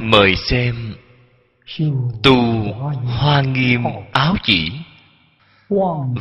Mời 0.00 0.36
xem 0.36 0.94
tu 2.22 2.62
hoa 3.04 3.42
nghiêm 3.42 3.84
áo 4.12 4.34
chỉ. 4.42 4.72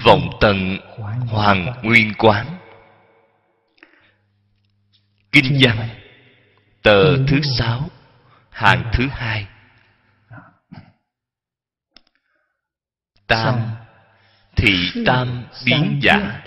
Vọng 0.05 0.29
tận 0.41 0.77
hoàng 1.27 1.73
nguyên 1.83 2.13
quán. 2.17 2.45
Kinh 5.31 5.57
văn 5.61 5.89
tờ 6.81 7.17
thứ 7.27 7.41
sáu 7.57 7.89
hàng 8.49 8.91
thứ 8.93 9.07
hai. 9.11 9.47
Tam 13.27 13.59
thị 14.55 14.91
tam 15.05 15.44
biến 15.66 15.99
giả. 16.03 16.44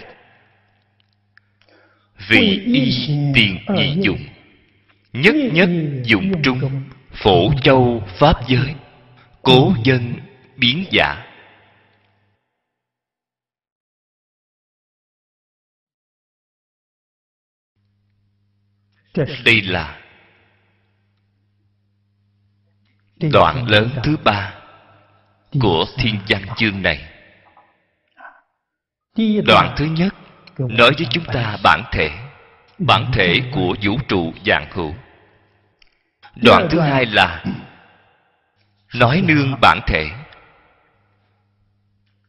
vị 2.29 2.63
y 2.65 3.07
tiền 3.35 3.59
nhị 3.69 3.97
dụng 4.03 4.27
nhất 5.13 5.35
nhất 5.53 5.69
dụng 6.05 6.43
trung. 6.43 6.83
phổ 7.13 7.51
châu 7.63 8.03
pháp 8.19 8.49
giới. 8.49 8.75
Cố 9.43 9.75
dân 9.85 10.15
biến 10.57 10.85
giả. 10.91 11.27
Đây 19.45 19.63
là 19.63 20.01
đoạn 23.33 23.67
lớn 23.69 23.91
thứ 24.05 24.17
ba 24.25 24.55
của 25.61 25.85
thiên 25.97 26.19
văn 26.29 26.43
chương 26.57 26.83
này. 26.83 27.13
Đoạn 29.47 29.75
thứ 29.77 29.85
nhất 29.85 30.15
nói 30.59 30.91
với 30.99 31.07
chúng 31.11 31.25
ta 31.25 31.59
bản 31.65 31.83
thể 31.93 32.30
bản 32.81 33.11
thể 33.13 33.41
của 33.53 33.77
vũ 33.83 33.99
trụ 34.09 34.33
dạng 34.47 34.71
hữu. 34.71 34.95
Đoạn 36.37 36.69
thứ 36.71 36.81
hai 36.81 37.07
là 37.07 37.45
nói 38.95 39.23
nương 39.25 39.61
bản 39.61 39.81
thể. 39.87 40.11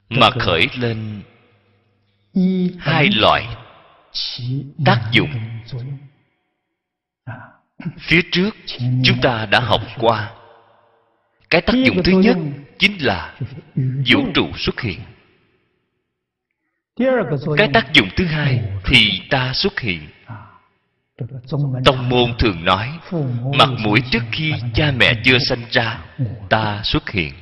Mà 0.10 0.30
khởi 0.30 0.68
lên 0.76 1.22
hai 2.80 3.10
loại 3.16 3.48
tác 4.86 5.02
dụng. 5.12 5.30
Phía 7.98 8.22
trước 8.32 8.56
chúng 9.04 9.22
ta 9.22 9.46
đã 9.46 9.60
học 9.60 9.82
qua. 10.00 10.32
Cái 11.50 11.62
tác 11.62 11.74
dụng 11.74 12.04
thứ 12.04 12.12
nhất 12.12 12.38
chính 12.80 13.06
là 13.06 13.36
vũ 14.14 14.26
trụ 14.34 14.50
xuất 14.58 14.82
hiện. 14.82 15.00
Cái 17.58 17.70
tác 17.74 17.94
dụng 17.94 18.10
thứ 18.16 18.26
hai 18.26 18.62
thì 18.86 19.22
ta 19.30 19.54
xuất 19.54 19.80
hiện 19.80 20.08
tông 21.86 22.10
môn 22.10 22.34
thường 22.40 22.66
nói 22.66 23.00
mặt 23.58 23.70
mũi 23.80 24.00
trước 24.12 24.24
khi 24.32 24.54
cha 24.74 24.92
mẹ 24.98 25.14
chưa 25.24 25.40
sanh 25.40 25.62
ra 25.72 26.00
ta 26.50 26.82
xuất 26.84 27.10
hiện. 27.10 27.34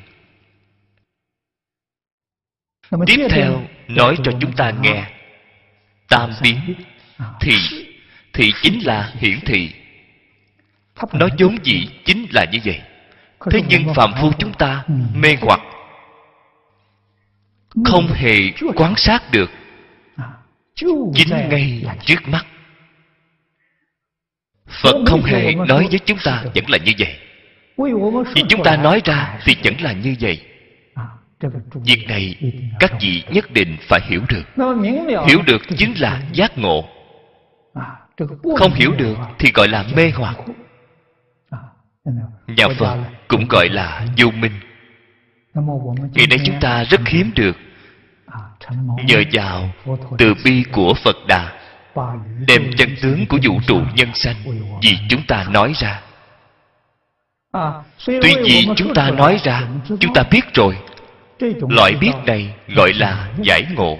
Tiếp 3.05 3.27
theo 3.29 3.61
nói 3.87 4.17
cho 4.23 4.31
chúng 4.41 4.51
ta 4.51 4.71
nghe. 4.81 5.11
Tam 6.09 6.31
biến 6.41 6.75
thì 7.41 7.53
thì 8.33 8.51
chính 8.61 8.85
là 8.85 9.13
hiển 9.15 9.39
thị. 9.45 9.71
Nó 11.13 11.27
vốn 11.39 11.57
dĩ 11.63 11.89
chính 12.05 12.25
là 12.31 12.45
như 12.51 12.59
vậy. 12.65 12.81
Thế 13.51 13.61
nhưng 13.67 13.93
phạm 13.93 14.13
phu 14.21 14.31
chúng 14.39 14.53
ta 14.53 14.85
mê 15.13 15.35
hoặc 15.41 15.59
không 17.85 18.07
hề 18.07 18.35
quan 18.75 18.93
sát 18.97 19.31
được. 19.31 19.51
Chính 21.15 21.29
ngay 21.29 21.83
trước 22.05 22.27
mắt 22.27 22.45
phật 24.69 24.95
không 25.05 25.23
hề 25.23 25.55
nói 25.55 25.87
với 25.89 25.99
chúng 26.05 26.17
ta 26.23 26.43
vẫn 26.55 26.69
là 26.69 26.77
như 26.77 26.91
vậy. 26.99 27.15
Vì 28.35 28.43
chúng 28.49 28.63
ta 28.63 28.77
nói 28.77 29.01
ra 29.05 29.39
thì 29.45 29.55
vẫn 29.63 29.73
là 29.81 29.93
như 29.93 30.15
vậy. 30.19 30.41
Việc 31.73 32.05
này 32.07 32.35
các 32.79 32.91
vị 33.01 33.23
nhất 33.29 33.51
định 33.51 33.77
phải 33.81 33.99
hiểu 34.03 34.21
được. 34.29 34.65
Hiểu 35.27 35.41
được 35.47 35.61
chính 35.77 35.93
là 35.99 36.21
giác 36.33 36.57
ngộ. 36.57 36.89
Không 38.57 38.73
hiểu 38.73 38.91
được 38.97 39.17
thì 39.39 39.51
gọi 39.53 39.67
là 39.67 39.85
mê 39.95 40.11
hoặc. 40.15 40.37
Nhà 42.47 42.67
phật 42.79 42.97
cũng 43.27 43.47
gọi 43.49 43.69
là 43.69 44.05
vô 44.17 44.31
minh. 44.31 44.51
Ngày 46.13 46.27
nay 46.29 46.39
chúng 46.45 46.59
ta 46.61 46.83
rất 46.83 47.01
hiếm 47.07 47.31
được. 47.35 47.57
Nhờ 49.07 49.23
vào 49.31 49.69
từ 50.17 50.33
bi 50.43 50.63
của 50.71 50.93
phật 50.93 51.15
đà 51.27 51.58
đem 52.47 52.71
chân 52.77 52.95
tướng 53.01 53.25
của 53.29 53.37
vũ 53.43 53.59
trụ 53.67 53.81
nhân 53.95 54.09
sanh 54.13 54.35
vì 54.81 54.97
chúng 55.09 55.21
ta 55.27 55.45
nói 55.49 55.73
ra. 55.75 56.01
Tuy 58.05 58.35
vì 58.43 58.67
chúng 58.75 58.93
ta 58.93 59.11
nói 59.11 59.39
ra, 59.43 59.67
chúng 59.99 60.13
ta 60.13 60.23
biết 60.31 60.53
rồi. 60.53 60.77
Loại 61.69 61.93
biết 61.93 62.11
này 62.25 62.53
gọi 62.67 62.93
là 62.93 63.31
giải 63.43 63.65
ngộ. 63.75 63.97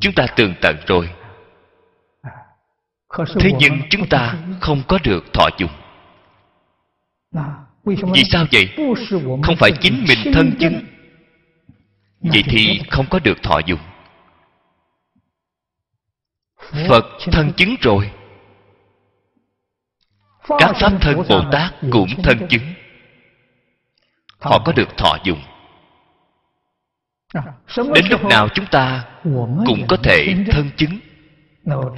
Chúng 0.00 0.12
ta 0.14 0.26
tường 0.36 0.54
tận 0.60 0.76
rồi. 0.86 1.10
Thế 3.40 3.50
nhưng 3.58 3.80
chúng 3.90 4.08
ta 4.08 4.34
không 4.60 4.82
có 4.88 4.98
được 5.04 5.24
thọ 5.32 5.48
dụng. 5.58 5.70
Vì 7.84 8.24
sao 8.24 8.44
vậy? 8.52 8.68
Không 9.42 9.56
phải 9.58 9.72
chính 9.80 10.04
mình 10.08 10.32
thân 10.34 10.52
chứng 10.60 10.84
vậy 12.20 12.44
thì 12.46 12.80
không 12.90 13.06
có 13.10 13.18
được 13.18 13.42
thọ 13.42 13.58
dụng 13.66 13.80
phật 16.88 17.06
thân 17.32 17.52
chứng 17.56 17.76
rồi. 17.80 18.10
Các 20.58 20.72
pháp 20.80 20.92
thân 21.00 21.22
bồ 21.28 21.42
tát 21.52 21.74
cũng 21.90 22.08
thân 22.22 22.48
chứng. 22.48 22.74
Họ 24.38 24.58
có 24.64 24.72
được 24.72 24.96
thọ 24.96 25.16
dụng 25.24 25.40
đến 27.74 28.04
lúc 28.10 28.24
nào 28.24 28.48
chúng 28.48 28.66
ta 28.66 29.04
cũng 29.66 29.86
có 29.88 29.96
thể 29.96 30.34
thân 30.50 30.70
chứng. 30.76 30.98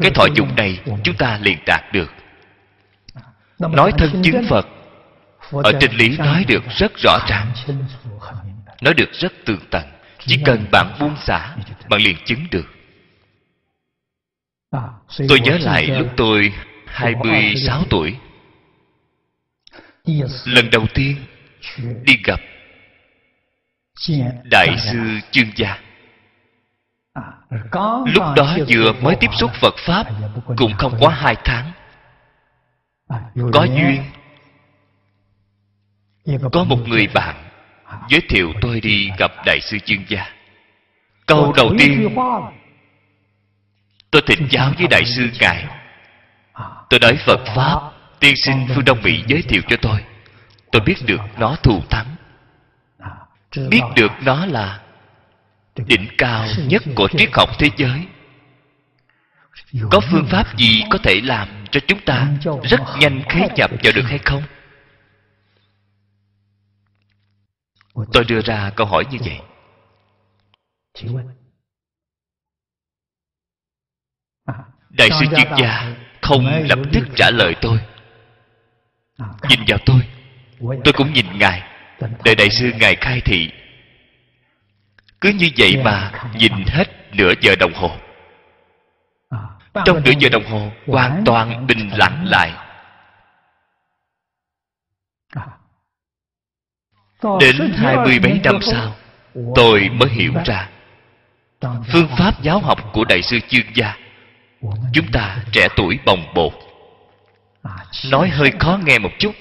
Cái 0.00 0.10
thọ 0.10 0.26
dụng 0.34 0.56
này 0.56 0.81
chúng 1.04 1.16
ta 1.16 1.38
liền 1.42 1.59
đạt 1.66 1.92
được. 1.92 2.10
Nói 3.59 3.92
thân 3.98 4.22
chứng 4.22 4.44
phật 4.48 4.66
ở 5.53 5.72
trên 5.81 5.92
lý 5.92 6.16
nói 6.19 6.44
được 6.48 6.62
rất 6.69 6.92
rõ 6.97 7.19
ràng. 7.28 7.53
nói 8.81 8.94
được 8.94 9.12
rất 9.12 9.32
tường 9.44 9.60
tận. 9.71 9.82
Chỉ 10.19 10.42
cần 10.44 10.66
bạn 10.72 10.97
buông 11.00 11.16
xả 11.16 11.56
bạn 11.88 12.00
liền 12.00 12.16
chứng 12.25 12.47
được 12.50 12.66
tôi 15.28 15.41
nhớ 15.41 15.59
lại 15.60 15.87
lúc 15.87 16.06
tôi 16.16 16.53
26 16.87 17.83
tuổi. 17.91 18.16
Lần 20.44 20.71
đầu 20.71 20.87
tiên 20.94 21.16
đi 22.04 22.16
gặp 22.24 22.41
đại 24.51 24.77
sư 24.78 24.98
chương 25.30 25.51
gia. 25.57 25.78
Lúc 28.07 28.24
đó 28.36 28.57
vừa 28.69 28.92
mới 28.92 29.16
tiếp 29.21 29.30
xúc 29.39 29.51
phật 29.60 29.74
pháp 29.78 30.07
cũng 30.57 30.72
không 30.78 30.97
quá 30.98 31.15
hai 31.15 31.36
tháng. 31.45 31.72
Có 33.53 33.65
duyên. 33.65 34.03
Có 36.53 36.65
một 36.65 36.78
người 36.86 37.07
bạn 37.15 37.36
giới 38.09 38.21
thiệu 38.28 38.53
tôi 38.60 38.80
đi 38.80 39.10
gặp 39.19 39.30
đại 39.47 39.60
sư 39.60 39.78
chương 39.84 40.04
gia. 40.09 40.27
Câu 41.27 41.53
đầu 41.57 41.72
tiên 41.78 42.15
tôi 44.12 44.22
thỉnh 44.26 44.48
giáo 44.50 44.72
với 44.78 44.86
đại 44.86 45.04
sư 45.04 45.30
ngài. 45.41 45.66
Tôi 46.91 47.00
nói 47.00 47.18
phật 47.26 47.41
pháp, 47.54 47.80
tiên 48.20 48.36
sinh 48.36 48.66
phương 48.74 48.84
đông 48.84 49.03
mỹ 49.03 49.24
giới 49.26 49.42
thiệu 49.42 49.62
cho 49.68 49.76
tôi. 49.82 50.04
Tôi 50.72 50.82
biết 50.82 50.97
được 51.06 51.20
nó 51.38 51.56
thù 51.62 51.82
thắng. 51.91 52.16
Biết 53.68 53.80
được 53.97 54.12
nó 54.22 54.47
là 54.47 54.80
đỉnh 55.76 56.09
cao 56.18 56.47
nhất 56.66 56.82
của 56.97 57.09
triết 57.18 57.30
học 57.32 57.48
thế 57.59 57.70
giới. 57.76 58.06
Có 59.91 60.00
phương 60.10 60.26
pháp 60.30 60.59
gì 60.59 60.82
có 60.91 60.98
thể 61.03 61.20
làm 61.24 61.48
cho 61.70 61.80
chúng 61.86 62.00
ta 62.00 62.28
rất 62.62 62.80
nhanh 63.00 63.22
khế 63.28 63.48
nhập 63.56 63.70
vào 63.82 63.92
được 63.92 64.04
hay 64.04 64.18
không? 64.18 64.42
Tôi 68.12 68.24
đưa 68.24 68.41
ra 68.41 68.70
câu 68.76 68.86
hỏi 68.86 69.04
như 69.10 69.18
vậy. 69.20 69.41
Đại 74.92 75.10
sư 75.10 75.27
chuyên 75.36 75.48
gia 75.59 75.94
không 76.22 76.47
lập 76.68 76.78
tức 76.92 77.04
trả 77.15 77.30
lời 77.30 77.54
tôi. 77.60 77.78
Nhìn 79.48 79.60
vào 79.66 79.78
tôi 79.86 80.00
tôi 80.84 80.92
cũng 80.92 81.12
nhìn 81.12 81.39
ngài. 81.39 81.62
đợi 82.24 82.34
đại 82.34 82.50
sư 82.50 82.72
ngài 82.80 82.97
khai 82.97 83.21
thị. 83.21 83.50
Cứ 85.21 85.28
như 85.28 85.50
vậy 85.59 85.77
mà 85.84 86.12
nhìn 86.34 86.53
hết 86.66 87.15
nửa 87.15 87.33
giờ 87.41 87.56
đồng 87.56 87.72
hồ. 87.74 87.91
Trong 89.84 90.03
nửa 90.04 90.12
giờ 90.18 90.28
đồng 90.28 90.44
hồ 90.44 90.71
hoàn 90.86 91.22
toàn 91.27 91.66
bình 91.66 91.91
lặng 91.97 92.24
lại. 92.27 92.53
Đến 97.41 97.72
hai 97.77 97.97
mươi 97.97 98.18
mấy 98.21 98.41
năm 98.45 98.59
sau 98.62 98.95
tôi 99.54 99.88
mới 99.92 100.09
hiểu 100.09 100.33
ra 100.45 100.68
phương 101.92 102.09
pháp 102.18 102.42
giáo 102.42 102.59
học 102.59 102.91
của 102.92 103.04
đại 103.04 103.22
sư 103.22 103.38
chương 103.48 103.66
gia 103.74 104.02
chúng 104.92 105.12
ta 105.12 105.44
trẻ 105.53 105.68
tuổi 105.76 105.98
bồng 106.06 106.34
bột. 106.34 106.53
Nói 108.10 108.28
hơi 108.28 108.53
khó 108.60 108.78
nghe 108.84 108.98
một 108.98 109.10
chút. 109.18 109.34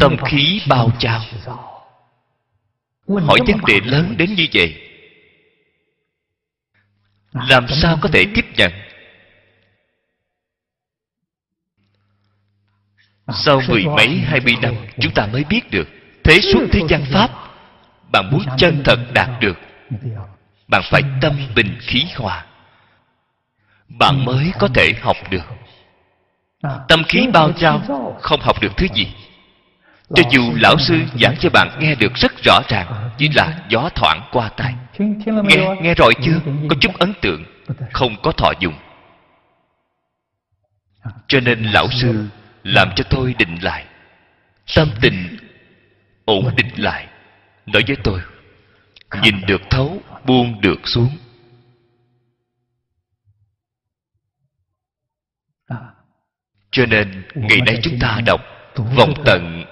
Tâm 0.00 0.16
khí 0.24 0.60
bao 0.68 0.90
trào 0.98 1.20
hỏi 3.08 3.38
vấn 3.46 3.60
đề 3.66 3.80
lớn 3.84 4.14
đến 4.18 4.34
như 4.34 4.46
vậy, 4.54 4.88
làm 7.32 7.66
sao 7.68 7.98
có 8.00 8.08
thể 8.12 8.26
tiếp 8.34 8.44
nhận? 8.56 8.72
Sau 13.28 13.60
mười 13.68 13.84
mấy, 13.84 14.08
hai 14.18 14.40
mươi 14.40 14.54
năm, 14.62 14.74
chúng 15.00 15.14
ta 15.14 15.26
mới 15.26 15.44
biết 15.44 15.70
được, 15.70 15.88
thế 16.24 16.40
suốt 16.40 16.66
thế 16.72 16.80
gian 16.88 17.04
pháp, 17.12 17.30
bạn 18.12 18.30
muốn 18.30 18.42
chân 18.58 18.82
thật 18.84 18.98
đạt 19.14 19.28
được 19.40 19.56
bạn 20.68 20.82
phải 20.90 21.02
tâm 21.20 21.36
bình 21.54 21.78
khí 21.80 22.04
hòa. 22.16 22.44
Bạn 23.88 24.24
mới 24.24 24.52
có 24.58 24.68
thể 24.74 24.92
học 25.00 25.16
được. 25.30 25.44
Tâm 26.88 27.04
khí 27.08 27.26
bao 27.32 27.52
trao 27.52 27.82
không 28.20 28.40
học 28.40 28.60
được 28.62 28.76
thứ 28.76 28.86
gì. 28.94 29.08
Cho 30.14 30.22
dù 30.30 30.52
lão 30.54 30.78
sư 30.78 31.00
giảng 31.20 31.36
cho 31.40 31.50
bạn 31.50 31.78
nghe 31.80 31.94
được 31.94 32.14
rất 32.14 32.32
rõ 32.44 32.60
ràng, 32.68 33.10
chỉ 33.18 33.28
là 33.28 33.58
gió 33.68 33.88
thoảng 33.94 34.28
qua 34.32 34.48
tai 34.48 34.74
nghe 35.24 35.76
nghe 35.80 35.94
rồi 35.94 36.14
chưa? 36.22 36.40
Có 36.68 36.76
chút 36.80 36.98
ấn 36.98 37.12
tượng, 37.20 37.44
không 37.92 38.16
có 38.22 38.32
thọ 38.32 38.52
dụng. 38.60 38.74
Cho 41.28 41.40
nên 41.40 41.62
lão 41.62 41.90
sư 41.90 42.26
làm 42.62 42.90
cho 42.96 43.04
tôi 43.10 43.34
định 43.38 43.58
lại. 43.62 43.84
Tâm 44.76 44.88
tình 45.00 45.36
ổn 46.24 46.50
định 46.56 46.70
lại. 46.76 47.06
Nói 47.66 47.82
với 47.86 47.96
tôi, 48.04 48.20
nhìn 49.22 49.40
được 49.46 49.62
thấu 49.70 50.02
buông 50.26 50.60
được 50.60 50.80
xuống. 50.84 51.08
Cho 56.70 56.86
nên 56.86 57.22
ngày 57.34 57.60
nay 57.66 57.80
chúng 57.82 57.98
ta 58.00 58.20
đọc 58.26 58.40
vòng 58.96 59.14
tận 59.24 59.64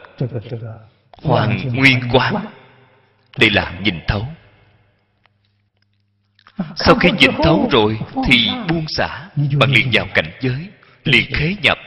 hoàng 1.22 1.60
nguyên 1.74 2.00
quán 2.12 2.34
đây 3.38 3.50
là 3.50 3.80
nhìn 3.82 4.00
thấu. 4.08 4.26
Sau 6.76 6.94
khi 6.94 7.10
nhìn 7.18 7.30
thấu 7.42 7.68
rồi 7.70 7.98
thì 8.26 8.48
buông 8.68 8.84
xả 8.88 9.28
bạn 9.36 9.70
liền 9.70 9.90
vào 9.92 10.06
cảnh 10.14 10.30
giới, 10.40 10.68
liền 11.04 11.34
khế 11.34 11.56
nhập. 11.62 11.78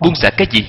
Buông 0.00 0.14
xả 0.14 0.30
cái 0.36 0.46
gì? 0.50 0.68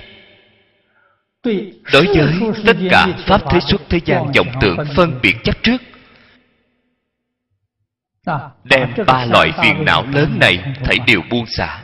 Đối 1.94 2.06
với 2.06 2.40
tất 2.66 2.78
cả 2.90 3.08
pháp 3.28 3.42
thế 3.52 3.60
xuất 3.60 3.82
thế 3.90 4.00
gian 4.06 4.32
vọng 4.36 4.48
tượng 4.62 4.78
phân 4.96 5.20
biệt 5.22 5.36
chấp 5.44 5.64
trước 5.64 5.82
đem 8.64 8.94
ba 9.08 9.26
loại 9.26 9.52
phiền 9.64 9.86
não 9.86 10.06
lớn 10.06 10.40
này 10.40 10.76
thảy 10.84 10.98
đều 11.08 11.22
buông 11.30 11.46
xả. 11.48 11.84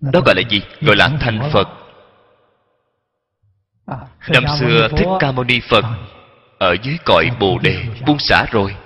Đó 0.00 0.20
gọi 0.20 0.34
là 0.34 0.42
gì? 0.50 0.62
Gọi 0.80 0.96
là 0.96 1.10
thành 1.20 1.50
phật. 1.52 1.68
Năm 4.28 4.44
xưa 4.60 4.88
thích 4.96 5.08
ca 5.20 5.32
mâu 5.32 5.44
ni 5.44 5.60
phật 5.60 5.84
ở 6.58 6.76
dưới 6.82 6.96
cõi 7.04 7.30
bồ 7.40 7.58
đề 7.58 7.84
buông 8.06 8.18
xả 8.18 8.46
rồi. 8.50 8.76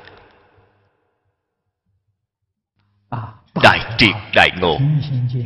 Đại 3.62 3.95
triệt 3.99 4.15
đại 4.35 4.51
ngộ. 4.61 4.79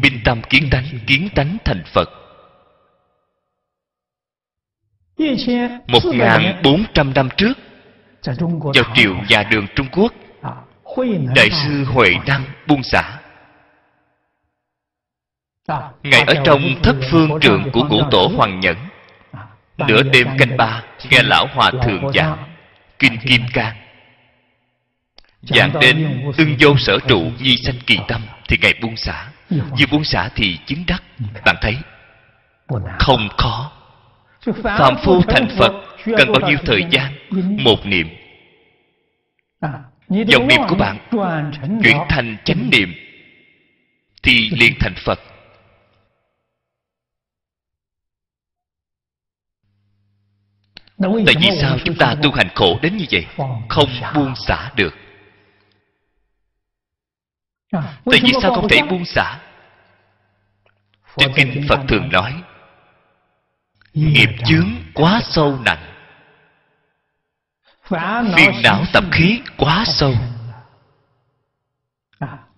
Minh 0.02 0.20
tâm 0.24 0.42
kiến 0.50 0.68
tánh 0.70 0.84
kiến 1.06 1.28
tánh 1.34 1.56
thành 1.64 1.82
phật. 1.92 2.10
Một 5.88 6.00
ngàn 6.14 6.60
bốn 6.64 6.84
trăm 6.94 7.14
năm 7.14 7.28
trước 7.36 7.52
vào 8.74 8.84
triều 8.94 9.14
nhà 9.28 9.42
đường 9.50 9.66
trung 9.76 9.86
quốc 9.92 10.12
đại 11.36 11.50
sư 11.50 11.84
huệ 11.84 12.10
năng 12.26 12.44
buông 12.66 12.82
xả. 12.82 13.18
Ngài 16.02 16.22
ở 16.26 16.34
trong 16.44 16.62
thất 16.82 16.96
phương 17.10 17.30
trường 17.40 17.70
của 17.72 17.84
ngũ 17.84 18.00
tổ 18.10 18.30
hoàng 18.36 18.60
nhẫn. 18.60 18.76
Nửa 19.78 20.02
đêm 20.02 20.28
canh 20.38 20.56
ba 20.56 20.82
nghe 21.10 21.22
lão 21.22 21.46
hòa 21.54 21.70
thượng 21.70 22.12
giảng 22.12 22.36
kinh 22.98 23.18
kim 23.18 23.42
cang. 23.52 23.76
Giảng 25.42 25.72
đến 25.80 26.22
ưng 26.36 26.56
vô 26.60 26.76
sở 26.78 26.98
trụ 27.08 27.30
nhi 27.40 27.56
sanh 27.56 27.78
kỳ 27.86 27.98
tâm 28.08 28.22
thì 28.48 28.58
ngài 28.62 28.74
buông 28.82 28.96
xả. 28.96 29.28
Vừa 29.50 29.86
buông 29.90 30.04
xả 30.04 30.28
thì 30.34 30.58
chứng 30.66 30.84
đắc 30.86 31.02
bạn 31.44 31.56
thấy? 31.60 31.76
Không 32.98 33.28
khó. 33.38 33.72
Phạm 34.62 34.96
phu 35.04 35.22
thành 35.22 35.48
phật 35.58 35.72
cần 36.04 36.32
bao 36.32 36.50
nhiêu 36.50 36.58
thời 36.66 36.84
gian 36.90 37.12
một 37.42 37.86
niệm. 37.86 38.08
Dòng 40.08 40.48
niệm 40.48 40.60
của 40.68 40.76
bạn. 40.76 40.98
Chuyển 41.82 41.96
thành 42.08 42.36
chánh 42.44 42.70
niệm. 42.70 42.94
Thì 44.22 44.50
liền 44.50 44.72
thành 44.80 44.94
phật. 45.04 45.20
Tại 50.98 51.34
vì 51.40 51.48
sao 51.60 51.78
chúng 51.84 51.96
ta 51.98 52.14
tu 52.22 52.32
hành 52.32 52.48
khổ 52.54 52.78
đến 52.82 52.96
như 52.96 53.04
vậy? 53.10 53.26
Không 53.68 53.88
buông 54.14 54.34
xả 54.36 54.70
được. 54.76 54.94
Tại 57.72 58.20
vì 58.22 58.32
sao 58.42 58.54
không 58.54 58.68
thể 58.68 58.82
buông 58.90 59.04
xả? 59.04 59.40
Trong 61.16 61.32
kinh 61.36 61.64
phật 61.68 61.80
thường 61.88 62.08
nói 62.12 62.42
nghiệp 63.94 64.28
chướng 64.44 64.70
quá 64.94 65.20
sâu 65.24 65.58
nặng 65.64 65.93
phiền 68.36 68.62
não 68.62 68.84
tập 68.92 69.04
khí 69.12 69.40
quá 69.56 69.84
sâu. 69.86 70.14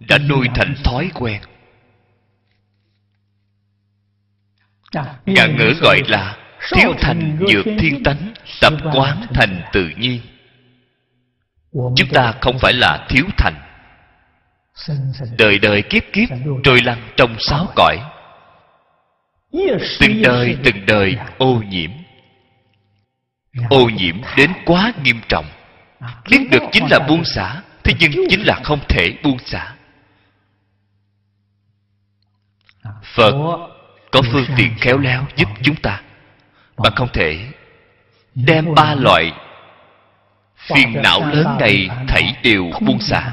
đã 0.00 0.18
nuôi 0.18 0.48
thành 0.54 0.74
thói 0.84 1.10
quen. 1.14 1.42
Ngạn 5.26 5.56
ngữ 5.56 5.74
gọi 5.82 6.02
là 6.06 6.36
thiếu 6.72 6.94
thành 7.00 7.38
dược 7.52 7.64
thiên 7.78 8.02
tánh 8.02 8.34
tập 8.60 8.72
quán 8.94 9.26
thành. 9.34 9.62
tự 9.72 9.90
nhiên. 9.96 10.20
Chúng 11.72 12.08
ta 12.12 12.34
không 12.40 12.58
phải 12.58 12.72
là 12.72 13.06
thiếu 13.08 13.24
thành. 13.36 13.54
đời 15.38 15.58
đời 15.58 15.82
kiếp 15.82 16.02
kiếp 16.12 16.28
trôi 16.62 16.82
lăn 16.82 17.08
trong 17.16 17.36
sáu 17.38 17.68
cõi. 17.76 17.98
Từng 20.00 20.22
đời 20.22 20.56
từng 20.64 20.86
đời 20.86 21.16
ô 21.38 21.62
nhiễm 21.68 21.90
ô 23.70 23.88
nhiễm 23.88 24.16
đến 24.36 24.52
quá 24.66 24.92
nghiêm 25.02 25.20
trọng. 25.28 25.46
Biết 26.30 26.48
được 26.50 26.62
chính 26.72 26.86
là 26.90 26.98
buông 26.98 27.24
xả 27.24 27.62
thế 27.84 27.94
nhưng 28.00 28.12
chính 28.30 28.46
là 28.46 28.60
không 28.64 28.80
thể 28.88 29.12
buông 29.22 29.38
xả. 29.38 29.74
Phật 33.02 33.32
có 34.10 34.22
phương 34.32 34.46
tiện 34.56 34.74
khéo 34.80 34.98
léo 34.98 35.26
giúp 35.36 35.48
chúng 35.62 35.76
ta. 35.76 36.00
Bạn 36.76 36.92
không 36.96 37.08
thể 37.12 37.46
đem 38.34 38.74
ba 38.74 38.94
loại 38.94 39.32
phiền 40.56 41.02
não 41.02 41.20
lớn 41.32 41.56
này 41.60 41.88
thảy 42.08 42.36
đều 42.42 42.70
buông 42.80 43.00
xả. 43.00 43.32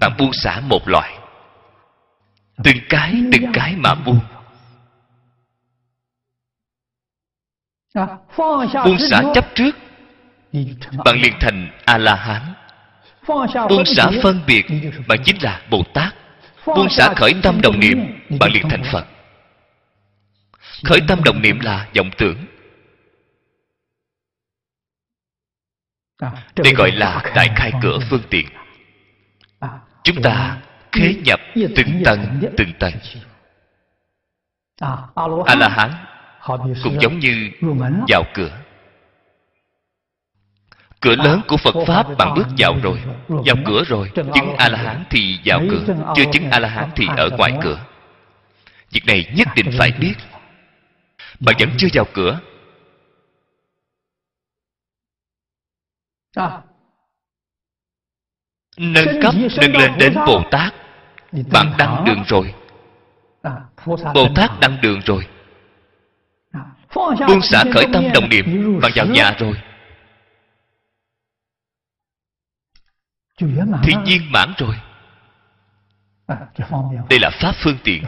bạn 0.00 0.12
buông 0.18 0.32
xả 0.32 0.60
một 0.60 0.88
loại. 0.88 1.18
Từng 2.64 2.76
cái 2.88 3.14
từng 3.32 3.52
cái 3.52 3.74
mà 3.76 3.94
buông 3.94 4.20
buông 8.84 8.98
xả 8.98 9.22
chấp 9.34 9.54
trước. 9.54 9.76
Bạn 11.04 11.20
liền 11.20 11.32
thành 11.40 11.70
a 11.84 11.98
la 11.98 12.14
hán 12.14 12.54
buông 13.68 13.84
xả 13.84 14.10
phân 14.22 14.40
biệt 14.46 14.66
bạn 15.08 15.18
chính 15.24 15.42
là 15.42 15.62
bồ 15.70 15.82
tát. 15.94 16.14
Buông 16.66 16.88
xả 16.90 17.14
khởi 17.16 17.34
tâm 17.42 17.60
đồng 17.60 17.80
niệm 17.80 17.98
bạn 18.40 18.52
liền 18.52 18.68
thành 18.68 18.82
phật. 18.92 19.06
Khởi 20.84 21.00
tâm 21.08 21.20
đồng 21.24 21.42
niệm 21.42 21.60
là 21.60 21.88
vọng 21.96 22.10
tưởng. 22.18 22.46
Đây 26.56 26.74
gọi 26.76 26.90
là 26.90 27.32
đại 27.34 27.50
khai 27.56 27.72
cửa 27.82 27.98
phương 28.10 28.22
tiện. 28.30 28.46
Chúng 30.04 30.22
ta 30.22 30.58
khế 30.92 31.14
nhập 31.24 31.40
từng 31.54 32.02
tầng 32.04 32.40
từng 32.56 32.72
tầng. 32.78 32.94
a 35.46 35.54
la 35.54 35.68
hán 35.68 35.90
cũng 36.82 37.00
giống 37.00 37.18
như 37.18 37.50
vào 38.08 38.24
cửa. 38.34 38.58
Cửa 41.00 41.16
lớn 41.16 41.40
của 41.48 41.56
phật 41.56 41.74
pháp 41.86 42.06
bạn 42.18 42.34
bước 42.36 42.46
vào 42.58 42.76
rồi. 42.82 43.02
vào 43.28 43.56
cửa 43.66 43.84
rồi 43.86 44.10
chứng 44.14 44.56
a 44.58 44.68
la 44.68 44.78
hán 44.78 45.04
thì 45.10 45.38
vào 45.44 45.60
cửa 45.70 45.94
chưa 46.16 46.24
chứng 46.32 46.50
a 46.50 46.58
la 46.58 46.68
hán 46.68 46.90
thì 46.96 47.06
ở 47.16 47.30
ngoài 47.38 47.52
cửa. 47.62 47.84
Việc 48.90 49.02
này 49.06 49.32
nhất 49.36 49.48
định 49.56 49.70
phải 49.78 49.92
biết. 50.00 50.14
bạn 51.40 51.56
vẫn 51.58 51.70
chưa 51.78 51.88
vào 51.92 52.06
cửa. 52.12 52.40
Nâng 58.76 59.22
cấp 59.22 59.34
nâng 59.60 59.76
lên 59.76 59.92
đến 59.98 60.14
bồ 60.26 60.42
tát. 60.50 60.74
Bạn 61.52 61.72
đăng 61.78 62.04
đường 62.04 62.24
rồi. 62.26 62.54
Bồ 64.14 64.28
tát 64.34 64.50
đăng 64.60 64.80
đường 64.80 65.00
rồi 65.06 65.26
buông 66.94 67.42
xả 67.42 67.64
khởi 67.74 67.86
tâm 67.92 68.04
đồng 68.14 68.28
niệm 68.28 68.80
bạn 68.82 68.92
vào 68.94 69.06
nhà 69.06 69.36
rồi. 69.38 69.54
Thì 73.82 73.92
viên 74.04 74.32
mãn 74.32 74.52
rồi. 74.58 74.74
Đây 77.10 77.18
là 77.20 77.30
pháp 77.30 77.52
phương 77.62 77.78
tiện. 77.84 78.04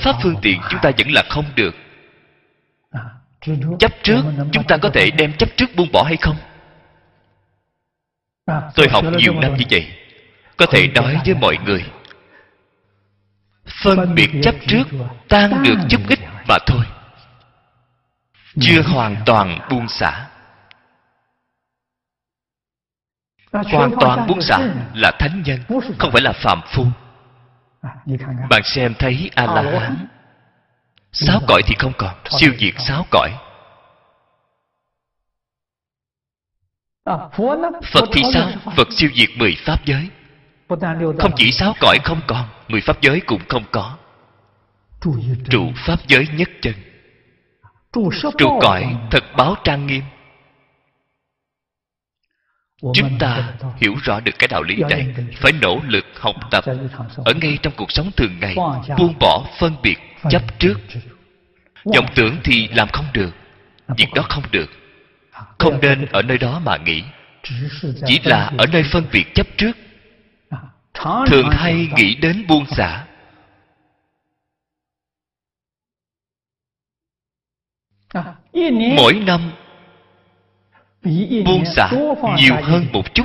Pháp 0.00 0.16
phương 0.22 0.36
tiện 0.42 0.60
chúng 0.70 0.80
ta 0.82 0.90
vẫn 0.98 1.10
là 1.10 1.22
không 1.28 1.44
được. 1.54 1.74
Chấp 3.78 3.92
trước 4.02 4.22
chúng 4.52 4.64
ta 4.68 4.76
có 4.76 4.90
thể 4.90 5.10
đem 5.10 5.32
chấp 5.32 5.48
trước 5.56 5.66
buông 5.76 5.88
bỏ 5.92 6.02
hay 6.02 6.16
không? 6.16 6.36
Tôi 8.74 8.88
học 8.90 9.04
nhiều 9.16 9.34
năm 9.34 9.56
như 9.56 9.64
vậy 9.70 9.92
có 10.56 10.66
thể 10.66 10.86
nói 10.86 11.16
với 11.24 11.34
mọi 11.34 11.56
người 11.64 11.84
phân 13.84 14.14
biệt 14.14 14.30
chấp 14.42 14.54
trước 14.66 14.84
tan 15.28 15.62
được 15.62 15.76
chút 15.88 16.00
ít 16.08 16.18
mà 16.48 16.58
thôi 16.66 16.84
chưa 18.60 18.82
hoàn 18.82 19.16
toàn 19.26 19.58
buông 19.70 19.88
xả. 19.88 20.28
Hoàn 23.52 23.90
toàn 24.00 24.26
buông 24.26 24.40
xả 24.40 24.58
là 24.94 25.12
thánh 25.18 25.42
nhân 25.42 25.60
không 25.98 26.12
phải 26.12 26.22
là 26.22 26.32
phàm 26.32 26.60
phu. 26.66 26.86
Bạn 28.50 28.62
xem 28.64 28.94
thấy 28.98 29.30
a 29.34 29.46
la 29.46 29.80
hán. 29.80 30.06
Sáu 31.12 31.40
cõi 31.48 31.62
thì 31.66 31.74
không 31.78 31.92
còn 31.98 32.14
siêu 32.30 32.52
diệt 32.58 32.74
sáu 32.78 33.06
cõi. 33.10 33.30
Phật 37.92 38.04
thì 38.12 38.22
sao? 38.34 38.50
phật 38.76 38.88
siêu 38.90 39.10
diệt 39.14 39.28
mười 39.36 39.56
pháp 39.64 39.84
giới. 39.84 40.10
Không 41.18 41.32
chỉ 41.36 41.52
sáu 41.52 41.74
cõi 41.80 41.98
không 42.04 42.20
còn 42.26 42.48
mười 42.68 42.80
pháp 42.80 43.00
giới 43.00 43.20
cũng 43.20 43.42
không 43.48 43.64
có. 43.72 43.96
Trụ 45.50 45.72
pháp 45.86 45.96
giới 46.06 46.26
nhất 46.32 46.48
chân 46.62 46.74
trụ 48.38 48.58
cõi 48.62 48.96
thật 49.10 49.24
báo 49.36 49.56
trang 49.64 49.86
nghiêm. 49.86 50.02
Chúng 52.94 53.18
ta 53.18 53.52
hiểu 53.76 53.94
rõ 54.02 54.20
được 54.20 54.32
cái 54.38 54.48
đạo 54.48 54.62
lý 54.62 54.76
này. 54.90 55.14
phải 55.36 55.52
nỗ 55.52 55.80
lực 55.86 56.04
học 56.20 56.36
tập 56.50 56.64
ở 57.24 57.34
ngay 57.34 57.58
trong 57.62 57.72
cuộc 57.76 57.92
sống 57.92 58.10
thường 58.16 58.40
ngày 58.40 58.54
buông 58.98 59.14
bỏ 59.20 59.46
phân 59.58 59.76
biệt 59.82 59.98
chấp 60.30 60.58
trước. 60.58 60.80
vọng 61.84 62.06
tưởng 62.14 62.36
thì 62.44 62.68
làm 62.68 62.88
không 62.88 63.06
được 63.12 63.30
việc 63.96 64.08
đó 64.14 64.22
không 64.28 64.44
được. 64.50 64.70
Không 65.58 65.80
nên 65.82 66.06
ở 66.06 66.22
nơi 66.22 66.38
đó 66.38 66.60
mà 66.64 66.76
nghĩ. 66.76 67.02
Chỉ 68.06 68.20
là 68.24 68.52
ở 68.58 68.66
nơi 68.72 68.82
phân 68.92 69.04
biệt 69.12 69.34
chấp 69.34 69.46
trước. 69.56 69.72
Thường 71.26 71.50
hay 71.50 71.88
nghĩ 71.96 72.14
đến 72.14 72.46
buông 72.48 72.66
xả 72.66 73.04
mỗi 78.96 79.12
năm 79.26 79.52
buông 81.44 81.64
xả 81.64 81.90
nhiều 82.36 82.54
hơn 82.62 82.86
một 82.92 83.14
chút. 83.14 83.24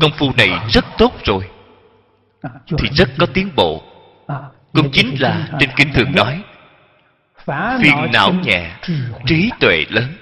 Công 0.00 0.12
phu 0.18 0.32
này 0.36 0.50
rất 0.68 0.84
tốt 0.98 1.12
rồi. 1.24 1.48
Thì 2.78 2.88
rất 2.94 3.08
có 3.18 3.26
tiến 3.26 3.50
bộ. 3.56 3.82
Cũng 4.72 4.90
chính 4.92 5.20
là 5.20 5.48
trên 5.60 5.70
kinh 5.76 5.92
thường 5.92 6.12
nói 6.14 6.42
phiền 7.82 7.94
não 8.12 8.32
nhẹ 8.32 8.70
trí 9.26 9.50
tuệ 9.60 9.84
lớn. 9.88 10.12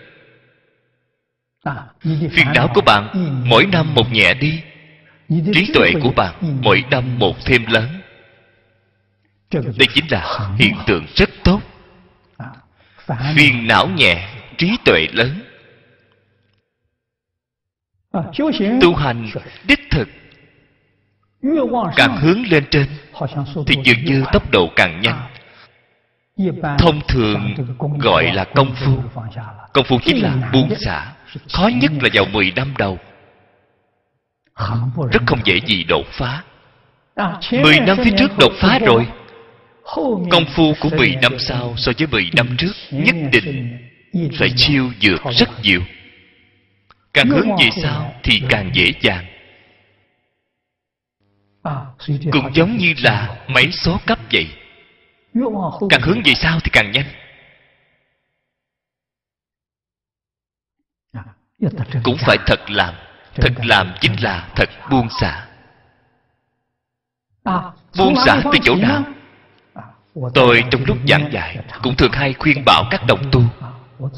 Phiền 2.05 2.47
não 2.55 2.69
của 2.75 2.81
bạn 2.81 3.09
mỗi 3.47 3.67
năm 3.67 3.95
một 3.95 4.13
nhẹ 4.13 4.35
đi. 4.35 4.63
Trí 5.29 5.73
tuệ 5.75 5.93
của 6.03 6.13
bạn 6.17 6.35
mỗi 6.63 6.85
năm 6.91 7.19
một 7.19 7.37
thêm 7.45 7.67
lớn. 7.67 7.89
Đây 9.53 9.89
chính 9.95 10.05
là 10.11 10.51
hiện 10.59 10.75
tượng 10.87 11.07
rất 11.15 11.31
tốt 11.45 11.61
phiền 13.37 13.67
não 13.67 13.89
nhẹ 13.89 14.29
trí 14.59 14.77
tuệ 14.85 15.07
lớn. 15.13 15.41
Tu 18.81 18.95
hành 18.95 19.31
đích 19.67 19.81
thực. 19.91 20.09
Càng 21.97 22.17
hướng 22.17 22.43
lên 22.51 22.65
trên 22.71 22.87
thì 23.67 23.77
dường 23.85 24.05
như 24.05 24.25
tốc 24.33 24.51
độ 24.51 24.71
càng 24.77 25.01
nhanh. 25.01 25.29
Thông 26.79 27.01
thường 27.09 27.55
gọi 27.99 28.33
là 28.35 28.45
công 28.45 28.75
phu. 28.75 28.99
công 29.73 29.85
phu 29.85 29.99
chính 30.05 30.23
là 30.23 30.51
buông 30.53 30.75
xả. 30.77 31.13
khó 31.53 31.69
nhất 31.69 31.93
là 32.03 32.09
vào 32.13 32.25
10 32.25 32.53
năm 32.57 32.75
đầu. 32.79 32.99
Rất 35.13 35.23
không 35.27 35.41
dễ 35.45 35.61
gì 35.67 35.85
đột 35.85 36.07
phá. 36.07 36.43
10 37.63 37.81
năm 37.81 37.97
phía 38.05 38.11
trước 38.19 38.39
đột 38.39 38.53
phá 38.61 38.79
rồi 38.79 39.09
công 40.31 40.45
phu 40.55 40.75
của 40.81 40.89
10 40.97 41.17
năm 41.23 41.39
sau 41.39 41.75
so 41.77 41.93
với 41.99 42.07
10 42.07 42.31
năm 42.37 42.57
trước 42.59 42.73
nhất 42.91 43.17
định 43.33 43.79
phải 44.39 44.51
siêu 44.57 44.91
dược 45.01 45.21
rất 45.39 45.49
nhiều. 45.63 45.83
Càng 47.15 47.29
hướng 47.29 47.49
về 47.59 47.69
sau 47.83 48.15
thì 48.23 48.43
càng 48.49 48.71
dễ 48.75 48.93
dàng. 49.01 49.25
Cũng 52.33 52.55
giống 52.55 52.77
như 52.77 52.95
là 53.03 53.45
máy 53.49 53.73
số 53.73 54.01
cấp 54.07 54.19
vậy. 54.33 54.49
Càng 55.91 56.01
hướng 56.03 56.23
về 56.25 56.35
sau 56.35 56.61
thì 56.61 56.71
càng 56.73 56.91
nhanh. 56.91 57.07
Cũng 62.03 62.17
phải 62.19 62.37
thật 62.47 62.71
làm. 62.71 62.95
Thật 63.35 63.53
làm 63.65 63.95
chính 64.01 64.23
là 64.23 64.49
thật 64.57 64.71
buông 64.91 65.09
xả. 65.21 65.47
Buông 67.99 68.15
xả 68.27 68.43
từ 68.53 68.59
chỗ 68.63 68.77
nào? 68.77 69.05
Tôi 70.35 70.65
trong 70.71 70.85
lúc 70.87 70.99
giảng 71.09 71.33
dạy, 71.33 71.59
cũng 71.83 71.97
thường 71.97 72.13
hay 72.13 72.33
khuyên 72.33 72.65
bảo 72.67 72.85
các 72.91 73.07
đồng 73.07 73.31
tu 73.33 73.43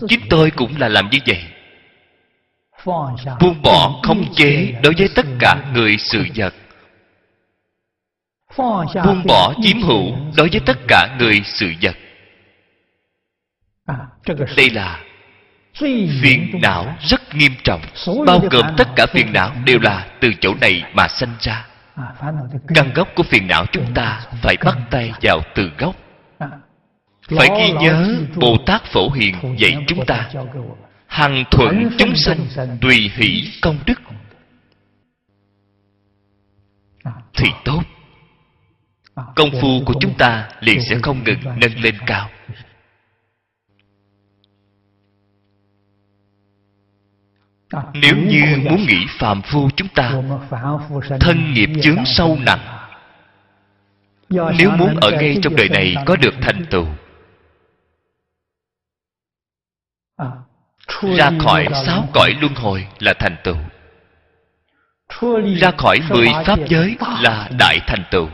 chính 0.09 0.21
tôi 0.31 0.51
cũng 0.51 0.75
là 0.79 0.89
làm 0.89 1.11
như 1.11 1.19
vậy. 1.27 1.45
Buông 3.41 3.63
bỏ 3.63 4.01
không 4.03 4.25
chế 4.35 4.75
đối 4.83 4.95
với 4.99 5.09
tất 5.15 5.27
cả 5.39 5.57
người 5.75 5.97
sự 5.99 6.27
vật. 6.35 6.55
Buông 9.05 9.23
bỏ 9.27 9.55
chiếm 9.63 9.83
hữu 9.83 10.17
đối 10.37 10.49
với 10.49 10.61
tất 10.67 10.79
cả 10.89 11.17
người 11.19 11.43
sự 11.45 11.73
vật. 11.83 11.97
Đây 14.57 14.71
là 14.71 15.01
phiền 16.23 16.61
não 16.63 16.97
rất 17.01 17.35
nghiêm 17.35 17.53
trọng, 17.65 17.81
bao 18.27 18.41
gồm 18.51 18.67
tất 18.77 18.89
cả 18.97 19.07
phiền 19.13 19.33
não 19.33 19.53
đều 19.65 19.79
là 19.79 20.07
từ 20.21 20.33
chỗ 20.41 20.55
này 20.61 20.85
mà 20.95 21.09
sanh 21.09 21.35
ra 21.41 21.67
căn 22.75 22.93
gốc 22.95 23.09
của 23.15 23.23
phiền 23.23 23.47
não 23.47 23.67
chúng 23.73 23.95
ta 23.95 24.27
phải 24.43 24.57
bắt 24.65 24.79
tay 24.91 25.13
vào 25.23 25.41
từ 25.55 25.71
gốc. 25.79 25.97
Phải 27.29 27.49
ghi 27.59 27.73
nhớ 27.73 28.17
bồ 28.37 28.57
tát 28.67 28.85
phổ 28.85 29.11
hiền 29.11 29.35
dạy 29.59 29.77
chúng 29.89 30.07
ta, 30.07 30.31
hằng 31.07 31.45
thuận 31.51 31.91
chúng 31.99 32.17
sanh 32.17 32.39
tùy 32.81 33.11
hỷ 33.15 33.51
công 33.63 33.79
đức. 33.87 34.01
Thì 37.35 37.49
tốt, 37.65 37.83
công 39.37 39.51
phu 39.61 39.85
của 39.87 39.95
chúng 40.01 40.15
ta 40.15 40.49
liền 40.61 40.83
sẽ 40.83 40.99
không 41.03 41.25
ngừng 41.25 41.41
nâng 41.45 41.81
lên 41.81 41.95
cao. 42.07 42.31
Nếu 47.95 48.17
như 48.17 48.43
muốn 48.71 48.87
nghĩ 48.87 49.07
phàm 49.19 49.43
phu 49.43 49.71
chúng 49.77 49.89
ta, 49.89 50.13
thân 51.21 51.53
nghiệp 51.53 51.71
chướng 51.83 52.05
sâu 52.05 52.39
nặng, 52.47 52.89
nếu 54.31 54.71
muốn 54.71 54.97
ở 55.01 55.11
ngay 55.11 55.39
trong 55.43 55.57
đời 55.57 55.69
này 55.69 55.95
có 56.07 56.17
được 56.17 56.35
thành 56.43 56.67
tựu, 56.71 56.87
ra 61.17 61.31
khỏi 61.39 61.69
sáu 61.87 62.09
cõi 62.13 62.35
luân 62.41 62.55
hồi 62.55 62.87
là 62.99 63.15
thành 63.19 63.37
tựu. 63.45 63.57
Ra 65.57 65.71
khỏi 65.79 66.01
mười 66.11 66.29
pháp 66.47 66.59
giới 66.69 66.97
là 67.21 67.49
đại 67.59 67.81
thành 67.87 68.05
tựu. 68.11 68.29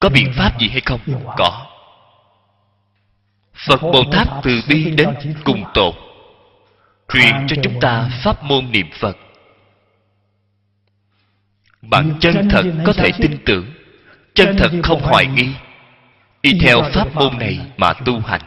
Có 0.00 0.08
biện 0.08 0.32
pháp 0.36 0.60
gì 0.60 0.68
hay 0.68 0.80
không? 0.80 1.00
Có 1.36 1.69
phật 3.66 3.82
bồ 3.82 4.04
tát 4.12 4.28
từ 4.42 4.60
bi 4.68 4.90
đến 4.90 5.08
cùng 5.44 5.64
tột 5.74 5.94
truyền 7.12 7.46
cho 7.48 7.56
chúng 7.62 7.80
ta 7.80 8.08
pháp 8.24 8.42
môn 8.42 8.72
niệm 8.72 8.90
phật. 9.00 9.16
Bạn 11.82 12.14
chân 12.20 12.48
thật 12.48 12.62
có 12.86 12.92
thể 12.92 13.10
tin 13.18 13.38
tưởng 13.46 13.66
chân 14.34 14.56
thật 14.58 14.70
không 14.82 15.00
hoài 15.02 15.26
nghi. 15.26 15.48
Y 16.42 16.58
theo 16.60 16.82
pháp 16.94 17.14
môn 17.14 17.38
này 17.38 17.58
mà 17.76 17.92
tu 17.92 18.20
hành. 18.20 18.40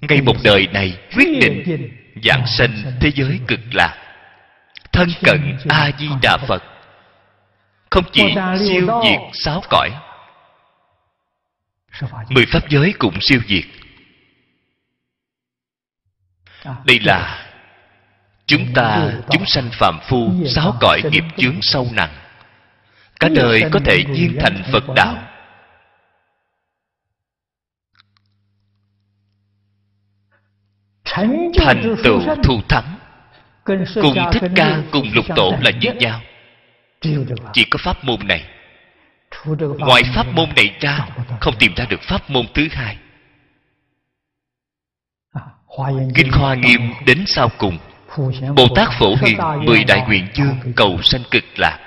Ngay 0.00 0.20
một 0.20 0.36
đời 0.44 0.66
này 0.72 0.98
quyết 1.16 1.38
định 1.40 1.90
giảng 2.24 2.46
sanh 2.46 2.82
thế 3.00 3.10
giới 3.14 3.40
cực 3.46 3.60
lạc. 3.72 3.96
Thân 4.92 5.08
cận 5.22 5.56
a 5.68 5.90
di 5.98 6.08
đà 6.22 6.36
phật. 6.36 6.62
Không 7.90 8.04
chỉ 8.12 8.34
siêu 8.58 8.88
diệt 9.04 9.20
sáu 9.32 9.62
cõi 9.70 9.90
mười 12.28 12.46
pháp 12.46 12.68
giới 12.68 12.94
cũng 12.98 13.14
siêu 13.20 13.40
diệt 13.48 13.64
đây 16.64 17.00
là 17.00 17.46
chúng 18.46 18.74
ta 18.74 19.12
chúng 19.30 19.46
sanh 19.46 19.70
phạm 19.72 19.98
phu 20.08 20.32
sáu 20.46 20.76
cõi 20.80 21.02
nghiệp 21.10 21.24
chướng 21.36 21.62
sâu 21.62 21.88
nặng. 21.92 22.14
Cả 23.20 23.28
đời 23.34 23.62
có 23.72 23.80
thể 23.84 24.04
viên 24.08 24.36
thành 24.40 24.62
phật 24.72 24.84
đạo. 24.96 25.26
Thành 31.04 31.96
tựu 32.04 32.20
thù 32.44 32.60
thắng 32.68 32.98
cùng 33.94 34.16
thích 34.32 34.50
ca 34.56 34.82
cùng 34.92 35.08
lục 35.14 35.24
tổ 35.36 35.54
là 35.60 35.70
như 35.70 35.92
nhau 35.92 36.20
chỉ 37.52 37.64
có 37.64 37.78
pháp 37.82 38.04
môn 38.04 38.28
này 38.28 38.59
ngoài 39.78 40.02
pháp 40.14 40.26
môn 40.34 40.48
này 40.56 40.76
ra 40.80 41.08
không 41.40 41.54
tìm 41.58 41.74
ra 41.76 41.84
được 41.84 42.00
pháp 42.02 42.30
môn 42.30 42.46
thứ 42.54 42.68
hai. 42.70 42.96
Kinh 46.14 46.32
hoa 46.32 46.54
nghiêm 46.54 46.80
đến 47.06 47.24
sau 47.26 47.48
cùng. 47.58 47.78
Bồ 48.56 48.68
tát 48.76 48.88
phổ 48.98 49.14
hiền 49.14 49.38
mười 49.64 49.84
đại 49.84 50.04
nguyện 50.06 50.26
dương 50.34 50.56
cầu 50.76 51.02
sanh 51.02 51.22
cực 51.30 51.44
lạc. 51.56 51.78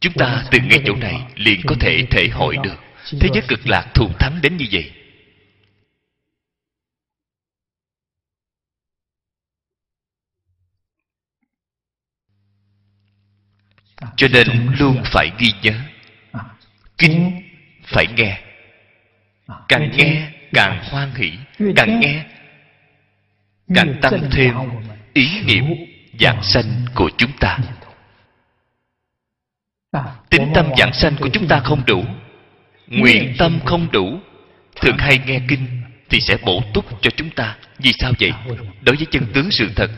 Chúng 0.00 0.12
ta 0.12 0.44
từ 0.50 0.58
ngay 0.58 0.82
chỗ 0.86 0.94
này 0.94 1.26
liền 1.34 1.60
có 1.66 1.74
thể 1.80 2.06
thể 2.10 2.28
hội 2.32 2.56
được. 2.62 2.76
Thế 3.20 3.28
giới 3.34 3.42
cực 3.48 3.66
lạc 3.66 3.86
thù 3.94 4.08
thắng 4.18 4.38
đến 4.42 4.56
như 4.56 4.66
vậy 4.72 4.92
cho 14.16 14.28
nên 14.32 14.46
luôn 14.78 15.02
phải 15.04 15.30
ghi 15.38 15.52
nhớ. 15.62 15.72
Kinh 16.98 17.42
phải 17.84 18.06
nghe. 18.16 18.40
Càng 19.68 19.90
nghe, 19.96 20.28
càng 20.52 20.84
hoan 20.84 21.14
hỷ, 21.14 21.32
càng 21.76 22.00
nghe, 22.00 22.24
càng 23.74 23.94
tăng 24.02 24.30
thêm 24.32 24.54
ý 25.12 25.40
niệm 25.44 25.64
giảng 26.20 26.42
sanh 26.42 26.84
của 26.94 27.10
chúng 27.18 27.32
ta. 27.40 27.58
Tính 30.30 30.52
tâm 30.54 30.66
giảng 30.78 30.92
sanh 30.92 31.16
của 31.20 31.28
chúng 31.32 31.48
ta 31.48 31.60
không 31.60 31.82
đủ, 31.86 32.04
nguyện 32.86 33.34
tâm 33.38 33.58
không 33.64 33.90
đủ, 33.92 34.20
thường 34.80 34.96
hay 34.98 35.18
nghe 35.26 35.40
kinh 35.48 35.82
thì 36.10 36.20
sẽ 36.20 36.36
bổ 36.44 36.62
túc 36.74 37.02
cho 37.02 37.10
chúng 37.16 37.30
ta. 37.30 37.56
Vì 37.78 37.92
sao 37.98 38.12
vậy? 38.20 38.32
Đối 38.82 38.96
với 38.96 39.06
chân 39.10 39.26
tướng 39.34 39.50
sự 39.50 39.70
thật, 39.76 39.90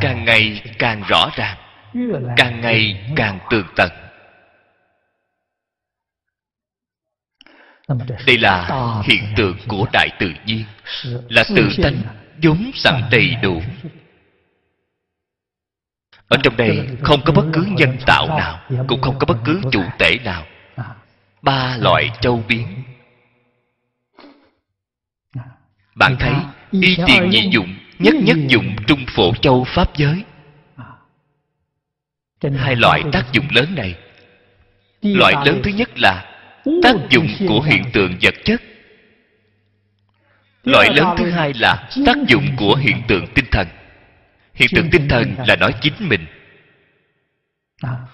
càng 0.00 0.24
ngày 0.24 0.62
càng 0.78 1.02
rõ 1.08 1.30
ràng 1.36 1.56
càng 2.36 2.60
ngày 2.60 3.12
càng 3.16 3.38
tường 3.50 3.66
tận. 3.76 3.90
Đây 8.26 8.38
là 8.38 8.68
hiện 9.04 9.24
tượng 9.36 9.56
của 9.68 9.86
đại 9.92 10.08
tự 10.18 10.30
nhiên, 10.46 10.64
là 11.28 11.44
tự 11.56 11.68
tánh 11.82 11.96
vốn 12.42 12.70
sẵn 12.74 13.02
đầy 13.10 13.36
đủ. 13.42 13.62
Ở 16.28 16.36
trong 16.42 16.56
đây 16.56 16.88
không 17.02 17.20
có 17.24 17.32
bất 17.32 17.44
cứ 17.52 17.66
nhân 17.70 17.96
tạo 18.06 18.28
nào, 18.28 18.60
cũng 18.88 19.00
không 19.00 19.18
có 19.18 19.26
bất 19.26 19.38
cứ 19.44 19.60
chủ 19.72 19.84
thể 19.98 20.18
nào. 20.24 20.46
Ba 21.42 21.76
loại 21.76 22.10
châu 22.20 22.42
biến. 22.48 22.82
Bạn 25.94 26.16
thấy 26.20 26.34
y 26.70 26.96
tiền 27.06 27.30
nhị 27.30 27.48
dụng, 27.52 27.76
nhất 27.98 28.14
nhất 28.22 28.36
dụng 28.48 28.76
trung 28.86 29.04
phổ 29.08 29.34
châu 29.34 29.64
pháp 29.64 29.96
giới 29.96 30.24
hai 32.54 32.76
loại 32.76 33.02
tác 33.12 33.32
dụng 33.32 33.46
lớn 33.50 33.74
này. 33.74 33.94
Loại 35.02 35.34
lớn 35.46 35.60
thứ 35.64 35.70
nhất 35.70 35.98
là 35.98 36.32
tác 36.82 36.94
dụng 37.10 37.28
của 37.48 37.60
hiện 37.60 37.84
tượng 37.92 38.16
vật 38.22 38.34
chất. 38.44 38.62
Loại 40.64 40.94
lớn 40.94 41.14
thứ 41.18 41.30
hai 41.30 41.52
là 41.54 41.88
tác 42.06 42.16
dụng 42.28 42.46
của 42.56 42.74
hiện 42.74 43.02
tượng 43.08 43.26
tinh 43.34 43.44
thần. 43.50 43.66
Hiện 44.54 44.68
tượng 44.74 44.90
tinh 44.90 45.08
thần 45.08 45.34
là 45.46 45.56
nói 45.56 45.74
chính 45.80 45.94
mình. 45.98 46.26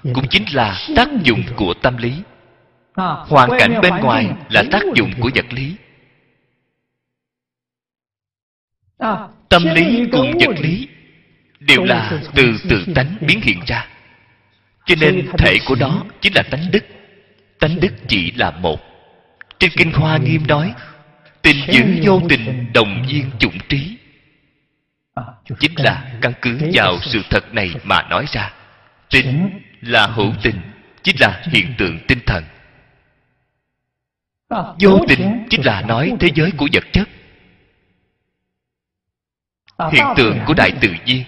Cũng 0.02 0.28
chính 0.30 0.44
là 0.52 0.86
tác 0.96 1.08
dụng 1.22 1.42
của 1.56 1.74
tâm 1.74 1.96
lý. 1.96 2.12
Hoàn 2.94 3.50
cảnh 3.58 3.80
bên 3.82 3.96
ngoài 3.96 4.28
là 4.48 4.64
tác 4.72 4.82
dụng 4.94 5.12
của 5.20 5.30
vật 5.34 5.46
lý. 5.50 5.76
Tâm 9.48 9.64
lý 9.74 10.06
cùng 10.12 10.32
vật 10.40 10.56
lý 10.60 10.88
đều 11.60 11.84
là 11.84 12.22
từ 12.34 12.56
tự 12.70 12.84
tánh 12.94 13.16
biến 13.20 13.40
hiện 13.40 13.60
ra 13.66 13.91
cho 14.86 14.94
nên 15.00 15.28
thể 15.38 15.58
của 15.66 15.74
nó 15.74 16.04
chính 16.20 16.32
là 16.34 16.42
tánh 16.50 16.70
đức. 16.70 16.84
Tánh 17.58 17.80
đức 17.80 17.92
chỉ 18.08 18.32
là 18.32 18.50
một. 18.50 18.80
Trên 19.58 19.70
kinh 19.76 19.92
hoa 19.92 20.16
nghiêm 20.16 20.46
nói 20.46 20.74
tình 21.42 21.56
giữ 21.68 21.82
vô 22.02 22.22
tình 22.28 22.72
đồng 22.74 23.06
viên 23.08 23.30
chủng 23.38 23.58
trí. 23.68 23.96
Chính 25.60 25.72
là 25.76 26.12
căn 26.20 26.32
cứ 26.42 26.58
vào 26.72 26.98
sự 27.02 27.22
thật 27.30 27.54
này 27.54 27.74
mà 27.84 28.02
nói 28.02 28.24
ra. 28.32 28.52
Tình 29.10 29.60
là 29.80 30.06
hữu 30.06 30.32
tình 30.42 30.60
chính 31.02 31.16
là 31.20 31.42
hiện 31.44 31.74
tượng 31.78 31.98
tinh 32.08 32.18
thần. 32.26 32.44
Vô 34.80 35.04
tình 35.08 35.46
chính 35.50 35.66
là 35.66 35.82
nói 35.82 36.12
thế 36.20 36.28
giới 36.34 36.50
của 36.56 36.68
vật 36.72 36.84
chất. 36.92 37.08
Hiện 39.92 40.06
tượng 40.16 40.38
của 40.46 40.54
đại 40.54 40.70
tự 40.80 40.94
nhiên 41.06 41.24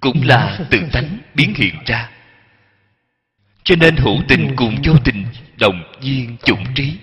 cũng 0.00 0.22
là 0.22 0.58
tự 0.70 0.80
tánh 0.92 1.18
biến 1.34 1.54
hiện 1.56 1.74
ra. 1.86 2.10
Cho 3.64 3.76
nên 3.76 3.96
hữu 3.96 4.22
tình 4.28 4.56
cùng 4.56 4.76
vô 4.84 4.94
tình 5.04 5.26
đồng 5.56 5.82
viên 6.00 6.36
chủng 6.44 6.64
trí. 6.74 6.98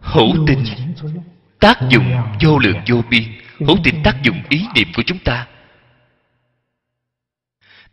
Hữu 0.00 0.46
tình 0.46 0.64
tác 1.60 1.80
dụng 1.90 2.36
vô 2.42 2.58
lượng 2.58 2.80
vô 2.88 3.02
biên. 3.10 3.22
Hữu 3.58 3.76
tình 3.84 4.02
tác 4.04 4.16
dụng 4.22 4.42
ý 4.48 4.66
niệm 4.74 4.88
của 4.96 5.02
chúng 5.02 5.18
ta. 5.18 5.46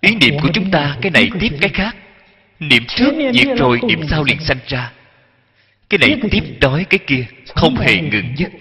Ý 0.02 0.16
niệm 0.16 0.34
của 0.42 0.50
chúng 0.54 0.72
ta 0.72 0.98
cái 1.02 1.12
này 1.12 1.30
tiếp 1.40 1.58
cái 1.62 1.70
khác. 1.70 1.96
Niệm 2.60 2.84
trước 2.88 3.32
diệt 3.34 3.58
rồi 3.58 3.80
niệm 3.88 4.00
sau 4.10 4.24
liền 4.24 4.40
sanh 4.40 4.60
ra 4.68 4.92
cái 5.92 5.98
này 5.98 6.30
tiếp 6.32 6.44
đói 6.62 6.86
cái 6.90 7.00
kia 7.08 7.26
không 7.56 7.76
hề 7.76 8.02
ngừng 8.02 8.34
dứt 8.38 8.52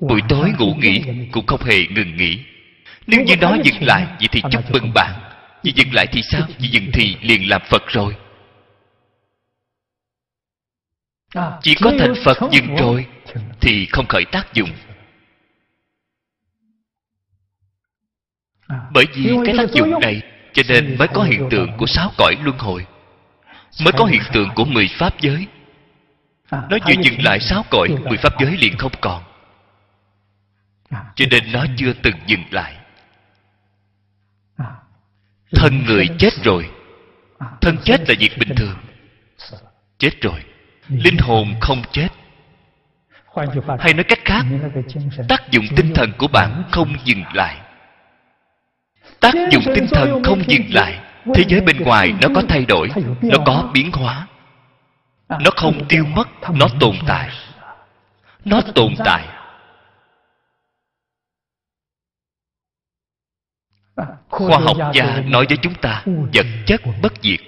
buổi 0.00 0.20
tối 0.28 0.52
ngủ 0.58 0.74
nghỉ 0.74 1.02
cũng 1.32 1.46
không 1.46 1.62
hề 1.62 1.86
ngừng 1.86 2.16
nghỉ. 2.16 2.38
Nếu 3.06 3.24
như 3.24 3.36
nó 3.36 3.56
dừng 3.64 3.82
lại 3.82 4.06
vậy 4.18 4.28
thì 4.32 4.42
chúc 4.50 4.70
mừng 4.72 4.92
bạn. 4.94 5.20
Vì 5.62 5.72
dừng 5.76 5.94
lại 5.94 6.06
thì 6.12 6.22
sao? 6.22 6.46
Vì 6.58 6.68
dừng 6.68 6.90
thì 6.92 7.16
liền 7.22 7.48
làm 7.48 7.62
phật 7.70 7.82
rồi. 7.88 8.16
Chỉ 11.62 11.74
có 11.80 11.92
thành 11.98 12.14
phật 12.24 12.38
dừng 12.52 12.76
rồi 12.76 13.06
thì 13.60 13.86
không 13.86 14.06
khởi 14.08 14.24
tác 14.32 14.54
dụng. 14.54 14.70
Bởi 18.92 19.04
vì 19.14 19.36
cái 19.44 19.54
tác 19.58 19.70
dụng 19.70 20.00
này 20.00 20.22
cho 20.52 20.62
nên 20.68 20.96
mới 20.98 21.08
có 21.08 21.22
hiện 21.22 21.48
tượng 21.50 21.76
của 21.76 21.86
sáu 21.86 22.12
cõi 22.18 22.36
luân 22.44 22.58
hồi. 22.58 22.86
Mới 23.84 23.92
có 23.92 24.04
hiện 24.04 24.22
tượng 24.32 24.48
của 24.54 24.64
mười 24.64 24.88
pháp 24.98 25.20
giới 25.20 25.46
nó 26.50 26.78
vừa 26.86 26.94
dừng 27.02 27.22
lại 27.24 27.40
sáu 27.40 27.64
cõi 27.70 27.88
mười 28.08 28.18
pháp 28.18 28.32
giới 28.40 28.56
liền 28.56 28.78
không 28.78 28.92
còn. 29.00 29.22
Cho 30.90 31.24
nên 31.30 31.52
nó 31.52 31.66
chưa 31.76 31.92
từng 32.02 32.16
dừng 32.26 32.44
lại. 32.50 32.76
Thân 35.52 35.84
người 35.86 36.08
chết 36.18 36.32
rồi. 36.44 36.70
Thân 37.60 37.76
chết 37.84 38.08
là 38.08 38.14
việc 38.18 38.38
bình 38.38 38.54
thường. 38.56 38.76
Chết 39.98 40.20
rồi. 40.20 40.44
Linh 40.88 41.18
hồn 41.18 41.54
không 41.60 41.82
chết. 41.92 42.08
Hay 43.78 43.94
nói 43.94 44.04
cách 44.04 44.18
khác 44.24 44.44
tác 45.28 45.50
dụng 45.50 45.64
tinh 45.76 45.94
thần 45.94 46.12
của 46.18 46.28
bạn 46.28 46.62
không 46.70 46.96
dừng 47.04 47.22
lại. 47.34 47.56
Tác 49.20 49.34
dụng 49.50 49.62
tinh 49.74 49.86
thần 49.90 50.22
không 50.24 50.42
dừng 50.46 50.74
lại. 50.74 50.98
thế 51.34 51.44
giới 51.48 51.60
bên 51.60 51.76
ngoài 51.82 52.14
nó 52.22 52.28
có 52.34 52.42
thay 52.48 52.64
đổi 52.64 52.88
nó 53.22 53.38
có 53.46 53.70
biến 53.74 53.92
hóa 53.92 54.26
nó 55.30 55.50
không 55.56 55.86
tiêu 55.88 56.04
mất 56.04 56.28
nó 56.54 56.68
tồn 56.80 56.96
tại. 57.06 57.30
nó 58.44 58.60
tồn 58.74 58.94
tại. 59.04 59.28
Khoa 64.28 64.58
học 64.58 64.76
gia 64.94 65.20
nói 65.20 65.46
với 65.48 65.56
chúng 65.62 65.74
ta 65.74 66.04
vật 66.06 66.46
chất 66.66 66.80
bất 67.02 67.12
diệt. 67.22 67.40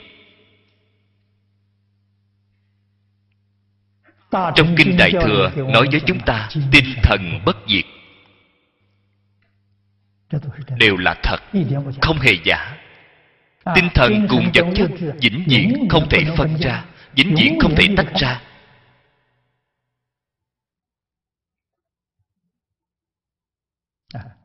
Trong 4.30 4.74
kinh 4.76 4.96
đại 4.96 5.12
thừa 5.22 5.50
nói 5.56 5.86
với 5.90 6.00
chúng 6.06 6.20
ta 6.20 6.48
tinh 6.72 6.94
thần 7.02 7.40
bất 7.44 7.56
diệt. 7.68 7.84
Đều 10.78 10.96
là 10.96 11.14
thật 11.22 11.40
không 12.02 12.18
hề 12.18 12.32
giả. 12.44 12.76
Tinh 13.74 13.88
thần 13.94 14.26
cùng 14.30 14.50
vật 14.54 14.66
chất 14.74 14.90
vĩnh 15.20 15.44
viễn 15.46 15.88
không 15.90 16.08
thể 16.08 16.24
phân 16.36 16.56
ra 16.60 16.84
vĩnh 17.16 17.34
viễn 17.34 17.58
không 17.60 17.74
thể 17.76 17.88
tách 17.96 18.12
ra. 18.14 18.40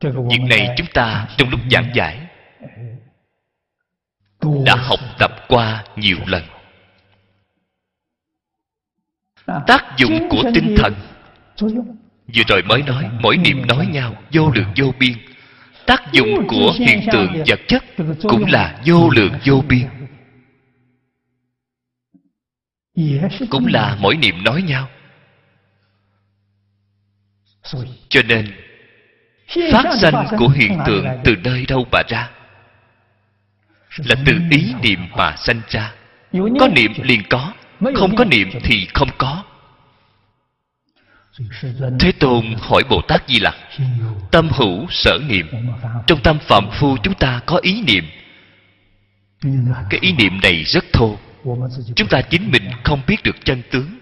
Việc 0.02 0.42
này 0.50 0.76
chúng 0.78 0.88
ta 0.94 1.28
trong 1.38 1.50
lúc 1.50 1.60
giảng 1.72 1.92
giải 1.96 2.28
đã 4.66 4.76
học 4.76 5.00
tập 5.20 5.32
qua 5.48 5.84
nhiều 5.96 6.18
lần. 6.26 6.44
Tác 9.68 9.86
dụng 9.98 10.30
của 10.30 10.44
tinh 10.54 10.76
thần. 10.78 10.94
Vừa 12.36 12.44
rồi 12.48 12.64
mới 12.64 12.82
nói 12.82 13.10
mỗi 13.22 13.38
niệm 13.38 13.68
nói 13.68 13.88
nhau 13.88 14.16
vô 14.34 14.52
lượng 14.56 14.74
vô 14.76 14.94
biên. 15.00 15.14
Tác 15.86 16.12
dụng 16.12 16.48
của 16.48 16.74
hiện 16.80 17.08
tượng 17.12 17.44
vật 17.48 17.60
chất 17.68 17.84
cũng 18.22 18.46
là 18.52 18.82
vô 18.86 19.10
lượng 19.10 19.34
vô 19.46 19.64
biên 19.68 19.97
cũng 23.50 23.68
là 23.68 23.98
mỗi 24.00 24.18
niệm 24.18 24.44
nói 24.44 24.62
nhau. 24.62 24.90
Cho 28.10 28.22
nên, 28.28 28.52
phát 29.72 29.86
sanh 30.02 30.26
của 30.38 30.48
hiện 30.48 30.78
tượng 30.86 31.06
từ 31.24 31.36
nơi 31.44 31.66
đâu 31.66 31.88
mà 31.92 32.02
ra? 32.10 32.30
Là 33.98 34.16
từ 34.26 34.34
ý 34.52 34.74
niệm 34.82 35.00
mà 35.18 35.36
sanh 35.38 35.62
ra. 35.70 35.94
Có 36.60 36.68
niệm 36.68 36.94
liền 37.04 37.24
có, 37.30 37.54
không 37.96 38.16
có 38.16 38.26
niệm 38.26 38.50
thì 38.64 38.88
không 38.94 39.10
có. 39.18 39.44
Thế 42.00 42.12
tôn 42.12 42.56
hỏi 42.60 42.84
bồ 42.90 43.02
tát 43.02 43.24
di 43.28 43.40
lặc, 43.40 43.56
tâm 44.32 44.50
hữu 44.50 44.88
sở 44.90 45.20
niệm, 45.28 45.48
trong 46.08 46.20
tâm 46.24 46.40
phạm 46.40 46.70
phu 46.72 46.98
chúng 46.98 47.14
ta 47.14 47.42
có 47.46 47.60
ý 47.62 47.82
niệm? 47.82 48.06
Cái 49.90 50.00
ý 50.02 50.12
niệm 50.12 50.42
này 50.42 50.64
rất 50.64 50.86
thô 50.94 51.18
chúng 51.96 52.08
ta 52.08 52.22
chính 52.22 52.52
mình 52.52 52.64
không 52.84 53.02
biết 53.08 53.18
được 53.24 53.36
chân 53.46 53.62
tướng. 53.72 54.00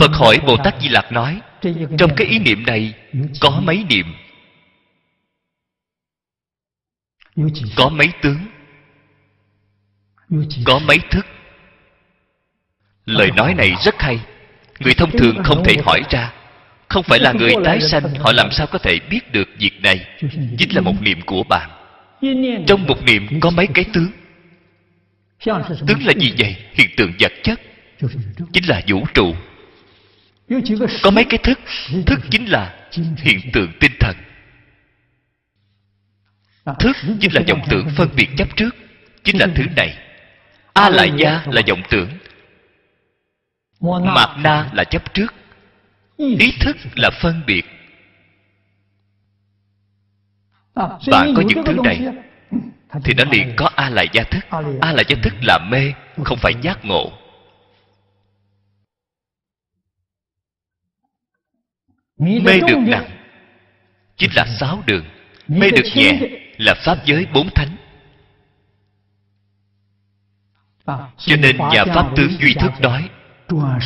Phật 0.00 0.10
hỏi 0.12 0.38
bồ 0.46 0.56
tát 0.64 0.74
di 0.80 0.88
lặc 0.88 1.12
nói, 1.12 1.40
trong 1.98 2.10
cái 2.16 2.26
ý 2.26 2.38
niệm 2.38 2.66
này 2.66 2.94
có 3.40 3.60
mấy 3.60 3.84
niệm? 3.88 4.06
Có 7.76 7.88
mấy 7.88 8.08
tướng? 8.22 8.38
Có 10.64 10.78
mấy 10.78 10.98
thức? 11.10 11.26
Lời 13.04 13.30
nói 13.36 13.54
này 13.54 13.74
rất 13.84 13.94
hay. 13.98 14.20
Người 14.80 14.94
thông 14.94 15.10
thường 15.10 15.36
không 15.44 15.64
thể 15.64 15.76
hỏi 15.84 16.00
ra. 16.10 16.32
Không 16.88 17.02
phải 17.02 17.18
là 17.18 17.32
người 17.32 17.52
tái 17.64 17.80
sanh, 17.80 18.14
họ 18.14 18.32
làm 18.32 18.50
sao 18.50 18.66
có 18.66 18.78
thể 18.78 18.98
biết 19.10 19.32
được 19.32 19.48
việc 19.58 19.80
này? 19.82 20.06
Chính 20.58 20.74
là 20.74 20.80
một 20.80 20.94
niệm 21.00 21.20
của 21.26 21.42
bạn. 21.42 21.70
Trong 22.66 22.86
một 22.86 23.02
niệm 23.02 23.40
có 23.40 23.50
mấy 23.50 23.66
cái 23.74 23.84
tướng? 23.92 24.10
Tướng 25.86 26.06
là 26.06 26.12
gì 26.18 26.34
vậy? 26.38 26.56
Hiện 26.72 26.90
tượng 26.96 27.12
vật 27.20 27.32
chất. 27.42 27.60
Chính 28.52 28.68
là 28.68 28.82
vũ 28.88 29.04
trụ. 29.14 29.34
Có 31.02 31.10
mấy 31.10 31.24
cái 31.24 31.38
thức? 31.38 31.58
thức 32.06 32.20
chính 32.30 32.50
là 32.50 32.88
hiện 33.16 33.40
tượng 33.52 33.72
tinh 33.80 33.92
thần. 34.00 34.16
Thức 36.78 36.96
chính 37.20 37.34
là 37.34 37.42
vọng 37.48 37.60
tưởng 37.70 37.88
phân 37.96 38.08
biệt 38.16 38.28
chấp 38.36 38.56
trước. 38.56 38.76
Chính 39.24 39.40
là 39.40 39.46
thứ 39.54 39.64
này. 39.76 39.98
a 40.72 40.90
lại 40.90 41.12
gia 41.16 41.44
là 41.46 41.62
vọng 41.68 41.82
tưởng. 41.90 42.08
Mạt 43.80 44.28
na 44.38 44.70
là 44.72 44.84
chấp 44.84 45.14
trước. 45.14 45.34
Ý 46.16 46.52
thức 46.60 46.76
là 46.96 47.10
phân 47.10 47.42
biệt. 47.46 47.64
Bạn 51.10 51.34
có 51.36 51.42
những 51.46 51.64
thứ 51.64 51.76
này 51.84 52.00
thì 53.04 53.14
nó 53.14 53.24
liền 53.30 53.52
có 53.56 53.70
a 53.76 53.90
lại 53.90 54.08
gia 54.12 54.22
thức. 54.22 54.44
A 54.80 54.92
lại 54.92 55.04
gia 55.08 55.16
thức 55.22 55.34
là 55.42 55.58
mê, 55.70 55.92
không 56.24 56.38
phải 56.38 56.52
giác 56.62 56.84
ngộ. 56.84 57.12
Mê 62.18 62.60
được 62.68 62.78
nặng, 62.86 63.10
chính 64.16 64.30
là 64.34 64.46
sáu 64.60 64.82
đường. 64.86 65.04
Mê 65.48 65.70
được 65.70 65.88
nhẹ, 65.94 66.20
là 66.56 66.74
pháp 66.84 66.98
giới 67.04 67.26
bốn 67.34 67.48
thánh. 67.54 67.76
Cho 71.18 71.36
nên 71.36 71.56
nhà 71.56 71.84
pháp 71.94 72.10
tướng 72.16 72.30
duy 72.40 72.54
thức 72.54 72.72
nói, 72.80 73.10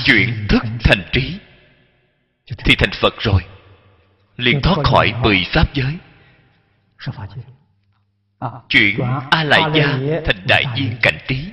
chuyển 0.05 0.47
thức 0.49 0.63
thành 0.85 1.09
trí. 1.13 1.39
Thì 2.59 2.75
thành 2.79 2.91
phật 3.01 3.15
rồi, 3.19 3.43
liền 4.37 4.61
thoát 4.63 4.77
khỏi 4.85 5.13
mười 5.23 5.47
pháp 5.53 5.75
giới 5.75 5.99
chuyển 8.69 9.01
a 9.31 9.45
lại 9.45 9.63
gia 9.75 9.99
thành 10.25 10.47
đại 10.49 10.65
viên 10.77 10.97
cảnh 11.03 11.19
trí. 11.29 11.53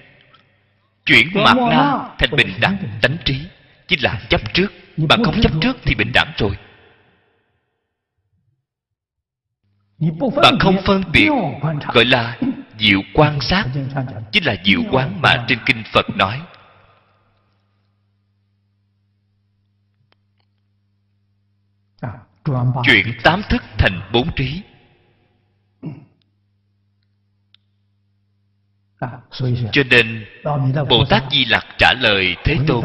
chuyển 1.06 1.28
mạt 1.34 1.58
na 1.58 2.10
thành 2.20 2.30
bình 2.38 2.54
đẳng 2.62 2.78
tánh 3.02 3.18
trí 3.26 3.48
chính 3.88 4.00
là 4.04 4.22
chấp 4.30 4.54
trước. 4.54 4.74
Bạn 5.10 5.24
không 5.24 5.42
chấp 5.42 5.52
trước 5.62 5.78
thì 5.84 5.96
bình 5.96 6.12
đẳng 6.14 6.34
rồi 6.38 6.58
bạn 10.44 10.60
không 10.60 10.78
phân 10.86 11.04
biệt 11.12 11.30
gọi 11.94 12.06
là 12.06 12.38
diệu 12.80 13.02
quan 13.14 13.42
sát 13.42 13.66
chính 14.32 14.46
là 14.46 14.56
diệu 14.66 14.82
quán 14.92 15.22
mà 15.22 15.46
trên 15.48 15.60
kinh 15.66 15.84
phật 15.94 16.06
nói. 16.16 16.42
Chuyển 22.84 23.18
tám 23.24 23.42
thức 23.50 23.64
thành 23.78 24.10
bốn 24.14 24.36
trí 24.36 24.62
cho 29.72 29.84
nên 29.90 30.26
bồ 30.90 31.06
tát 31.10 31.24
di 31.32 31.46
lặc 31.46 31.66
trả 31.78 31.94
lời 31.94 32.36
thế 32.44 32.58
tôn 32.68 32.82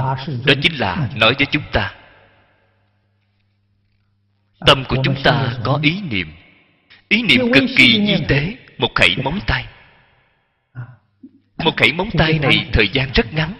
đó 0.46 0.54
chính 0.62 0.72
là 0.72 1.08
nói 1.16 1.34
với 1.38 1.46
chúng 1.46 1.62
ta. 1.72 1.94
Tâm 4.66 4.84
của 4.88 4.96
chúng 5.04 5.22
ta 5.24 5.52
có 5.64 5.78
ý 5.82 6.00
niệm. 6.00 6.32
Ý 7.08 7.22
niệm 7.22 7.52
cực 7.52 7.64
kỳ 7.76 8.06
di 8.06 8.24
tế 8.28 8.56
một 8.78 8.94
khẩy 8.94 9.16
móng 9.24 9.40
tay. 9.46 9.66
Một 11.64 11.76
khẩy 11.76 11.92
móng 11.92 12.10
tay 12.18 12.38
này 12.38 12.68
thời 12.72 12.88
gian 12.88 13.10
rất 13.14 13.32
ngắn. 13.32 13.54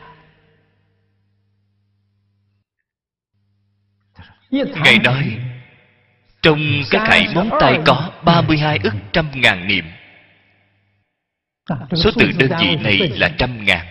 Ngài 4.51 4.99
nói 4.99 5.39
trong 6.43 6.59
cái 6.91 7.07
khẩy 7.09 7.35
móng 7.35 7.51
tay 7.61 7.79
có 7.87 8.11
32 8.25 8.79
ức 8.83 8.95
trăm 9.13 9.27
ngàn 9.35 9.67
niệm 9.67 9.85
Số 11.95 12.11
từ 12.19 12.31
đơn 12.39 12.51
vị 12.61 12.77
này 12.77 12.99
là 12.99 13.29
trăm 13.39 13.65
ngàn. 13.65 13.87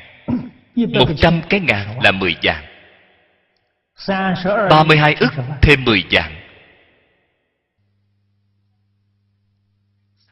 Một 0.75 1.09
trăm 1.17 1.41
cái 1.49 1.59
ngàn 1.59 1.99
là 2.03 2.11
mười 2.11 2.35
vạn 2.43 2.65
Ba 4.69 4.83
mươi 4.83 4.97
hai 4.97 5.13
ức 5.13 5.33
thêm 5.61 5.85
mười 5.85 6.03
vạn 6.11 6.35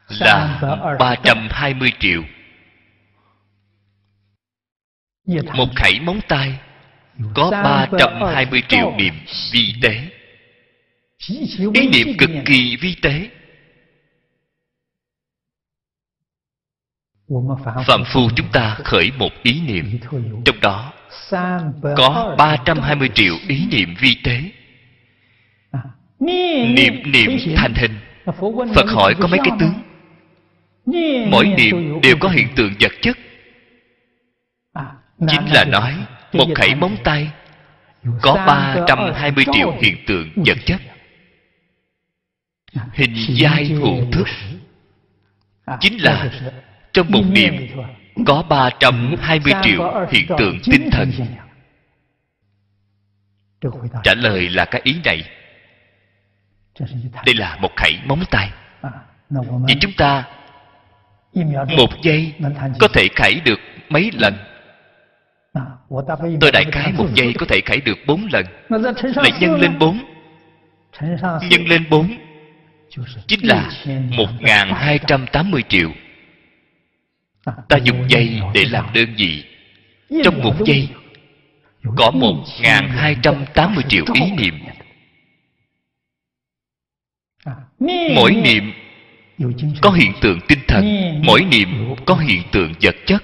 Là 0.09 0.59
ba 0.99 1.15
trăm 1.23 1.47
hai 1.51 1.73
mươi 1.73 1.91
triệu. 1.99 2.23
Một 5.53 5.69
khẩy 5.75 5.99
móng 5.99 6.19
tay 6.27 6.59
Có 7.33 7.51
ba 7.51 7.87
trăm 7.99 8.21
hai 8.33 8.45
mươi 8.45 8.63
triệu 8.67 8.93
niệm 8.97 9.13
vi 9.51 9.73
tế. 9.81 10.09
Ý 11.73 11.89
niệm 11.93 12.17
cực 12.17 12.29
kỳ 12.45 12.77
vi 12.81 12.95
tế. 13.01 13.29
Phạm 17.87 18.03
phu 18.05 18.29
chúng 18.35 18.47
ta 18.51 18.77
khởi 18.83 19.11
một 19.17 19.31
ý 19.43 19.61
niệm. 19.61 19.99
Trong 20.45 20.59
đó 20.61 20.93
có 21.97 22.35
320 22.37 23.09
triệu 23.13 23.33
ý 23.47 23.67
niệm 23.71 23.95
vi 23.99 24.15
tế. 24.23 24.41
Niệm 26.19 27.11
niệm 27.11 27.31
thành 27.55 27.73
hình. 27.73 27.99
Phật 28.75 28.89
hỏi 28.89 29.15
có 29.19 29.27
mấy 29.27 29.39
cái 29.43 29.57
tướng? 29.59 29.73
Mỗi 31.31 31.47
niệm 31.47 32.01
đều 32.01 32.15
có 32.19 32.29
hiện 32.29 32.47
tượng 32.55 32.73
vật 32.79 32.91
chất. 33.01 33.17
Chính 35.27 35.45
là 35.53 35.65
nói 35.65 35.93
Một 36.33 36.45
khẩy 36.55 36.75
móng 36.75 36.95
tay 37.03 37.31
Có 38.21 38.43
320 38.47 39.45
triệu 39.53 39.71
hiện 39.81 39.95
tượng 40.07 40.29
vật 40.35 40.57
chất. 40.65 40.81
Hình 42.93 43.15
giai 43.29 43.65
hữu 43.65 44.11
thức. 44.11 44.27
Chính 45.79 45.97
là 46.03 46.29
trong 46.97 47.11
một 47.11 47.23
niệm 47.31 47.67
có 48.25 48.43
320 48.49 49.53
triệu 49.63 50.05
hiện 50.11 50.27
tượng 50.37 50.59
tinh 50.71 50.89
thần. 50.91 51.11
trả 54.03 54.13
lời 54.13 54.49
là 54.49 54.65
cái 54.65 54.81
ý 54.83 54.95
này. 55.03 55.23
Đây 57.25 57.35
là 57.35 57.57
một 57.61 57.71
khẩy 57.75 57.93
móng 58.05 58.23
tay. 58.31 58.51
Vậy 59.29 59.75
chúng 59.81 59.91
ta 59.97 60.23
một 61.77 61.89
giây 62.01 62.33
có 62.79 62.87
thể 62.93 63.07
khẩy 63.15 63.41
được 63.45 63.59
mấy 63.89 64.11
lần? 64.13 64.33
Tôi 66.41 66.51
đại 66.51 66.65
khái 66.71 66.91
một 66.91 67.07
giây 67.13 67.33
có 67.39 67.45
thể 67.49 67.61
khẩy 67.65 67.81
được 67.81 67.97
bốn 68.07 68.27
lần. 68.31 68.45
Lại 69.15 69.31
nhân 69.39 69.59
lên 69.59 69.79
bốn. 69.79 69.99
Nhân 71.49 71.67
lên 71.67 71.89
bốn. 71.89 72.17
Chính 73.27 73.47
là 73.47 73.69
một 74.17 74.29
ngàn 74.39 74.73
hai 74.73 74.99
trăm 75.07 75.25
tám 75.27 75.51
mươi 75.51 75.63
triệu 75.69 75.91
ta 77.69 77.77
dùng 77.77 78.09
dây 78.09 78.41
để 78.53 78.65
làm 78.65 78.85
đơn 78.93 79.15
vị. 79.17 79.43
Trong 80.23 80.43
một 80.43 80.55
giây, 80.65 80.87
có 81.95 82.11
một 82.11 82.43
ngàn 82.61 82.89
hai 82.89 83.15
trăm 83.21 83.45
tám 83.53 83.75
mươi 83.75 83.83
triệu 83.89 84.05
ý 84.13 84.21
niệm. 84.31 84.59
Mỗi 88.15 88.31
niệm 88.31 88.73
có 89.81 89.91
hiện 89.91 90.13
tượng 90.21 90.39
tinh 90.47 90.59
thần, 90.67 90.85
mỗi 91.23 91.43
niệm 91.43 91.95
có 92.05 92.15
hiện 92.15 92.41
tượng 92.51 92.73
vật 92.81 92.95
chất. 93.05 93.23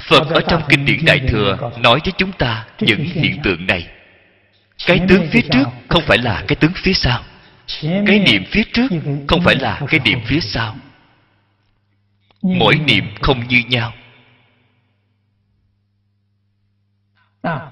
Phật 0.00 0.28
ở 0.30 0.40
trong 0.48 0.62
kinh 0.68 0.84
điển 0.84 1.04
đại 1.04 1.20
thừa 1.28 1.70
nói 1.78 2.00
với 2.04 2.12
chúng 2.18 2.32
ta 2.32 2.66
những 2.80 3.04
hiện 3.04 3.42
tượng 3.42 3.66
này. 3.66 3.86
Cái 4.86 5.00
tướng 5.08 5.26
phía 5.30 5.40
trước 5.40 5.64
không 5.88 6.02
phải 6.06 6.18
là 6.18 6.44
cái 6.48 6.56
tướng 6.56 6.72
phía 6.74 6.92
sau. 6.92 7.22
Cái 7.82 8.18
niệm 8.18 8.44
phía 8.50 8.62
trước 8.72 8.88
không 9.26 9.40
phải 9.42 9.56
là 9.56 9.80
cái 9.88 10.00
niệm 10.04 10.20
phía 10.26 10.40
sau 10.40 10.76
mỗi 12.42 12.74
niệm 12.74 13.04
không 13.22 13.48
như 13.48 13.62
nhau. 13.68 13.92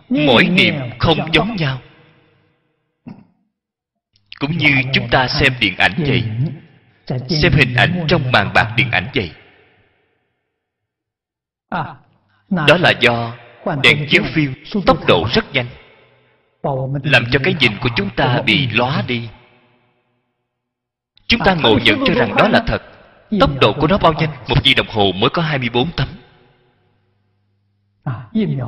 Mỗi 0.08 0.44
niệm 0.44 0.74
không 0.98 1.18
giống 1.32 1.56
nhau. 1.56 1.80
Cũng 4.38 4.58
như 4.58 4.82
chúng 4.92 5.08
ta 5.10 5.28
xem 5.28 5.52
điện 5.60 5.74
ảnh 5.76 5.94
vậy. 5.98 6.24
Xem 7.28 7.52
hình 7.52 7.74
ảnh 7.74 8.04
trong 8.08 8.32
màn 8.32 8.52
bạc 8.54 8.74
điện 8.76 8.90
ảnh 8.90 9.08
vậy. 9.14 9.32
Đó 12.50 12.76
là 12.80 12.92
do 13.00 13.36
đèn 13.82 14.06
chiếu 14.08 14.22
phim 14.24 14.54
tốc 14.86 15.06
độ 15.08 15.28
rất 15.32 15.44
nhanh, 15.52 15.66
làm 17.02 17.24
cho 17.30 17.38
cái 17.44 17.54
nhìn 17.60 17.72
của 17.80 17.88
chúng 17.96 18.10
ta 18.10 18.42
bị 18.46 18.66
lóa 18.66 19.02
đi. 19.06 19.28
Chúng 21.26 21.40
ta 21.44 21.54
ngộ 21.54 21.78
nhận 21.84 21.98
cho 22.06 22.14
rằng 22.14 22.36
đó 22.36 22.48
là 22.48 22.64
thật 22.66 22.82
tốc 23.40 23.50
độ 23.60 23.72
của 23.72 23.86
nó 23.86 23.98
bao 23.98 24.12
nhanh? 24.12 24.30
Một 24.48 24.64
giây 24.64 24.74
đồng 24.74 24.86
hồ 24.88 25.12
mới 25.12 25.30
có 25.30 25.42
24 25.42 25.90
tấm. 25.96 26.08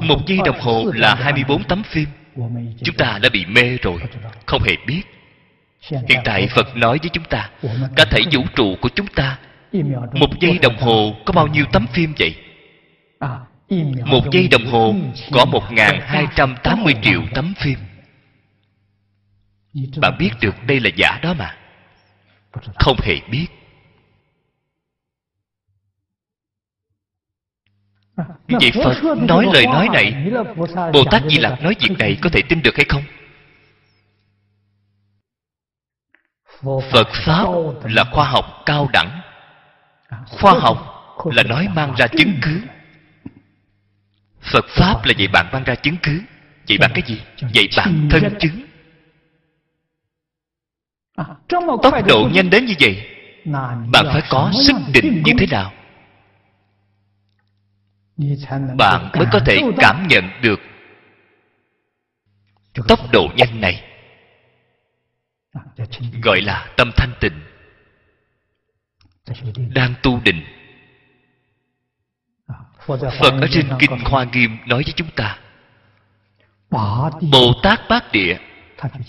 Một 0.01 0.27
giây 0.27 0.39
đồng 0.45 0.61
hồ 0.61 0.85
là 0.95 1.15
24 1.15 1.65
tấm 1.65 1.83
phim. 1.83 2.09
chúng 2.85 2.97
ta 2.97 3.19
đã 3.23 3.29
bị 3.29 3.47
mê 3.47 3.77
rồi 3.83 4.01
không 4.47 4.63
hề 4.63 4.77
biết. 4.87 5.03
Hiện 5.81 6.21
tại 6.25 6.49
phật 6.49 6.77
nói 6.77 6.99
với 7.03 7.11
chúng 7.13 7.25
ta 7.25 7.51
cả 7.97 8.05
thể 8.11 8.21
vũ 8.33 8.43
trụ 8.57 8.77
của 8.81 8.89
chúng 8.89 9.07
ta. 9.07 9.39
Một 10.13 10.41
giây 10.41 10.59
đồng 10.63 10.77
hồ 10.77 11.15
có 11.25 11.33
bao 11.33 11.47
nhiêu 11.47 11.65
tấm 11.73 11.87
phim 11.93 12.15
vậy? 12.19 12.35
Một 14.05 14.25
giây 14.33 14.49
đồng 14.49 14.67
hồ 14.67 14.95
có 15.33 15.45
một 15.45 15.63
hai 16.03 16.27
trăm 16.37 16.57
tám 16.63 16.85
mươi 16.85 16.95
triệu 17.03 17.23
tấm 17.35 17.55
phim. 17.59 17.79
Bạn 20.01 20.17
biết 20.19 20.31
được 20.41 20.55
đây 20.67 20.81
là 20.81 20.91
giả 20.97 21.19
đó 21.23 21.35
mà. 21.39 21.57
Không 22.75 22.97
hề 23.03 23.21
biết 23.31 23.47
vậy 28.49 28.73
phật 28.85 29.17
nói 29.17 29.47
lời 29.53 29.67
nói 29.67 29.89
này 29.93 30.31
bồ 30.93 31.05
tát 31.11 31.23
di 31.29 31.39
lặc 31.39 31.63
nói 31.63 31.77
việc 31.81 31.97
này 31.99 32.19
có 32.23 32.31
thể 32.33 32.43
tin 32.49 32.63
được 32.63 32.77
hay 32.77 32.87
không? 32.89 33.03
Phật 36.93 37.09
pháp 37.27 37.47
là 37.85 38.05
khoa 38.05 38.29
học 38.29 38.63
cao 38.67 38.89
đẳng. 38.93 39.21
Khoa 40.27 40.53
học 40.53 40.79
là 41.25 41.43
nói 41.43 41.69
mang 41.75 41.95
ra 41.95 42.07
chứng 42.07 42.33
cứ. 42.43 42.61
Phật 44.41 44.65
pháp 44.69 45.05
là 45.05 45.13
dạy 45.17 45.29
bạn 45.29 45.47
mang 45.53 45.65
ra 45.65 45.75
chứng 45.75 45.97
cứ. 46.03 46.21
Dạy 46.67 46.79
bạn 46.79 46.91
cái 46.95 47.03
gì? 47.07 47.21
dạy 47.53 47.69
bạn 47.77 48.09
thân 48.11 48.35
chứng. 48.39 48.65
Tốc 51.83 51.95
độ 52.07 52.29
nhanh 52.33 52.51
đến 52.51 52.67
như 52.67 52.75
vậy 52.81 53.09
bạn 53.93 54.07
phải 54.13 54.23
có 54.31 54.51
sức 54.55 54.77
định 54.93 55.23
như 55.25 55.33
thế 55.39 55.47
nào 55.51 55.73
bạn 58.77 59.11
mới 59.19 59.27
có 59.33 59.41
thể 59.47 59.61
cảm 59.79 60.07
nhận 60.09 60.31
được 60.43 60.61
tốc 62.89 63.01
độ 63.13 63.29
nhanh 63.37 63.61
này. 63.61 63.85
Gọi 66.23 66.41
là 66.41 66.69
tâm 66.77 66.91
thanh 66.97 67.13
tịnh. 67.21 67.41
Đang 69.75 69.95
tu 70.03 70.21
định. 70.21 70.45
Phật 72.87 73.33
ở 73.41 73.47
trên 73.51 73.69
kinh 73.79 73.91
hoa 74.05 74.25
nghiêm 74.25 74.59
nói 74.67 74.83
với 74.83 74.93
chúng 74.97 75.11
ta 75.17 75.39
bồ 77.21 77.53
tát 77.63 77.81
bát 77.89 78.13
địa 78.13 78.37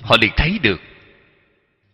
họ 0.01 0.17
liền 0.21 0.31
thấy 0.37 0.59
được 0.59 0.79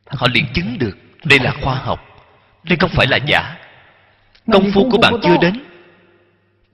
họ 0.06 0.28
liền 0.34 0.45
chứng 0.54 0.78
được 0.80 0.97
đây 1.23 1.39
là 1.39 1.54
khoa 1.62 1.75
học 1.75 2.15
đây 2.63 2.78
không 2.80 2.89
phải 2.93 3.08
là 3.08 3.17
giả. 3.28 3.58
Công 4.51 4.71
phu 4.71 4.89
của 4.89 4.97
bạn 4.97 5.13
chưa 5.23 5.38
đến 5.41 5.63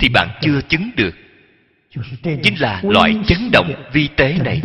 thì 0.02 0.10
bạn 0.10 0.30
chưa 0.42 0.62
chứng 0.62 0.92
được. 0.96 1.16
Chính 2.24 2.60
là 2.60 2.82
loại 2.84 3.16
chấn 3.28 3.52
động 3.52 3.74
vi 3.94 4.08
tế 4.08 4.38
này. 4.44 4.62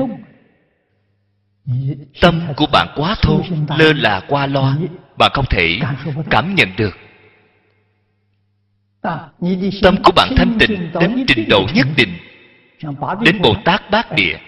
Tâm 2.20 2.42
của 2.56 2.66
bạn 2.72 2.88
quá 2.96 3.16
thô, 3.22 3.42
lơ 3.78 3.92
là 3.92 4.20
qua 4.28 4.46
loa, 4.46 4.76
bạn 5.18 5.30
không 5.34 5.44
thể 5.50 5.78
cảm 6.30 6.54
nhận 6.54 6.68
được. 6.76 6.98
Tâm 9.82 9.96
của 10.02 10.12
bạn 10.16 10.28
thanh 10.36 10.58
tịnh 10.58 10.90
đến 11.00 11.24
trình 11.28 11.48
độ 11.48 11.66
nhất 11.74 11.86
định. 11.96 12.16
Đến 13.20 13.42
bồ 13.42 13.54
tát 13.64 13.90
bát 13.90 14.12
địa, 14.12 14.38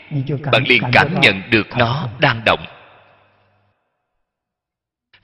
bạn 0.53 0.65
liền 0.69 0.83
cảm 0.93 1.21
nhận 1.21 1.43
được 1.51 1.67
nó 1.77 2.09
đang 2.21 2.43
động. 2.45 2.65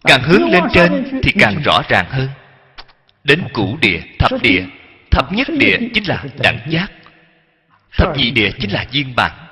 Càng 0.05 0.23
hướng 0.23 0.51
lên 0.51 0.63
trên 0.73 1.21
thì 1.23 1.33
càng 1.39 1.63
rõ 1.65 1.83
ràng 1.89 2.07
hơn. 2.11 2.29
Đến 3.25 3.43
cũ 3.53 3.79
địa, 3.81 4.01
thập 4.19 4.43
địa 4.43 4.65
thập 5.15 5.33
nhất 5.33 5.49
địa 5.59 5.79
chính 5.95 6.09
là 6.09 6.25
đẳng 6.43 6.61
giác. 6.69 6.93
Thập 7.97 8.17
nhị 8.17 8.31
địa 8.31 8.51
chính 8.61 8.73
là 8.73 8.87
viên 8.91 9.15
bản 9.17 9.45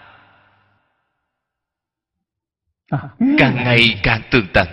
càng 3.39 3.65
ngày 3.65 4.01
càng 4.03 4.21
tường 4.31 4.47
tận. 4.53 4.69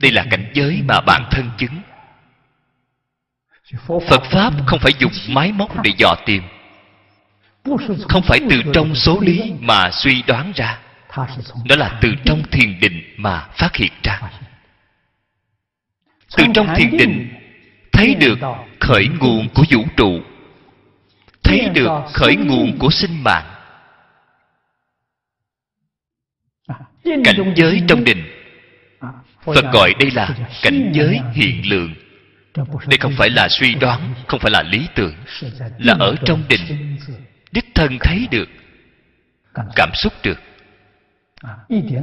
Đây 0.00 0.12
là 0.12 0.24
cảnh 0.30 0.50
giới 0.54 0.82
mà 0.88 1.00
bạn 1.00 1.24
thân 1.30 1.50
chứng. 1.58 1.80
Phật 3.86 4.22
pháp 4.30 4.52
không 4.66 4.78
phải 4.78 4.92
dùng 4.98 5.12
máy 5.28 5.52
móc 5.52 5.82
để 5.82 5.90
dò 5.98 6.14
tìm. 6.26 6.42
Không 8.08 8.22
phải 8.22 8.40
từ 8.50 8.62
trong 8.72 8.94
số 8.94 9.20
lý 9.20 9.52
mà 9.60 9.90
suy 9.90 10.22
đoán 10.22 10.52
ra. 10.54 10.78
Đó 11.64 11.76
là 11.76 11.98
từ 12.02 12.14
trong 12.24 12.42
thiền 12.50 12.80
định 12.80 13.14
mà 13.16 13.48
phát 13.56 13.76
hiện 13.76 13.92
ra. 14.02 14.20
Từ 16.36 16.44
trong 16.54 16.74
thiền 16.76 16.96
định 16.96 17.28
thấy 17.92 18.14
được 18.14 18.38
khởi 18.80 19.08
nguồn 19.20 19.48
của 19.54 19.64
vũ 19.70 19.84
trụ. 19.96 20.20
Thấy 21.42 21.68
được 21.74 21.90
khởi 22.12 22.36
nguồn 22.36 22.78
của 22.78 22.90
sinh 22.90 23.24
mạng. 23.24 23.54
Cảnh 27.24 27.54
giới 27.56 27.82
trong 27.88 28.04
định 28.04 28.24
phật 29.44 29.64
gọi 29.72 29.94
đây 29.98 30.10
là 30.10 30.36
cảnh 30.62 30.92
giới 30.94 31.20
hiện 31.32 31.70
lượng 31.70 31.94
đây 32.86 32.98
không 33.00 33.12
phải 33.16 33.30
là 33.30 33.48
suy 33.48 33.74
đoán 33.74 34.14
không 34.26 34.40
phải 34.40 34.50
là 34.50 34.62
lý 34.62 34.86
tưởng 34.94 35.14
là 35.78 35.94
ở 35.98 36.14
trong 36.24 36.42
định 36.48 36.96
đích 37.52 37.64
thân 37.74 37.98
thấy 38.00 38.28
được 38.30 38.48
cảm 39.76 39.90
xúc 39.94 40.12
được. 40.22 40.38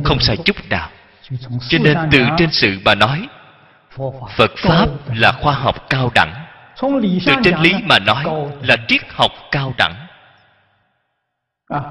Không 0.04 0.20
sai 0.20 0.38
chút 0.46 0.56
nào. 0.70 0.90
Cho 1.70 1.78
nên 1.84 1.98
từ 2.12 2.26
trên 2.38 2.52
sự 2.52 2.80
mà 2.86 2.96
nói 2.96 3.28
phật. 4.38 4.52
Pháp 4.58 4.88
là 5.16 5.32
khoa 5.32 5.54
học 5.54 5.86
cao 5.90 6.12
đẳng 6.16 6.45
từ 7.26 7.34
trên 7.44 7.60
lý 7.62 7.74
mà 7.84 8.00
nói 8.00 8.26
là 8.62 8.76
triết 8.88 9.02
học 9.10 9.32
cao 9.52 9.74
đẳng. 9.78 9.96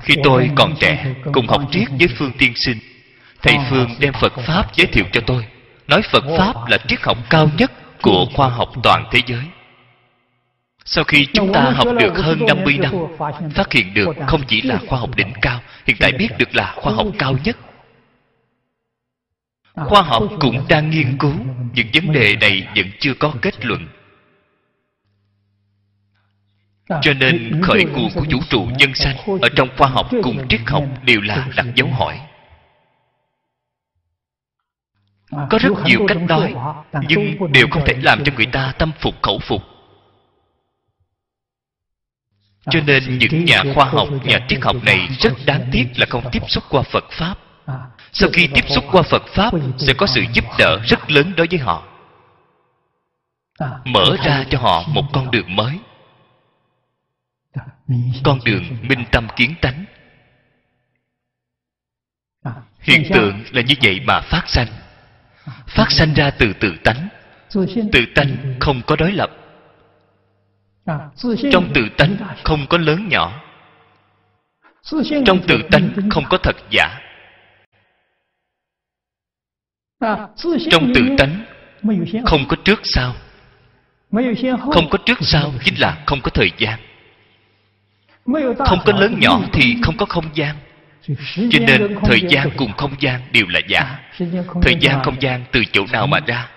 Khi 0.02 0.14
tôi 0.24 0.50
còn 0.54 0.74
trẻ 0.80 1.14
cùng 1.32 1.46
học 1.46 1.62
triết 1.70 1.88
với 1.98 2.08
phương 2.18 2.32
tiên 2.38 2.52
sinh 2.54 2.78
thầy 3.44 3.56
phương 3.70 3.88
đem 3.98 4.12
phật 4.12 4.32
pháp 4.46 4.76
giới 4.76 4.86
thiệu 4.86 5.04
cho 5.12 5.20
tôi. 5.26 5.46
Nói 5.88 6.02
phật 6.02 6.24
pháp 6.38 6.54
là 6.68 6.78
triết 6.88 7.00
học 7.02 7.18
cao 7.30 7.50
nhất 7.58 7.72
của 8.02 8.26
khoa 8.34 8.48
học 8.48 8.68
toàn 8.82 9.04
thế 9.10 9.20
giới. 9.26 9.44
Sau 10.84 11.04
khi 11.04 11.26
chúng 11.32 11.52
ta 11.52 11.60
học 11.60 11.88
được 11.98 12.16
hơn 12.16 12.38
50 12.46 12.78
năm 12.78 12.92
Phát 13.54 13.72
hiện 13.72 13.94
được 13.94 14.16
không 14.26 14.42
chỉ 14.48 14.62
là 14.62 14.78
khoa 14.86 14.98
học 14.98 15.16
đỉnh 15.16 15.32
cao 15.42 15.60
Hiện 15.86 15.96
tại 16.00 16.12
biết 16.12 16.28
được 16.38 16.54
là 16.54 16.74
khoa 16.76 16.92
học 16.92 17.06
cao 17.18 17.36
nhất. 17.44 17.56
Khoa 19.74 20.02
học 20.02 20.22
cũng 20.40 20.64
đang 20.68 20.90
nghiên 20.90 21.18
cứu 21.18 21.34
Những 21.74 21.86
vấn 21.94 22.12
đề 22.12 22.36
này 22.36 22.66
vẫn 22.76 22.86
chưa 23.00 23.14
có 23.14 23.32
kết 23.42 23.64
luận 23.64 23.88
Cho 26.88 27.12
nên 27.14 27.62
khởi 27.62 27.84
nguồn 27.84 28.10
của 28.14 28.24
vũ 28.32 28.40
trụ 28.50 28.66
nhân 28.78 28.94
sanh 28.94 29.16
Ở 29.42 29.48
trong 29.56 29.68
khoa 29.76 29.88
học 29.88 30.10
cùng 30.22 30.48
triết 30.48 30.60
học 30.66 30.84
đều 31.04 31.20
là 31.20 31.48
đặt 31.56 31.66
dấu 31.74 31.88
hỏi. 31.88 32.20
Có 35.30 35.58
rất 35.60 35.72
nhiều 35.84 36.00
cách 36.08 36.18
nói 36.28 36.54
nhưng 37.08 37.52
đều 37.52 37.66
không 37.70 37.82
thể 37.86 37.94
làm 38.02 38.24
cho 38.24 38.32
người 38.36 38.46
ta 38.46 38.72
tâm 38.78 38.92
phục 39.00 39.22
khẩu 39.22 39.38
phục. 39.38 39.62
Cho 42.70 42.80
nên 42.86 43.18
những 43.18 43.44
nhà 43.44 43.62
khoa 43.74 43.84
học 43.84 44.08
nhà 44.24 44.38
triết 44.48 44.62
học 44.62 44.76
này 44.82 45.08
rất 45.20 45.32
đáng 45.46 45.68
tiếc 45.72 45.86
là 45.96 46.06
không 46.10 46.24
tiếp 46.32 46.42
xúc 46.48 46.64
qua 46.70 46.82
phật 46.82 47.04
pháp. 47.10 47.34
Sau 48.12 48.28
khi 48.32 48.48
tiếp 48.54 48.64
xúc 48.68 48.84
qua 48.92 49.02
phật 49.02 49.22
pháp 49.26 49.50
sẽ 49.78 49.94
có 49.94 50.06
sự 50.06 50.24
giúp 50.32 50.44
đỡ 50.58 50.78
rất 50.84 51.10
lớn 51.10 51.32
đối 51.36 51.46
với 51.50 51.58
họ. 51.58 51.82
Mở 53.84 54.16
ra 54.24 54.44
cho 54.50 54.58
họ 54.58 54.84
một 54.88 55.04
con 55.12 55.30
đường 55.30 55.56
mới 55.56 55.78
con 58.24 58.38
đường 58.44 58.62
minh 58.82 59.04
tâm 59.12 59.28
kiến 59.36 59.54
tánh. 59.60 59.84
Hiện 62.80 63.02
tượng 63.14 63.44
là 63.52 63.62
như 63.62 63.74
vậy 63.82 64.00
mà 64.06 64.20
phát 64.20 64.42
sanh. 64.46 64.66
Phát 65.66 65.86
sanh 65.90 66.14
ra 66.14 66.30
từ 66.30 66.52
tự 66.60 66.72
tánh. 66.84 67.08
Tự 67.92 68.04
tánh 68.14 68.56
không 68.60 68.82
có 68.86 68.96
đối 68.96 69.12
lập. 69.12 69.30
Trong 71.52 71.72
tự 71.74 71.88
tánh 71.98 72.16
không 72.44 72.66
có 72.68 72.78
lớn 72.78 73.08
nhỏ. 73.08 73.40
Trong 75.26 75.46
tự 75.48 75.62
tánh 75.70 76.10
không 76.10 76.24
có 76.30 76.38
thật 76.42 76.56
giả. 76.70 77.00
Trong 80.70 80.92
tự 80.94 81.00
tánh 81.18 81.44
không 82.26 82.44
có 82.48 82.56
trước 82.64 82.80
sau. 82.84 83.14
Không 84.72 84.88
có 84.90 84.98
trước 85.06 85.18
sau 85.20 85.52
chính 85.64 85.80
là 85.80 86.02
không 86.06 86.20
có 86.22 86.30
thời 86.30 86.50
gian 86.58 86.80
không 88.58 88.78
có 88.84 88.92
lớn 88.92 89.20
nhỏ 89.20 89.40
thì 89.52 89.76
không 89.82 89.96
có 89.96 90.06
không 90.06 90.30
gian. 90.34 90.56
Cho 91.34 91.58
nên 91.66 91.96
thời 92.04 92.20
gian 92.28 92.50
cùng 92.56 92.72
không 92.72 92.94
gian 93.00 93.20
đều 93.32 93.46
là 93.48 93.60
giả. 93.68 94.00
Thời 94.62 94.76
gian 94.80 95.02
không 95.04 95.22
gian 95.22 95.44
từ 95.52 95.62
chỗ 95.72 95.84
nào 95.92 96.06
mà 96.06 96.20
ra? 96.26 96.50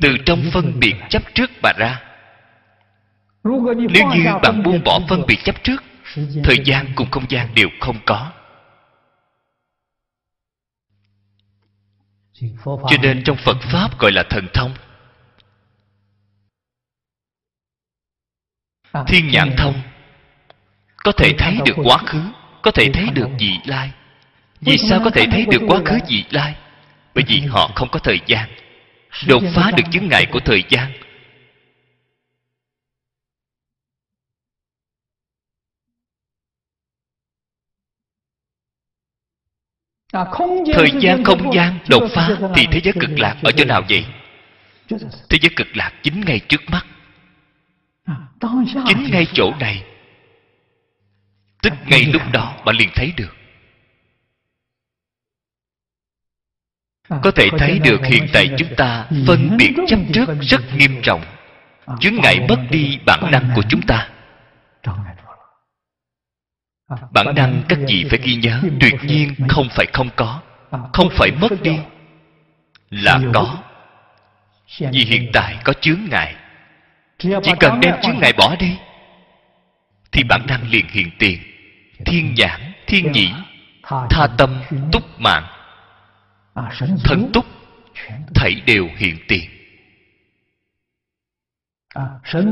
Từ 0.00 0.16
trong 0.26 0.42
phân 0.52 0.80
biệt 0.80 0.94
chấp 1.10 1.22
trước 1.34 1.50
mà 1.62 1.72
ra. 1.78 2.02
Nếu 3.90 4.06
như 4.14 4.24
bạn 4.42 4.62
buông 4.62 4.84
bỏ 4.84 5.00
phân 5.08 5.26
biệt 5.26 5.38
chấp 5.44 5.64
trước, 5.64 5.84
thời 6.44 6.58
gian 6.64 6.86
cùng 6.94 7.10
không 7.10 7.24
gian 7.28 7.54
đều 7.54 7.68
không 7.80 7.96
có. 8.06 8.32
Cho 12.64 12.96
nên 13.02 13.22
trong 13.24 13.36
phật 13.36 13.56
pháp 13.60 13.98
gọi 13.98 14.12
là 14.12 14.22
thần 14.30 14.48
thông. 14.54 14.74
Thiên 19.06 19.28
nhãn 19.28 19.50
thông 19.56 19.74
có 21.04 21.12
thể 21.12 21.32
thấy 21.38 21.58
được 21.66 21.76
quá 21.84 21.98
khứ 21.98 22.22
có 22.62 22.70
thể 22.70 22.90
thấy 22.94 23.06
được 23.14 23.28
vị 23.38 23.58
lai. 23.64 23.90
Vì 24.60 24.78
sao 24.78 25.00
có 25.04 25.10
thể 25.10 25.26
thấy 25.30 25.46
được 25.50 25.62
quá 25.66 25.80
khứ 25.84 25.98
vị 26.08 26.24
lai? 26.30 26.54
Bởi 27.14 27.24
vì 27.28 27.40
họ 27.40 27.70
không 27.74 27.88
có 27.92 27.98
thời 27.98 28.20
gian 28.26 28.48
đột 29.28 29.42
phá 29.54 29.70
được 29.76 29.82
chứng 29.92 30.08
ngại 30.08 30.26
của 30.26 30.40
thời 30.40 30.64
gian. 30.68 30.92
Thời 40.74 40.90
gian 41.00 41.24
không 41.24 41.54
gian 41.54 41.78
đột 41.88 42.02
phá 42.14 42.28
thì 42.54 42.66
thế 42.72 42.80
giới 42.84 42.94
cực 43.00 43.18
lạc 43.18 43.36
ở 43.42 43.52
chỗ 43.52 43.64
nào 43.64 43.82
vậy? 43.88 44.04
Thế 45.28 45.38
giới 45.42 45.50
cực 45.56 45.76
lạc 45.76 45.92
chính 46.02 46.20
ngay 46.20 46.40
trước 46.48 46.60
mắt. 46.70 46.86
Chính 48.86 49.10
ngay 49.10 49.26
chỗ 49.34 49.52
này 49.60 49.84
tức 51.62 51.72
ngay 51.86 52.04
lúc 52.04 52.22
đó 52.32 52.54
bạn 52.64 52.76
liền 52.76 52.88
thấy 52.94 53.12
được. 53.16 53.36
Có 57.08 57.30
thể 57.30 57.48
thấy 57.58 57.78
được 57.78 58.00
hiện 58.04 58.26
tại 58.32 58.50
chúng 58.58 58.74
ta 58.76 59.06
phân 59.26 59.56
biệt 59.56 59.74
chấp 59.88 59.98
trước 60.14 60.26
rất 60.40 60.60
nghiêm 60.76 61.00
trọng. 61.02 61.24
Chứng 62.00 62.20
ngại 62.22 62.46
mất 62.48 62.56
đi 62.70 62.98
bản 63.06 63.30
năng 63.32 63.50
của 63.54 63.62
chúng 63.68 63.82
ta. 63.82 64.08
bản 67.10 67.34
năng 67.36 67.62
các 67.68 67.78
vị 67.88 68.06
phải 68.10 68.18
ghi 68.22 68.34
nhớ 68.34 68.62
tuyệt 68.80 68.94
nhiên 69.02 69.34
không 69.48 69.68
phải 69.70 69.86
không 69.92 70.08
có 70.16 70.40
không 70.92 71.08
phải 71.10 71.30
mất 71.40 71.62
đi 71.62 71.78
là 72.90 73.20
có. 73.34 73.58
vì 74.78 75.04
hiện 75.04 75.30
tại 75.32 75.56
có 75.64 75.72
chướng 75.72 76.00
ngại. 76.10 76.34
Chỉ 77.18 77.52
cần 77.60 77.80
đem 77.80 77.94
chướng 78.02 78.18
ngại 78.18 78.32
bỏ 78.32 78.56
đi 78.58 78.76
thì 80.12 80.22
bản 80.22 80.46
năng 80.46 80.70
liền 80.70 80.86
hiện 80.88 81.10
tiền 81.18 81.51
thiên 82.06 82.34
nhãn 82.34 82.72
thiên 82.86 83.12
nhĩ 83.12 83.32
tha 84.10 84.26
tâm, 84.38 84.62
túc 84.92 85.20
mạng, 85.20 85.46
thần 87.04 87.30
túc, 87.32 87.46
thảy 88.34 88.54
đều 88.66 88.88
hiện 88.96 89.18
tiền. 89.28 89.50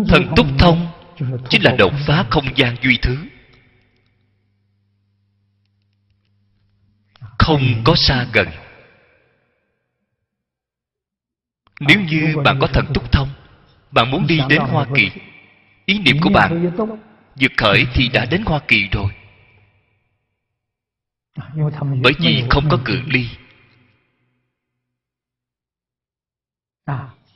Thần 0.09 0.33
túc 0.37 0.47
thông, 0.59 0.87
chính 1.51 1.63
là 1.63 1.75
đột 1.79 1.93
phá 2.07 2.25
không 2.31 2.45
gian 2.57 2.77
duy 2.83 2.99
thứ. 3.03 3.17
Không 7.39 7.63
có 7.85 7.95
xa 7.97 8.27
gần. 8.33 8.49
Nếu 11.81 12.01
như 12.01 12.35
bạn 12.45 12.59
có 12.61 12.67
thần 12.67 12.87
túc 12.95 13.13
thông, 13.13 13.29
bạn 13.91 14.11
muốn 14.11 14.27
đi 14.27 14.41
đến 14.49 14.61
hoa 14.61 14.87
kỳ, 14.95 15.11
ý 15.85 15.99
niệm 15.99 16.17
của 16.23 16.31
bạn 16.31 16.71
vượt 17.41 17.53
khởi 17.57 17.87
thì 17.95 18.09
đã 18.09 18.25
đến 18.25 18.43
hoa 18.47 18.61
kỳ 18.69 18.89
rồi 18.93 19.13
bởi 22.03 22.13
vì 22.19 22.45
không 22.51 22.69
có 22.71 22.79
cự 22.85 23.01
ly. 23.07 23.29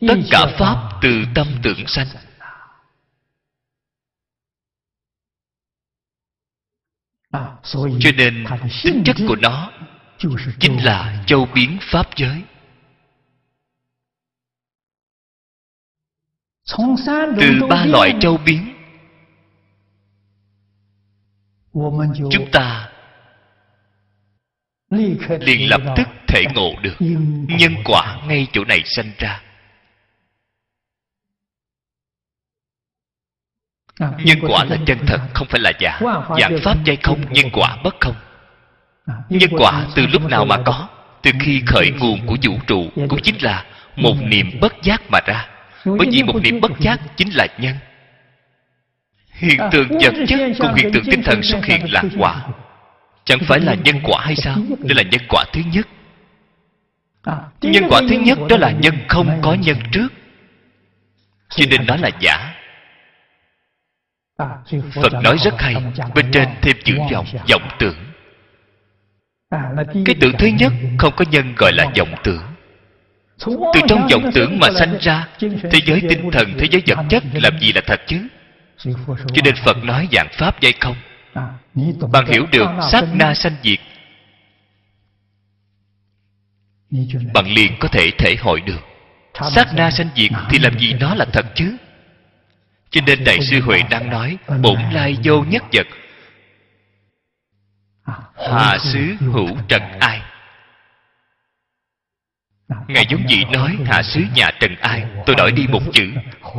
Tất 0.01 0.17
cả 0.31 0.57
pháp 0.59 0.99
từ 1.03 1.25
tâm 1.35 1.47
tưởng 1.63 1.87
sanh. 1.87 2.07
cho 8.01 8.11
nên 8.17 8.45
tính 8.85 9.03
chất 9.05 9.17
của 9.29 9.37
nó 9.37 9.73
chính 10.61 10.85
là 10.85 11.25
châu 11.27 11.49
biến 11.55 11.79
pháp 11.83 12.07
giới. 12.17 12.43
từ 17.41 17.67
ba 17.71 17.85
loại 17.85 18.15
châu 18.21 18.39
biến 18.39 18.75
chúng 22.31 22.51
ta 22.53 22.94
liền 25.41 25.71
lập 25.71 25.81
tức 25.97 26.09
thể 26.29 26.45
ngộ 26.55 26.75
được 26.83 26.97
nhân 27.49 27.75
quả 27.85 28.19
ngay 28.27 28.47
chỗ 28.53 28.65
này 28.65 28.83
sanh 28.85 29.11
ra. 29.19 29.41
Nhân 34.01 34.39
quả 34.49 34.65
là 34.65 34.77
chân 34.87 34.99
thật, 35.07 35.21
không 35.35 35.49
phải 35.49 35.61
là 35.61 35.73
giả. 35.79 36.01
Dạng 36.41 36.59
pháp 36.63 36.77
giai 36.85 36.97
không 37.03 37.33
nhân 37.33 37.47
quả 37.53 37.77
bất 37.85 37.97
không. 38.01 38.15
Nhân 39.29 39.51
quả 39.59 39.87
từ 39.95 40.07
lúc 40.07 40.23
nào 40.23 40.45
mà 40.45 40.57
có, 40.67 40.89
từ 41.23 41.31
khi 41.41 41.63
khởi 41.67 41.91
nguồn 41.91 42.27
của 42.27 42.37
vũ 42.43 42.59
trụ 42.67 42.91
cũng 42.95 43.23
chính 43.23 43.43
là 43.43 43.65
một 43.97 44.15
niệm 44.23 44.51
bất 44.61 44.75
giác 44.83 45.03
mà 45.09 45.19
ra. 45.27 45.49
Bởi 45.85 46.09
vì 46.13 46.23
một 46.23 46.43
niệm 46.43 46.61
bất 46.61 46.73
giác 46.81 47.01
chính 47.17 47.31
là 47.35 47.47
nhân. 47.59 47.75
Hiện 49.31 49.61
tượng 49.73 49.89
vật 49.89 50.15
chất 50.29 50.41
cùng 50.59 50.75
hiện 50.75 50.93
tượng 50.93 51.05
tinh 51.11 51.23
thần 51.23 51.43
xuất 51.43 51.65
hiện 51.65 51.93
là 51.93 52.03
quả 52.19 52.47
chẳng 53.25 53.39
phải 53.49 53.61
là 53.61 53.75
nhân 53.75 53.97
quả 54.05 54.23
hay 54.25 54.37
sao? 54.37 54.57
Đây 54.79 54.95
là 54.95 55.03
nhân 55.03 55.21
quả 55.29 55.45
thứ 55.53 55.61
nhất. 55.73 55.89
Nhân 57.61 57.85
quả 57.91 58.01
thứ 58.09 58.17
nhất 58.17 58.39
đó 58.49 58.57
là 58.57 58.71
nhân 58.71 58.95
không 59.09 59.41
có 59.43 59.55
nhân 59.55 59.77
trước. 59.93 60.09
Cho 61.49 61.65
nên 61.71 61.87
nó 61.87 61.97
là 61.97 62.11
giả. 62.21 62.55
Phật 64.95 65.13
nói 65.23 65.37
rất 65.39 65.55
hay, 65.59 65.75
bên 66.15 66.31
trên 66.33 66.49
thêm 66.63 66.77
chữ 66.85 66.99
vọng 67.13 67.27
vọng 67.51 67.69
tưởng. 67.79 67.97
Cái 70.05 70.15
tưởng 70.21 70.33
thứ 70.39 70.47
nhất 70.47 70.73
không 70.99 71.13
có 71.17 71.25
nhân 71.31 71.55
gọi 71.57 71.73
là 71.73 71.87
vọng 71.99 72.15
tưởng. 72.25 72.43
Từ 73.47 73.81
trong 73.89 74.09
vọng 74.11 74.31
tưởng 74.35 74.59
mà 74.61 74.69
sanh 74.79 74.99
ra, 75.01 75.29
thế 75.41 75.81
giới 75.87 76.03
tinh 76.09 76.31
thần, 76.33 76.55
thế 76.59 76.69
giới 76.71 76.83
vật 76.87 77.05
chất 77.09 77.23
làm 77.33 77.59
gì 77.61 77.73
là 77.73 77.81
thật 77.87 78.01
chứ? 78.07 78.27
Cho 79.07 79.43
nên 79.45 79.55
phật 79.65 79.77
nói 79.85 80.09
dạng 80.13 80.29
pháp 80.33 80.61
dây 80.61 80.75
không? 80.81 80.97
Bạn 82.13 82.27
hiểu 82.27 82.47
được 82.53 82.67
sát 82.91 83.05
na 83.13 83.35
sanh 83.35 83.57
diệt. 83.63 83.79
Bạn 87.35 87.47
liền 87.47 87.73
có 87.81 87.89
thể 87.89 88.11
thể 88.19 88.37
hội 88.41 88.61
được. 88.61 88.81
Sát 89.55 89.67
na 89.75 89.91
sanh 89.91 90.09
diệt 90.17 90.31
thì 90.51 90.59
làm 90.59 90.79
gì 90.79 90.93
nó 90.93 91.15
là 91.15 91.25
thật 91.33 91.47
chứ? 91.55 91.77
Cho 92.91 93.01
nên 93.07 93.25
đại 93.25 93.39
sư 93.41 93.61
huệ 93.61 93.83
đang 93.91 94.11
nói 94.11 94.39
bổn 94.63 94.81
lai 94.93 95.17
vô 95.25 95.45
nhất 95.45 95.63
vật. 95.73 95.87
Hà 98.37 98.79
xứ 98.79 99.15
hữu 99.21 99.57
trần 99.69 99.83
ai? 100.01 100.23
Ngài 102.89 103.07
giống 103.09 103.27
vị 103.29 103.45
nói 103.53 103.77
hạ 103.87 104.03
xứ 104.03 104.21
nhà 104.35 104.51
trần 104.61 104.77
ai? 104.77 105.05
Tôi 105.27 105.37
đổi 105.37 105.53
đi 105.53 105.67
một 105.67 105.83
chữ. 105.93 106.13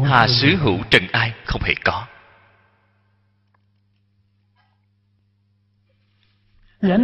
Hà 0.05 0.27
xứ 0.27 0.55
hữu 0.55 0.79
trần 0.89 1.07
ai? 1.11 1.33
Không 1.45 1.61
hề 1.61 1.73
có 1.83 2.05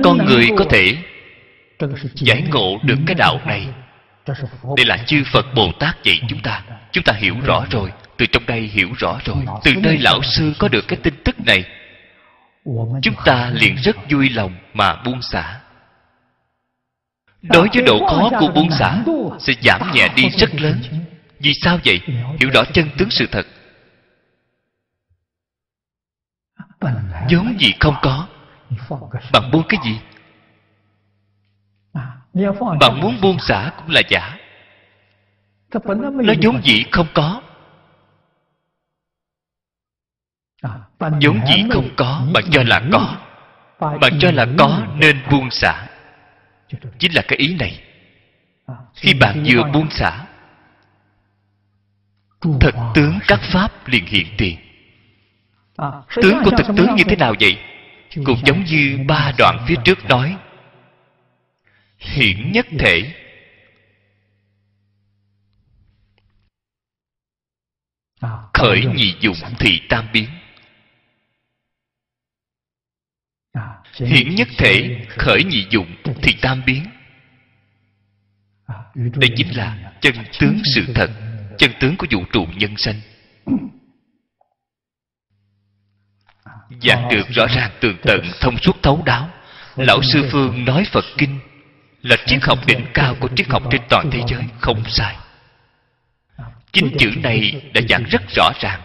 con 0.04 0.18
người 0.26 0.50
có 0.58 0.66
thể 0.70 0.98
giải 2.16 2.44
ngộ 2.52 2.80
được 2.84 2.98
cái 3.08 3.16
đạo 3.16 3.42
này. 3.46 3.68
Đây 4.78 4.86
là 4.86 4.98
chư 5.08 5.24
phật 5.32 5.46
bồ 5.56 5.72
tát 5.80 6.04
dạy 6.04 6.22
chúng 6.28 6.40
ta. 6.40 6.64
Chúng 6.92 7.04
ta 7.04 7.14
hiểu 7.14 7.36
rõ 7.46 7.66
rồi. 7.72 7.92
Từ 8.18 8.26
trong 8.26 8.46
đây 8.46 8.62
hiểu 8.62 8.90
rõ 8.98 9.20
rồi. 9.26 9.38
Từ 9.64 9.76
nơi 9.76 9.98
lão 9.98 10.24
sư 10.24 10.54
có 10.60 10.68
được 10.68 10.88
cái 10.88 11.00
tin 11.04 11.14
tức 11.24 11.36
này. 11.46 11.66
Chúng 13.02 13.16
ta 13.26 13.52
liền 13.54 13.76
rất 13.76 13.96
vui 14.10 14.30
lòng 14.30 14.56
mà 14.74 14.96
buông 14.96 15.22
xả. 15.22 15.60
Đối 17.42 17.68
với 17.74 17.84
độ 17.84 18.08
khó 18.08 18.30
của 18.40 18.48
buông 18.48 18.72
xả 18.72 19.04
sẽ 19.40 19.54
giảm 19.62 19.92
nhẹ 19.94 20.10
đi 20.16 20.30
rất 20.30 20.62
lớn. 20.62 20.82
vì 21.40 21.54
sao 21.54 21.80
vậy? 21.86 22.02
Hiểu 22.40 22.50
rõ 22.54 22.64
chân 22.74 22.90
tướng 22.98 23.10
sự 23.10 23.28
thật. 23.32 23.48
Vốn 27.32 27.58
gì 27.60 27.74
không 27.80 27.96
có 28.02 28.28
bạn 29.34 29.52
buông 29.52 29.64
cái 29.70 29.80
gì? 29.84 30.00
bạn 32.80 33.00
muốn 33.02 33.22
buông 33.22 33.40
xả 33.40 33.72
cũng 33.78 33.90
là 33.90 34.02
giả. 34.10 34.38
Nó 36.24 36.34
vốn 36.42 36.62
dĩ 36.64 36.84
không 36.92 37.08
có. 37.14 37.42
Vốn 41.00 41.40
dĩ 41.48 41.64
không 41.72 41.90
có 41.96 42.28
bạn 42.34 42.44
cho 42.52 42.64
là 42.64 42.82
có. 42.92 43.18
bạn 43.80 44.20
cho 44.20 44.32
là 44.32 44.48
có 44.58 44.88
nên 44.96 45.22
buông 45.32 45.52
xả. 45.52 45.88
Chính 47.00 47.14
là 47.14 47.22
cái 47.28 47.38
ý 47.38 47.56
này. 47.56 47.84
Khi 48.96 49.14
bạn 49.14 49.44
vừa 49.48 49.64
buông 49.74 49.90
xả 49.90 50.26
thật 52.42 52.76
tướng 52.96 53.20
các 53.28 53.40
pháp 53.42 53.88
liền 53.88 54.06
hiện 54.06 54.28
tiền. 54.38 54.58
Tướng 56.16 56.44
của 56.44 56.52
thực 56.58 56.68
tướng 56.78 56.96
như 56.96 57.04
thế 57.04 57.16
nào 57.16 57.34
vậy 57.40 57.58
cũng 58.16 58.42
giống 58.46 58.64
như 58.64 59.00
ba 59.08 59.32
đoạn 59.38 59.66
phía 59.68 59.76
trước 59.86 60.06
nói. 60.10 60.38
hiển 61.98 62.52
nhất 62.52 62.66
thể. 62.80 63.14
Khởi 68.54 68.86
nhị 68.96 69.16
dụng 69.20 69.38
thì 69.60 69.82
tam 69.90 70.08
biến. 70.14 70.30
Hiển 73.94 74.36
nhất 74.36 74.48
thể 74.58 75.06
khởi 75.10 75.44
nhị 75.44 75.68
dụng 75.70 75.96
thì 76.22 76.36
tam 76.42 76.62
biến. 76.66 76.86
Đây 78.96 79.30
chính 79.36 79.58
là 79.58 79.94
chân 80.02 80.16
tướng 80.40 80.62
sự 80.76 80.94
thật 80.96 81.10
chân 81.58 81.72
tướng 81.80 81.98
của 81.98 82.08
vũ 82.12 82.26
trụ 82.32 82.48
nhân 82.56 82.78
sanh 82.78 83.02
giảng 86.82 87.10
được 87.10 87.28
rõ 87.30 87.48
ràng 87.48 87.72
tường 87.80 87.98
tận 88.02 88.22
thông 88.40 88.58
suốt 88.58 88.84
thấu 88.84 89.02
đáo. 89.06 89.30
Lão 89.76 90.02
sư 90.02 90.30
phương 90.32 90.66
nói 90.66 90.86
phật 90.92 91.06
kinh 91.18 91.40
là 92.02 92.16
triết 92.26 92.44
học 92.44 92.60
đỉnh 92.68 92.86
cao 92.94 93.16
của 93.20 93.30
triết 93.36 93.48
học 93.50 93.64
trên 93.72 93.82
toàn 93.90 94.10
thế 94.12 94.22
giới, 94.28 94.44
không 94.60 94.84
sai. 94.88 95.16
Chính 96.72 96.98
chữ 96.98 97.12
này 97.24 97.72
đã 97.74 97.82
giảng 97.90 98.04
rất 98.04 98.22
rõ 98.36 98.52
ràng. 98.60 98.82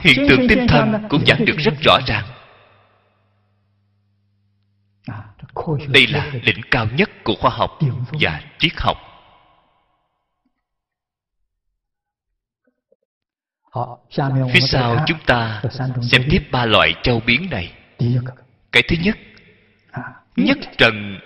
Hiện 0.00 0.28
tượng 0.28 0.48
tinh 0.48 0.66
thần 0.68 1.06
cũng 1.08 1.26
giảng 1.26 1.44
được 1.44 1.56
rất 1.58 1.74
rõ 1.84 1.98
ràng. 2.06 2.24
Đây 5.88 6.06
là 6.06 6.30
đỉnh 6.44 6.60
cao 6.70 6.86
nhất 6.86 7.10
của 7.24 7.34
khoa 7.40 7.50
học 7.50 7.78
và 8.20 8.40
triết 8.58 8.72
học. 8.76 8.96
Phía 14.52 14.60
sau 14.60 15.04
chúng 15.06 15.18
ta 15.26 15.62
xem 16.02 16.22
tiếp 16.30 16.42
ba 16.52 16.66
loại 16.66 16.94
châu 17.02 17.20
biến 17.20 17.48
này. 17.50 17.72
Cái 18.72 18.82
thứ 18.88 18.96
nhất 19.00 19.18
nhất 20.36 20.58
trần. 20.78 21.18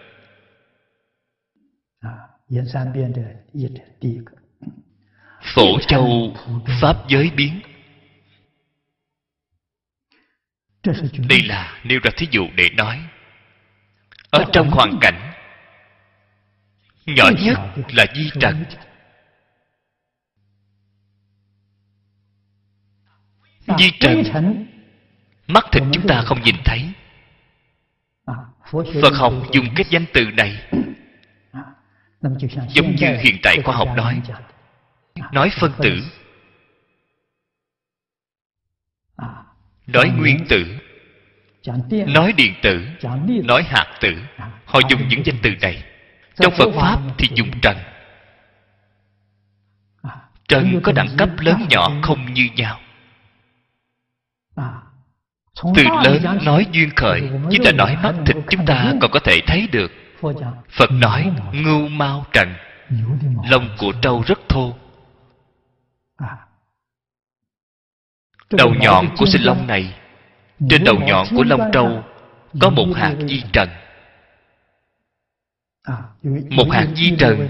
Phổ 5.43 5.81
châu 5.81 6.37
pháp 6.81 6.97
giới 7.09 7.31
biến. 7.31 7.61
Đây 11.29 11.43
là 11.45 11.81
nêu 11.85 12.01
ra 12.03 12.11
thí 12.17 12.27
dụ 12.31 12.47
để 12.57 12.71
nói. 12.77 13.03
Ở 14.31 14.45
trong 14.53 14.71
hoàn 14.71 14.99
cảnh 15.01 15.33
nhỏ 17.07 17.31
nhất 17.43 17.59
là 17.93 18.07
di 18.15 18.31
trần 18.41 18.65
di 23.79 23.91
trần 24.01 24.23
mắt 25.47 25.65
thịt 25.73 25.83
chúng 25.93 26.07
ta 26.07 26.23
không 26.27 26.43
nhìn 26.43 26.57
thấy. 26.65 26.93
Phật 29.03 29.15
học 29.15 29.33
dùng 29.53 29.67
cái 29.77 29.85
danh 29.91 30.05
từ 30.13 30.25
này 30.25 30.63
giống 32.69 32.97
như 32.97 33.17
hiện 33.21 33.37
tại 33.43 33.59
khoa 33.65 33.77
học 33.77 33.89
nói. 33.97 34.21
Nói 35.33 35.51
phân 35.61 35.73
tử. 35.83 36.03
Nói 39.87 40.11
nguyên 40.19 40.47
tử. 40.49 40.79
Nói 42.07 42.33
điện 42.33 42.55
tử. 42.63 42.87
Nói 43.45 43.63
hạt 43.63 43.99
tử. 44.01 44.15
Họ 44.65 44.81
dùng 44.91 45.09
những 45.09 45.27
danh 45.27 45.37
từ 45.43 45.51
này. 45.61 45.85
Trong 46.37 46.53
phật 46.59 46.71
pháp 46.75 46.99
thì 47.19 47.29
dùng 47.35 47.61
trần. 47.63 47.77
Trần 50.49 50.81
có 50.83 50.93
đẳng 50.93 51.17
cấp 51.19 51.29
lớn 51.39 51.67
nhỏ 51.71 51.93
không 52.03 52.35
như 52.35 52.49
nhau 52.57 52.81
từ 55.77 55.83
lớn 56.05 56.39
nói 56.45 56.67
duyên 56.73 56.91
khởi 56.97 57.31
chính 57.51 57.65
là 57.65 57.73
nói 57.73 57.97
mắt 58.03 58.15
thịt 58.27 58.37
chúng 58.51 58.67
ta 58.67 58.93
còn 59.01 59.11
có 59.11 59.21
thể 59.25 59.41
thấy 59.47 59.69
được. 59.73 59.93
Phật 60.71 60.91
nói 60.93 61.33
ngưu 61.53 61.89
mau 61.89 62.27
trần 62.33 62.55
lông 63.51 63.69
của 63.79 63.93
trâu 64.03 64.23
rất 64.27 64.39
thô. 64.49 64.75
Đầu 68.51 68.75
nhọn 68.75 69.09
của 69.17 69.27
sinh 69.27 69.43
lông 69.43 69.67
này 69.67 69.95
trên 70.69 70.85
đầu 70.85 71.01
nhọn 71.07 71.27
của 71.37 71.45
lông 71.45 71.71
trâu 71.73 72.05
có 72.61 72.71
một 72.71 72.87
hạt 72.95 73.15
di 73.29 73.43
trần. 73.53 73.69
một 76.51 76.71
hạt 76.71 76.87
di 76.95 77.17
trần. 77.19 77.49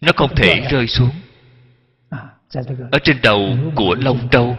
nó 0.00 0.12
không 0.16 0.34
thể 0.36 0.66
rơi 0.70 0.86
xuống. 0.86 1.10
Ở 2.92 2.98
trên 3.04 3.18
đầu 3.22 3.56
của 3.74 3.94
lông 3.94 4.28
trâu 4.28 4.56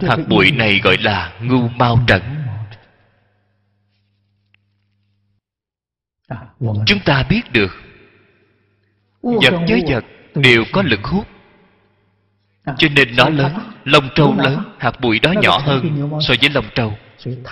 hạt 0.00 0.18
bụi 0.28 0.50
này 0.50 0.80
gọi 0.84 0.96
là 0.98 1.32
ngưu 1.40 1.68
mau 1.68 1.98
trần. 2.06 2.22
Chúng 6.86 7.00
ta 7.04 7.22
biết 7.22 7.42
được 7.52 7.70
vật 9.22 9.54
với 9.68 9.82
vật 9.88 10.04
đều 10.34 10.64
có 10.72 10.82
lực 10.82 11.00
hút. 11.04 11.26
Cho 12.78 12.88
nên 12.96 13.16
nó 13.16 13.28
lớn 13.28 13.52
lông 13.84 14.08
trâu 14.14 14.34
lớn 14.36 14.62
hạt 14.78 15.00
bụi 15.00 15.18
đó 15.18 15.32
nhỏ 15.42 15.58
hơn 15.58 16.10
so 16.20 16.34
với 16.40 16.50
lông 16.50 16.66
trâu. 16.74 16.98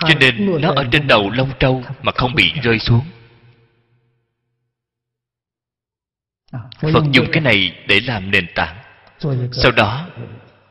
Cho 0.01 0.15
nên 0.21 0.61
nó 0.61 0.73
ở 0.73 0.85
trên 0.93 1.07
đầu 1.07 1.31
lông 1.31 1.51
trâu 1.59 1.85
mà 2.03 2.13
không 2.13 2.35
bị 2.35 2.53
rơi 2.63 2.79
xuống. 2.79 3.05
Phật 6.81 7.05
dùng 7.13 7.27
cái 7.33 7.41
này 7.41 7.85
để 7.89 8.01
làm 8.01 8.31
nền 8.31 8.47
tảng. 8.55 8.77
Sau 9.53 9.73
đó 9.73 10.09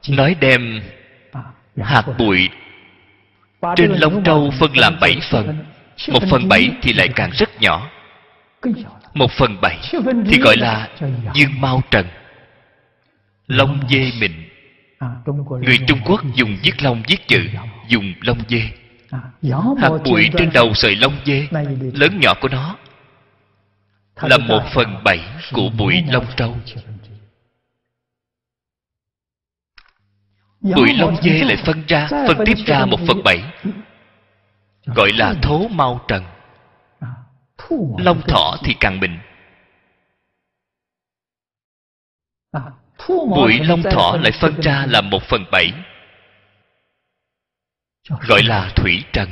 nói 0.10 0.36
đem 0.40 0.82
hạt 1.84 2.06
bụi. 2.18 2.50
Trên 3.76 3.92
lông 3.92 4.24
trâu 4.24 4.52
phân 4.60 4.78
làm 4.78 5.00
bảy 5.02 5.18
phần, 5.32 5.66
một 6.12 6.24
phần 6.30 6.48
bảy 6.48 6.70
thì 6.82 6.94
lại 6.94 7.08
càng 7.16 7.32
rất 7.32 7.62
nhỏ. 7.62 7.90
Một 9.14 9.32
phần 9.32 9.62
bảy 9.62 9.78
thì 10.26 10.40
gọi 10.40 10.58
là 10.58 10.88
dương 11.34 11.62
mau 11.62 11.82
trần. 11.92 12.06
Lông 13.48 13.80
dê 13.90 14.12
mịn. 14.20 14.32
Người 15.62 15.78
trung 15.88 16.00
quốc 16.06 16.22
dùng 16.36 16.58
viết 16.64 16.84
lông 16.84 17.04
viết 17.08 17.28
chữ, 17.28 17.48
dùng 17.88 18.14
lông 18.22 18.38
dê. 18.50 18.62
Hạt 19.78 19.90
bụi 20.06 20.30
trên 20.38 20.50
đầu 20.54 20.74
sợi 20.74 20.96
lông 20.96 21.14
dê, 21.26 21.48
lớn 21.94 22.20
nhỏ 22.20 22.34
của 22.42 22.48
nó, 22.48 22.76
là 24.22 24.38
một 24.38 24.62
phần 24.74 25.04
bảy 25.04 25.20
của 25.54 25.70
bụi 25.70 26.04
lông 26.12 26.26
trâu. 26.36 26.58
Bụi 30.62 30.94
lông 30.94 31.22
dê 31.22 31.44
lại 31.44 31.58
phân 31.66 31.84
ra 31.88 32.08
phân 32.10 32.38
tiếp 32.46 32.56
ra 32.66 32.86
một 32.86 33.00
phần 33.08 33.24
bảy. 33.24 33.44
Gọi 34.86 35.12
là 35.14 35.34
thố 35.42 35.68
mau 35.68 36.06
trần. 36.08 36.24
Lông 37.98 38.22
thỏ 38.28 38.58
thì 38.64 38.76
càng 38.80 39.00
mịn 39.00 39.20
bụi 43.08 43.60
lông 43.60 43.84
thỏ 43.84 44.18
lại 44.22 44.32
phân 44.32 44.62
ra 44.62 44.86
là 44.90 45.02
một 45.02 45.24
phần 45.24 45.46
bảy. 45.52 45.74
Gọi 48.10 48.44
là 48.44 48.72
thủy 48.76 49.04
trần. 49.14 49.30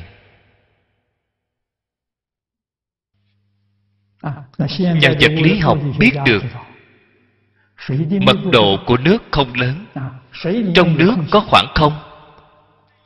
Nhà 4.79 5.13
vật 5.21 5.31
lý 5.31 5.59
học 5.59 5.77
biết 5.99 6.11
được 6.25 6.43
mật 8.21 8.37
độ 8.51 8.77
của 8.85 8.97
nước 8.97 9.23
không 9.31 9.53
lớn. 9.53 9.85
Trong 10.75 10.97
nước 10.97 11.15
có 11.31 11.39
khoảng 11.39 11.67
không. 11.75 11.93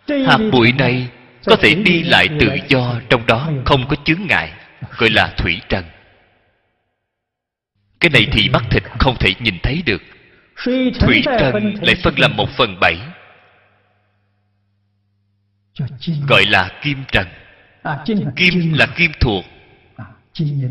Hạt 0.07 0.39
bụi 0.51 0.71
này 0.71 1.07
có 1.45 1.55
thể 1.55 1.75
đi 1.75 2.03
lại 2.03 2.27
tự 2.39 2.49
do 2.67 2.95
trong 3.09 3.25
đó, 3.25 3.49
không 3.65 3.87
có 3.87 3.95
chướng 4.05 4.27
ngại, 4.27 4.51
gọi 4.97 5.09
là 5.09 5.33
thủy 5.37 5.61
trần. 5.69 5.85
Cái 7.99 8.09
này 8.09 8.27
thì 8.31 8.49
mắt 8.49 8.63
thịt 8.71 8.83
không 8.99 9.15
thể 9.19 9.33
nhìn 9.39 9.55
thấy 9.63 9.83
được. 9.85 10.01
Thủy 10.99 11.21
trần 11.25 11.73
lại 11.81 11.95
phân 12.03 12.19
làm 12.19 12.37
một 12.37 12.49
phần 12.49 12.79
bảy, 12.79 12.97
gọi 16.27 16.45
là 16.45 16.79
kim 16.81 17.03
trần. 17.11 17.27
Kim 18.35 18.73
là 18.73 18.85
kim 18.85 19.11
thuộc. 19.19 19.45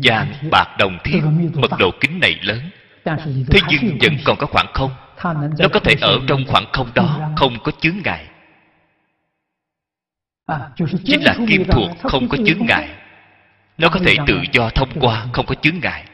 Vàng, 0.03 0.33
bạc, 0.51 0.75
đồng, 0.79 0.97
thiết, 1.03 1.21
mật 1.53 1.71
độ 1.79 1.91
kính 1.99 2.19
này 2.19 2.39
lớn 2.41 2.69
thế 3.05 3.59
nhưng 3.69 3.97
vẫn 4.01 4.17
còn 4.25 4.37
có 4.37 4.47
khoảng 4.47 4.73
không. 4.73 4.91
Nó 5.59 5.67
có 5.73 5.79
thể 5.79 5.95
ở 6.01 6.19
trong 6.27 6.45
khoảng 6.47 6.65
không 6.73 6.91
đó 6.95 7.31
không 7.37 7.57
có 7.63 7.71
chướng 7.81 7.95
ngại. 8.03 8.27
Chính 11.05 11.23
là 11.23 11.35
kim 11.47 11.63
thuộc 11.71 11.91
không 12.03 12.29
có 12.29 12.37
chướng 12.45 12.65
ngại. 12.65 12.89
nó 13.77 13.89
có 13.89 13.99
thể 14.05 14.15
tự 14.27 14.41
do 14.51 14.69
thông 14.69 14.89
qua 14.99 15.25
không 15.33 15.45
có 15.45 15.55
chướng 15.55 15.79
ngại. 15.81 16.05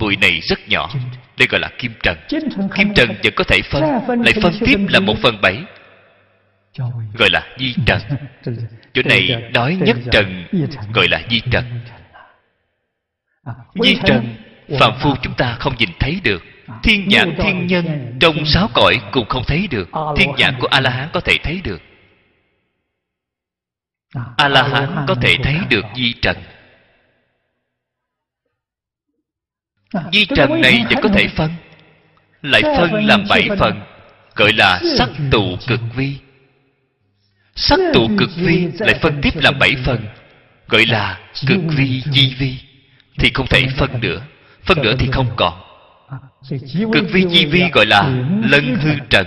Bụi 0.00 0.16
này 0.16 0.40
rất 0.40 0.68
nhỏ 0.68 0.90
đây 1.38 1.48
gọi 1.50 1.60
là 1.60 1.70
kim 1.78 1.92
trần. 2.02 2.18
Kim 2.74 2.94
trần 2.94 3.08
vẫn 3.24 3.32
có 3.36 3.44
thể 3.44 3.60
phân 3.70 3.82
lại 4.24 4.34
phân 4.42 4.52
tiếp 4.60 4.78
là 4.88 5.00
một 5.00 5.14
phần 5.22 5.40
bảy. 5.40 5.64
Gọi 7.18 7.30
là 7.32 7.46
di 7.58 7.74
trần. 7.86 8.00
Chỗ 8.94 9.02
này 9.04 9.50
nói 9.54 9.78
nhất 9.80 9.96
trần 10.12 10.44
gọi 10.94 11.08
là 11.08 11.22
di 11.30 11.40
trần. 11.50 11.64
Di 13.74 13.96
trần 14.04 14.36
phạm 14.78 14.92
phu 15.00 15.14
chúng 15.22 15.34
ta 15.34 15.56
không 15.60 15.74
nhìn 15.78 15.88
thấy 15.98 16.20
được. 16.24 16.42
Thiên 16.82 17.08
nhãn 17.08 17.36
thiên 17.42 17.66
nhân 17.66 18.16
trong 18.20 18.46
sáu 18.46 18.68
cõi 18.74 19.00
cũng 19.12 19.28
không 19.28 19.44
thấy 19.46 19.66
được. 19.66 19.88
Thiên 20.16 20.30
nhãn 20.36 20.54
của 20.60 20.66
a 20.66 20.80
la 20.80 20.90
hán 20.90 21.08
có 21.12 21.20
thể 21.20 21.38
thấy 21.42 21.60
được. 21.64 21.82
A 24.36 24.48
la 24.48 24.62
hán 24.62 25.04
có 25.08 25.14
thể 25.14 25.36
thấy 25.42 25.56
được 25.70 25.84
di 25.96 26.12
trần. 26.22 26.36
Di 30.12 30.24
trần 30.24 30.60
này 30.60 30.84
vẫn 30.90 30.98
có 31.02 31.08
thể 31.08 31.28
phân 31.36 31.50
lại 32.42 32.62
phân 32.62 33.06
làm 33.06 33.24
bảy 33.28 33.48
phần 33.58 33.80
gọi 34.34 34.52
là 34.52 34.80
sắc 34.98 35.08
tụ 35.30 35.56
cực 35.66 35.80
vi. 35.94 36.16
Sắc 37.54 37.80
tụ 37.94 38.08
cực 38.18 38.30
vi 38.36 38.68
lại 38.78 38.98
phân 39.02 39.20
tiếp 39.22 39.30
làm 39.34 39.58
bảy 39.58 39.76
phần 39.84 40.06
gọi 40.68 40.86
là 40.86 41.20
cực 41.46 41.60
vi 41.76 42.02
di 42.12 42.34
vi 42.38 42.56
thì 43.18 43.30
không 43.34 43.46
thể 43.46 43.66
phân 43.76 44.00
nữa 44.00 44.22
phân 44.64 44.82
nữa 44.82 44.94
thì 44.98 45.08
không 45.12 45.30
còn. 45.36 45.62
Cực 46.92 47.04
vi 47.12 47.24
chi 47.30 47.46
vi 47.46 47.70
gọi 47.72 47.86
là 47.86 48.02
lân 48.50 48.76
hư 48.80 48.90
trần. 49.10 49.26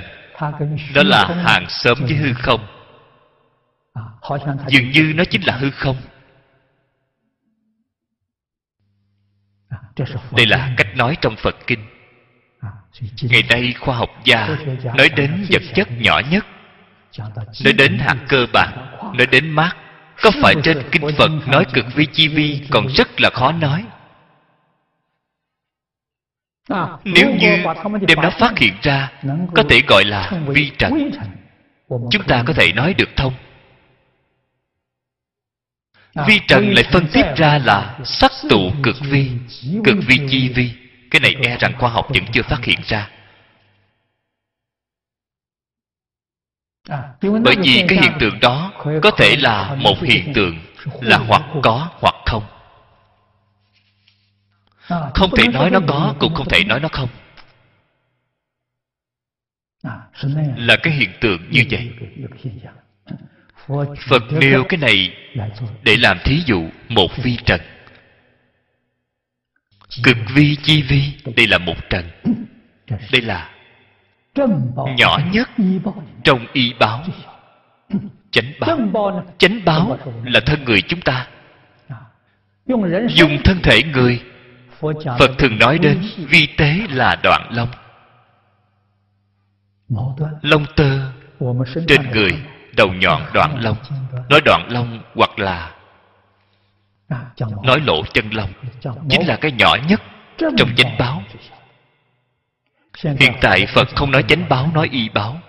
Đó 0.96 1.04
là 1.04 1.26
hàng 1.46 1.66
sớm 1.70 1.98
với 2.02 2.14
hư 2.14 2.34
không. 2.34 2.68
Dường 4.68 4.92
như 4.92 5.14
nó 5.16 5.24
chính 5.24 5.42
là 5.46 5.58
hư 5.58 5.72
không. 5.72 5.96
Đây 10.38 10.46
là 10.46 10.74
cách 10.78 10.88
nói 10.96 11.18
trong 11.22 11.36
phật 11.36 11.56
kinh. 11.68 11.80
Ngày 13.22 13.44
nay 13.50 13.74
khoa 13.80 13.96
học 13.96 14.10
gia 14.26 14.58
nói 14.98 15.10
đến 15.16 15.46
vật 15.50 15.62
chất 15.76 15.88
nhỏ 15.92 16.22
nhất, 16.30 16.46
nói 17.64 17.74
đến 17.74 18.00
hạt 18.00 18.18
cơ 18.28 18.46
bản, 18.54 18.98
nói 19.18 19.28
đến 19.32 19.52
mát. 19.52 19.76
Có 20.22 20.32
phải 20.42 20.56
trên 20.64 20.78
kinh 20.92 21.02
phật 21.18 21.32
nói 21.48 21.66
cực 21.74 21.86
vi 21.96 22.06
chi 22.14 22.28
vi 22.28 22.68
còn 22.72 22.88
rất 22.88 23.22
là 23.22 23.30
khó 23.34 23.52
nói? 23.52 23.86
Nếu 27.03 27.36
như 27.36 27.64
đem 28.07 28.22
nó 28.22 28.30
phát 28.39 28.57
hiện 28.57 28.74
ra 28.82 29.11
có 29.55 29.64
thể 29.70 29.82
gọi 29.88 30.05
là 30.05 30.32
vi 30.47 30.72
trần. 30.78 31.11
chúng 31.88 32.24
ta 32.28 32.43
có 32.47 32.53
thể 32.53 32.74
nói 32.74 32.93
được 32.93 33.09
thông 33.16 33.34
vi 36.28 36.39
trần 36.47 36.74
lại 36.74 36.84
phân 36.91 37.07
tiếp 37.14 37.26
ra 37.36 37.57
là 37.57 37.99
sắc 38.05 38.32
tụ 38.49 38.72
cực 38.84 38.95
vi 39.01 39.32
cực 39.84 39.95
vi 40.07 40.20
chi 40.30 40.49
vi. 40.49 40.72
Cái 41.11 41.20
này 41.20 41.36
e 41.41 41.57
rằng 41.57 41.74
khoa 41.80 41.89
học 41.89 42.07
vẫn 42.09 42.24
chưa 42.32 42.41
phát 42.41 42.64
hiện 42.64 42.80
ra. 42.86 43.09
Bởi 47.22 47.55
vì 47.64 47.86
cái 47.88 47.99
hiện 48.01 48.11
tượng 48.20 48.39
đó 48.39 48.72
có 49.03 49.11
thể 49.18 49.36
là 49.36 49.76
một 49.80 49.95
hiện 50.01 50.34
tượng 50.34 50.59
là 51.01 51.18
hoặc 51.18 51.41
có 51.64 51.89
hoặc 51.99 52.16
không 52.26 52.43
không 54.88 55.32
thể 55.38 55.48
nói 55.48 55.70
nó 55.72 55.80
có 55.88 56.16
cũng 56.20 56.34
không 56.34 56.50
thể 56.50 56.64
nói 56.64 56.80
nó 56.80 56.88
không. 56.92 57.10
Là 60.58 60.76
cái 60.84 60.94
hiện 60.94 61.10
tượng 61.22 61.52
như 61.52 61.64
vậy. 61.72 61.92
phật 64.08 64.24
nêu 64.32 64.64
cái 64.70 64.78
này 64.78 65.18
để 65.84 65.98
làm 65.98 66.18
thí 66.24 66.42
dụ 66.46 66.70
một 66.90 67.12
vi 67.24 67.38
trần. 67.46 67.62
Cực 70.04 70.18
vi 70.34 70.56
chi 70.64 70.82
vi 70.82 71.02
đây 71.36 71.48
là 71.48 71.58
một 71.58 71.90
trần. 71.90 72.10
Đây 73.12 73.22
là 73.22 73.50
nhỏ 74.98 75.20
nhất 75.32 75.50
trong 76.24 76.46
y 76.54 76.74
báo. 76.80 77.04
Chánh 78.32 78.54
báo. 78.60 79.24
Chánh 79.38 79.66
báo 79.66 80.00
là 80.26 80.40
thân 80.40 80.64
người 80.64 80.82
chúng 80.82 81.02
ta. 81.02 81.28
Dùng 83.10 83.38
thân 83.44 83.60
thể 83.64 83.84
người 83.84 84.22
phật 85.20 85.32
thường 85.38 85.60
nói 85.60 85.78
đến 85.78 86.02
vi 86.18 86.48
tế 86.58 86.80
là 86.90 87.16
đoạn 87.24 87.50
long 87.52 87.70
lông 90.42 90.66
tơ 90.76 91.12
trên 91.88 92.12
người, 92.12 92.32
đầu 92.76 92.94
nhọn 92.94 93.22
đoạn 93.34 93.60
long 93.60 93.78
nói 94.30 94.42
đoạn 94.46 94.68
long 94.70 95.00
hoặc 95.16 95.40
là 95.40 95.72
nói 97.64 97.80
lộ 97.80 98.04
chân 98.14 98.30
long 98.34 98.50
chính 99.10 99.28
là 99.28 99.36
cái 99.36 99.52
nhỏ 99.52 99.76
nhất 99.88 100.02
trong 100.38 100.76
chánh 100.78 100.98
báo. 101.00 101.24
Hiện 103.04 103.34
tại 103.42 103.66
phật 103.66 103.88
không 103.96 104.12
nói 104.12 104.24
chánh 104.28 104.50
báo, 104.50 104.72
nói 104.74 104.90
y 104.92 105.10
báo. 105.10 105.40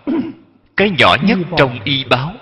Cái 0.76 0.91
nhỏ 0.99 1.16
nhất 1.22 1.39
trong 1.59 1.78
y 1.85 2.05
báo 2.05 2.35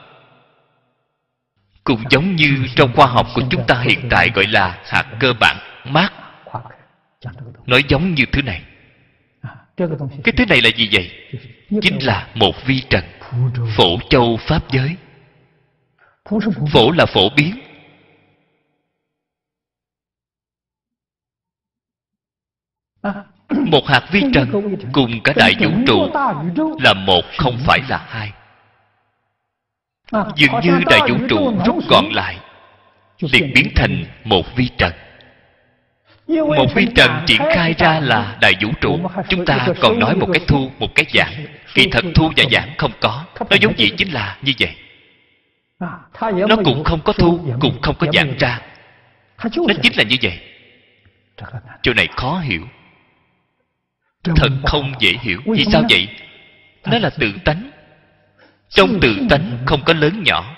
cũng 1.84 2.04
giống 2.10 2.36
như 2.36 2.66
trong 2.76 2.92
khoa 2.96 3.06
học 3.06 3.26
của 3.34 3.42
chúng 3.50 3.66
ta 3.66 3.80
hiện 3.80 4.08
tại, 4.10 4.30
gọi 4.34 4.46
là 4.46 4.78
hạt 4.84 5.06
cơ 5.20 5.32
bản, 5.40 5.56
mát 5.84 6.21
nói 7.66 7.84
giống 7.88 8.14
như 8.14 8.24
thứ 8.32 8.42
này. 8.42 8.62
Cái 10.24 10.32
thứ 10.36 10.44
này 10.48 10.60
là 10.62 10.70
gì 10.76 10.88
vậy? 10.92 11.10
Chính 11.82 11.98
là 12.02 12.28
một 12.34 12.66
vi 12.66 12.82
trần. 12.90 13.04
Phổ 13.76 13.98
châu 14.10 14.36
pháp 14.36 14.70
giới. 14.70 14.96
Phổ 16.72 16.90
là 16.90 17.06
phổ 17.06 17.28
biến. 17.36 17.58
Một 23.48 23.86
hạt 23.86 24.08
vi 24.12 24.22
trần 24.34 24.76
cùng 24.92 25.20
cả 25.24 25.32
đại 25.36 25.54
vũ 25.60 25.70
trụ 25.86 26.10
là 26.80 26.94
một 26.94 27.22
không 27.38 27.58
phải 27.66 27.80
là 27.88 28.06
hai. 28.08 28.32
Dường 30.12 30.60
như 30.62 30.80
đại 30.86 31.00
vũ 31.10 31.16
trụ 31.28 31.56
rút 31.66 31.88
gọn 31.88 32.04
lại 32.12 32.38
liền 33.20 33.52
biến 33.54 33.68
thành 33.76 34.04
một 34.24 34.56
vi 34.56 34.68
trần 34.78 34.92
một 36.40 36.66
phi 36.74 36.86
trần 36.96 37.10
triển 37.26 37.42
khai 37.54 37.74
ra 37.78 38.00
là 38.00 38.36
đại 38.40 38.52
vũ 38.60 38.68
trụ. 38.80 39.00
Chúng 39.28 39.44
ta 39.44 39.68
còn 39.80 39.98
nói 39.98 40.16
một 40.16 40.28
cái 40.32 40.42
thu, 40.48 40.70
một 40.78 40.94
cái 40.94 41.06
giảng 41.14 41.46
kỳ 41.74 41.88
thật 41.90 42.04
thu 42.14 42.30
và 42.36 42.44
giảng 42.52 42.68
không 42.78 42.92
có. 43.00 43.24
Nó 43.50 43.56
giống 43.60 43.72
vậy 43.78 43.92
chính 43.96 44.12
là 44.12 44.36
như 44.42 44.52
vậy. 44.58 44.74
Nó 46.48 46.56
cũng 46.64 46.84
không 46.84 47.00
có 47.04 47.12
thu, 47.12 47.40
cũng 47.60 47.82
không 47.82 47.94
có 47.98 48.06
giảng 48.12 48.36
ra. 48.38 48.60
Nó 49.44 49.74
chính 49.82 49.96
là 49.96 50.04
như 50.04 50.16
vậy. 50.22 50.40
Chỗ 51.82 51.94
này 51.94 52.08
khó 52.16 52.38
hiểu. 52.38 52.62
Thật 54.24 54.48
không 54.66 54.92
dễ 54.98 55.16
hiểu. 55.20 55.40
Vì 55.46 55.64
sao 55.64 55.82
vậy? 55.90 56.08
Nó 56.84 56.98
là 56.98 57.10
tự 57.10 57.32
tánh. 57.44 57.70
Trong 58.68 59.00
tự 59.00 59.16
tánh 59.30 59.58
không 59.66 59.82
có 59.84 59.92
lớn 59.92 60.22
nhỏ. 60.22 60.56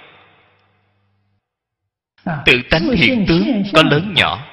Tự 2.45 2.63
tánh 2.71 2.91
hiện 2.91 3.25
tướng 3.29 3.63
có 3.73 3.83
lớn 3.83 4.15
nhỏ 4.15 4.47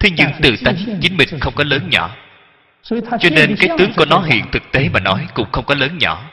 thế 0.00 0.10
nhưng 0.16 0.28
tự 0.42 0.56
tánh 0.64 0.76
chính 1.02 1.16
mình 1.16 1.28
không 1.40 1.54
có 1.56 1.64
lớn 1.64 1.90
nhỏ. 1.90 2.16
cho 3.20 3.30
nên 3.30 3.54
cái 3.58 3.68
tướng 3.78 3.92
của 3.96 4.04
nó 4.04 4.20
hiện 4.20 4.44
thực 4.52 4.62
tế 4.72 4.88
mà 4.88 5.00
nói 5.00 5.26
cũng 5.34 5.52
không 5.52 5.64
có 5.64 5.74
lớn 5.74 5.98
nhỏ. 5.98 6.30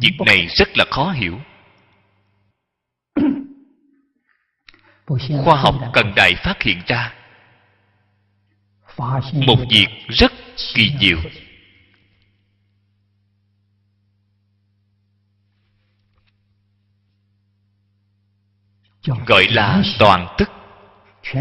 Việc 0.00 0.16
này 0.26 0.46
rất 0.46 0.68
là 0.78 0.84
khó 0.90 1.10
hiểu. 1.10 1.40
Khoa 5.44 5.56
học 5.56 5.74
cần 5.92 6.12
đại 6.16 6.34
phát 6.34 6.62
hiện 6.62 6.78
ra. 6.86 7.14
Một 9.32 9.58
việc 9.70 9.88
rất 10.08 10.32
kỳ 10.74 10.92
diệu. 11.00 11.18
gọi 19.26 19.46
là 19.50 19.82
toàn 19.98 20.26
tức 20.38 20.50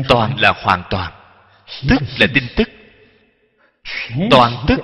toàn 0.08 0.40
là 0.40 0.54
hoàn 0.64 0.84
toàn 0.90 1.14
tức 1.90 2.02
là 2.20 2.28
tin 2.34 2.44
tức. 2.56 2.70
Toàn 4.32 4.54
tức. 4.68 4.80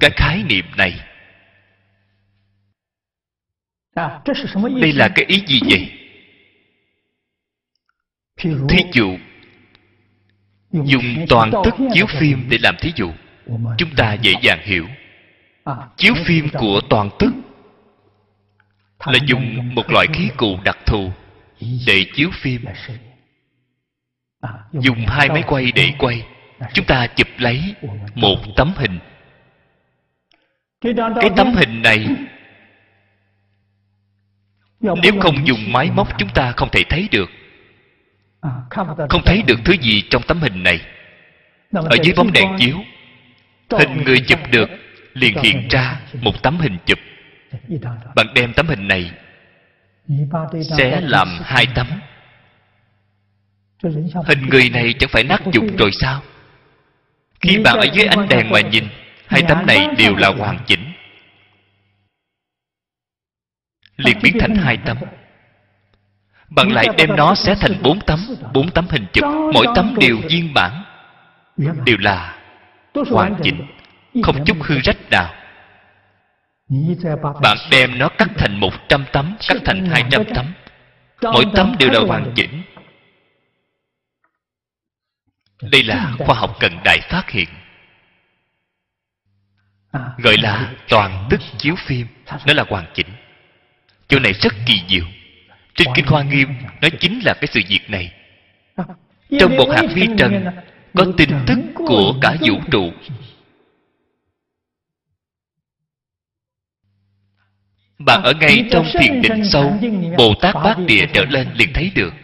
Cái 0.00 0.10
khái 0.16 0.42
niệm 0.42 0.64
này. 0.76 1.00
Đây 4.80 4.92
là 4.92 5.08
cái 5.14 5.24
ý 5.24 5.42
gì 5.46 5.60
vậy? 5.70 5.92
Thí 8.68 8.82
dụ 8.92 9.18
dùng 10.72 11.26
toàn 11.28 11.50
tức 11.64 11.74
chiếu 11.94 12.06
phim 12.06 12.46
để 12.50 12.58
làm 12.62 12.76
thí 12.80 12.92
dụ. 12.96 13.12
Chúng 13.78 13.94
ta 13.96 14.12
dễ 14.12 14.32
dàng 14.42 14.60
hiểu. 14.62 14.86
Chiếu 15.96 16.14
phim 16.24 16.48
của 16.52 16.80
toàn 16.90 17.10
tức 17.18 17.32
là 19.06 19.18
dùng 19.26 19.74
một 19.74 19.90
loại 19.90 20.06
khí 20.12 20.30
cụ 20.36 20.58
đặc 20.64 20.78
thù 20.86 21.12
để 21.86 22.06
chiếu 22.14 22.30
phim 22.32 22.64
dùng 24.72 25.06
hai 25.06 25.28
máy 25.28 25.42
quay 25.46 25.72
để 25.72 25.92
quay 25.98 26.26
chúng 26.72 26.86
ta 26.86 27.06
chụp 27.06 27.28
lấy 27.38 27.74
một 28.14 28.38
tấm 28.56 28.72
hình 28.76 28.98
cái 31.20 31.30
tấm 31.36 31.54
hình 31.54 31.82
này 31.82 32.06
nếu 34.80 35.20
không 35.20 35.46
dùng 35.46 35.72
máy 35.72 35.90
móc 35.90 36.18
chúng 36.18 36.28
ta 36.28 36.52
không 36.52 36.68
thể 36.72 36.84
thấy 36.88 37.08
được 37.10 37.30
không 39.10 39.22
thấy 39.24 39.42
được 39.42 39.58
thứ 39.64 39.72
gì 39.72 40.02
trong 40.10 40.22
tấm 40.22 40.40
hình 40.40 40.62
này 40.62 40.80
ở 41.72 41.96
dưới 42.02 42.14
bóng 42.16 42.32
đèn 42.32 42.56
chiếu 42.58 42.76
hình 43.70 44.02
người 44.04 44.20
chụp 44.20 44.38
được 44.50 44.68
liền 45.14 45.38
hiện 45.42 45.68
ra 45.70 46.00
một 46.22 46.42
tấm 46.42 46.58
hình 46.58 46.78
chụp 46.86 46.98
bạn 48.14 48.26
đem 48.34 48.52
tấm 48.52 48.66
hình 48.66 48.88
này 48.88 49.10
sẽ 50.62 51.00
làm 51.00 51.28
hai 51.42 51.66
tấm 51.74 51.86
hình 54.26 54.48
người 54.50 54.70
này 54.70 54.94
chẳng 54.98 55.10
phải 55.10 55.24
nát 55.24 55.42
dục 55.52 55.64
rồi 55.78 55.90
sao? 55.92 56.22
Khi 57.40 57.58
bạn 57.58 57.76
ở 57.76 57.86
dưới 57.92 58.06
ánh 58.06 58.28
đèn 58.28 58.50
mà 58.50 58.60
nhìn 58.60 58.84
hai 59.26 59.42
tấm 59.48 59.66
này 59.66 59.86
đều 59.98 60.16
là 60.16 60.28
hoàn 60.28 60.58
chỉnh. 60.66 60.92
Liền 63.96 64.18
biến 64.22 64.36
thành 64.40 64.54
hai 64.54 64.76
tấm. 64.84 64.96
bạn 66.50 66.72
lại 66.72 66.86
đem 66.96 67.16
nó 67.16 67.34
xé 67.34 67.54
thành 67.60 67.82
bốn 67.82 68.00
tấm 68.00 68.20
bốn 68.54 68.70
tấm 68.70 68.86
hình 68.90 69.06
chụp. 69.12 69.24
Mỗi 69.54 69.66
tấm 69.74 69.94
đều 70.00 70.16
viên 70.30 70.54
bản 70.54 70.84
đều 71.84 71.96
là 71.98 72.38
hoàn 73.10 73.34
chỉnh 73.42 73.66
không 74.22 74.44
chút 74.44 74.56
hư 74.60 74.78
rách 74.78 75.10
nào. 75.10 75.34
Bạn 77.42 77.56
đem 77.70 77.98
nó 77.98 78.08
cắt 78.08 78.28
thành 78.36 78.60
một 78.60 78.72
trăm 78.88 79.04
tấm 79.12 79.36
cắt 79.48 79.56
thành 79.64 79.86
hai 79.86 80.04
trăm 80.10 80.24
tấm. 80.34 80.46
mỗi 81.22 81.44
tấm 81.54 81.74
đều 81.78 81.90
là 81.90 82.00
hoàn 82.00 82.32
chỉnh 82.34 82.47
đây 85.62 85.82
là 85.82 86.12
khoa 86.18 86.34
học 86.34 86.56
cận 86.60 86.72
đại 86.84 87.00
phát 87.10 87.30
hiện. 87.30 87.48
Gọi 90.18 90.36
là 90.38 90.72
toàn 90.88 91.26
tức 91.30 91.40
chiếu 91.58 91.74
phim. 91.86 92.06
Nó 92.46 92.52
là 92.54 92.64
hoàn 92.68 92.86
chỉnh. 92.94 93.06
Chỗ 94.08 94.18
này 94.18 94.32
rất 94.32 94.52
kỳ 94.66 94.82
diệu. 94.88 95.04
Trên 95.74 95.88
kinh 95.94 96.06
hoa 96.06 96.22
nghiêm, 96.22 96.48
nó 96.82 96.88
chính 97.00 97.20
là 97.24 97.34
cái 97.34 97.48
sự 97.52 97.60
việc 97.68 97.90
này. 97.90 98.12
Trong 99.40 99.56
một 99.56 99.70
hạt 99.76 99.86
vi 99.94 100.06
trần, 100.18 100.44
có 100.94 101.06
tin 101.16 101.30
tức 101.46 101.58
của 101.74 102.14
cả 102.22 102.36
vũ 102.40 102.60
trụ. 102.70 102.92
Bạn 107.98 108.22
ở 108.22 108.32
ngay 108.40 108.64
trong 108.70 108.86
thiền 109.00 109.22
định 109.22 109.44
sâu, 109.44 109.78
bồ 110.18 110.34
tát 110.34 110.54
bát 110.54 110.78
địa 110.86 111.06
trở 111.12 111.24
lên 111.24 111.48
liền 111.54 111.72
thấy 111.72 111.90
được 111.94 112.14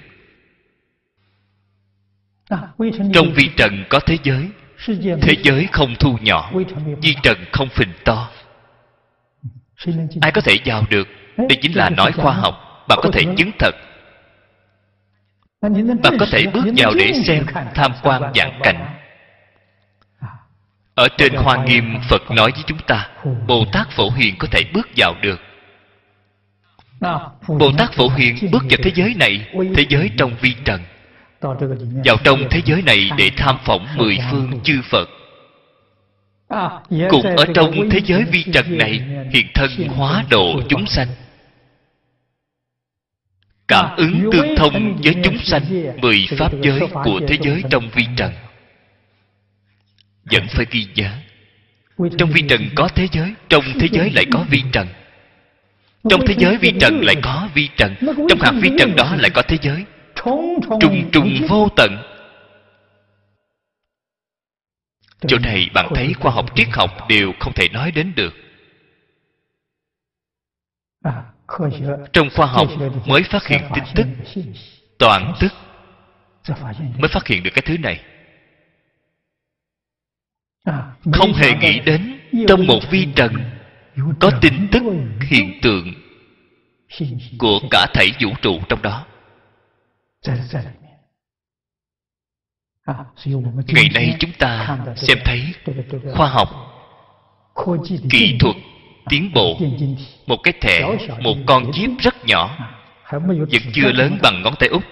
trong 3.13 3.33
vi 3.33 3.51
trần 3.57 3.85
có 3.89 4.01
thế 4.01 4.19
giới 4.23 4.49
thế 5.23 5.35
giới 5.43 5.69
không 5.73 5.95
thu 6.01 6.19
nhỏ 6.23 6.53
vi 7.03 7.15
trần 7.23 7.39
không 7.53 7.69
phình 7.69 7.93
to. 8.05 8.29
Ai 10.21 10.33
có 10.33 10.41
thể 10.41 10.59
vào 10.65 10.85
được? 10.91 11.09
Đây 11.37 11.59
chính 11.63 11.77
là 11.77 11.91
nói 11.91 12.13
khoa 12.13 12.33
học. 12.33 12.85
Bạn 12.89 12.99
có 13.03 13.11
thể 13.13 13.23
chứng 13.37 13.51
thật. 13.59 13.75
Bạn 16.03 16.17
có 16.21 16.27
thể 16.33 16.47
bước 16.47 16.65
vào 16.77 16.93
để 16.99 17.13
xem 17.25 17.47
tham 17.75 17.93
quan 18.03 18.23
dạng 18.35 18.61
cảnh. 18.63 18.97
Ở 20.95 21.09
trên 21.19 21.35
hoa 21.35 21.65
nghiêm 21.65 21.99
phật 22.09 22.31
nói 22.31 22.51
với 22.53 22.63
chúng 22.67 22.79
ta 22.87 23.09
bồ 23.47 23.65
tát 23.73 23.91
phổ 23.91 24.11
hiền 24.11 24.35
có 24.39 24.49
thể 24.51 24.61
bước 24.75 24.89
vào 24.97 25.15
được. 25.23 25.41
Bồ 27.49 27.73
tát 27.79 27.93
phổ 27.93 28.09
hiền 28.09 28.37
bước 28.53 28.63
vào 28.71 28.79
thế 28.83 28.91
giới 28.95 29.15
này 29.15 29.49
thế 29.75 29.87
giới 29.89 30.11
trong 30.17 30.37
vi 30.41 30.55
trần 30.65 30.81
vào 32.05 32.17
trong 32.25 32.49
thế 32.51 32.61
giới 32.65 32.83
này 32.83 33.11
để 33.19 33.31
tham 33.37 33.57
phỏng 33.65 33.87
mười 33.97 34.19
phương 34.31 34.61
chư 34.65 34.81
phật. 34.91 35.09
Cũng 37.11 37.37
ở 37.37 37.45
trong 37.55 37.91
thế 37.91 38.01
giới 38.05 38.25
vi 38.25 38.45
trần 38.53 38.79
này 38.79 39.01
hiện 39.31 39.47
thân 39.55 39.71
hóa 39.89 40.25
độ 40.31 40.61
chúng 40.69 40.87
sanh. 40.87 41.09
cảm 43.69 43.97
ứng 43.97 44.31
tương 44.33 44.57
thông 44.57 44.97
với 45.05 45.15
chúng 45.25 45.39
sanh 45.39 45.63
mười 46.01 46.27
pháp 46.39 46.53
giới 46.63 46.81
của 47.05 47.21
thế 47.29 47.37
giới 47.41 47.63
trong 47.71 47.91
vi 47.95 48.07
trần. 48.17 48.33
Vẫn 50.25 50.47
phải 50.49 50.67
ghi 50.71 50.87
nhớ. 50.95 51.11
Trong 52.19 52.31
vi 52.31 52.43
trần 52.49 52.69
có 52.75 52.89
thế 52.89 53.09
giới 53.13 53.35
trong 53.49 53.65
thế 53.81 53.89
giới 53.93 54.11
lại 54.11 54.25
có 54.33 54.45
vi 54.51 54.63
trần. 54.73 54.89
Trong 56.11 56.27
thế 56.27 56.35
giới 56.39 56.57
vi 56.57 56.73
trần 56.81 57.01
lại 57.01 57.17
có 57.23 57.49
vi 57.55 57.69
trần. 57.77 57.95
Trong 58.29 58.41
hạt 58.41 58.53
vi 58.61 58.71
trần 58.79 58.97
đó 58.97 59.17
lại 59.19 59.31
có 59.31 59.43
thế 59.43 59.59
giới 59.63 59.85
trùng 60.81 61.11
trùng 61.13 61.35
vô 61.49 61.69
tận. 61.77 61.91
Chỗ 65.29 65.39
này 65.39 65.71
bạn 65.75 65.89
thấy 65.95 66.15
khoa 66.15 66.33
học 66.33 66.57
triết 66.57 66.69
học 66.73 66.91
đều 67.09 67.33
không 67.41 67.53
thể 67.53 67.69
nói 67.69 67.91
đến 67.91 68.13
được. 68.17 68.35
Trong 72.13 72.31
khoa 72.35 72.47
học 72.47 72.69
mới 73.07 73.23
phát 73.23 73.47
hiện 73.47 73.63
tin 73.75 73.85
tức 73.95 74.07
toàn 74.99 75.35
tức 75.41 75.53
mới 76.99 77.09
phát 77.09 77.27
hiện 77.27 77.43
được 77.43 77.51
cái 77.55 77.63
thứ 77.67 77.79
này. 77.79 78.01
Không 81.13 81.33
hề 81.35 81.53
nghĩ 81.61 81.81
đến 81.81 82.21
trong 82.49 82.67
một 82.67 82.81
vi 82.91 83.09
trần 83.17 83.33
có 84.21 84.31
tin 84.41 84.69
tức 84.73 84.83
hiện 85.31 85.59
tượng 85.63 85.95
của 87.39 87.61
cả 87.71 87.87
thảy 87.95 88.13
vũ 88.21 88.31
trụ 88.43 88.61
trong 88.69 88.83
đó 88.83 89.07
ngày 93.67 93.89
nay 93.95 94.17
chúng 94.21 94.33
ta 94.39 94.79
xem 94.97 95.19
thấy 95.25 95.55
khoa 96.15 96.29
học 96.29 96.49
kỹ 98.11 98.37
thuật 98.41 98.57
tiến 99.09 99.31
bộ 99.35 99.59
một 100.27 100.37
cái 100.43 100.55
thẻ 100.61 100.97
một 101.21 101.37
con 101.47 101.73
chip 101.73 101.91
rất 101.99 102.15
nhỏ 102.25 102.59
vẫn 103.29 103.63
chưa 103.73 103.93
lớn 103.93 104.19
bằng 104.23 104.43
ngón 104.43 104.55
tay 104.59 104.69
út 104.69 104.83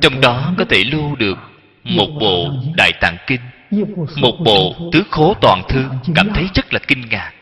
trong 0.00 0.20
đó 0.20 0.54
có 0.58 0.64
thể 0.64 0.84
lưu 0.84 1.16
được 1.16 1.38
một 1.84 2.06
bộ 2.20 2.48
đại 2.76 2.92
tạng 3.00 3.16
kinh 3.26 3.40
một 4.16 4.34
bộ 4.44 4.74
tứ 4.92 5.02
khố 5.10 5.34
toàn 5.40 5.62
thư. 5.68 5.84
cảm 6.14 6.28
thấy 6.34 6.48
rất 6.54 6.72
là 6.72 6.80
kinh 6.88 7.08
ngạc 7.10 7.32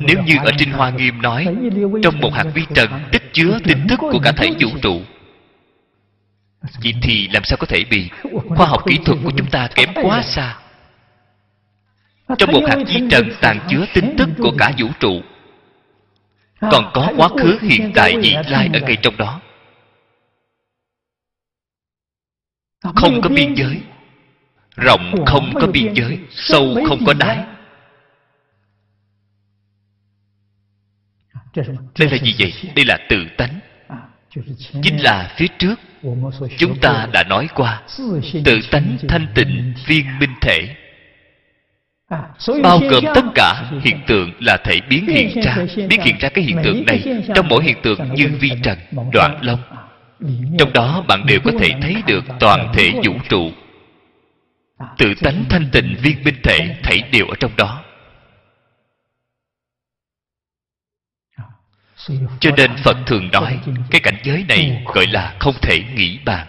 nếu 0.00 0.22
như 0.26 0.34
ở 0.44 0.50
trên 0.58 0.70
hoa 0.70 0.90
nghiêm 0.90 1.22
nói 1.22 1.46
trong 2.02 2.20
một 2.20 2.34
hạt 2.34 2.46
vi 2.54 2.62
trần 2.74 2.90
tích 3.12 3.22
chứa 3.32 3.58
tin 3.64 3.78
tức 3.88 3.96
của 4.00 4.20
cả 4.22 4.32
thể 4.32 4.50
vũ 4.60 4.68
trụ. 4.82 5.02
Vậy 6.82 6.94
thì 7.02 7.28
làm 7.28 7.44
sao 7.44 7.56
có 7.56 7.66
thể 7.66 7.84
bị 7.90 8.10
khoa 8.56 8.66
học 8.66 8.82
kỹ 8.86 8.98
thuật 9.04 9.18
của 9.24 9.30
chúng 9.36 9.50
ta 9.50 9.68
kém 9.74 9.88
quá 9.94 10.22
xa. 10.22 10.58
Trong 12.38 12.52
một 12.52 12.62
hạt 12.68 12.76
vi 12.86 13.02
trần 13.10 13.30
tàn 13.40 13.58
chứa 13.68 13.84
tin 13.94 14.16
tức 14.18 14.28
của 14.38 14.52
cả 14.58 14.72
vũ 14.78 14.86
trụ. 15.00 15.20
Còn 16.60 16.90
có 16.94 17.12
quá 17.16 17.28
khứ 17.28 17.58
hiện 17.62 17.92
tại 17.94 18.16
vị 18.22 18.36
lai 18.48 18.70
ở 18.72 18.80
ngay 18.80 18.96
trong 19.02 19.16
đó. 19.16 19.40
Không 22.94 23.20
có 23.20 23.28
biên 23.28 23.54
giới. 23.54 23.80
Rộng 24.76 25.24
không 25.26 25.52
có 25.60 25.66
biên 25.66 25.94
giới. 25.94 26.18
sâu 26.30 26.76
không 26.88 27.04
có 27.06 27.14
đáy 27.14 27.44
đây 31.98 32.10
là 32.10 32.18
gì 32.18 32.34
vậy? 32.38 32.52
đây 32.76 32.84
là 32.84 32.98
tự 33.08 33.26
tánh. 33.36 33.60
chính 34.82 35.02
là 35.02 35.32
phía 35.36 35.46
trước. 35.58 35.74
chúng 36.58 36.80
ta 36.80 37.08
đã 37.12 37.24
nói 37.24 37.48
qua. 37.54 37.82
tự 38.44 38.60
tánh 38.70 38.96
thanh 39.08 39.26
tịnh 39.34 39.74
viên 39.86 40.18
minh 40.18 40.34
thể. 40.40 40.76
bao 42.62 42.78
gồm 42.90 43.04
tất 43.14 43.24
cả 43.34 43.70
hiện 43.82 44.00
tượng 44.06 44.32
là 44.40 44.56
thể 44.56 44.80
biến 44.88 45.06
hiện 45.06 45.40
ra 45.42 45.56
biến 45.88 46.00
hiện 46.00 46.16
ra 46.20 46.28
cái 46.28 46.44
hiện 46.44 46.56
tượng 46.64 46.86
này. 46.86 47.22
trong 47.34 47.48
mỗi 47.48 47.64
hiện 47.64 47.76
tượng 47.82 48.14
như 48.14 48.28
vi 48.40 48.50
trần 48.62 48.78
đoạn 49.12 49.38
long 49.42 49.60
trong 50.58 50.72
đó 50.72 51.04
bạn 51.08 51.26
đều 51.26 51.40
có 51.44 51.50
thể 51.60 51.70
thấy 51.82 51.96
được 52.06 52.24
toàn 52.40 52.72
thể 52.74 52.92
vũ 53.04 53.12
trụ. 53.28 53.50
tự 54.98 55.14
tánh 55.22 55.44
thanh 55.50 55.68
tịnh 55.72 55.96
viên 56.02 56.24
minh 56.24 56.34
thể 56.42 56.76
thảy 56.82 57.02
đều 57.12 57.26
ở 57.26 57.34
trong 57.40 57.50
đó 57.56 57.81
cho 62.40 62.50
nên 62.56 62.70
phật 62.76 62.96
thường 63.06 63.28
nói 63.32 63.58
cái 63.90 64.00
cảnh 64.00 64.16
giới 64.22 64.44
này 64.48 64.82
gọi 64.94 65.06
là 65.06 65.36
không 65.38 65.54
thể 65.62 65.82
nghĩ 65.94 66.18
bàn. 66.24 66.46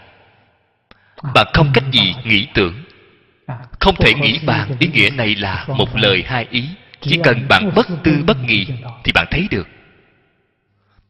Bạn 1.34 1.47
không 1.54 1.72
cách 1.74 1.84
gì 1.91 2.16
nghĩ 2.24 2.47
tưởng. 2.54 2.84
Không 3.80 3.95
thể 3.95 4.14
nghĩ 4.14 4.39
bàn 4.45 4.76
ý 4.80 4.88
nghĩa 4.88 5.10
này 5.10 5.36
là 5.36 5.66
một 5.68 5.95
lời 5.95 6.24
hai 6.28 6.47
ý. 6.49 6.66
Chỉ 7.01 7.20
cần 7.24 7.47
bạn 7.47 7.72
bất 7.76 7.88
tư 8.04 8.24
bất 8.28 8.38
nghị 8.43 8.68
thì 9.04 9.12
bạn 9.12 9.28
thấy 9.32 9.47
được. 9.51 9.68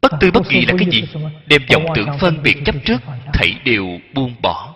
Bất 0.01 0.11
tư 0.19 0.31
bất 0.31 0.47
nghị 0.47 0.65
là 0.65 0.73
cái 0.77 0.89
gì? 0.91 1.03
đem 1.45 1.61
vọng 1.73 1.85
tưởng 1.95 2.17
phân 2.19 2.43
biệt 2.43 2.57
chấp 2.65 2.75
trước 2.85 3.01
thảy 3.33 3.55
đều 3.65 3.99
buông 4.13 4.35
bỏ. 4.41 4.75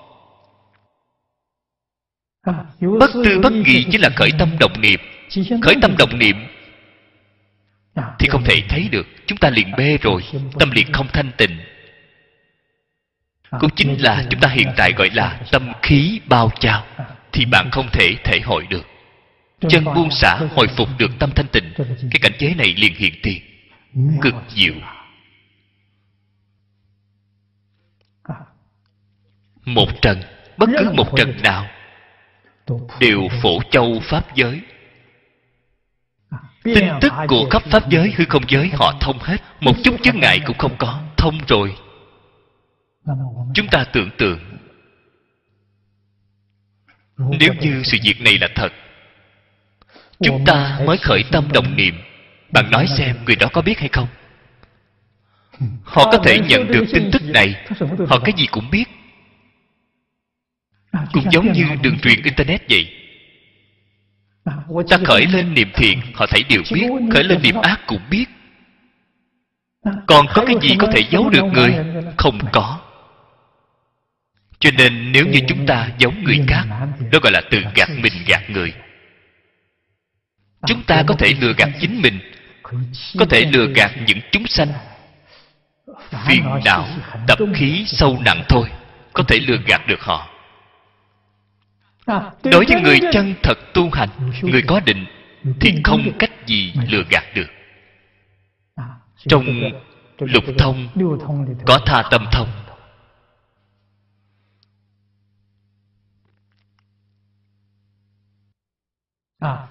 Bất 2.99 3.11
tư 3.13 3.39
bất 3.43 3.53
nghị 3.53 3.83
chính 3.91 4.01
là 4.01 4.09
khởi 4.09 4.31
tâm 4.39 4.49
động 4.59 4.81
niệm. 4.81 4.99
khởi 5.61 5.75
tâm 5.81 5.95
động 5.97 6.19
niệm 6.19 6.35
thì 8.19 8.27
không 8.29 8.43
thể 8.43 8.61
thấy 8.69 8.89
được. 8.91 9.07
Chúng 9.25 9.37
ta 9.37 9.49
liền 9.49 9.71
mê 9.71 9.97
rồi. 9.97 10.21
Tâm 10.59 10.71
liền 10.71 10.91
không 10.91 11.07
thanh 11.13 11.31
tịnh. 11.37 11.57
Cũng 13.59 13.69
chính 13.75 14.01
là 14.01 14.25
chúng 14.29 14.41
ta 14.41 14.49
hiện 14.49 14.67
tại 14.77 14.91
gọi 14.91 15.09
là 15.13 15.39
tâm 15.51 15.73
khí 15.81 16.19
bao 16.25 16.51
trào 16.59 16.85
thì 17.31 17.45
bạn 17.45 17.69
không 17.71 17.87
thể 17.93 18.15
thể 18.23 18.39
hội 18.39 18.67
được. 18.69 18.85
Chân 19.69 19.85
buông 19.85 20.11
xả, 20.11 20.39
hồi 20.55 20.67
phục 20.67 20.89
được 20.97 21.11
tâm 21.19 21.31
thanh 21.35 21.47
tịnh. 21.47 21.73
Cái 22.11 22.19
cảnh 22.21 22.31
giới 22.39 22.55
này 22.55 22.73
liền 22.77 22.95
hiện 22.95 23.13
tiền. 23.23 23.41
Cực 24.21 24.35
diệu. 24.49 24.73
Một 29.65 30.01
trần, 30.01 30.21
bất 30.57 30.69
cứ 30.79 30.91
một 30.93 31.07
trần 31.17 31.37
nào, 31.43 31.67
đều 32.99 33.27
phổ 33.41 33.61
châu 33.71 33.99
pháp 34.03 34.35
giới 34.35 34.61
tin 36.75 36.85
tức 37.01 37.13
của 37.27 37.47
khắp 37.49 37.63
pháp 37.63 37.89
giới 37.89 38.13
hư 38.15 38.25
không 38.29 38.43
giới 38.47 38.69
họ 38.73 38.93
thông 39.01 39.19
hết. 39.19 39.37
một 39.59 39.75
chút 39.83 39.95
chướng 40.03 40.19
ngại 40.19 40.39
cũng 40.45 40.57
không 40.57 40.75
có. 40.77 41.01
Thông 41.17 41.37
rồi. 41.47 41.75
Chúng 43.53 43.67
ta 43.71 43.85
tưởng 43.93 44.09
tượng. 44.17 44.39
Nếu 47.17 47.53
như 47.53 47.81
sự 47.83 47.97
việc 48.03 48.21
này 48.21 48.37
là 48.41 48.47
thật 48.55 48.73
chúng 50.19 50.45
ta 50.45 50.79
mới 50.85 50.97
khởi 50.97 51.23
tâm 51.31 51.47
đồng 51.53 51.75
niệm. 51.75 52.01
Bạn 52.51 52.71
nói 52.71 52.87
xem 52.97 53.15
người 53.25 53.35
đó 53.35 53.47
có 53.53 53.61
biết 53.61 53.79
hay 53.79 53.89
không? 53.89 54.07
Họ 55.83 56.11
có 56.11 56.17
thể 56.17 56.39
nhận 56.39 56.67
được 56.67 56.85
tin 56.93 57.09
tức 57.11 57.21
này. 57.23 57.65
Họ 58.07 58.19
cái 58.19 58.33
gì 58.37 58.45
cũng 58.51 58.69
biết. 58.69 58.85
Cũng 61.13 61.31
giống 61.31 61.51
như 61.51 61.63
đường 61.81 61.99
truyền 61.99 62.23
internet 62.23 62.61
vậy 62.69 62.96
ta 64.89 64.97
khởi 65.05 65.25
lên 65.25 65.53
niệm 65.53 65.71
thiện 65.73 66.01
họ 66.13 66.25
thấy 66.29 66.43
đều 66.49 66.61
biết 66.73 66.87
khởi 67.11 67.23
lên 67.23 67.41
niệm 67.41 67.55
ác 67.61 67.79
cũng 67.87 68.01
biết. 68.09 68.25
Còn 70.07 70.25
có 70.33 70.43
cái 70.45 70.55
gì 70.61 70.75
có 70.79 70.87
thể 70.93 71.03
giấu 71.09 71.29
được 71.29 71.43
người? 71.53 71.75
Không 72.17 72.39
có. 72.51 72.79
Cho 74.59 74.71
nên 74.77 75.11
nếu 75.11 75.25
như 75.27 75.39
chúng 75.47 75.65
ta 75.65 75.89
giống 75.97 76.23
người 76.23 76.39
khác 76.47 76.63
đó 77.11 77.19
gọi 77.23 77.31
là 77.31 77.41
tự 77.51 77.61
gạt 77.75 77.89
mình 77.89 78.13
gạt 78.27 78.49
người. 78.49 78.73
Chúng 80.67 80.83
ta 80.83 81.03
có 81.07 81.15
thể 81.15 81.33
lừa 81.41 81.53
gạt 81.57 81.69
chính 81.81 82.01
mình 82.01 82.19
có 83.19 83.25
thể 83.25 83.45
lừa 83.53 83.67
gạt 83.75 83.91
những 84.07 84.19
chúng 84.31 84.47
sanh. 84.47 84.67
Phiền 86.27 86.43
não 86.65 86.87
tập 87.27 87.39
khí 87.53 87.83
sâu 87.87 88.19
nặng 88.25 88.43
thôi 88.49 88.69
có 89.13 89.23
thể 89.23 89.39
lừa 89.39 89.57
gạt 89.65 89.87
được 89.87 90.01
họ 90.01 90.29
đối 92.43 92.65
với 92.65 92.81
người 92.81 92.99
chân 93.11 93.35
thật 93.43 93.57
tu 93.73 93.89
hành 93.89 94.09
người 94.41 94.61
có 94.67 94.79
định 94.79 95.05
thì 95.59 95.81
không 95.83 96.01
cách 96.19 96.31
gì 96.45 96.73
lừa 96.89 97.03
gạt 97.09 97.23
được. 97.35 97.47
Trong 99.27 99.45
lục 100.19 100.43
thông 100.57 100.87
có 101.65 101.79
tha 101.85 102.03
tâm 102.11 102.25
thông. 102.31 102.47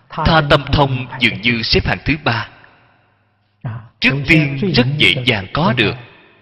Tha 0.09 0.43
tâm 0.51 0.65
thông 0.73 1.07
dường 1.21 1.41
như 1.41 1.63
xếp 1.63 1.87
hạng 1.87 1.99
thứ 2.05 2.15
ba. 2.25 2.49
Trước 4.01 4.15
tiên 4.29 4.57
rất 4.75 4.87
dễ 4.99 5.15
dàng 5.27 5.47
có 5.53 5.73
được 5.73 5.95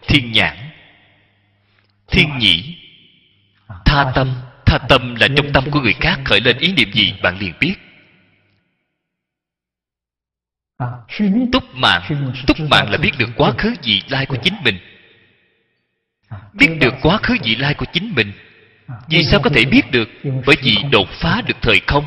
thiên 0.02 0.32
nhãn 0.32 0.56
thiên 2.06 2.38
nhĩ 2.38 2.76
tha 3.84 4.12
tâm 4.14 4.34
tha 4.78 4.86
tâm 4.88 5.14
là 5.14 5.28
trong 5.36 5.52
tâm 5.52 5.64
của 5.70 5.80
người 5.80 5.94
khác 6.00 6.20
khởi 6.24 6.40
lên 6.40 6.58
ý 6.58 6.72
niệm 6.72 6.92
gì, 6.92 7.14
bạn 7.22 7.38
liền 7.38 7.54
biết. 7.60 7.74
Túc 11.52 11.74
mạng 11.74 12.32
túc 12.46 12.60
mạng 12.60 12.90
là 12.90 12.98
biết 12.98 13.12
được 13.18 13.28
quá 13.36 13.52
khứ 13.58 13.74
vị 13.82 14.02
lai 14.08 14.26
của 14.26 14.36
chính 14.42 14.54
mình. 14.64 14.78
Biết 16.52 16.76
được 16.80 16.94
quá 17.02 17.18
khứ 17.22 17.36
vị 17.42 17.56
lai 17.56 17.74
của 17.74 17.86
chính 17.92 18.14
mình. 18.14 18.32
Vì 19.08 19.24
sao 19.24 19.40
có 19.44 19.50
thể 19.54 19.64
biết 19.64 19.90
được? 19.90 20.08
Bởi 20.46 20.56
vì 20.62 20.76
đột 20.92 21.08
phá 21.10 21.42
được 21.46 21.56
thời 21.62 21.80
không. 21.86 22.04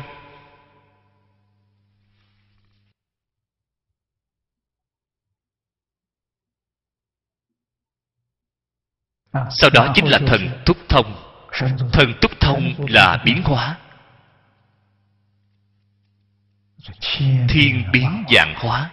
Sau 9.50 9.70
đó 9.70 9.92
chính 9.94 10.06
là 10.10 10.18
thần 10.26 10.48
thúc 10.64 10.76
thông 10.88 11.27
thần 11.92 12.12
túc 12.20 12.40
thông 12.40 12.72
là 12.88 13.22
biến 13.24 13.42
hóa. 13.44 13.76
Thiên 17.48 17.84
biến 17.92 18.24
dạng 18.34 18.54
hóa. 18.56 18.90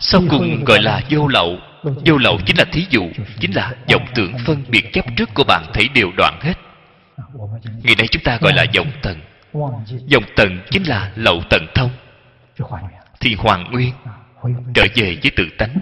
Sau 0.00 0.22
cùng 0.30 0.64
gọi 0.64 0.82
là 0.82 1.02
vô 1.10 1.28
lậu. 1.28 1.56
Vô 1.82 2.16
lậu 2.16 2.38
chính 2.46 2.58
là 2.58 2.64
thí 2.72 2.86
dụ, 2.90 3.10
chính 3.40 3.54
là 3.54 3.74
vọng 3.92 4.06
tưởng 4.14 4.34
phân 4.46 4.64
biệt 4.68 4.92
chấp 4.92 5.04
trước 5.16 5.30
của 5.34 5.44
bạn 5.44 5.64
thấy 5.72 5.88
đều 5.88 6.12
đoạn 6.16 6.40
hết. 6.40 6.54
Ngày 7.82 7.94
nay 7.98 8.08
chúng 8.10 8.22
ta 8.22 8.38
gọi 8.40 8.52
là 8.52 8.64
vọng 8.76 8.90
tận 9.02 9.20
vọng 10.12 10.24
tận 10.36 10.60
chính 10.70 10.82
là 10.82 11.12
lậu 11.16 11.42
tận 11.50 11.66
thông. 11.74 11.90
Thì 13.20 13.34
hoàn 13.34 13.70
nguyên, 13.70 13.94
trở 14.74 14.82
về 14.94 15.18
với 15.22 15.30
tự 15.36 15.48
tánh 15.58 15.78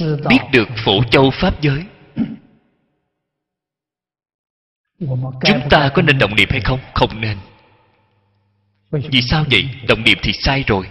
biết 0.00 0.38
được 0.52 0.68
phổ 0.84 1.04
châu 1.04 1.30
pháp 1.30 1.60
giới. 1.60 1.84
Chúng 5.44 5.68
ta 5.70 5.90
có 5.94 6.02
nên 6.02 6.18
động 6.18 6.36
niệm 6.36 6.48
hay 6.50 6.60
không? 6.60 6.80
Không 6.94 7.20
nên. 7.20 7.38
Vì 8.90 9.22
sao 9.22 9.44
vậy? 9.50 9.68
Động 9.88 10.04
niệm 10.04 10.18
thì 10.22 10.32
sai 10.32 10.64
rồi. 10.66 10.88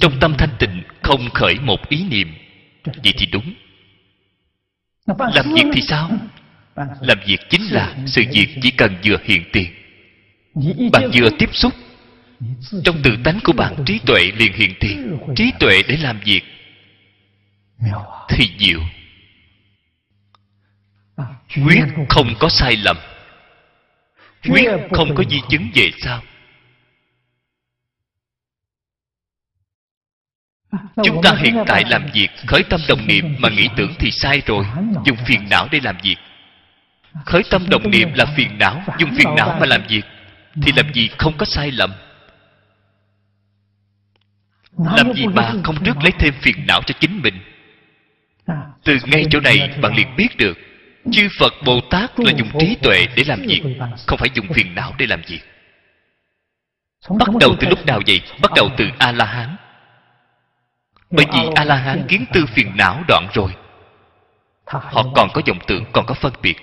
Trong 0.00 0.20
tâm 0.20 0.34
thanh 0.38 0.56
tịnh, 0.58 0.82
không 1.02 1.30
khởi 1.34 1.54
một 1.62 1.88
ý 1.88 2.04
niệm. 2.04 2.34
Vậy 2.84 3.14
thì 3.18 3.26
đúng. 3.26 3.54
Làm 5.06 5.54
việc 5.54 5.64
thì 5.72 5.80
sao? 5.80 6.10
Làm 7.00 7.18
việc 7.26 7.40
chính 7.50 7.72
là 7.72 7.96
sự 8.06 8.22
việc 8.32 8.48
chỉ 8.62 8.70
cần 8.70 8.96
vừa 9.04 9.16
hiện 9.24 9.42
tiền. 9.52 9.70
Bạn 10.92 11.10
vừa 11.14 11.30
tiếp 11.38 11.50
xúc. 11.52 11.72
Trong 12.84 13.02
tự 13.02 13.16
tánh 13.24 13.38
của 13.44 13.52
bạn, 13.52 13.74
trí 13.86 13.98
tuệ 14.06 14.32
liền 14.36 14.52
hiện 14.52 14.74
tiền. 14.80 15.18
Trí 15.36 15.52
tuệ 15.60 15.82
để 15.88 15.96
làm 15.96 16.20
việc 16.24 16.42
thì 18.28 18.50
diệu 18.58 18.80
quyết 21.64 21.84
không 22.08 22.34
có 22.40 22.48
sai 22.48 22.76
lầm. 22.76 22.96
Quyết 24.48 24.70
không 24.92 25.14
có 25.14 25.24
di 25.30 25.40
chứng 25.48 25.70
về 25.74 25.90
sau. 25.98 26.22
Chúng 31.04 31.20
ta 31.22 31.34
hiện 31.38 31.64
tại 31.66 31.84
làm 31.86 32.06
việc 32.14 32.28
khởi 32.46 32.62
tâm 32.70 32.80
đồng 32.88 33.06
niệm 33.06 33.36
mà 33.38 33.48
nghĩ 33.48 33.68
tưởng 33.76 33.94
thì 33.98 34.10
sai 34.10 34.42
rồi. 34.46 34.64
Dùng 35.04 35.16
phiền 35.26 35.48
não 35.50 35.68
để 35.70 35.80
làm 35.82 35.96
việc. 36.02 36.16
Khởi 37.24 37.42
tâm 37.50 37.66
đồng 37.70 37.90
niệm 37.90 38.12
là 38.14 38.24
phiền 38.36 38.58
não 38.58 38.82
dùng 38.98 39.10
phiền 39.16 39.34
não 39.36 39.56
mà 39.60 39.66
làm 39.66 39.82
việc 39.88 40.02
thì 40.62 40.72
làm 40.76 40.94
gì 40.94 41.10
không 41.18 41.36
có 41.38 41.46
sai 41.46 41.70
lầm. 41.70 41.90
Làm 44.96 45.12
gì 45.12 45.26
mà 45.26 45.52
không 45.64 45.84
trước 45.84 45.96
lấy 46.02 46.12
thêm 46.18 46.34
phiền 46.42 46.66
não 46.66 46.82
cho 46.86 46.94
chính 47.00 47.22
mình 47.22 47.55
từ 48.84 48.98
ngay 49.04 49.26
chỗ 49.30 49.40
này, 49.40 49.70
bạn 49.82 49.96
liền 49.96 50.16
biết 50.16 50.36
được, 50.36 50.58
chư 51.12 51.28
phật 51.38 51.52
bồ 51.64 51.80
tát 51.90 52.20
là 52.20 52.32
dùng 52.36 52.48
trí 52.60 52.76
tuệ 52.82 53.06
để 53.16 53.24
làm 53.26 53.40
việc 53.40 53.62
không 54.06 54.18
phải 54.18 54.28
dùng 54.34 54.46
phiền 54.52 54.74
não 54.74 54.94
để 54.98 55.06
làm 55.06 55.22
việc 55.26 55.40
bắt 57.08 57.28
đầu 57.40 57.56
từ 57.60 57.68
lúc 57.68 57.86
nào 57.86 58.00
vậy? 58.06 58.22
Bắt 58.42 58.50
đầu 58.56 58.70
từ 58.76 58.88
a 58.98 59.12
la 59.12 59.24
hán 59.24 59.56
bởi 61.10 61.26
vì 61.32 61.40
a 61.54 61.64
la 61.64 61.76
hán 61.76 62.06
kiến 62.08 62.24
tư 62.32 62.46
phiền 62.46 62.72
não 62.76 63.04
đoạn 63.08 63.28
rồi. 63.34 63.56
Họ 64.66 65.04
còn 65.14 65.28
có 65.34 65.42
vọng 65.46 65.58
tưởng, 65.66 65.84
còn 65.92 66.06
có 66.06 66.14
phân 66.14 66.32
biệt. 66.42 66.56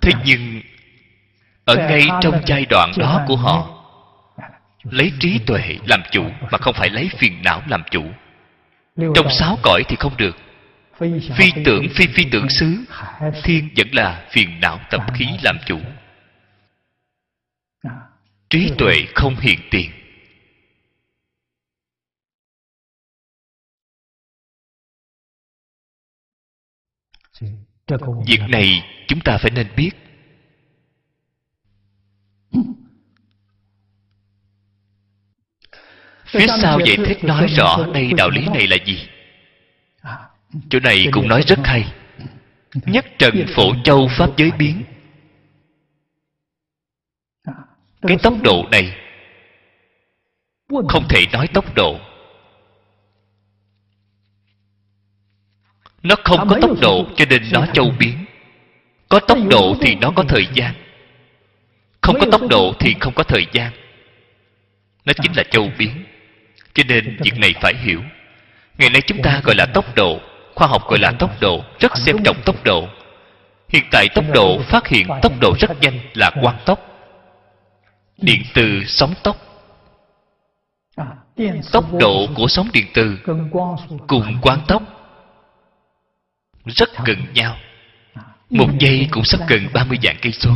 Thế 0.00 0.12
nhưng, 0.24 0.60
ở 1.64 1.76
ngay 1.76 2.06
trong 2.20 2.42
giai 2.46 2.66
đoạn 2.70 2.92
đó 2.98 3.24
của 3.26 3.36
họ, 3.36 3.84
lấy 4.82 5.12
trí 5.20 5.38
tuệ 5.46 5.78
làm 5.86 6.02
chủ 6.10 6.30
mà 6.50 6.58
không 6.58 6.74
phải 6.74 6.90
lấy 6.90 7.10
phiền 7.18 7.42
não 7.42 7.62
làm 7.68 7.82
chủ 7.90 8.04
trong 8.98 9.30
sáu 9.30 9.58
cõi 9.62 9.82
thì 9.88 9.96
không 9.96 10.16
được. 10.16 10.36
phi 11.36 11.52
tưởng 11.64 11.88
phi 11.94 12.06
phi 12.06 12.24
tưởng 12.32 12.48
xứ 12.48 12.76
thiên 13.44 13.68
vẫn 13.76 13.88
là 13.92 14.28
phiền 14.30 14.60
não 14.60 14.80
tập 14.90 15.02
khí 15.14 15.26
làm 15.42 15.56
chủ. 15.66 15.80
Trí 18.50 18.72
tuệ 18.78 18.94
không 19.14 19.36
hiện 19.36 19.58
tiền. 19.70 19.90
Việc 28.26 28.40
này 28.48 28.82
chúng 29.08 29.20
ta 29.20 29.38
phải 29.38 29.50
nên 29.50 29.66
biết 29.76 29.90
phía 36.28 36.46
sau 36.62 36.80
giải 36.80 36.96
thích 36.96 37.24
nói 37.24 37.46
rõ 37.48 37.86
đây 37.94 38.12
đạo 38.16 38.30
lý 38.30 38.46
này 38.54 38.66
là 38.66 38.76
gì. 38.84 39.08
Chỗ 40.70 40.80
này 40.80 41.06
cũng 41.12 41.28
nói 41.28 41.42
rất 41.42 41.58
hay. 41.64 41.92
Nhất 42.74 43.06
trần 43.18 43.46
phổ 43.54 43.74
châu 43.84 44.08
pháp 44.08 44.30
giới 44.36 44.50
biến. 44.50 44.82
Cái 48.02 48.16
tốc 48.22 48.34
độ 48.42 48.66
này 48.70 48.96
không 50.88 51.08
thể 51.08 51.26
nói 51.32 51.48
tốc 51.48 51.74
độ. 51.74 51.98
Nó 56.02 56.14
không 56.24 56.48
có 56.48 56.58
tốc 56.62 56.80
độ 56.80 57.06
cho 57.16 57.24
nên 57.30 57.42
nó 57.52 57.66
châu 57.72 57.90
biến. 57.98 58.24
Có 59.08 59.20
tốc 59.20 59.38
độ 59.50 59.76
thì 59.80 59.94
nó 59.94 60.12
có 60.16 60.22
thời 60.22 60.46
gian. 60.54 60.74
Không 62.00 62.16
có 62.20 62.26
tốc 62.32 62.40
độ 62.50 62.74
thì 62.80 62.94
không 63.00 63.14
có 63.14 63.22
thời 63.22 63.46
gian. 63.52 63.72
Nó 65.04 65.12
chính 65.22 65.32
là 65.36 65.42
châu 65.50 65.70
biến 65.78 66.04
cho 66.78 66.84
nên 66.88 67.16
việc 67.20 67.38
này 67.38 67.54
phải 67.60 67.74
hiểu. 67.74 68.02
Ngày 68.78 68.90
nay 68.90 69.02
chúng 69.06 69.22
ta 69.22 69.40
gọi 69.44 69.54
là 69.58 69.66
tốc 69.74 69.84
độ 69.96 70.20
khoa 70.54 70.68
học 70.68 70.82
gọi 70.88 70.98
là 70.98 71.12
tốc 71.18 71.30
độ 71.40 71.64
rất 71.80 71.96
xem 71.96 72.16
trọng 72.24 72.42
tốc 72.44 72.64
độ. 72.64 72.88
Hiện 73.68 73.84
tại 73.90 74.08
tốc 74.14 74.24
độ 74.34 74.62
phát 74.62 74.88
hiện 74.88 75.06
tốc 75.22 75.32
độ 75.40 75.54
rất 75.60 75.70
nhanh 75.80 76.00
là 76.14 76.30
quang 76.42 76.58
tốc. 76.66 76.80
Điện 78.16 78.42
từ 78.54 78.84
sóng 78.86 79.14
tốc. 79.22 79.36
Tốc 81.72 81.84
độ 82.00 82.26
của 82.34 82.48
sóng 82.48 82.68
điện 82.72 82.86
từ 82.94 83.18
cùng 84.06 84.38
quang 84.42 84.60
tốc. 84.68 84.82
rất 86.66 86.88
gần 87.04 87.18
nhau. 87.34 87.56
Một 88.50 88.68
giây 88.78 89.08
cũng 89.10 89.24
sắp 89.24 89.40
gần 89.48 89.68
30 89.72 89.98
vạn 90.02 90.16
cây 90.22 90.32
số. 90.32 90.50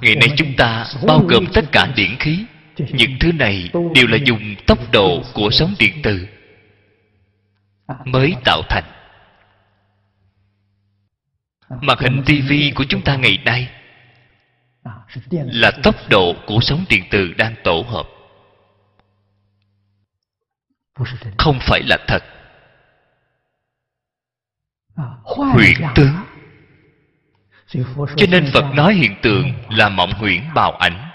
Ngày 0.00 0.14
nay 0.14 0.28
chúng 0.36 0.56
ta 0.56 0.86
bao 1.06 1.18
gồm 1.28 1.46
tất 1.54 1.64
cả 1.72 1.92
điển 1.96 2.16
khí 2.18 2.44
những 2.78 3.16
thứ 3.20 3.32
này 3.32 3.70
đều 3.94 4.06
là 4.06 4.16
dùng 4.24 4.54
tốc 4.66 4.78
độ 4.92 5.22
của 5.34 5.48
sóng 5.50 5.74
điện 5.78 6.00
từ 6.02 6.26
mới 8.04 8.34
tạo 8.44 8.62
thành. 8.68 8.84
Màn 11.80 11.98
hình 11.98 12.22
tivi 12.26 12.72
của 12.74 12.84
chúng 12.88 13.02
ta 13.02 13.16
ngày 13.16 13.38
nay 13.44 13.70
là 15.30 15.70
tốc 15.82 15.94
độ 16.10 16.34
của 16.46 16.58
sóng 16.62 16.84
điện 16.88 17.04
từ 17.10 17.32
đang 17.32 17.54
tổ 17.64 17.84
hợp. 17.88 18.06
Không 21.38 21.58
phải 21.60 21.82
là 21.82 21.98
thật. 22.06 22.22
Huyễn 25.24 25.76
tướng. 25.94 26.14
Cho 28.16 28.26
nên 28.30 28.50
phật 28.52 28.64
nói 28.74 28.94
hiện 28.94 29.16
tượng 29.22 29.52
là 29.68 29.88
mộng 29.88 30.12
huyễn 30.12 30.42
bào 30.54 30.72
ảnh 30.72 31.10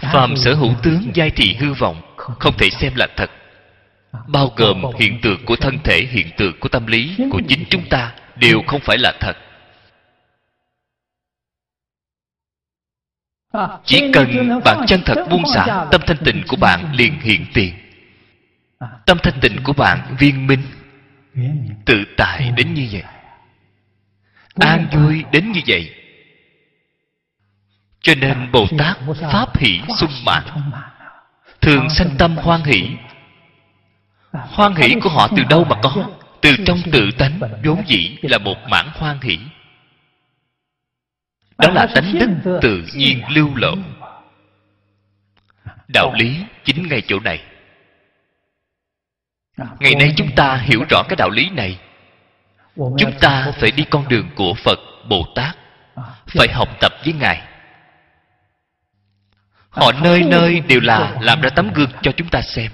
phàm 0.00 0.36
sở 0.36 0.54
hữu 0.54 0.74
tướng 0.82 1.10
giai 1.14 1.30
thị 1.30 1.56
hư 1.60 1.72
vọng 1.72 2.14
không 2.16 2.56
thể 2.56 2.70
xem 2.70 2.92
là 2.96 3.06
thật. 3.16 3.30
Bao 4.26 4.52
gồm 4.56 4.82
hiện 4.98 5.20
tượng 5.22 5.44
của 5.44 5.56
thân 5.56 5.78
thể 5.84 6.06
hiện 6.10 6.26
tượng 6.36 6.60
của 6.60 6.68
tâm 6.68 6.86
lý 6.86 7.16
của 7.30 7.40
chính 7.48 7.64
chúng 7.70 7.88
ta 7.88 8.12
đều 8.36 8.62
không 8.66 8.80
phải 8.80 8.98
là 8.98 9.12
thật. 9.20 9.36
Chỉ 13.84 14.12
cần 14.12 14.60
bạn 14.64 14.86
chân 14.86 15.00
thật 15.06 15.26
buông 15.30 15.42
xả 15.54 15.86
tâm 15.90 16.00
thanh 16.06 16.16
tịnh 16.24 16.42
của 16.48 16.56
bạn 16.56 16.92
liền 16.94 17.20
hiện 17.20 17.46
tiền. 17.54 17.74
Tâm 19.06 19.18
thanh 19.22 19.40
tịnh 19.40 19.56
của 19.64 19.72
bạn 19.72 20.16
viên 20.18 20.46
minh 20.46 20.62
tự 21.84 22.04
tại 22.16 22.52
đến 22.56 22.74
như 22.74 22.88
vậy. 22.92 23.02
An 24.54 24.86
vui 24.92 25.24
đến 25.32 25.52
như 25.52 25.60
vậy 25.66 25.99
cho 28.02 28.14
nên 28.14 28.52
bồ 28.52 28.66
tát 28.78 28.98
pháp 29.32 29.58
hỷ 29.58 29.80
sung 29.98 30.24
mãn 30.24 30.42
thường 31.60 31.90
sanh 31.90 32.10
tâm 32.18 32.36
hoan 32.36 32.62
hỷ. 32.62 32.90
hoan 34.32 34.74
hỷ 34.74 34.94
của 35.02 35.10
họ 35.10 35.28
từ 35.36 35.42
đâu 35.50 35.64
mà 35.64 35.76
có? 35.82 36.04
Từ 36.40 36.56
trong 36.66 36.78
tự 36.92 37.10
tánh 37.18 37.40
vốn 37.64 37.82
dĩ 37.86 38.16
là 38.22 38.38
một 38.38 38.56
mãn 38.68 38.86
hoan 38.94 39.20
hỷ. 39.20 39.38
Đó 41.58 41.68
là 41.72 41.86
tánh 41.94 42.18
đức 42.18 42.58
tự 42.62 42.84
nhiên 42.94 43.22
lưu 43.28 43.54
lộ. 43.54 43.74
đạo 45.88 46.12
lý 46.14 46.44
chính 46.64 46.88
ngay 46.88 47.02
chỗ 47.06 47.20
này. 47.20 47.42
Ngày 49.80 49.94
nay 49.94 50.14
chúng 50.16 50.30
ta 50.36 50.56
hiểu 50.56 50.84
rõ 50.90 51.02
cái 51.08 51.16
đạo 51.16 51.30
lý 51.30 51.50
này. 51.50 51.78
Chúng 52.76 53.12
ta 53.20 53.52
phải 53.60 53.70
đi 53.70 53.84
con 53.90 54.08
đường 54.08 54.30
của 54.34 54.54
phật 54.54 54.78
bồ 55.08 55.26
tát. 55.34 55.56
Phải 56.26 56.48
học 56.52 56.68
tập 56.80 56.92
với 57.04 57.12
ngài 57.12 57.49
họ 59.70 59.92
nơi 59.92 60.22
nơi 60.22 60.60
đều 60.60 60.80
là 60.80 61.16
làm 61.20 61.40
ra 61.40 61.50
tấm 61.50 61.72
gương 61.72 61.90
cho 62.02 62.12
chúng 62.16 62.28
ta 62.28 62.42
xem. 62.42 62.72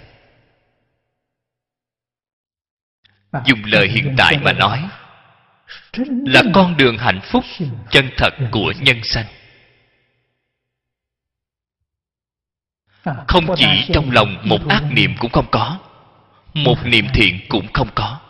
Dùng 3.44 3.64
lời 3.64 3.88
hiện 3.88 4.14
tại 4.18 4.38
mà 4.42 4.52
nói 4.52 4.88
là 6.26 6.42
con 6.54 6.76
đường 6.76 6.98
hạnh 6.98 7.20
phúc 7.22 7.44
chân 7.90 8.10
thật 8.16 8.34
của 8.50 8.72
nhân 8.80 9.00
sanh. 9.02 9.26
Không 13.28 13.46
chỉ 13.56 13.66
trong 13.94 14.10
lòng 14.10 14.36
một 14.44 14.68
ác 14.68 14.82
niệm 14.90 15.14
cũng 15.18 15.32
không 15.32 15.46
có 15.50 15.78
một 16.54 16.76
niệm 16.84 17.06
thiện 17.14 17.40
cũng 17.48 17.66
không 17.72 17.88
có. 17.94 18.20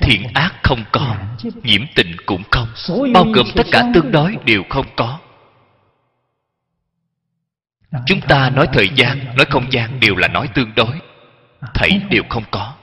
Thiện 0.00 0.26
ác 0.34 0.54
không 0.62 0.84
có 0.92 1.16
nhiễm 1.62 1.82
tình 1.94 2.16
cũng 2.26 2.42
không. 2.50 2.68
Bao 3.14 3.24
gồm 3.24 3.46
tất 3.56 3.66
cả 3.72 3.84
tương 3.94 4.12
đối 4.12 4.36
đều 4.44 4.62
không 4.68 4.86
có 4.96 5.18
chúng 8.06 8.20
ta 8.20 8.50
nói 8.50 8.68
thời 8.72 8.88
gian, 8.88 9.36
nói 9.36 9.46
không 9.50 9.72
gian 9.72 10.00
đều 10.00 10.16
là 10.16 10.28
nói 10.28 10.48
tương 10.54 10.74
đối. 10.74 11.00
Thảy 11.74 12.00
đều 12.10 12.22
không 12.28 12.44
có. 12.50 12.74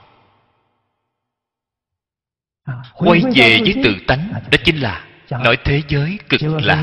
Quay 2.94 3.20
về 3.34 3.58
với 3.64 3.74
tự 3.84 3.94
tánh, 4.06 4.32
đó 4.32 4.58
chính 4.64 4.76
là 4.76 5.04
nói 5.30 5.56
thế 5.64 5.82
giới 5.88 6.18
cực 6.28 6.40
lạc 6.42 6.82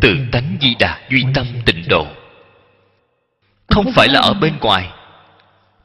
tự 0.00 0.16
tánh 0.32 0.56
di 0.60 0.74
đà 0.78 1.00
duy 1.10 1.24
tâm 1.34 1.46
tịnh 1.64 1.84
độ. 1.88 2.06
Không 3.68 3.92
phải 3.92 4.08
là 4.08 4.20
ở 4.20 4.34
bên 4.34 4.58
ngoài. 4.60 4.90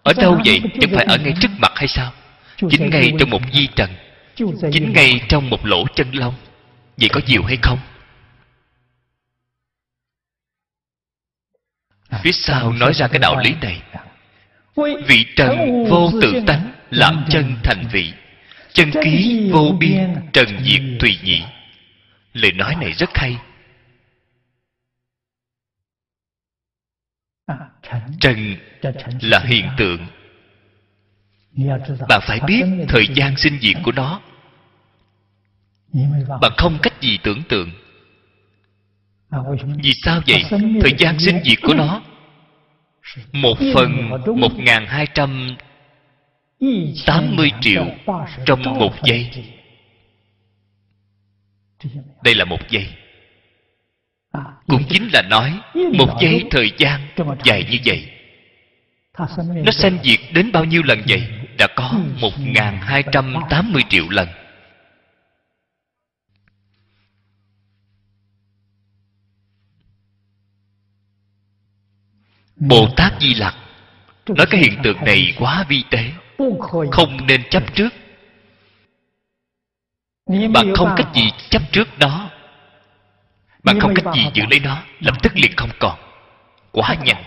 Ở 0.03 0.13
đâu 0.13 0.39
vậy? 0.45 0.61
Chẳng 0.81 0.91
phải 0.95 1.05
ở 1.05 1.17
ngay 1.17 1.33
trước 1.41 1.51
mặt 1.59 1.71
hay 1.75 1.87
sao? 1.87 2.11
Chính 2.69 2.89
ngay 2.89 3.11
trong 3.19 3.29
một 3.29 3.41
di 3.53 3.67
trần, 3.67 3.89
chính 4.71 4.93
ngay 4.93 5.21
trong 5.29 5.49
một 5.49 5.65
lỗ 5.65 5.85
chân 5.95 6.11
lông. 6.11 6.33
Vậy 6.97 7.09
có 7.09 7.21
nhiều 7.27 7.43
hay 7.43 7.57
không? 7.61 7.79
Phía 12.11 12.31
sau 12.31 12.73
nói 12.73 12.93
ra 12.93 13.07
cái 13.07 13.19
đạo 13.19 13.39
lý 13.43 13.55
này. 13.61 13.81
Vị 15.07 15.25
trần 15.35 15.83
vô 15.89 16.11
tự 16.21 16.41
tánh 16.47 16.71
làm 16.89 17.25
chân 17.29 17.55
thành 17.63 17.83
vị, 17.91 18.13
chân 18.73 18.91
ký 19.03 19.49
vô 19.51 19.75
biên 19.79 20.15
trần 20.33 20.47
diệt 20.63 20.81
tùy 20.99 21.17
nhị. 21.23 21.43
Lời 22.33 22.51
nói 22.51 22.75
này 22.75 22.91
rất 22.91 23.09
hay. 23.13 23.37
Trần 28.19 28.55
là 29.21 29.39
hiện 29.39 29.69
tượng. 29.77 30.07
Bạn 32.09 32.21
phải 32.21 32.39
biết 32.47 32.63
thời 32.89 33.07
gian 33.15 33.37
sinh 33.37 33.59
diệt 33.61 33.75
của 33.83 33.91
nó. 33.91 34.21
Bạn 36.41 36.51
không 36.57 36.79
cách 36.81 37.01
gì 37.01 37.17
tưởng 37.23 37.43
tượng 37.49 37.71
vì 39.83 39.93
sao 39.93 40.21
vậy? 40.27 40.43
Thời 40.81 40.93
gian 40.97 41.19
sinh 41.19 41.39
diệt 41.43 41.57
của 41.61 41.73
nó. 41.73 42.01
Một 43.33 43.57
phần 43.73 44.09
một 44.35 44.51
ngàn 44.57 44.85
hai 44.87 45.07
trăm 45.13 45.55
tám 47.05 47.35
mươi 47.35 47.51
triệu 47.61 47.85
trong 48.45 48.63
một 48.63 48.93
giây. 49.03 49.31
Đây 52.23 52.35
là 52.35 52.45
một 52.45 52.69
giây. 52.69 52.87
Cũng 54.67 54.83
chính 54.89 55.07
là 55.13 55.21
nói 55.21 55.59
một 55.93 56.17
giây 56.21 56.43
thời 56.51 56.71
gian 56.77 57.01
dài 57.43 57.65
như 57.71 57.77
vậy. 57.85 58.11
Nó 59.37 59.71
sanh 59.71 59.97
diệt 60.03 60.19
đến 60.33 60.51
bao 60.51 60.65
nhiêu 60.65 60.83
lần 60.83 61.01
vậy? 61.07 61.27
Đã 61.57 61.67
có 61.75 61.93
một 62.21 62.33
ngàn 62.39 62.77
hai 62.81 63.03
trăm 63.11 63.35
tám 63.49 63.73
mươi 63.73 63.83
triệu 63.89 64.09
lần. 64.09 64.27
Bồ 72.59 72.87
tát 72.97 73.13
di 73.21 73.33
lặc. 73.33 73.55
Nói 74.27 74.47
cái 74.49 74.61
hiện 74.61 74.79
tượng 74.83 74.97
này 75.05 75.35
quá 75.39 75.65
vi 75.69 75.83
tế. 75.91 76.11
Không 76.91 77.27
nên 77.27 77.49
chấp 77.49 77.75
trước. 77.75 77.89
Bạn 80.53 80.73
không 80.75 80.93
cách 80.97 81.07
gì 81.13 81.29
chấp 81.49 81.61
trước 81.71 81.97
đó 81.97 82.29
bạn 83.63 83.79
không 83.79 83.93
cách 83.95 84.05
gì 84.15 84.21
giữ 84.33 84.43
lấy 84.49 84.59
nó. 84.59 84.83
Lập 84.99 85.15
tức 85.23 85.31
liền 85.35 85.51
không 85.57 85.69
còn. 85.79 85.99
Quá 86.71 86.95
nhanh. 87.05 87.23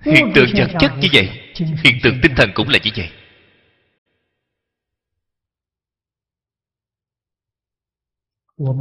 Hiện 0.00 0.32
tượng 0.34 0.48
vật 0.56 0.70
chất 0.80 0.92
như 1.00 1.08
vậy. 1.12 1.52
Hiện 1.84 1.98
tượng 2.02 2.18
tinh 2.22 2.32
thần 2.36 2.50
cũng 2.54 2.68
là 2.68 2.78
như 2.84 2.90
vậy. 2.96 3.10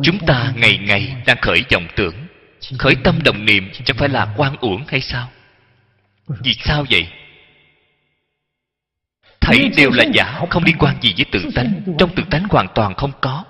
Chúng 0.03 0.19
ta 0.27 0.53
ngày 0.55 0.77
ngày 0.77 1.23
đang 1.25 1.37
khởi 1.41 1.63
vọng 1.71 1.87
tưởng 1.95 2.27
khởi 2.80 2.95
tâm 3.03 3.20
đồng 3.24 3.45
niệm 3.45 3.72
chẳng 3.86 3.97
phải 3.97 4.09
là 4.09 4.34
quan 4.38 4.55
uổng 4.57 4.84
hay 4.88 5.01
sao? 5.01 5.30
Vì 6.28 6.53
sao 6.53 6.86
vậy? 6.89 7.07
Thấy 9.41 9.70
đều 9.78 9.91
là 9.91 10.03
giả 10.14 10.41
không 10.49 10.64
liên 10.64 10.78
quan 10.78 11.01
gì 11.01 11.14
với 11.18 11.26
tự 11.32 11.39
tánh. 11.55 11.95
trong 11.99 12.16
tự 12.16 12.24
tánh 12.32 12.43
hoàn 12.49 12.68
toàn 12.76 12.93
không 12.95 13.11
có. 13.22 13.45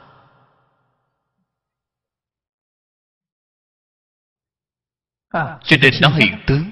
Cho 5.64 5.78
nên 5.82 5.94
nó 6.02 6.10
hiện 6.10 6.38
tướng. 6.48 6.72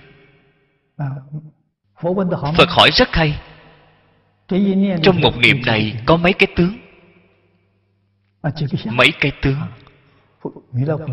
Phật 2.58 2.70
hỏi 2.70 2.90
rất 2.94 3.08
hay. 3.12 3.40
Trong 5.04 5.22
một 5.22 5.38
niệm 5.38 5.62
này 5.66 6.02
có 6.06 6.18
mấy 6.18 6.34
cái 6.34 6.48
tướng? 6.56 6.78
Mấy 8.86 9.12
cái 9.20 9.32
tướng? 9.42 9.62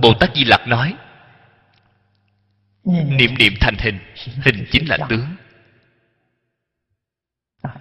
Bồ 0.03 0.15
tát 0.21 0.31
di 0.35 0.45
lặc 0.45 0.69
nói 0.69 0.95
niệm 2.89 3.39
niệm 3.39 3.53
thành 3.61 3.75
hình 3.79 3.99
hình 4.45 4.67
chính 4.71 4.89
là 4.89 4.99
tướng. 5.09 5.37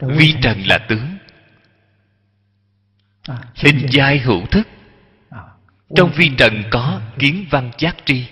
Vi 0.01 0.33
trần 0.41 0.61
là 0.65 0.77
tướng. 0.89 1.17
Hình 3.55 3.87
giai 3.91 4.19
hữu 4.19 4.45
thức. 4.45 4.67
Trong 5.95 6.11
vi 6.15 6.31
trần 6.37 6.63
có 6.71 7.01
kiến 7.19 7.45
văn 7.49 7.71
giác 7.77 7.95
tri. 8.05 8.27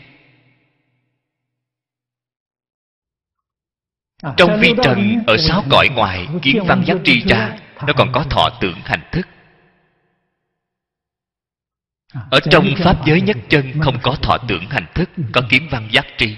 Trong 4.37 4.59
vi 4.59 4.73
trần 4.83 5.23
ở 5.27 5.37
sáu 5.37 5.63
cõi 5.69 5.89
ngoài, 5.89 6.27
kiến 6.41 6.63
văn 6.67 6.83
giác 6.87 6.97
tri 7.03 7.21
ra, 7.21 7.57
nó 7.87 7.93
còn 7.97 8.11
có 8.13 8.23
thọ 8.29 8.49
tưởng 8.61 8.81
hành 8.83 9.09
thức. 9.11 9.27
Ở 12.31 12.39
trong 12.51 12.65
pháp 12.83 13.05
giới 13.05 13.21
nhất 13.21 13.37
chân 13.49 13.81
không 13.81 13.97
có 14.03 14.15
thọ 14.21 14.37
tưởng 14.47 14.69
hành 14.69 14.85
thức, 14.95 15.09
có 15.33 15.41
kiến 15.49 15.67
văn 15.71 15.89
giác 15.91 16.05
tri 16.17 16.37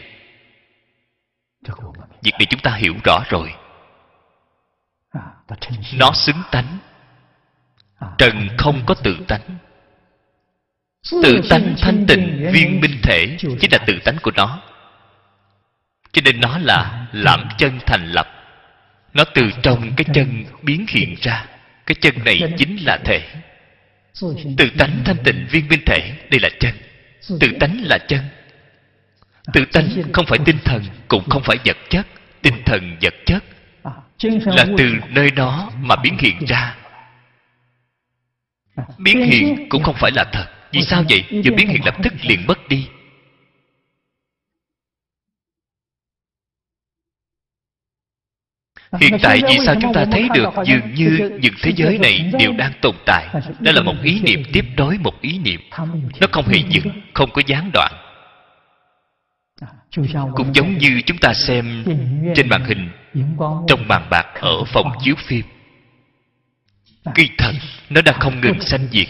việc 2.21 2.31
này 2.39 2.45
chúng 2.49 2.59
ta 2.59 2.75
hiểu 2.75 2.93
rõ 3.03 3.23
rồi. 3.29 3.53
Nó 5.93 6.11
xứng 6.13 6.41
tánh. 6.51 6.77
Trần 8.17 8.47
không 8.57 8.81
có 8.85 8.93
tự 8.93 9.17
tánh. 9.27 9.57
Tự 11.23 11.41
tánh 11.49 11.75
thanh 11.81 12.05
tịnh 12.07 12.49
viên 12.53 12.81
minh 12.81 12.99
thể 13.03 13.37
chính 13.39 13.71
là 13.71 13.77
tự 13.87 13.99
tánh 14.05 14.17
của 14.21 14.31
nó. 14.35 14.59
Cho 16.11 16.21
nên 16.25 16.39
nó 16.39 16.57
là 16.57 17.07
lãm 17.11 17.47
chân 17.57 17.79
thành 17.85 18.11
lập. 18.11 18.27
Nó 19.13 19.23
từ 19.33 19.51
trong 19.63 19.91
cái 19.97 20.05
chân 20.13 20.45
biến 20.61 20.85
hiện 20.89 21.15
ra. 21.21 21.45
Cái 21.85 21.95
chân 22.01 22.13
này 22.25 22.41
chính 22.57 22.85
là 22.85 22.97
thể. 23.05 23.21
Tự 24.57 24.69
tánh 24.77 25.01
thanh 25.05 25.17
tịnh 25.23 25.47
viên 25.51 25.67
minh 25.67 25.81
thể 25.85 26.13
đây 26.31 26.39
là 26.39 26.49
chân. 26.59 26.73
Tự 27.39 27.47
tánh 27.59 27.81
là 27.83 27.97
chân 28.07 28.19
tự 29.53 29.65
tánh 29.65 29.89
không 30.13 30.25
phải 30.25 30.39
tinh 30.45 30.57
thần 30.65 30.83
cũng 31.07 31.29
không 31.29 31.43
phải 31.43 31.57
vật 31.65 31.77
chất. 31.89 32.07
Tinh 32.41 32.63
thần 32.65 32.97
vật 33.01 33.13
chất 33.25 33.43
là 34.45 34.65
từ 34.77 34.93
nơi 35.09 35.31
đó 35.31 35.71
mà 35.81 35.95
biến 35.95 36.17
hiện 36.19 36.45
ra. 36.47 36.75
Biến 38.97 39.21
hiện 39.21 39.69
cũng 39.69 39.83
không 39.83 39.95
phải 39.99 40.11
là 40.15 40.23
thật. 40.31 40.45
Vì 40.71 40.81
sao 40.81 41.03
vậy? 41.09 41.23
vừa 41.31 41.51
biến 41.57 41.67
hiện 41.67 41.85
lập 41.85 41.95
tức 42.03 42.13
liền 42.21 42.47
mất 42.47 42.67
đi. 42.67 42.87
Hiện 48.99 49.17
tại 49.23 49.41
vì 49.49 49.57
sao 49.65 49.75
chúng 49.81 49.93
ta 49.93 50.05
thấy 50.11 50.27
được 50.33 50.49
dường 50.65 50.93
như 50.93 51.31
những 51.41 51.53
thế 51.61 51.71
giới 51.75 51.97
này 51.97 52.31
đều 52.39 52.53
đang 52.53 52.71
tồn 52.81 52.95
tại. 53.05 53.27
đó 53.59 53.71
là 53.71 53.81
một 53.81 53.95
ý 54.03 54.21
niệm 54.21 54.43
tiếp 54.53 54.65
nối 54.77 54.97
một 54.97 55.21
ý 55.21 55.37
niệm. 55.37 55.61
Nó 56.21 56.27
không 56.31 56.47
hề 56.47 56.59
dừng 56.69 57.01
không 57.13 57.31
có 57.31 57.41
gián 57.47 57.69
đoạn 57.73 58.06
cũng 60.35 60.55
giống 60.55 60.77
như 60.77 61.01
chúng 61.05 61.17
ta 61.17 61.33
xem 61.33 61.83
trên 62.35 62.49
màn 62.49 62.63
hình 62.63 62.89
trong 63.67 63.87
màn 63.87 64.09
bạc 64.09 64.25
ở 64.33 64.63
phòng 64.63 64.91
chiếu 65.03 65.15
phim. 65.17 65.45
Kỳ 67.15 67.29
thật 67.37 67.51
nó 67.89 68.01
đang 68.01 68.19
không 68.19 68.41
ngừng 68.41 68.61
sanh 68.61 68.87
diệt. 68.91 69.07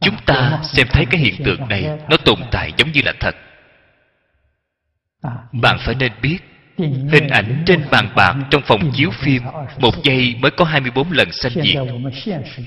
chúng 0.00 0.16
ta 0.26 0.60
xem 0.64 0.86
thấy 0.90 1.06
cái 1.10 1.20
hiện 1.20 1.34
tượng 1.44 1.68
này 1.68 1.98
nó 2.10 2.16
tồn 2.16 2.40
tại 2.50 2.72
giống 2.76 2.92
như 2.92 3.00
là 3.04 3.12
thật. 3.20 3.36
Bạn 5.52 5.78
phải 5.80 5.94
nên 5.94 6.12
biết 6.22 6.38
hình 6.86 7.28
ảnh 7.28 7.62
trên 7.66 7.84
bàn 7.90 8.12
bạc 8.16 8.36
trong 8.50 8.62
phòng 8.66 8.90
chiếu 8.94 9.10
phim 9.10 9.42
một 9.78 9.94
giây 10.04 10.34
mới 10.38 10.50
có 10.50 10.64
24 10.64 11.12
lần 11.12 11.32
sanh 11.32 11.52
diệt. 11.52 11.76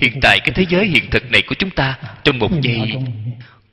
hiện 0.00 0.18
tại 0.22 0.40
cái 0.40 0.50
thế 0.54 0.66
giới 0.68 0.86
hiện 0.86 1.10
thực 1.10 1.30
này 1.30 1.42
của 1.46 1.54
chúng 1.58 1.70
ta 1.70 1.98
trong 2.24 2.38
một 2.38 2.50
giây 2.62 2.92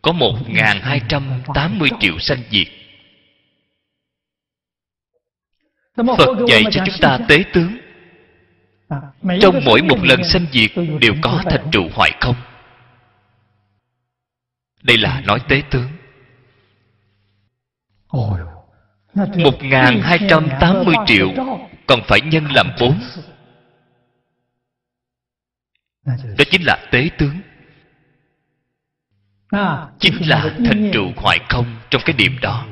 có 0.04 0.12
1.280 0.12 1.89
triệu 1.99 2.20
sanh 2.20 2.39
diệt. 2.51 2.68
Phật 6.18 6.28
dạy 6.47 6.64
cho 6.72 6.84
chúng 6.86 6.95
ta 7.01 7.20
tế 7.28 7.43
tướng. 7.54 7.78
Trong 9.41 9.60
mỗi 9.66 9.82
một 9.82 9.97
lần 10.04 10.24
sanh 10.24 10.45
diệt 10.51 10.72
Đều 11.01 11.14
có 11.22 11.43
thành 11.49 11.68
trụ 11.72 11.89
hoại 11.93 12.12
không? 12.22 12.36
Đây 14.82 14.97
là 14.97 15.22
nói 15.22 15.39
tế 15.49 15.62
tướng. 15.72 15.89
1.280 18.10 21.06
triệu 21.06 21.30
Còn 21.88 21.99
phải 22.08 22.22
nhân 22.22 22.45
làm 22.45 22.68
bốn. 22.80 22.99
Đó 26.06 26.43
chính 26.51 26.66
là 26.66 26.88
tế 26.91 27.10
tướng. 27.18 27.39
À, 29.54 29.88
chính 29.99 30.30
là 30.30 30.56
thành 30.66 30.91
trụ 30.93 31.12
hoại 31.16 31.39
không 31.49 31.66
Trong 31.89 32.01
cái 32.06 32.16
niệm 32.16 32.38
đó. 32.41 32.66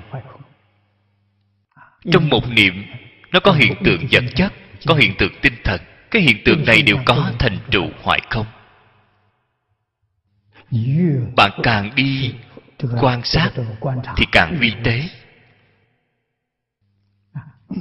Trong 2.11 2.29
một 2.29 2.49
niệm, 2.49 2.86
Nó 3.32 3.39
có 3.39 3.51
hiện 3.51 3.73
tượng 3.84 4.07
vật 4.11 4.23
chất, 4.36 4.53
Có 4.86 4.95
hiện 4.95 5.15
tượng 5.17 5.32
tinh 5.41 5.53
thần. 5.63 5.82
Cái 6.11 6.21
hiện 6.21 6.38
tượng 6.45 6.65
này 6.65 6.82
đều 6.82 6.97
có 7.05 7.32
thành 7.39 7.57
trụ 7.71 7.89
hoại 8.03 8.21
không? 8.29 8.45
Bạn 11.36 11.51
càng 11.63 11.95
đi 11.95 12.34
quan 13.01 13.23
sát 13.23 13.51
Thì 14.17 14.25
càng 14.32 14.59
uy 14.59 14.73
tế. 14.84 15.03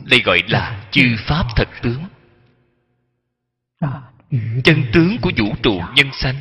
Đây 0.04 0.22
gọi 0.24 0.42
là 0.48 0.84
chư 0.90 1.16
pháp 1.18 1.44
thật 1.56 1.68
tướng. 1.82 2.04
Chân 4.64 4.84
tướng 4.92 5.16
của 5.22 5.30
vũ 5.36 5.54
trụ 5.62 5.80
nhân 5.94 6.06
sanh 6.12 6.36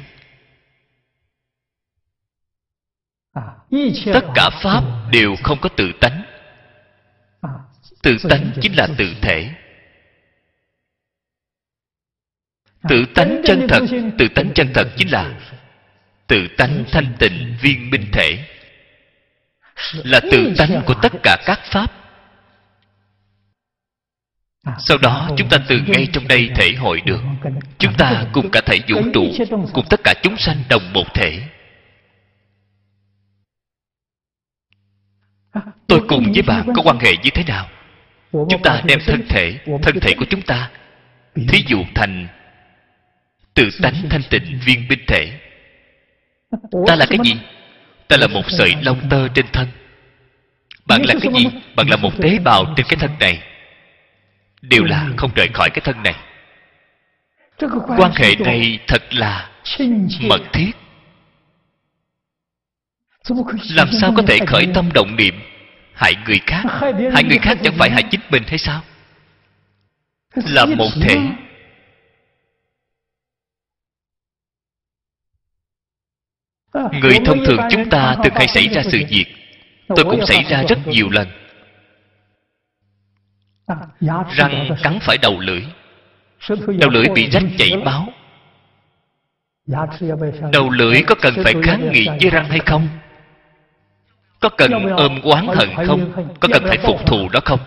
tất 4.14 4.26
cả 4.36 4.50
pháp 4.64 4.84
đều 5.12 5.36
không 5.44 5.58
có 5.62 5.70
tự 5.70 5.92
tánh. 6.02 6.24
Tự 8.02 8.18
tánh 8.30 8.52
chính 8.62 8.78
là 8.78 8.88
tự 8.98 9.16
thể. 9.22 9.50
Tự 12.90 13.06
tánh 13.16 13.42
chân 13.46 13.68
thật 13.70 13.82
tự 14.18 14.28
tánh 14.36 14.52
chân 14.56 14.72
thật 14.74 14.88
chính 14.98 15.12
là 15.12 15.40
tự 16.28 16.48
tánh 16.58 16.84
thanh 16.92 17.14
tịnh 17.20 17.58
viên 17.62 17.90
minh 17.90 18.06
thể. 18.12 18.46
Là 19.94 20.20
tự 20.32 20.54
tánh 20.58 20.82
của 20.86 20.94
tất 21.02 21.14
cả 21.24 21.38
các 21.46 21.60
pháp. 21.64 21.92
Sau 24.80 24.98
đó 24.98 25.30
chúng 25.38 25.50
ta 25.50 25.58
từ 25.68 25.80
ngay 25.88 26.08
trong 26.14 26.28
đây 26.28 26.50
thể 26.56 26.74
hội 26.78 27.02
được. 27.06 27.22
Chúng 27.78 27.94
ta 27.98 28.26
cùng 28.34 28.52
cả 28.52 28.62
thể 28.66 28.80
vũ 28.88 29.02
trụ 29.14 29.46
cùng 29.74 29.86
tất 29.90 30.00
cả 30.04 30.14
chúng 30.24 30.38
sanh 30.38 30.64
đồng 30.70 30.94
một 30.94 31.14
thể 31.14 31.42
tôi 35.90 36.02
cùng 36.08 36.32
với 36.34 36.42
bạn 36.42 36.68
có 36.76 36.82
quan 36.82 37.00
hệ 37.00 37.12
như 37.24 37.30
thế 37.34 37.44
nào? 37.48 37.70
Chúng 38.32 38.62
ta 38.64 38.82
đem 38.86 39.00
thân 39.06 39.28
thể 39.30 39.58
thân 39.84 40.00
thể 40.00 40.14
của 40.18 40.26
chúng 40.30 40.42
ta, 40.42 40.70
thí 41.48 41.64
dụ 41.68 41.84
thành 41.96 42.28
tự 43.54 43.70
tánh 43.82 43.94
thanh 44.10 44.22
tịnh 44.30 44.60
viên 44.66 44.88
binh 44.88 45.06
thể. 45.08 45.40
Ta 46.88 46.96
là 46.96 47.06
cái 47.10 47.18
gì? 47.24 47.38
Ta 48.08 48.18
là 48.18 48.28
một 48.28 48.44
sợi 48.48 48.76
lông 48.82 49.10
tơ 49.10 49.28
trên 49.28 49.46
thân. 49.54 49.68
Bạn 50.86 51.02
là 51.06 51.14
cái 51.22 51.34
gì? 51.34 51.46
Bạn 51.76 51.88
là 51.90 51.98
một 51.98 52.22
tế 52.22 52.40
bào 52.40 52.74
trên 52.78 52.86
cái 52.90 52.98
thân 53.00 53.12
này. 53.20 53.44
Đều 54.62 54.84
là 54.84 55.10
không 55.18 55.32
rời 55.36 55.48
khỏi 55.54 55.70
cái 55.70 55.82
thân 55.84 56.04
này. 56.04 56.16
Quan 57.98 58.12
hệ 58.16 58.36
này 58.36 58.80
thật 58.88 59.14
là 59.14 59.50
mật 60.22 60.42
thiết. 60.54 60.72
Làm 63.76 63.88
sao 64.02 64.14
có 64.18 64.24
thể 64.28 64.40
khởi 64.48 64.68
tâm 64.74 64.90
động 64.94 65.16
niệm? 65.16 65.42
Hại 66.00 66.16
người 66.26 66.40
khác. 66.48 66.64
Hại 67.14 67.24
người 67.24 67.38
khác 67.42 67.58
chẳng 67.64 67.74
phải 67.78 67.90
hại 67.90 68.04
chính 68.12 68.22
mình 68.30 68.44
hay 68.48 68.58
sao? 68.58 68.82
Là 70.36 70.66
một 70.66 70.90
thể. 71.02 71.18
người 77.02 77.18
thông 77.26 77.46
thường 77.46 77.60
chúng 77.72 77.90
ta 77.90 78.16
thường 78.24 78.34
hay 78.36 78.48
xảy 78.48 78.68
ra 78.68 78.84
sự 78.84 79.02
việc. 79.10 79.26
Tôi 79.88 80.06
cũng 80.06 80.26
xảy 80.26 80.44
ra 80.44 80.64
rất 80.70 80.88
nhiều 80.88 81.10
lần. 81.10 81.28
Răng 84.30 84.70
cắn 84.84 85.00
phải 85.02 85.18
đầu 85.18 85.40
lưỡi. 85.40 85.62
Đầu 86.80 86.90
lưỡi 86.90 87.06
bị 87.16 87.30
rách 87.30 87.44
chảy 87.58 87.78
máu. 87.78 88.08
Đầu 90.52 90.70
lưỡi 90.70 91.02
có 91.08 91.16
cần 91.22 91.34
phải 91.44 91.54
kháng 91.64 91.92
nghị 91.92 92.08
với 92.08 92.30
răng 92.30 92.46
hay 92.46 92.60
không 92.66 92.88
có 94.40 94.50
cần 94.50 94.72
ôm 94.98 95.22
oán 95.22 95.48
hận 95.48 95.70
không? 95.88 96.32
có 96.40 96.48
cần 96.54 96.64
phải 96.68 96.78
phục 96.78 97.06
thù 97.06 97.30
đó 97.30 97.40
không? 97.46 97.60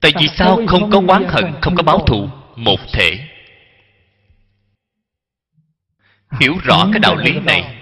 Tại 0.00 0.12
vì 0.20 0.28
sao 0.28 0.60
không 0.66 0.90
có 0.90 1.02
oán 1.08 1.24
hận 1.28 1.44
không 1.60 1.76
có 1.76 1.82
báo 1.82 1.98
thù? 1.98 2.28
Một 2.56 2.80
thể. 2.92 3.18
Hiểu 6.40 6.54
rõ 6.64 6.88
cái 6.92 7.00
đạo 7.00 7.16
lý 7.16 7.32
này. 7.32 7.74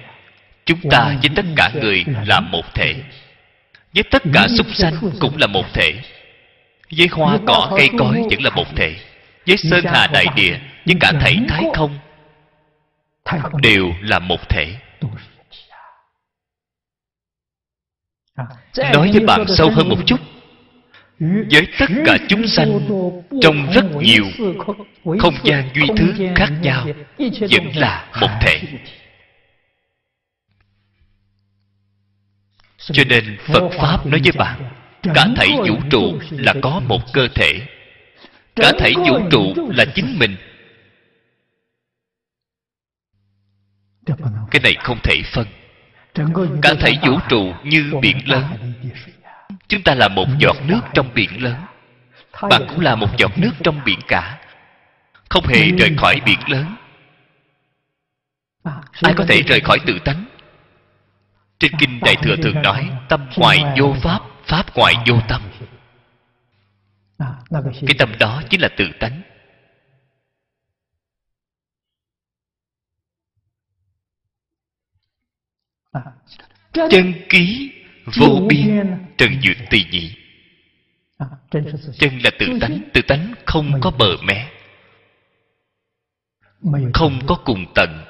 Chúng 0.64 0.90
ta 0.90 1.16
với 1.22 1.30
tất 1.36 1.44
cả 1.56 1.70
người 1.74 2.04
là 2.26 2.40
một 2.40 2.74
thể. 2.74 2.94
Với 3.94 4.02
tất 4.02 4.22
cả 4.32 4.46
súc 4.48 4.66
sanh 4.74 4.94
cũng 5.20 5.36
là 5.36 5.46
một 5.46 5.64
thể. 5.74 5.92
Với 6.96 7.08
hoa 7.12 7.38
cỏ 7.46 7.72
cây 7.76 7.88
cối 7.98 8.22
vẫn 8.30 8.42
là 8.42 8.50
một 8.50 8.76
thể. 8.76 8.96
Với 9.46 9.56
sơn 9.56 9.84
hà 9.84 10.06
đại 10.06 10.26
địa 10.36 10.58
với 10.86 10.96
cả 11.00 11.12
thảy 11.20 11.36
thái 11.48 11.64
không? 11.74 11.98
Đều 13.62 13.92
là 14.00 14.18
một 14.18 14.48
thể 14.48 14.74
nói 18.92 19.10
với 19.12 19.24
bạn 19.26 19.44
sâu 19.48 19.70
hơn 19.70 19.88
một 19.88 19.98
chút. 20.06 20.20
Với 21.20 21.66
tất 21.78 21.86
cả 22.04 22.18
chúng 22.28 22.46
sanh 22.46 22.80
trong 23.40 23.72
rất 23.72 23.84
nhiều 23.96 24.24
không 25.18 25.34
gian 25.44 25.68
duy 25.74 25.86
thứ 25.96 26.12
khác 26.36 26.48
nhau 26.62 26.86
vẫn 27.50 27.76
là 27.76 28.10
một 28.20 28.28
thể. 28.40 28.60
Cho 32.78 33.04
nên 33.08 33.38
phật 33.46 33.70
pháp 33.78 34.06
nói 34.06 34.20
với 34.24 34.32
bạn 34.32 34.70
cả 35.14 35.26
thảy 35.36 35.48
vũ 35.68 35.76
trụ 35.90 36.18
là 36.30 36.54
có 36.62 36.80
một 36.88 37.00
cơ 37.12 37.28
thể. 37.34 37.60
Cả 38.56 38.72
thảy 38.78 38.92
vũ 38.94 39.18
trụ 39.30 39.70
là 39.76 39.84
chính 39.94 40.18
mình. 40.18 40.36
Cái 44.50 44.60
này 44.62 44.74
không 44.78 44.98
thể 45.02 45.22
phân 45.32 45.46
cả 46.62 46.74
thảy 46.80 46.98
vũ 47.06 47.18
trụ 47.28 47.52
như 47.64 47.92
biển 48.02 48.28
lớn. 48.28 48.44
chúng 49.68 49.82
ta 49.82 49.94
là 49.94 50.08
một 50.08 50.26
giọt 50.38 50.56
nước 50.66 50.80
trong 50.94 51.10
biển 51.14 51.42
lớn. 51.42 51.56
bạn 52.50 52.62
cũng 52.68 52.80
là 52.80 52.94
một 52.94 53.08
giọt 53.18 53.38
nước 53.38 53.52
trong 53.62 53.80
biển 53.84 53.98
cả. 54.08 54.38
Không 55.28 55.46
hề 55.46 55.70
rời 55.70 55.94
khỏi 55.96 56.20
biển 56.24 56.38
lớn. 56.46 56.76
Ai 59.02 59.14
có 59.16 59.24
thể 59.28 59.42
rời 59.42 59.60
khỏi 59.60 59.78
tự 59.86 59.98
tánh? 60.04 60.24
Trên 61.58 61.72
kinh 61.78 62.00
đại 62.00 62.16
thừa 62.22 62.36
thường 62.42 62.62
nói 62.62 62.90
tâm 63.08 63.26
ngoài 63.36 63.64
vô 63.76 63.94
pháp 64.02 64.20
pháp 64.46 64.76
ngoài 64.76 64.94
vô 65.06 65.20
tâm. 65.28 65.42
cái 67.86 67.94
tâm 67.98 68.12
đó 68.18 68.42
chính 68.50 68.60
là 68.60 68.68
tự 68.76 68.88
tánh 69.00 69.22
chân 76.90 77.12
ký 77.28 77.72
vô 78.04 78.40
biên 78.48 78.96
trần 79.18 79.30
duyệt 79.42 79.56
tùy 79.70 79.84
nhị. 79.90 80.16
Chân 81.98 82.18
là 82.24 82.30
tự 82.38 82.46
tánh 82.60 82.78
tự 82.92 83.02
tánh 83.02 83.34
không 83.44 83.80
có 83.80 83.90
bờ 83.90 84.16
mé. 84.22 84.48
Không 86.94 87.26
có 87.26 87.34
cùng 87.44 87.66
tận 87.74 88.04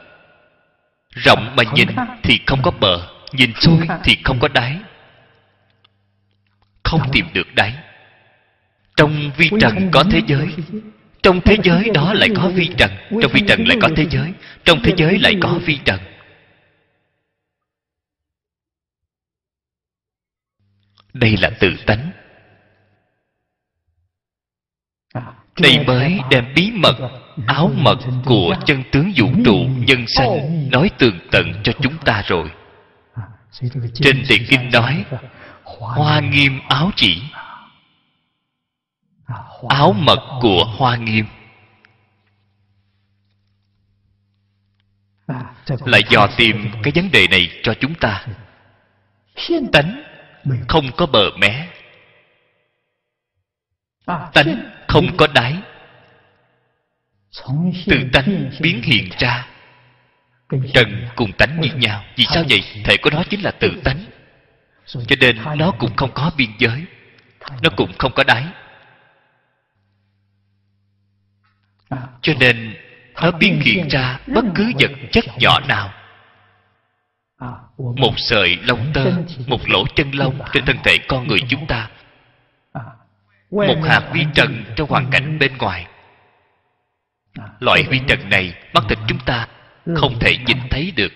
rộng 1.11 1.57
mà 1.57 1.63
nhìn 1.75 1.89
thì 2.23 2.41
không 2.47 2.63
có 2.63 2.71
bờ 2.71 3.09
nhìn 3.33 3.53
xuôi 3.61 3.79
thì 4.05 4.17
không 4.25 4.39
có 4.39 4.49
đáy. 4.49 4.77
Không 6.85 7.01
tìm 7.13 7.27
được 7.33 7.55
đáy. 7.55 7.75
Trong 8.97 9.31
vi 9.37 9.51
trần 9.61 9.91
có 9.93 10.05
thế 10.11 10.21
giới. 10.27 10.49
trong 11.23 11.41
thế 11.41 11.57
giới 11.65 11.91
đó 11.95 12.13
lại 12.15 12.29
có 12.37 12.49
vi 12.49 12.69
trần. 12.79 12.91
trong 13.23 13.33
vi 13.33 13.41
trần 13.49 13.65
lại 13.69 13.79
có 13.81 13.89
thế 13.97 14.07
giới. 14.11 14.33
trong 14.65 14.83
thế 14.83 14.93
giới 14.97 15.19
lại 15.19 15.37
có 15.41 15.59
vi 15.65 15.79
trần 15.85 16.01
đây 21.21 21.37
là 21.37 21.51
tự 21.61 21.77
tánh. 21.87 22.11
Đây 25.61 25.85
mới 25.87 26.21
đem 26.31 26.55
bí 26.55 26.71
mật 26.71 27.11
áo 27.47 27.71
mật 27.77 27.99
của 28.25 28.57
chân 28.67 28.83
tướng 28.93 29.13
vũ 29.17 29.27
trụ 29.45 29.57
nhân 29.77 30.07
sanh 30.07 30.71
nói 30.71 30.91
tường 30.99 31.19
tận 31.31 31.53
cho 31.65 31.73
chúng 31.81 31.99
ta 31.99 32.23
rồi. 32.27 32.51
Trên 33.95 34.25
tiền 34.29 34.43
kinh 34.49 34.71
nói 34.73 35.05
hoa 35.65 36.21
nghiêm. 36.21 36.61
áo 36.69 36.91
chỉ. 36.97 37.23
Áo 39.69 39.93
mật 39.93 40.39
của 40.41 40.65
hoa 40.65 40.97
nghiêm. 40.97 41.27
Là 45.85 45.99
dò 46.11 46.27
tìm 46.37 46.71
cái 46.83 46.93
vấn 46.95 47.11
đề 47.11 47.27
này 47.29 47.51
cho 47.63 47.75
chúng 47.81 47.95
ta. 47.95 48.27
Tánh 49.73 50.03
không 50.69 50.93
có 50.97 51.07
bờ 51.07 51.31
mé. 51.39 51.69
Tánh 54.07 54.71
không 54.89 55.17
có 55.17 55.27
đáy. 55.35 55.55
Từ 57.87 57.97
tánh 58.13 58.51
biến 58.61 58.83
hiện 58.83 59.09
ra. 59.19 59.49
Trần 60.75 61.09
cùng 61.17 61.33
tánh 61.33 61.61
như 61.61 61.69
nhau, 61.75 62.05
vì 62.17 62.25
sao 62.25 62.45
vậy? 62.49 62.63
Thể 62.85 62.97
của 62.97 63.11
nó 63.11 63.25
chính 63.31 63.41
là 63.41 63.51
tự 63.51 63.81
tánh. 63.85 64.05
Cho 64.87 65.17
nên 65.21 65.39
nó 65.57 65.73
cũng 65.79 65.97
không 65.97 66.11
có 66.15 66.31
biên 66.37 66.51
giới. 66.59 66.85
Nó 67.63 67.71
cũng 67.77 67.93
không 67.99 68.13
có 68.15 68.25
đáy. 68.25 68.45
Cho 72.23 72.35
nên 72.41 72.77
nó 73.23 73.31
biến 73.31 73.61
hiện 73.61 73.89
ra 73.89 74.21
bất 74.27 74.45
cứ 74.55 74.73
vật 74.81 74.91
chất 75.13 75.25
nhỏ 75.39 75.61
nào 75.69 75.93
một 77.79 78.13
sợi 78.17 78.59
lông 78.63 78.93
tơ 78.95 79.13
một 79.47 79.69
lỗ 79.69 79.85
chân 79.95 80.11
lông 80.11 80.39
trên 80.53 80.65
thân 80.65 80.77
thể 80.85 80.99
con 81.09 81.27
người 81.27 81.41
chúng 81.49 81.67
ta. 81.67 81.91
Một 83.51 83.77
hạt 83.85 84.11
vi 84.13 84.25
trần 84.35 84.65
trong 84.77 84.89
hoàn 84.89 85.11
cảnh 85.11 85.39
bên 85.39 85.59
ngoài. 85.59 85.87
Loại 87.61 87.83
vi 87.83 88.01
trần 88.09 88.29
này 88.31 88.55
mắt 88.75 88.85
thịt 88.89 88.99
chúng 89.09 89.19
ta 89.19 89.49
không 89.95 90.19
thể 90.21 90.37
nhìn 90.47 90.59
thấy 90.71 90.93
được. 90.97 91.13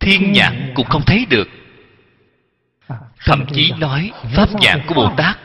Thiên 0.00 0.32
nhãn 0.32 0.72
cũng 0.74 0.86
không 0.86 1.02
thấy 1.06 1.26
được. 1.30 1.48
Thậm 3.24 3.46
chí 3.52 3.72
nói 3.78 4.12
pháp 4.34 4.48
nhãn 4.60 4.80
của 4.86 4.94
bồ 4.94 5.14
tát 5.16 5.38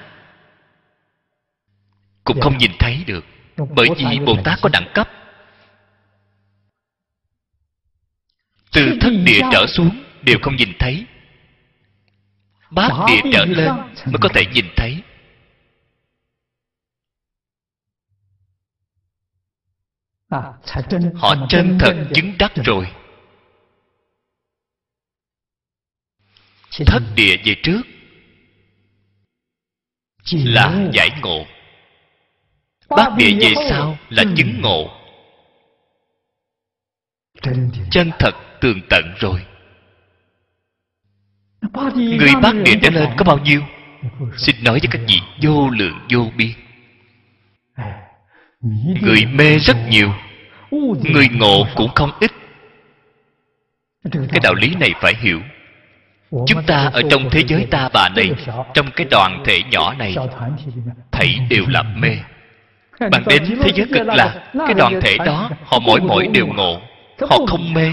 cũng 2.23 2.41
không 2.41 2.57
nhìn 2.57 2.71
thấy 2.79 3.03
được. 3.07 3.25
Bởi 3.75 3.89
vì 3.97 4.19
bồ 4.19 4.37
tát 4.43 4.59
có 4.61 4.69
đẳng 4.73 4.91
cấp 4.93 5.09
từ 8.75 8.97
thất 9.01 9.11
địa 9.25 9.39
trở 9.51 9.65
xuống 9.67 10.03
đều 10.21 10.37
không 10.41 10.55
nhìn 10.55 10.69
thấy. 10.79 11.05
Bát 12.71 12.89
địa 13.07 13.29
trở 13.33 13.45
lên 13.45 13.69
mới 14.05 14.17
có 14.21 14.29
thể 14.33 14.41
nhìn 14.53 14.65
thấy. 14.75 15.01
Họ 21.15 21.47
chân 21.49 21.77
thật 21.79 22.07
chứng 22.15 22.33
đắc 22.39 22.51
rồi. 22.55 22.91
Thất 26.85 27.03
địa 27.15 27.37
về 27.45 27.55
trước 27.63 27.81
là 30.31 30.89
giải 30.93 31.09
ngộ. 31.21 31.45
Bát 32.89 33.09
địa 33.17 33.37
về 33.39 33.53
sau 33.69 33.97
là 34.09 34.23
chứng 34.37 34.61
ngộ. 34.61 35.01
Chân 37.91 38.11
thật 38.19 38.44
tường 38.65 38.81
tận 38.89 39.13
rồi. 39.19 39.39
Người 41.95 42.29
bát 42.41 42.55
địa 42.65 42.75
trở 42.81 42.89
lên 42.89 43.09
có 43.17 43.25
bao 43.25 43.37
nhiêu? 43.37 43.61
Xin 44.37 44.55
nói 44.63 44.79
với 44.79 44.89
các 44.91 45.01
vị 45.07 45.19
vô 45.41 45.69
lượng 45.69 45.99
vô 46.09 46.31
biên. 46.37 46.51
Người 49.01 49.25
mê 49.25 49.57
rất 49.57 49.77
nhiều 49.89 50.13
người 51.03 51.27
ngộ 51.31 51.67
cũng 51.75 51.93
không 51.95 52.11
ít. 52.19 52.31
Cái 54.11 54.39
đạo 54.43 54.53
lý 54.53 54.75
này 54.75 54.93
phải 55.01 55.13
hiểu. 55.21 55.41
Chúng 56.47 56.63
ta 56.67 56.89
ở 56.93 57.01
trong 57.11 57.29
thế 57.29 57.43
giới 57.47 57.67
ta 57.71 57.89
bà 57.93 58.09
này 58.09 58.31
trong 58.73 58.91
cái 58.95 59.07
đoàn 59.11 59.43
thể 59.45 59.61
nhỏ 59.71 59.93
này 59.93 60.15
thảy 61.11 61.39
đều 61.49 61.63
là 61.67 61.83
mê. 61.83 62.17
Bạn 62.99 63.23
đến 63.27 63.43
thế 63.63 63.71
giới 63.75 63.87
cực 63.93 64.07
lạc 64.07 64.51
cái 64.53 64.73
đoàn 64.73 64.99
thể 65.01 65.17
đó 65.17 65.49
họ 65.63 65.79
mỗi 65.79 66.01
mỗi 66.01 66.27
đều 66.27 66.47
ngộ 66.47 66.81
họ 67.21 67.37
không 67.47 67.73
mê 67.73 67.91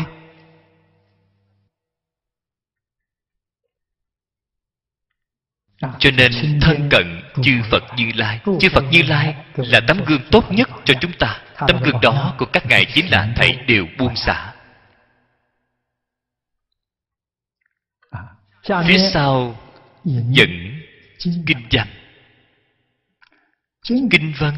cho 5.98 6.10
nên 6.10 6.32
thân 6.60 6.88
cận 6.90 7.22
chư 7.42 7.52
phật 7.70 7.84
như 7.96 8.10
lai. 8.14 8.40
chư 8.60 8.68
phật 8.68 8.84
như 8.90 9.02
lai 9.02 9.34
là 9.56 9.80
tấm 9.80 10.04
gương 10.06 10.20
tốt 10.30 10.52
nhất 10.52 10.70
cho 10.84 10.94
chúng 11.00 11.12
ta. 11.12 11.40
Tấm 11.68 11.80
gương 11.82 12.00
đó 12.02 12.34
của 12.38 12.46
các 12.46 12.66
ngài 12.66 12.84
chính 12.84 13.10
là 13.10 13.28
thảy 13.36 13.59
đều 13.66 13.86
buông 13.98 14.16
xả. 14.16 14.52
Phía 18.86 18.98
sau 19.12 19.56
dẫn 20.04 20.80
kinh 21.18 21.66
văn. 21.70 21.86
kinh 23.88 24.32
văn. 24.38 24.54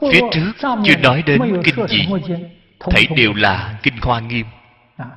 Phía 0.00 0.20
trước 0.32 0.52
chưa 0.60 0.96
nói 0.96 1.22
đến 1.26 1.62
kinh 1.64 1.86
gì. 1.88 2.06
thảy 2.80 3.06
đều 3.16 3.32
là 3.34 3.78
kinh 3.82 3.96
hoa 4.02 4.20
nghiêm. 4.20 4.46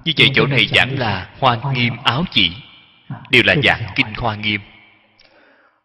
Như 0.06 0.14
vậy 0.18 0.30
chỗ 0.36 0.48
này 0.48 0.68
giảng 0.76 1.00
là 1.00 1.30
hoa 1.40 1.74
nghiêm 1.74 1.94
áo 2.04 2.26
chỉ 2.32 2.52
đều 3.30 3.44
là 3.46 3.56
giảng 3.64 3.84
kinh 3.96 4.14
hoa 4.18 4.36
nghiêm. 4.36 4.62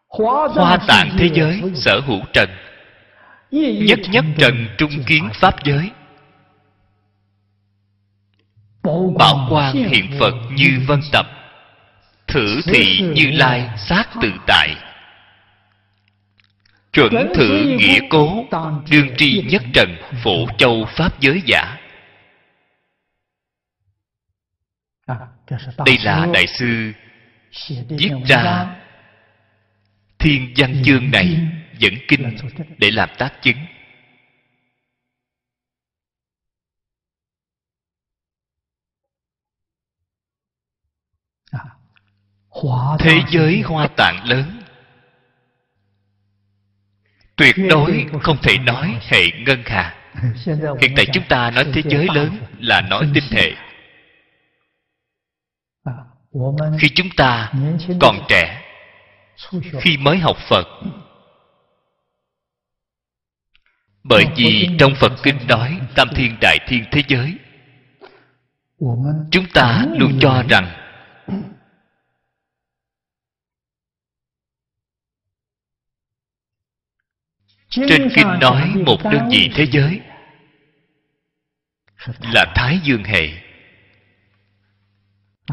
Hoa 0.09 0.79
tạng 0.89 1.11
thế 1.19 1.31
giới 1.35 1.63
sở 1.75 2.01
hữu 2.07 2.21
trần. 2.33 2.51
Nhất 3.51 3.99
nhất 4.11 4.25
trần 4.39 4.69
trung 4.79 5.05
kiến 5.07 5.29
pháp 5.35 5.65
giới. 5.65 5.91
Bảo 9.19 9.49
quan 9.51 9.75
hiện 9.75 10.11
phật 10.21 10.35
như 10.51 10.81
vân 10.87 11.01
tập. 11.13 11.27
Thử 12.27 12.61
thị 12.65 13.01
như 13.15 13.31
lai 13.31 13.71
sát 13.77 14.09
tự 14.23 14.33
tại. 14.47 14.75
Chuẩn 16.93 17.33
thử 17.35 17.77
nghĩa 17.79 18.01
cố 18.11 18.45
đương 18.91 19.09
tri 19.17 19.43
nhất 19.43 19.63
trần 19.75 19.97
phổ 20.25 20.47
châu 20.59 20.85
pháp 20.85 21.21
giới 21.21 21.43
giả. 21.47 21.77
Đây 25.87 25.99
là 26.05 26.27
đại 26.33 26.47
sư 26.47 26.93
viết 27.89 28.11
ra 28.27 28.77
thiên 30.19 30.55
văn 30.57 30.83
chương 30.85 31.11
này 31.11 31.39
dẫn 31.79 31.95
kinh 32.09 32.37
để 32.79 32.91
làm 32.91 33.09
tác 33.19 33.33
chứng. 33.43 33.57
Thế 42.99 43.20
giới 43.31 43.61
hoa 43.61 43.89
tạng 43.97 44.25
lớn 44.25 44.62
tuyệt 47.37 47.55
đối 47.70 48.07
không 48.23 48.37
thể 48.43 48.59
nói 48.59 49.01
hệ 49.09 49.31
ngân 49.31 49.62
hà. 49.66 49.95
Hiện 50.81 50.93
tại 50.97 51.07
chúng 51.12 51.25
ta 51.29 51.51
nói 51.51 51.66
thế 51.75 51.83
giới 51.85 52.07
lớn 52.15 52.39
là 52.59 52.81
nói 52.81 53.09
tinh 53.15 53.25
hệ 53.31 53.68
khi 56.79 56.89
chúng 56.95 57.09
ta 57.17 57.53
còn 58.01 58.21
trẻ 58.29 58.65
khi 59.81 59.97
mới 59.97 60.19
học 60.19 60.37
phật. 60.49 60.67
Bởi 64.03 64.25
vì 64.37 64.69
trong 64.79 64.95
phật 64.95 65.13
kinh 65.23 65.39
nói 65.49 65.81
tam 65.95 66.09
thiên 66.17 66.37
đại 66.41 66.59
thiên 66.69 66.85
thế 66.93 67.03
giới. 67.09 67.35
Chúng 69.31 69.47
ta 69.55 69.87
luôn 69.99 70.19
cho 70.21 70.45
rằng 70.49 70.75
trên 77.71 78.09
kinh 78.17 78.39
nói 78.41 78.73
một 78.87 78.97
đơn 79.05 79.29
vị 79.31 79.51
thế 79.55 79.67
giới 79.73 80.01
là 82.35 82.53
thái 82.55 82.81
dương 82.85 83.05
hệ 83.05 83.48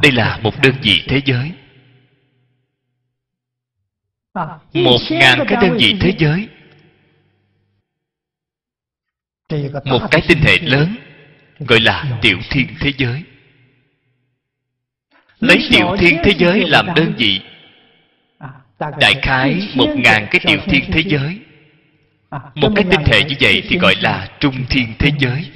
đây 0.01 0.11
là 0.11 0.39
một 0.43 0.53
đơn 0.61 0.76
vị 0.81 1.03
thế 1.07 1.22
giới. 1.26 1.51
Một 4.73 4.99
ngàn 5.09 5.39
cái 5.47 5.57
đơn 5.61 5.77
vị 5.77 5.95
thế 5.99 6.13
giới. 6.17 6.47
Một 9.85 10.07
cái 10.11 10.22
tinh 10.27 10.39
hệ 10.41 10.59
lớn, 10.59 10.95
gọi 11.59 11.80
là 11.80 12.19
tiểu 12.22 12.38
thiên 12.49 12.67
thế 12.80 12.93
giới. 12.97 13.23
Lấy 15.39 15.67
tiểu 15.72 15.95
thiên 15.99 16.22
thế 16.23 16.34
giới 16.38 16.69
làm 16.69 16.88
đơn 16.95 17.13
vị, 17.17 17.41
đại 18.80 19.13
khái 19.22 19.69
một 19.76 19.95
ngàn 19.97 20.27
cái 20.31 20.41
tiểu 20.47 20.59
thiên 20.65 20.91
thế 20.91 21.03
giới. 21.05 21.39
Một 22.55 22.69
cái 22.76 22.85
tinh 22.91 23.01
hệ 23.05 23.23
như 23.23 23.35
vậy 23.39 23.63
thì 23.69 23.77
gọi 23.77 23.95
là 23.95 24.30
trung 24.39 24.65
thiên 24.69 24.93
thế 24.99 25.11
giới 25.19 25.51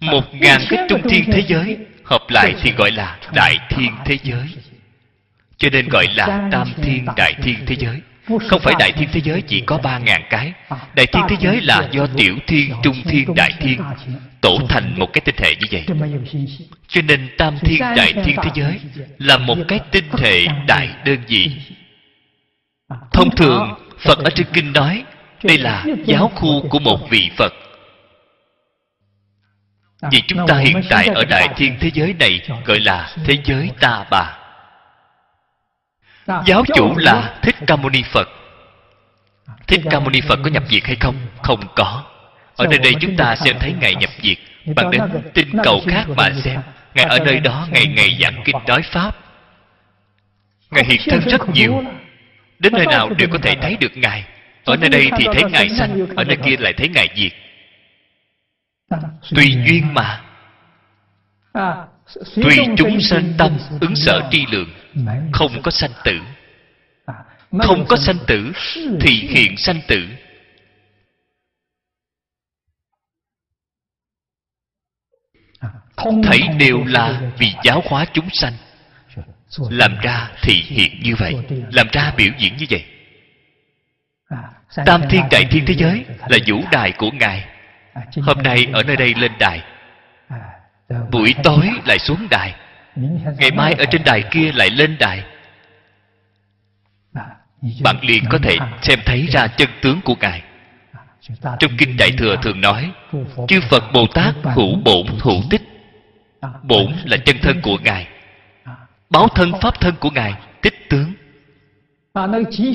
một 0.00 0.34
ngàn 0.34 0.60
cái 0.68 0.86
trung 0.88 1.00
thiên 1.08 1.24
thế 1.32 1.42
giới 1.48 1.76
hợp 2.04 2.22
lại 2.28 2.54
thì 2.62 2.72
gọi 2.72 2.90
là 2.90 3.18
đại 3.34 3.56
thiên 3.70 3.92
thế 4.04 4.18
giới. 4.22 4.46
cho 5.58 5.68
nên 5.72 5.88
gọi 5.88 6.06
là 6.14 6.48
tam 6.52 6.72
thiên 6.82 7.06
đại 7.16 7.34
thiên 7.42 7.56
thế 7.66 7.76
giới. 7.78 8.00
không 8.48 8.60
phải 8.60 8.74
đại 8.78 8.92
thiên 8.92 9.08
thế 9.12 9.20
giới 9.24 9.42
chỉ 9.42 9.60
có 9.60 9.78
ba 9.78 9.98
ngàn 9.98 10.22
cái. 10.30 10.52
đại 10.94 11.06
thiên 11.06 11.22
thế 11.28 11.36
giới 11.40 11.60
là 11.60 11.88
do 11.90 12.06
tiểu 12.16 12.36
thiên 12.46 12.72
trung 12.82 13.02
thiên 13.04 13.34
đại 13.34 13.52
thiên 13.60 13.80
tổ 14.40 14.58
thành 14.68 14.94
một 14.98 15.12
cái 15.12 15.20
tinh 15.20 15.34
hệ 15.38 15.54
như 15.54 15.66
vậy. 15.70 15.84
cho 16.88 17.02
nên 17.02 17.28
tam 17.38 17.58
thiên 17.58 17.80
đại 17.80 18.12
thiên 18.12 18.36
thế 18.42 18.50
giới 18.54 18.80
là 19.18 19.38
một 19.38 19.58
cái 19.68 19.80
tinh 19.90 20.04
hệ 20.18 20.46
đại 20.68 20.88
đơn 21.04 21.18
vị. 21.28 21.50
thông 23.12 23.36
thường 23.36 23.74
phật 23.98 24.18
ở 24.18 24.30
trên 24.30 24.46
kinh 24.52 24.72
nói 24.72 25.04
đây 25.42 25.58
là 25.58 25.84
giáo 26.04 26.32
khu 26.34 26.68
của 26.68 26.78
một 26.78 27.10
vị 27.10 27.30
phật 27.36 27.52
vì 30.02 30.22
chúng 30.26 30.46
ta 30.46 30.58
hiện 30.58 30.82
tại 30.90 31.06
ở 31.06 31.24
đại 31.24 31.48
thiên 31.56 31.76
thế 31.80 31.90
giới 31.94 32.14
này 32.18 32.40
gọi 32.64 32.80
là 32.80 33.10
thế 33.24 33.38
giới 33.44 33.70
ta 33.80 34.04
bà. 34.10 34.38
Giáo 36.46 36.64
chủ 36.74 36.94
là 36.96 37.34
thích 37.42 37.56
ca 37.66 37.76
mâu 37.76 37.90
ni 37.90 38.02
phật. 38.02 38.28
Thích 39.66 39.80
ca 39.90 40.00
mâu 40.00 40.10
ni 40.10 40.20
phật 40.20 40.38
có 40.44 40.50
nhập 40.50 40.62
diệt 40.70 40.84
hay 40.84 40.96
không? 41.00 41.14
Không 41.42 41.60
có. 41.76 42.04
Ở 42.56 42.66
nơi 42.66 42.78
đây 42.78 42.94
chúng 43.00 43.16
ta 43.16 43.36
xem 43.36 43.56
thấy 43.60 43.74
ngài 43.80 43.94
nhập 43.94 44.10
diệt 44.22 44.38
bằng 44.76 44.90
đến 44.90 45.02
tinh 45.34 45.48
cầu 45.64 45.80
khác 45.88 46.04
mà 46.16 46.30
xem. 46.44 46.60
ngài 46.94 47.06
ở 47.06 47.18
nơi 47.18 47.40
đó 47.40 47.66
ngày 47.70 47.86
ngày 47.86 48.18
giảng 48.20 48.42
kinh 48.44 48.56
nói 48.66 48.82
pháp. 48.82 49.16
Ngài 50.70 50.84
hiện 50.84 51.00
thân 51.10 51.20
rất 51.20 51.48
nhiều. 51.48 51.84
đến 52.58 52.72
nơi 52.72 52.86
nào 52.86 53.10
đều 53.10 53.28
có 53.28 53.38
thể 53.42 53.54
thấy 53.62 53.76
được 53.80 53.96
ngài. 53.96 54.24
Ở 54.64 54.76
nơi 54.76 54.88
đây 54.88 55.10
thì 55.18 55.26
thấy 55.32 55.42
ngài 55.50 55.68
sanh 55.68 56.06
ở 56.16 56.24
nơi 56.24 56.36
kia 56.36 56.56
lại 56.58 56.72
thấy 56.72 56.88
ngài 56.88 57.08
diệt 57.16 57.32
tùy 59.30 59.56
duyên 59.66 59.94
mà. 59.94 60.22
Tùy 62.34 62.56
chúng 62.76 63.00
sanh 63.00 63.32
tâm 63.38 63.58
ứng 63.80 63.96
sở 63.96 64.28
tri 64.30 64.46
lượng 64.50 64.70
không 65.32 65.62
có 65.62 65.70
sanh 65.70 65.90
tử. 66.04 66.20
không 67.58 67.86
có 67.88 67.96
sanh 67.96 68.18
tử 68.26 68.52
thì 69.00 69.10
hiện 69.10 69.56
sanh 69.56 69.80
tử. 69.88 70.08
Thấy 76.22 76.40
đều 76.58 76.84
là 76.84 77.32
vì 77.38 77.52
giáo 77.64 77.82
hóa 77.86 78.06
chúng 78.12 78.28
sanh. 78.32 78.52
làm 79.70 79.98
ra 80.02 80.30
thì 80.42 80.54
hiện 80.54 81.00
như 81.02 81.14
vậy. 81.18 81.34
làm 81.72 81.86
ra 81.92 82.12
biểu 82.16 82.30
diễn 82.38 82.56
như 82.56 82.66
vậy. 82.70 82.84
Tam 84.86 85.02
thiên 85.10 85.22
đại 85.30 85.44
thiên 85.50 85.64
thế 85.66 85.74
giới 85.74 86.04
là 86.28 86.38
vũ 86.46 86.62
đài 86.72 86.92
của 86.92 87.10
ngài 87.10 87.55
hôm 88.22 88.42
nay 88.42 88.66
ở 88.72 88.82
nơi 88.82 88.96
đây 88.96 89.14
lên 89.14 89.32
đài. 89.38 89.62
Buổi 91.10 91.34
tối 91.42 91.70
lại 91.84 91.98
xuống 91.98 92.26
đài. 92.30 92.54
Ngày 93.38 93.50
mai 93.50 93.72
ở 93.72 93.84
trên 93.84 94.02
đài 94.04 94.22
kia 94.30 94.52
lại 94.52 94.70
lên 94.70 94.96
đài. 94.98 95.24
Bạn 97.82 97.96
liền 98.02 98.24
có 98.30 98.38
thể 98.42 98.56
xem 98.82 98.98
thấy 99.04 99.26
ra 99.26 99.46
chân 99.46 99.68
tướng 99.82 100.00
của 100.00 100.14
ngài. 100.20 100.42
Trong 101.58 101.76
kinh 101.78 101.96
đại 101.96 102.10
thừa 102.18 102.36
thường 102.42 102.60
nói 102.60 102.92
chư 103.48 103.60
phật 103.70 103.84
bồ 103.92 104.06
tát 104.06 104.34
hữu 104.42 104.76
bổn 104.84 105.06
hữu 105.20 105.42
tích. 105.50 105.62
Bổn 106.62 106.96
là 107.04 107.16
chân 107.16 107.36
thân 107.42 107.60
của 107.62 107.78
ngài. 107.78 108.08
Báo 109.10 109.28
thân 109.28 109.52
pháp 109.60 109.80
thân 109.80 109.94
của 110.00 110.10
ngài 110.10 110.34
tích 110.62 110.90
tướng. 110.90 111.12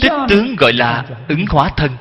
Tích 0.02 0.12
tướng 0.30 0.56
gọi 0.56 0.74
là 0.74 1.06
ứng 1.28 1.46
hóa 1.50 1.72
thân. 1.78 1.92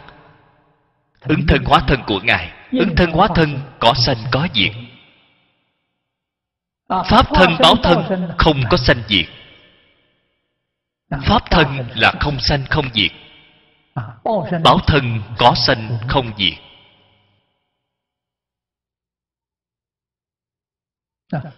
Ứng 1.21 1.47
thân 1.47 1.65
hóa 1.65 1.81
thân 1.87 2.01
của 2.07 2.21
ngài 2.21 2.51
ứng 2.73 2.97
thân 2.97 3.11
hóa 3.11 3.29
thân 3.35 3.61
có 3.79 3.95
sanh 3.95 4.17
có 4.33 4.49
diệt. 4.55 4.73
Pháp 6.89 7.27
thân 7.35 7.57
báo 7.61 7.75
thân 7.83 8.29
không 8.39 8.63
có 8.71 8.77
sanh. 8.77 9.03
diệt. 9.09 9.27
Pháp 11.25 11.51
thân 11.51 11.67
là 11.95 12.13
không 12.21 12.41
sanh 12.41 12.65
không 12.71 12.87
diệt. 12.95 13.11
Báo 14.65 14.79
thân 14.87 15.23
có 15.39 15.55
sanh 15.55 15.99
không 16.09 16.33
diệt. 16.39 16.55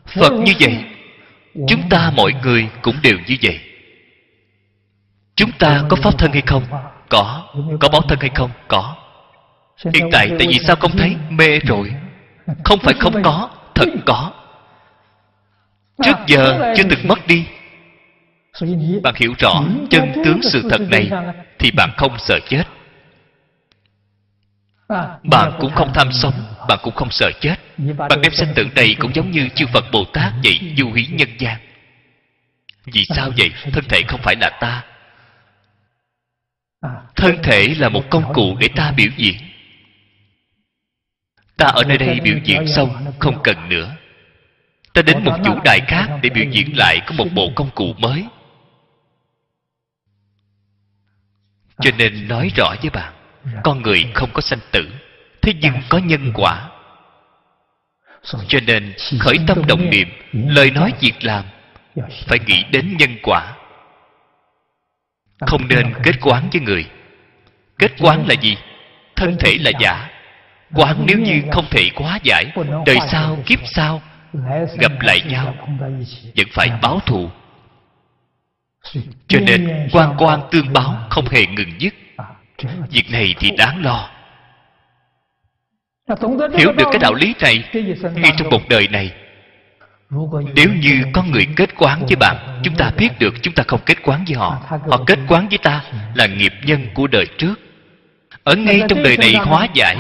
phật 0.07 0.33
như 0.33 0.53
vậy 0.61 0.85
chúng 1.69 1.89
ta 1.91 2.13
mọi 2.17 2.33
người 2.43 2.69
cũng 2.83 2.97
đều 3.03 3.19
như 3.27 3.37
vậy. 3.43 3.61
Chúng 5.35 5.51
ta 5.59 5.83
có 5.89 5.97
pháp 5.97 6.19
thân 6.19 6.33
hay 6.33 6.43
không? 6.47 6.65
có. 7.09 7.55
có 7.81 7.89
báo 7.89 8.03
thân 8.03 8.19
hay 8.21 8.31
không? 8.35 8.51
Có 8.69 9.02
hiện 9.95 10.09
tại 10.13 10.29
tại 10.39 10.47
vì 10.49 10.59
sao 10.59 10.77
không 10.77 10.97
thấy? 10.97 11.17
Mê 11.31 11.59
rồi. 11.59 11.95
Không 12.65 12.79
phải 12.83 12.95
không 13.01 13.23
có 13.23 13.51
thật 13.75 13.89
có. 14.07 14.33
Trước 16.05 16.17
giờ 16.27 16.75
chưa 16.77 16.83
từng 16.91 17.09
mất 17.09 17.27
đi. 17.27 17.47
bạn 19.03 19.15
hiểu 19.17 19.35
rõ 19.39 19.63
chân 19.91 20.13
tướng 20.25 20.43
sự 20.43 20.63
thật 20.71 20.81
này 20.91 21.11
thì 21.59 21.71
bạn 21.71 21.91
không 21.97 22.19
sợ 22.19 22.39
chết. 22.49 22.65
Bạn 25.23 25.53
cũng 25.61 25.71
không 25.75 25.91
tham 25.95 26.13
sống 26.13 26.35
bạn 26.69 26.79
cũng 26.83 26.95
không 26.95 27.11
sợ 27.11 27.31
chết. 27.41 27.57
bạn 28.09 28.21
đem 28.23 28.33
sinh 28.33 28.49
tử 28.55 28.67
này 28.75 28.97
cũng 28.99 29.15
giống 29.15 29.31
như 29.31 29.49
chư 29.55 29.67
phật 29.73 29.85
bồ 29.93 30.05
tát 30.05 30.33
vậy 30.45 30.75
du 30.79 30.93
hí 30.93 31.07
nhân 31.07 31.29
gian. 31.39 31.57
Vì 32.85 33.05
sao 33.05 33.31
vậy? 33.39 33.53
thân 33.73 33.85
thể 33.89 34.03
không 34.09 34.21
phải 34.23 34.37
là 34.41 34.51
ta. 34.61 34.85
Thân 37.17 37.37
thể 37.43 37.75
là 37.79 37.89
một 37.89 38.03
công 38.11 38.33
cụ 38.35 38.57
để 38.61 38.69
ta 38.77 38.93
biểu 38.97 39.09
diễn 39.17 39.37
ta 41.63 41.69
ở 41.69 41.85
nơi 41.85 41.99
đây 41.99 42.21
biểu 42.21 42.37
diễn 42.45 42.67
xong, 42.67 43.07
không 43.19 43.43
cần 43.45 43.69
nữa. 43.69 43.97
Ta 44.93 45.03
đến 45.03 45.25
một 45.25 45.37
chủ 45.45 45.61
đài 45.65 45.81
khác 45.89 46.09
để 46.23 46.31
biểu 46.31 46.45
diễn 46.51 46.77
lại 46.77 47.01
có 47.07 47.15
một 47.15 47.27
bộ 47.35 47.51
công 47.55 47.71
cụ 47.75 47.95
mới. 47.99 48.25
Cho 51.81 51.91
nên 51.99 52.29
nói 52.29 52.51
rõ 52.57 52.75
với 52.81 52.91
bạn 52.91 53.13
con 53.65 53.83
người 53.83 54.05
không 54.15 54.31
có 54.33 54.41
sanh 54.41 54.59
tử, 54.71 54.91
thế 55.43 55.53
nhưng 55.61 55.75
có 55.89 55.99
nhân 55.99 56.33
quả. 56.35 56.69
Cho 58.49 58.59
nên 58.67 58.95
khởi 59.21 59.39
tâm 59.47 59.67
động 59.67 59.91
niệm, 59.91 60.09
lời 60.33 60.71
nói 60.71 60.93
việc 61.01 61.25
làm, 61.25 61.45
phải 62.27 62.39
nghĩ 62.47 62.65
đến 62.71 62.97
nhân 62.99 63.17
quả. 63.23 63.57
Không 65.41 65.69
nên 65.69 65.95
kết 66.03 66.15
quán 66.21 66.49
với 66.53 66.61
người. 66.61 66.87
Kết 67.79 67.93
quán 67.99 68.29
là 68.29 68.35
gì? 68.35 68.57
Thân 69.17 69.37
thể 69.41 69.57
là 69.61 69.71
giả 69.81 70.12
quán 70.75 71.07
nếu 71.07 71.19
như 71.19 71.43
không 71.53 71.65
thể 71.71 71.91
quá 71.95 72.19
giải 72.23 72.45
đời 72.87 72.97
sau 73.09 73.39
kiếp 73.47 73.59
sau 73.65 74.03
gặp 74.79 74.93
lại 75.01 75.21
nhau 75.27 75.55
vẫn 76.37 76.47
phải 76.53 76.71
báo 76.83 77.01
thù. 77.07 77.31
cho 79.29 79.39
nên 79.47 79.89
quan 79.93 80.15
quan 80.19 80.41
tương 80.51 80.73
báo 80.73 81.07
không 81.11 81.29
hề 81.29 81.47
ngừng 81.47 81.81
dứt. 81.81 81.95
việc 82.91 83.11
này 83.11 83.35
thì 83.39 83.51
đáng 83.59 83.83
lo. 83.83 84.11
Hiểu 86.59 86.73
được 86.73 86.85
cái 86.91 86.99
đạo 86.99 87.15
lý 87.15 87.35
này 87.41 87.65
ngay 88.15 88.33
trong 88.37 88.51
một 88.51 88.69
đời 88.69 88.89
này. 88.89 89.13
Nếu 90.55 90.69
như 90.81 91.05
có 91.13 91.23
người 91.23 91.47
kết 91.57 91.71
quán 91.77 92.07
với 92.07 92.17
bạn 92.17 92.61
chúng 92.65 92.75
ta 92.75 92.91
biết 92.97 93.09
được 93.19 93.35
chúng 93.43 93.55
ta 93.55 93.65
không 93.69 93.81
kết 93.87 93.99
quán 94.03 94.25
với 94.25 94.37
họ. 94.37 94.63
Họ 94.69 95.05
kết 95.07 95.19
quán 95.29 95.49
với 95.49 95.59
ta 95.59 95.85
là 96.15 96.27
nghiệp 96.27 96.53
nhân 96.65 96.87
của 96.95 97.07
đời 97.07 97.27
trước. 97.39 97.55
Ở 98.45 98.57
ngay 98.57 98.83
trong 98.89 99.03
đời 99.03 99.17
này 99.17 99.35
hóa 99.35 99.67
giải 99.75 99.97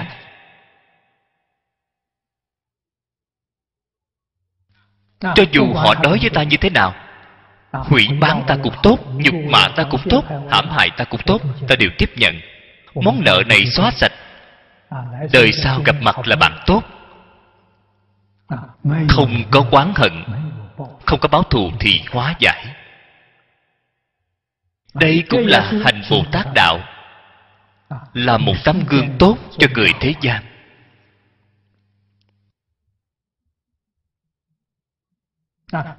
cho 5.22 5.44
dù 5.52 5.74
họ 5.74 5.94
đối 6.02 6.18
với 6.18 6.30
ta 6.30 6.42
như 6.42 6.56
thế 6.56 6.70
nào 6.70 6.94
hủy 7.72 8.08
bán 8.20 8.42
ta 8.46 8.56
cũng 8.62 8.74
tốt 8.82 8.98
nhục 9.14 9.34
mạ 9.34 9.68
ta 9.76 9.82
cũng 9.90 10.00
tốt 10.10 10.24
hãm 10.50 10.70
hại 10.70 10.90
ta 10.96 11.04
cũng 11.04 11.20
tốt 11.26 11.42
ta 11.68 11.76
đều 11.76 11.90
tiếp 11.98 12.10
nhận. 12.16 12.40
Món 12.94 13.20
nợ 13.24 13.42
này 13.46 13.66
xóa 13.66 13.90
sạch. 13.90 14.12
Đời 15.32 15.52
sau 15.52 15.80
gặp 15.84 15.96
mặt 16.00 16.16
là 16.24 16.36
bạn 16.36 16.58
tốt. 16.66 16.82
Không 19.08 19.42
có 19.50 19.64
quán 19.70 19.92
hận. 19.96 20.24
không 21.06 21.20
có 21.20 21.28
báo 21.28 21.42
thù 21.42 21.70
thì 21.80 22.00
hóa 22.10 22.34
giải. 22.38 22.66
đây 24.94 25.24
cũng 25.30 25.46
là 25.46 25.60
hành 25.60 26.02
bồ 26.10 26.24
tát 26.32 26.46
đạo. 26.54 26.80
Là 28.14 28.38
một 28.38 28.54
tấm 28.64 28.82
gương 28.88 29.18
tốt 29.18 29.36
cho 29.58 29.66
người 29.74 29.92
thế 30.00 30.14
gian 30.20 30.42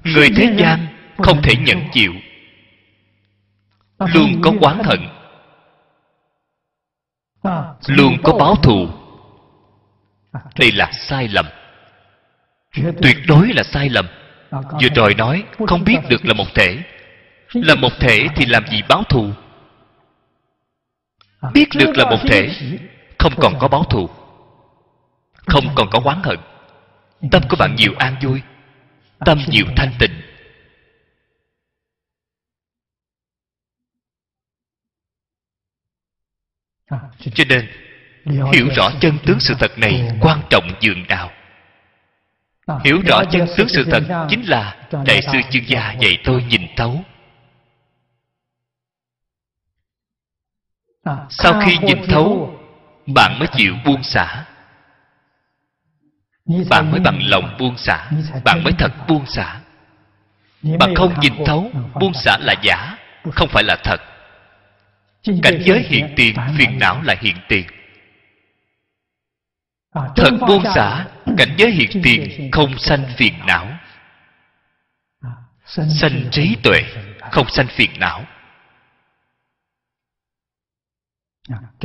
người 0.04 0.28
thế 0.36 0.54
gian 0.58 0.86
không 1.18 1.42
thể 1.42 1.54
nhận 1.56 1.78
chịu. 1.92 2.12
Luôn 4.14 4.40
có 4.42 4.52
quán 4.60 4.82
hận 4.84 5.00
luôn 7.86 8.16
có 8.22 8.32
báo 8.32 8.54
thù. 8.54 8.88
Đây 10.58 10.72
là 10.72 10.92
sai 10.92 11.28
lầm. 11.28 11.46
Tuyệt 13.02 13.16
đối 13.26 13.48
là 13.52 13.62
sai 13.62 13.88
lầm. 13.88 14.06
Vừa 14.50 14.88
rồi 14.94 15.14
nói, 15.14 15.44
không 15.66 15.84
biết 15.84 15.98
được 16.08 16.26
là 16.26 16.34
một 16.34 16.54
thể. 16.54 16.78
Là 17.52 17.74
một 17.74 17.92
thể 18.00 18.26
thì 18.36 18.46
làm 18.46 18.66
gì 18.66 18.82
báo 18.88 19.02
thù? 19.02 19.30
Biết 21.52 21.68
được 21.78 21.96
là 21.96 22.10
một 22.10 22.18
thể, 22.28 22.50
không 23.18 23.32
còn 23.36 23.58
có 23.58 23.68
báo 23.68 23.84
thù. 23.84 24.08
Không 25.46 25.64
còn 25.74 25.90
có 25.90 26.00
oán 26.04 26.22
hận. 26.22 26.38
Tâm 27.30 27.42
của 27.48 27.56
bạn 27.56 27.74
nhiều 27.76 27.92
an 27.98 28.16
vui 28.22 28.42
tâm 29.18 29.38
nhiều 29.48 29.66
thanh 29.76 29.92
tịnh. 29.98 30.20
Cho 37.34 37.44
nên 37.48 37.68
hiểu 38.52 38.68
rõ 38.76 38.90
chân 39.00 39.18
tướng 39.26 39.40
sự 39.40 39.54
thật 39.58 39.78
này 39.78 40.08
quan 40.20 40.42
trọng 40.50 40.64
dường 40.80 41.06
nào. 41.08 41.30
Hiểu 42.84 43.00
rõ 43.06 43.22
chân 43.32 43.46
tướng 43.56 43.68
sự 43.68 43.84
thật 43.90 44.26
chính 44.28 44.48
là 44.48 44.88
đại 45.06 45.22
sư 45.22 45.38
chương 45.50 45.68
gia 45.68 45.92
dạy 45.92 46.18
tôi 46.24 46.44
nhìn 46.44 46.62
thấu. 46.76 47.04
Sau 51.30 51.60
khi 51.66 51.78
nhìn 51.82 51.98
thấu 52.08 52.60
bạn 53.06 53.38
mới 53.38 53.48
chịu 53.56 53.74
buông 53.84 54.02
xả 54.02 54.44
bạn 56.46 56.90
mới 56.90 57.00
bằng 57.00 57.18
lòng 57.22 57.56
buông 57.58 57.78
xả 57.78 58.10
bạn 58.44 58.64
mới 58.64 58.72
thật 58.78 58.92
buông 59.08 59.26
xả. 59.26 59.60
Bạn 60.78 60.94
không 60.94 61.20
nhìn 61.20 61.32
thấu 61.46 61.70
buông 62.00 62.14
xả 62.14 62.38
là 62.40 62.54
giả 62.62 62.98
không 63.32 63.48
phải 63.48 63.64
là 63.64 63.76
thật. 63.84 64.00
Cảnh 65.42 65.62
giới 65.64 65.82
hiện 65.82 66.14
tiền 66.16 66.36
phiền 66.58 66.78
não 66.78 67.02
là 67.02 67.14
hiện 67.20 67.36
tiền. 67.48 67.66
Thật 69.94 70.30
buông 70.48 70.64
xả 70.74 71.06
cảnh 71.36 71.54
giới 71.58 71.70
hiện 71.70 71.90
tiền 72.02 72.50
không 72.52 72.78
sanh 72.78 73.04
phiền 73.16 73.34
não. 73.46 73.78
Sanh 75.66 76.30
trí 76.30 76.56
tuệ 76.62 76.82
không 77.32 77.48
sanh 77.48 77.66
phiền 77.66 77.90
não. 77.98 78.24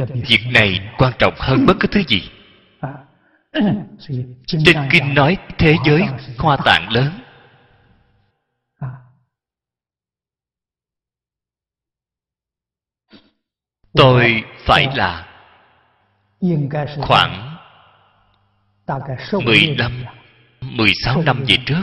Việc 0.05 0.41
này 0.45 0.89
quan 0.97 1.13
trọng 1.19 1.33
hơn 1.37 1.65
bất 1.65 1.73
cứ 1.79 1.87
thứ 1.91 2.03
gì 2.07 2.29
trên 4.47 4.63
kinh 4.91 5.13
nói 5.13 5.37
thế 5.57 5.75
giới 5.85 6.01
hoa 6.37 6.57
tạng 6.65 6.89
lớn. 6.91 7.11
Tôi 13.93 14.43
phải 14.65 14.87
là 14.95 15.25
khoảng 17.01 17.57
15 19.45 20.05
16 20.61 21.21
năm 21.21 21.43
về 21.47 21.55
trước. 21.65 21.81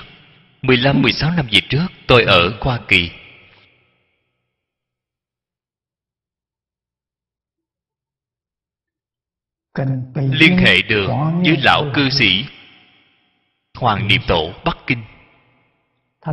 15 0.62 1.02
16 1.02 1.30
năm 1.30 1.46
về 1.52 1.60
trước 1.68 1.86
tôi 2.06 2.22
ở 2.22 2.52
Hoa 2.60 2.80
Kỳ 2.88 3.10
liên 10.14 10.58
hệ 10.58 10.82
được 10.82 11.06
với 11.44 11.56
lão 11.62 11.84
cư 11.94 12.10
sĩ 12.10 12.44
Hoàng 13.78 14.08
Niệm 14.08 14.20
Tổ 14.26 14.52
Bắc 14.64 14.78
Kinh. 14.86 15.02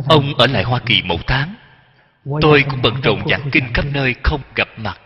Ông 0.08 0.34
ở 0.34 0.46
lại 0.46 0.62
Hoa 0.62 0.80
Kỳ 0.86 1.02
một 1.02 1.26
tháng. 1.26 1.54
Tôi 2.40 2.64
cũng 2.70 2.82
bận 2.82 3.00
rộn 3.00 3.28
giảng 3.28 3.50
kinh 3.52 3.64
khắp 3.74 3.84
nơi 3.92 4.14
không 4.22 4.40
gặp 4.54 4.68
mặt. 4.76 5.00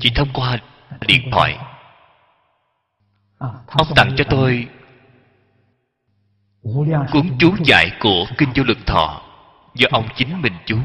Chỉ 0.00 0.10
thông 0.14 0.28
qua 0.32 0.58
điện 1.06 1.30
thoại. 1.32 1.58
Ông 3.66 3.86
tặng 3.96 4.14
cho 4.16 4.24
tôi 4.30 4.68
Cuốn 7.12 7.38
chú 7.38 7.54
giải 7.64 7.90
của 8.00 8.26
Kinh 8.38 8.48
Vô 8.54 8.64
Lực 8.64 8.78
Thọ 8.86 9.22
Do 9.74 9.88
ông 9.90 10.08
chính 10.16 10.42
mình 10.42 10.52
chú 10.66 10.78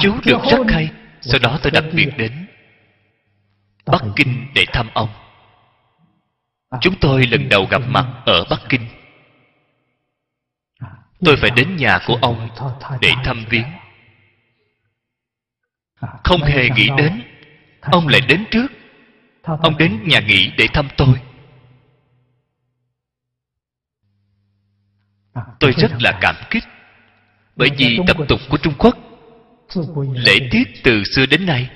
chú 0.00 0.20
được 0.24 0.38
rất 0.50 0.66
hay 0.68 0.90
sau 1.20 1.38
đó 1.42 1.58
tôi 1.62 1.70
đặc 1.70 1.84
biệt 1.92 2.08
đến 2.16 2.46
bắc 3.86 4.02
kinh 4.16 4.46
để 4.54 4.66
thăm 4.72 4.88
ông. 4.94 5.08
Chúng 6.80 6.94
tôi 7.00 7.26
lần 7.26 7.48
đầu 7.48 7.66
gặp 7.70 7.82
mặt 7.88 8.22
ở 8.26 8.44
bắc 8.50 8.60
kinh. 8.68 8.86
Tôi 11.24 11.36
phải 11.36 11.50
đến 11.50 11.76
nhà 11.76 11.98
của 12.06 12.18
ông 12.22 12.48
để 13.00 13.12
thăm 13.24 13.44
viếng. 13.48 13.66
Không 16.24 16.42
hề 16.42 16.68
nghĩ 16.76 16.88
đến 16.96 17.22
ông 17.80 18.08
lại 18.08 18.20
đến 18.20 18.44
trước. 18.50 18.66
ông 19.42 19.78
đến 19.78 20.00
nhà 20.04 20.20
nghỉ 20.20 20.52
để 20.58 20.66
thăm 20.72 20.88
tôi. 20.96 21.20
Tôi 25.60 25.72
rất 25.72 25.92
là 26.00 26.18
cảm 26.20 26.34
kích 26.50 26.64
bởi 27.56 27.70
vì 27.76 27.98
tập 28.06 28.16
tục 28.28 28.40
của 28.50 28.56
trung 28.56 28.74
quốc 28.78 28.98
lễ 30.14 30.48
tiết 30.50 30.68
từ 30.82 31.04
xưa 31.04 31.26
đến 31.26 31.46
nay. 31.46 31.70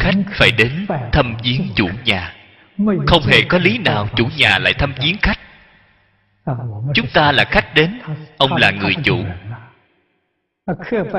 Khách 0.00 0.14
phải 0.32 0.50
đến 0.58 0.86
thăm 1.12 1.36
viếng 1.44 1.68
chủ 1.74 1.88
nhà. 2.04 2.34
Không 3.06 3.22
hề 3.26 3.42
có 3.48 3.58
lý 3.58 3.78
nào 3.78 4.08
chủ 4.16 4.28
nhà 4.36 4.58
lại 4.58 4.74
thăm 4.74 4.94
viếng 5.02 5.16
khách. 5.22 5.38
Chúng 6.94 7.06
ta 7.14 7.32
là 7.32 7.44
khách 7.44 7.74
đến, 7.74 8.00
ông 8.36 8.56
là 8.56 8.70
người 8.70 8.94
chủ. 9.04 9.24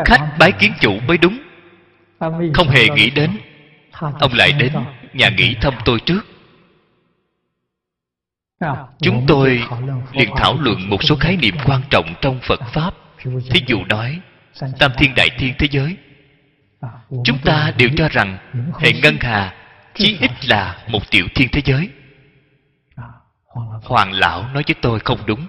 Khách 0.06 0.35
bái 0.40 0.52
kiến 0.52 0.73
chủ 0.81 0.99
mới 1.07 1.18
đúng. 1.18 1.40
Không 2.53 2.69
hề 2.69 2.90
nghĩ 2.90 3.10
đến, 3.10 3.38
ông 4.19 4.34
lại 4.34 4.52
đến 4.52 4.73
nhà 5.14 5.30
nghỉ 5.30 5.56
thăm 5.61 5.73
tôi 5.85 5.99
trước. 6.06 6.22
Chúng 9.02 9.26
tôi 9.27 9.64
liền 10.11 10.30
thảo 10.35 10.57
luận 10.60 10.90
một 10.90 11.03
số 11.03 11.15
khái 11.15 11.38
niệm 11.38 11.56
quan 11.65 11.81
trọng 11.90 12.14
trong 12.22 12.40
phật 12.48 12.60
pháp 12.73 12.94
thí 13.23 13.63
dụ 13.67 13.85
nói, 13.85 14.21
tam 14.79 14.91
thiên 14.97 15.13
đại 15.15 15.29
thiên 15.37 15.53
thế 15.59 15.67
giới, 15.71 15.97
chúng 17.25 17.37
ta 17.45 17.73
đều 17.77 17.89
cho 17.97 18.09
rằng 18.09 18.37
hệ 18.79 18.93
ngân 18.93 19.17
hà 19.21 19.55
chí 19.93 20.17
ít 20.19 20.31
là 20.47 20.85
một 20.87 21.11
tiểu 21.11 21.27
thiên 21.35 21.47
thế 21.51 21.61
giới. 21.65 21.89
Hoàng 23.83 24.11
lão 24.11 24.43
nói 24.43 24.63
với 24.67 24.75
tôi 24.81 24.99
không 24.99 25.19
đúng. 25.25 25.47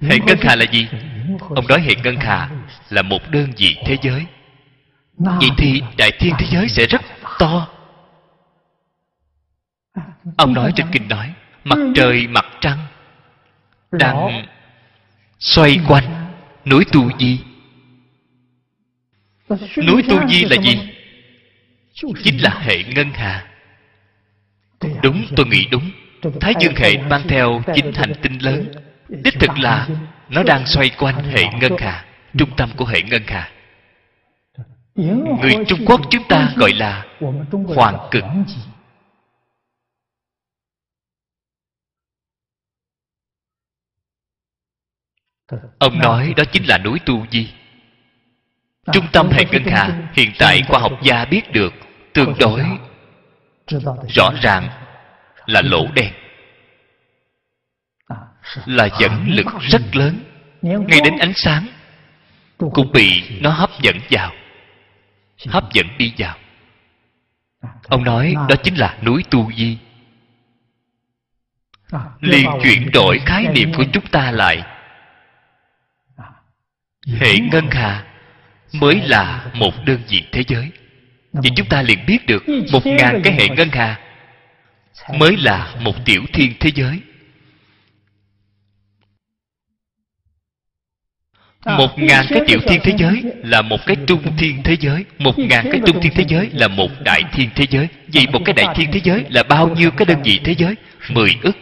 Hệ 0.00 0.18
ngân 0.18 0.38
hà 0.40 0.56
là 0.56 0.64
gì? 0.72 0.88
Ông 1.40 1.66
nói 1.68 1.80
hệ 1.80 1.94
ngân 1.94 2.16
hà 2.16 2.50
là 2.90 3.02
một 3.02 3.30
đơn 3.30 3.52
vị 3.56 3.76
thế 3.86 3.96
giới. 4.02 4.26
Vậy 5.16 5.50
thì 5.58 5.82
đại 5.98 6.10
thiên 6.18 6.34
thế 6.38 6.46
giới 6.50 6.68
sẽ 6.68 6.86
rất 6.86 7.00
to. 7.38 7.68
Ông 10.36 10.54
nói 10.54 10.72
trên 10.76 10.86
kinh 10.92 11.08
nói, 11.08 11.34
mặt 11.64 11.78
trời, 11.94 12.26
mặt 12.26 12.44
trăng 12.60 12.78
đang 13.92 14.46
xoay 15.42 15.78
quanh 15.88 16.04
núi 16.64 16.84
tu 16.92 17.10
di. 17.18 17.40
Núi 19.86 20.02
tu 20.08 20.28
di 20.28 20.44
là 20.44 20.56
gì? 20.62 20.78
Chính 22.24 22.42
là 22.42 22.58
hệ 22.60 22.82
ngân 22.82 23.10
hà. 23.12 23.46
Đúng, 25.02 25.24
tôi 25.36 25.46
nghĩ 25.46 25.66
đúng. 25.70 25.90
Thái 26.40 26.54
dương 26.60 26.74
hệ 26.76 26.96
mang 26.96 27.22
theo 27.28 27.62
chín 27.74 27.92
hành 27.94 28.12
tinh 28.22 28.38
lớn. 28.38 28.70
Đích 29.08 29.34
thực 29.40 29.58
là 29.58 29.88
nó 30.28 30.42
đang 30.42 30.66
xoay 30.66 30.90
quanh 30.98 31.24
hệ 31.24 31.44
ngân 31.60 31.72
hà, 31.78 32.04
trung 32.38 32.50
tâm 32.56 32.70
của 32.76 32.84
hệ 32.84 33.02
ngân 33.02 33.22
hà. 33.26 33.50
Người 34.94 35.54
trung 35.68 35.86
quốc 35.86 36.00
chúng 36.10 36.28
ta 36.28 36.52
gọi 36.56 36.72
là 36.72 37.04
hoàng 37.74 37.98
cực 38.10 38.24
ông 45.78 45.98
nói 45.98 46.34
đó 46.36 46.44
chính 46.52 46.64
là 46.64 46.78
núi 46.78 46.98
tu 47.06 47.26
di. 47.30 47.52
Trung 48.92 49.06
tâm 49.12 49.30
hệ 49.30 49.44
ngân 49.44 49.64
hà 49.64 50.10
hiện 50.12 50.32
tại 50.38 50.62
khoa 50.68 50.80
học 50.80 50.92
gia 51.02 51.24
biết 51.24 51.52
được 51.52 51.74
tương 52.12 52.34
đối 52.38 52.64
rõ 54.08 54.32
ràng 54.42 54.68
là 55.46 55.62
lỗ 55.62 55.86
đen, 55.94 56.12
là 58.66 58.88
dẫn 59.00 59.26
lực 59.28 59.46
rất 59.60 59.82
lớn. 59.92 60.18
Ngay 60.62 61.00
đến 61.04 61.18
ánh 61.18 61.32
sáng 61.34 61.66
cũng 62.58 62.92
bị 62.92 63.22
nó 63.40 63.50
hấp 63.50 63.70
dẫn 63.80 63.96
vào, 64.10 64.32
hấp 65.48 65.72
dẫn 65.72 65.86
đi 65.98 66.14
vào. 66.18 66.36
Ông 67.88 68.04
nói 68.04 68.34
đó 68.48 68.56
chính 68.62 68.74
là 68.74 68.98
núi 69.02 69.24
tu 69.30 69.52
di. 69.52 69.78
Liền 72.20 72.50
chuyển 72.62 72.90
đổi 72.92 73.18
khái 73.26 73.46
niệm 73.46 73.72
của 73.74 73.84
chúng 73.92 74.06
ta 74.06 74.30
lại 74.30 74.62
hệ 77.06 77.38
ngân 77.38 77.70
hà 77.70 78.04
mới 78.72 79.00
là 79.04 79.46
một 79.54 79.74
đơn 79.86 80.00
vị 80.08 80.22
thế 80.32 80.44
giới. 80.48 80.70
Vậy 81.32 81.50
chúng 81.56 81.68
ta 81.68 81.82
liền 81.82 82.06
biết 82.06 82.26
được 82.26 82.44
một 82.72 82.86
ngàn 82.86 83.20
cái 83.24 83.32
hệ 83.32 83.48
ngân 83.48 83.68
hà 83.72 84.00
mới 85.18 85.36
là 85.36 85.74
một 85.80 86.04
tiểu 86.04 86.22
thiên 86.32 86.52
thế 86.60 86.70
giới. 86.74 87.00
Một 91.64 91.98
ngàn 91.98 92.26
cái 92.28 92.40
tiểu 92.46 92.60
thiên 92.66 92.80
thế 92.84 92.94
giới 92.98 93.22
là 93.42 93.62
một 93.62 93.86
cái 93.86 93.96
trung 94.06 94.36
thiên 94.38 94.62
thế 94.62 94.76
giới. 94.80 95.04
Một 95.18 95.38
ngàn 95.38 95.68
cái 95.70 95.80
trung 95.86 96.00
thiên 96.00 96.12
thế 96.14 96.24
giới 96.28 96.50
là 96.52 96.68
một 96.68 96.90
đại 97.04 97.22
thiên 97.32 97.50
thế 97.54 97.66
giới. 97.70 97.88
Vậy 98.14 98.26
một 98.32 98.40
cái 98.44 98.52
đại 98.52 98.66
thiên 98.74 98.92
thế 98.92 99.00
giới 99.04 99.24
là 99.28 99.42
bao 99.42 99.68
nhiêu 99.68 99.90
cái 99.90 100.06
đơn 100.06 100.22
vị 100.22 100.40
thế 100.44 100.54
giới? 100.54 100.74
Mười 101.08 101.36
ức 101.42 101.56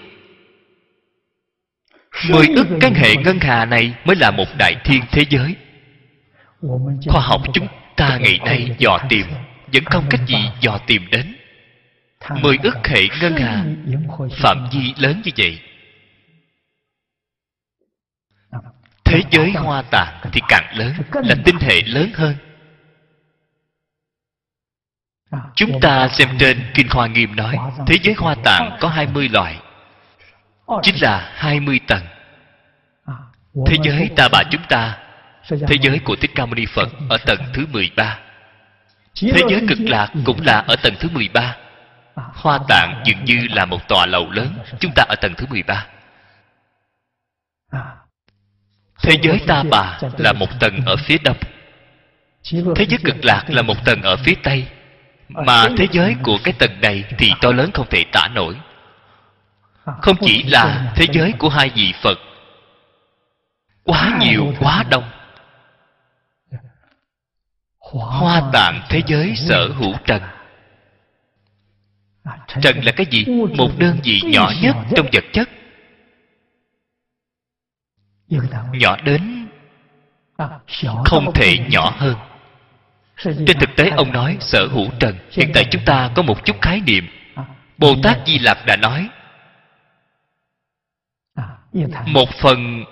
mười 2.28 2.46
ức 2.46 2.66
cái 2.80 2.92
hệ 2.94 3.16
ngân 3.16 3.38
hà 3.40 3.64
này 3.64 3.94
mới 4.04 4.16
là 4.16 4.30
một 4.30 4.48
đại 4.58 4.76
thiên 4.84 5.02
thế 5.10 5.24
giới. 5.30 5.56
Khoa 7.08 7.20
học 7.22 7.40
chúng 7.54 7.66
ta 7.96 8.18
ngày 8.18 8.38
nay 8.44 8.76
dò 8.78 8.98
tìm, 9.08 9.26
vẫn 9.72 9.84
không 9.84 10.06
cách 10.10 10.20
gì 10.26 10.50
dò 10.60 10.78
tìm 10.86 11.06
đến. 11.10 11.36
Mười 12.42 12.58
ức 12.62 12.88
hệ 12.88 13.00
ngân 13.20 13.36
hà, 13.36 13.64
phạm 14.42 14.68
vi 14.72 14.94
lớn 14.96 15.22
như 15.24 15.30
vậy. 15.36 15.60
Thế 19.04 19.22
giới 19.30 19.50
hoa 19.50 19.82
tạng 19.82 20.20
thì 20.32 20.40
càng 20.48 20.76
lớn, 20.76 20.92
là 21.24 21.34
tinh 21.44 21.56
hệ 21.60 21.82
lớn 21.82 22.10
hơn. 22.14 22.34
Chúng 25.54 25.80
ta 25.80 26.08
xem 26.08 26.28
trên 26.38 26.70
kinh 26.74 26.88
hoa 26.90 27.06
nghiêm 27.06 27.36
nói, 27.36 27.56
thế 27.86 27.96
giới 28.02 28.14
hoa 28.14 28.34
tạng 28.44 28.76
có 28.80 28.88
20 28.88 29.28
loại 29.28 29.58
chính 30.82 31.02
là 31.02 31.32
20 31.34 31.80
tầng. 31.86 32.02
Thế 33.66 33.76
giới 33.82 34.10
ta 34.16 34.28
bà 34.32 34.42
chúng 34.50 34.62
ta 34.68 34.98
thế 35.50 35.76
giới 35.82 35.98
của 35.98 36.16
thích 36.16 36.30
ca 36.34 36.46
mâu 36.46 36.54
ni 36.54 36.66
phật 36.66 36.88
ở 37.08 37.16
tầng 37.26 37.40
thứ 37.54 37.66
13 37.72 38.18
thế 39.20 39.42
giới 39.48 39.62
cực 39.68 39.78
lạc 39.80 40.12
cũng 40.24 40.40
là 40.44 40.64
ở 40.68 40.76
tầng 40.76 40.94
thứ 41.00 41.08
13 41.12 41.56
hoa 42.14 42.58
tạng 42.68 43.02
dường 43.04 43.24
như 43.24 43.46
là 43.50 43.64
một 43.64 43.88
tòa 43.88 44.06
lầu 44.06 44.30
lớn. 44.30 44.54
Chúng 44.80 44.92
ta 44.94 45.04
ở 45.08 45.14
tầng 45.20 45.34
thứ 45.36 45.46
13 45.50 45.86
thế 49.02 49.16
giới 49.22 49.40
ta 49.46 49.62
bà 49.70 49.98
là 50.18 50.32
một 50.32 50.60
tầng 50.60 50.80
ở 50.86 50.96
phía 50.96 51.16
đông. 51.24 51.36
Thế 52.76 52.86
giới 52.88 52.98
cực 53.04 53.24
lạc 53.24 53.44
là 53.48 53.62
một 53.62 53.84
tầng 53.84 54.02
ở 54.02 54.16
phía 54.16 54.34
tây. 54.42 54.66
Mà 55.28 55.68
thế 55.78 55.86
giới 55.92 56.16
của 56.22 56.38
cái 56.44 56.54
tầng 56.58 56.80
này 56.80 57.04
thì 57.18 57.32
to 57.40 57.52
lớn 57.52 57.70
không 57.74 57.86
thể 57.90 58.04
tả 58.12 58.28
nổi 58.34 58.54
không 59.84 60.16
chỉ 60.20 60.42
là 60.42 60.92
thế 60.96 61.06
giới 61.12 61.32
của 61.38 61.48
hai 61.48 61.70
vị 61.74 61.92
phật. 62.02 62.18
Quá 63.84 64.18
nhiều 64.20 64.52
quá 64.60 64.84
đông. 64.90 65.04
Hoa 67.92 68.42
tạng 68.52 68.82
thế 68.88 69.02
giới 69.06 69.36
sở 69.36 69.68
hữu 69.68 69.94
trần. 70.04 70.22
Trần 72.62 72.84
là 72.84 72.92
cái 72.92 73.06
gì? 73.10 73.24
Một 73.56 73.70
đơn 73.78 73.98
vị 74.04 74.20
nhỏ 74.24 74.52
nhất 74.62 74.76
trong 74.96 75.06
vật 75.12 75.24
chất. 75.32 75.48
Nhỏ 78.72 78.96
đến 79.04 79.48
không 81.04 81.32
thể 81.34 81.58
nhỏ 81.70 81.94
hơn. 81.98 82.16
Trên 83.16 83.58
thực 83.60 83.70
tế 83.76 83.88
ông 83.88 84.12
nói 84.12 84.36
sở 84.40 84.66
hữu 84.66 84.90
trần. 85.00 85.18
Hiện 85.30 85.50
tại 85.54 85.64
chúng 85.70 85.84
ta 85.84 86.10
có 86.14 86.22
một 86.22 86.44
chút 86.44 86.56
khái 86.62 86.80
niệm. 86.80 87.08
Bồ 87.78 87.94
tát 88.02 88.18
di 88.26 88.38
lặc 88.38 88.58
đã 88.66 88.76
nói 88.76 89.08
một 92.06 92.28
phần 92.40 92.84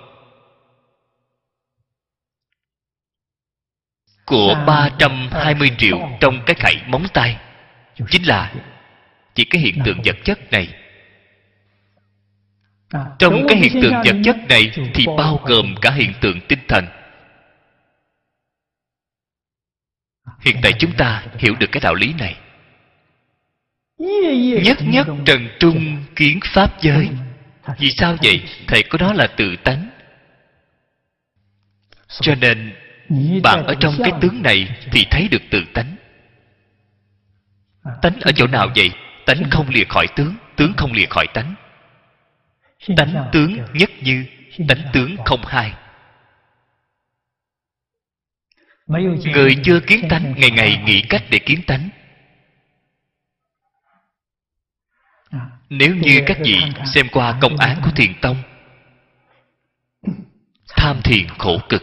của 4.26 4.64
320 4.66 5.70
triệu 5.78 5.98
trong 6.20 6.42
cái 6.46 6.56
khẩy 6.60 6.76
móng 6.86 7.06
tay. 7.14 7.36
Chính 8.10 8.22
là 8.22 8.54
chỉ 9.34 9.44
cái 9.44 9.62
hiện 9.62 9.78
tượng 9.84 10.00
vật 10.04 10.16
chất 10.24 10.38
này. 10.50 10.68
Trong 13.18 13.46
cái 13.48 13.56
hiện 13.56 13.82
tượng 13.82 13.94
vật 14.04 14.16
chất 14.24 14.36
này 14.48 14.72
thì 14.94 15.06
bao 15.16 15.40
gồm 15.44 15.74
cả 15.82 15.90
hiện 15.90 16.12
tượng 16.20 16.40
tinh 16.48 16.58
thần. 16.68 16.84
Hiện 20.40 20.56
tại 20.62 20.72
chúng 20.78 20.92
ta 20.96 21.24
hiểu 21.38 21.54
được 21.60 21.66
cái 21.72 21.80
đạo 21.80 21.94
lý 21.94 22.14
này. 22.18 22.36
Nhất 24.64 24.78
nhất 24.82 25.06
trần 25.24 25.48
trung 25.60 26.04
kiến 26.16 26.40
pháp 26.54 26.80
giới 26.80 27.08
vì 27.78 27.90
sao 27.90 28.16
vậy? 28.22 28.42
Thầy 28.66 28.82
có 28.82 28.98
đó 28.98 29.12
là 29.12 29.26
tự 29.26 29.56
tánh. 29.56 29.90
Cho 32.20 32.34
nên, 32.34 32.74
bạn 33.42 33.66
ở 33.66 33.74
trong 33.80 33.94
cái 33.98 34.12
tướng 34.20 34.42
này 34.42 34.68
thì 34.92 35.06
thấy 35.10 35.28
được 35.28 35.42
tự 35.50 35.64
tánh. 35.74 35.96
Tánh 38.02 38.20
ở 38.20 38.32
chỗ 38.32 38.46
nào 38.46 38.68
vậy? 38.76 38.90
Tánh 39.26 39.42
không 39.50 39.68
lìa 39.68 39.84
khỏi 39.88 40.06
tướng 40.16 40.34
tướng 40.56 40.72
không 40.76 40.92
lìa 40.92 41.06
khỏi 41.06 41.26
tánh. 41.34 41.54
Tánh 42.96 43.28
tướng 43.32 43.58
nhất 43.72 43.90
như, 44.02 44.24
tánh 44.68 44.82
tướng 44.92 45.16
không 45.24 45.40
hai. 45.46 45.72
Người 49.34 49.56
chưa 49.64 49.80
kiến 49.80 50.08
tánh, 50.08 50.34
ngày 50.36 50.50
ngày 50.50 50.82
nghĩ 50.84 51.02
cách 51.08 51.22
để 51.30 51.38
kiến 51.38 51.62
tánh. 51.66 51.88
Nếu 55.70 55.94
như 55.94 56.22
các 56.26 56.38
vị 56.44 56.56
xem 56.94 57.06
qua 57.12 57.38
công 57.40 57.56
án 57.56 57.80
của 57.84 57.90
thiền 57.96 58.14
tông 58.20 58.36
tham 60.76 61.00
thiền 61.04 61.28
khổ 61.38 61.58
cực. 61.68 61.82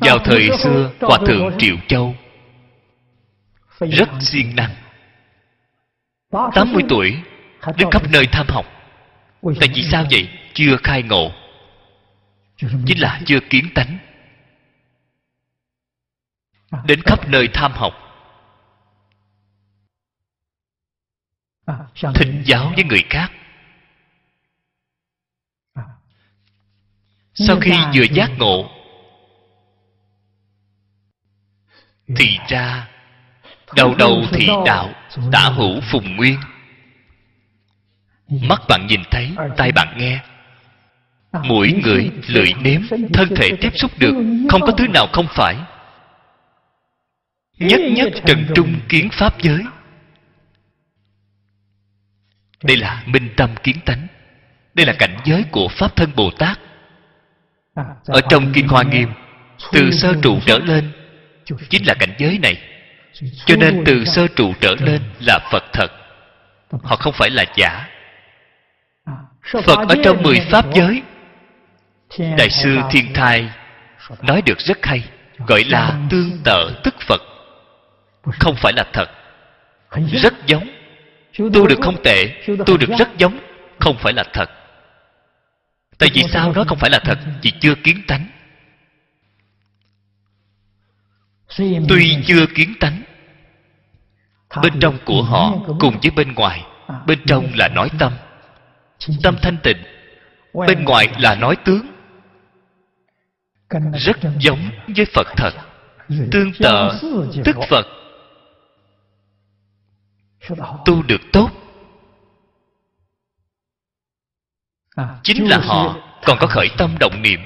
Vào 0.00 0.18
thời 0.18 0.48
xưa 0.58 0.92
hòa 1.00 1.18
thượng 1.26 1.52
triệu 1.58 1.76
châu 1.88 2.14
rất 3.80 4.08
siêng 4.20 4.56
năng. 4.56 4.74
80 6.30 6.82
tuổi 6.88 7.22
Đến 7.76 7.88
khắp 7.90 8.02
nơi 8.10 8.26
tham 8.32 8.46
học. 8.48 8.66
Tại 9.60 9.68
vì 9.74 9.82
sao 9.82 10.04
vậy? 10.10 10.28
Chưa 10.54 10.76
khai 10.82 11.02
ngộ. 11.02 11.32
Chính 12.58 13.00
là 13.00 13.20
chưa 13.26 13.40
kiến 13.50 13.64
tánh. 13.74 13.98
Đến 16.86 17.00
khắp 17.02 17.28
nơi 17.28 17.48
tham 17.52 17.72
học 17.72 17.92
Thỉnh 22.14 22.42
giáo 22.44 22.72
với 22.74 22.84
người 22.84 23.04
khác. 23.10 23.32
Sau 27.34 27.56
khi 27.60 27.72
vừa 27.94 28.04
giác 28.12 28.30
ngộ 28.38 28.70
Thì 32.16 32.38
ra 32.48 32.88
đầu 33.76 33.94
đầu 33.94 34.22
thị 34.32 34.48
đạo 34.66 34.90
tả 35.32 35.48
hữu 35.48 35.80
phùng 35.80 36.16
nguyên. 36.16 36.40
Mắt 38.28 38.62
bạn 38.68 38.86
nhìn 38.86 39.00
thấy 39.10 39.30
tai 39.56 39.72
bạn 39.72 39.98
nghe. 39.98 40.20
Mũi 41.42 41.72
ngửi 41.84 42.10
lưỡi 42.28 42.52
nếm 42.60 42.80
thân 43.12 43.28
thể 43.36 43.50
tiếp 43.60 43.70
xúc 43.74 43.90
được 43.98 44.14
không 44.50 44.60
có 44.60 44.72
thứ 44.72 44.86
nào 44.88 45.06
không 45.12 45.26
phải. 45.30 45.56
Nhất 47.58 47.80
nhất 47.90 48.12
trần 48.26 48.46
trung 48.54 48.80
kiến 48.88 49.08
pháp 49.12 49.42
giới 49.42 49.64
đây 52.64 52.76
là 52.76 53.02
minh 53.06 53.28
tâm 53.36 53.54
kiến 53.62 53.76
tánh. 53.84 54.06
Đây 54.74 54.86
là 54.86 54.92
cảnh 54.92 55.16
giới 55.24 55.44
của 55.50 55.68
pháp 55.68 55.96
thân 55.96 56.10
bồ 56.16 56.30
tát. 56.30 56.58
Ở 58.06 58.20
trong 58.30 58.52
kinh 58.52 58.68
hoa 58.68 58.82
nghiêm 58.82 59.12
từ 59.72 59.90
sơ 59.90 60.14
trụ 60.22 60.38
trở 60.46 60.58
lên 60.58 60.92
chính 61.70 61.86
là 61.86 61.94
cảnh 61.94 62.14
giới 62.18 62.38
này. 62.38 62.62
Cho 63.46 63.56
nên 63.56 63.82
từ 63.86 64.04
sơ 64.04 64.26
trụ 64.36 64.52
trở 64.60 64.74
lên 64.80 65.00
là 65.20 65.38
phật 65.52 65.64
thật. 65.72 65.88
Họ 66.82 66.96
không 66.96 67.14
phải 67.16 67.30
là 67.30 67.44
giả. 67.56 67.88
Phật 69.64 69.88
ở 69.88 69.94
trong 70.04 70.22
mười 70.22 70.40
pháp 70.50 70.64
giới. 70.74 71.02
Đại 72.18 72.50
sư 72.50 72.78
thiên 72.90 73.12
thai 73.14 73.50
nói 74.22 74.42
được 74.42 74.58
rất 74.58 74.86
hay 74.86 75.04
gọi 75.46 75.64
là 75.64 75.94
tương 76.10 76.30
tự 76.44 76.76
tức 76.84 76.94
phật. 77.00 77.22
Không 78.40 78.56
phải 78.56 78.72
là 78.76 78.84
thật. 78.92 79.10
Rất 80.12 80.34
giống 80.46 80.68
tu 81.36 81.66
được 81.66 81.78
không 81.82 82.02
tệ 82.02 82.44
tu 82.66 82.76
được 82.76 82.90
rất 82.98 83.08
giống 83.18 83.38
không 83.80 83.96
phải 83.98 84.12
là 84.12 84.24
thật. 84.32 84.50
Tại 85.98 86.10
vì 86.14 86.22
sao 86.22 86.52
nó 86.52 86.64
không 86.68 86.78
phải 86.78 86.90
là 86.90 86.98
thật? 86.98 87.18
Vì 87.42 87.52
chưa 87.60 87.74
kiến 87.74 87.96
tánh. 88.06 88.26
Tuy 91.88 92.18
chưa 92.26 92.46
kiến 92.54 92.74
tánh 92.80 93.02
bên 94.62 94.72
trong 94.80 94.98
của 95.04 95.22
họ 95.22 95.52
cùng 95.80 95.98
với 96.02 96.10
bên 96.10 96.34
ngoài 96.34 96.64
bên 97.06 97.18
trong 97.26 97.46
là 97.54 97.68
nói 97.68 97.88
tâm 97.98 98.12
tâm 99.22 99.36
thanh 99.42 99.56
tịnh 99.62 99.76
bên 100.66 100.84
ngoài 100.84 101.08
là 101.18 101.34
nói 101.34 101.56
tướng. 101.64 101.86
Rất 103.92 104.16
giống 104.38 104.70
với 104.96 105.06
phật 105.14 105.26
thật. 105.36 105.50
Tương 106.30 106.52
tự 106.52 106.88
tức 107.44 107.56
phật 107.70 107.86
tu 110.84 111.02
được 111.02 111.20
tốt. 111.32 111.50
Chính 115.22 115.48
là 115.48 115.58
họ. 115.58 115.96
Còn 116.24 116.38
có 116.40 116.46
khởi 116.46 116.68
tâm 116.78 116.96
động 117.00 117.22
niệm. 117.22 117.40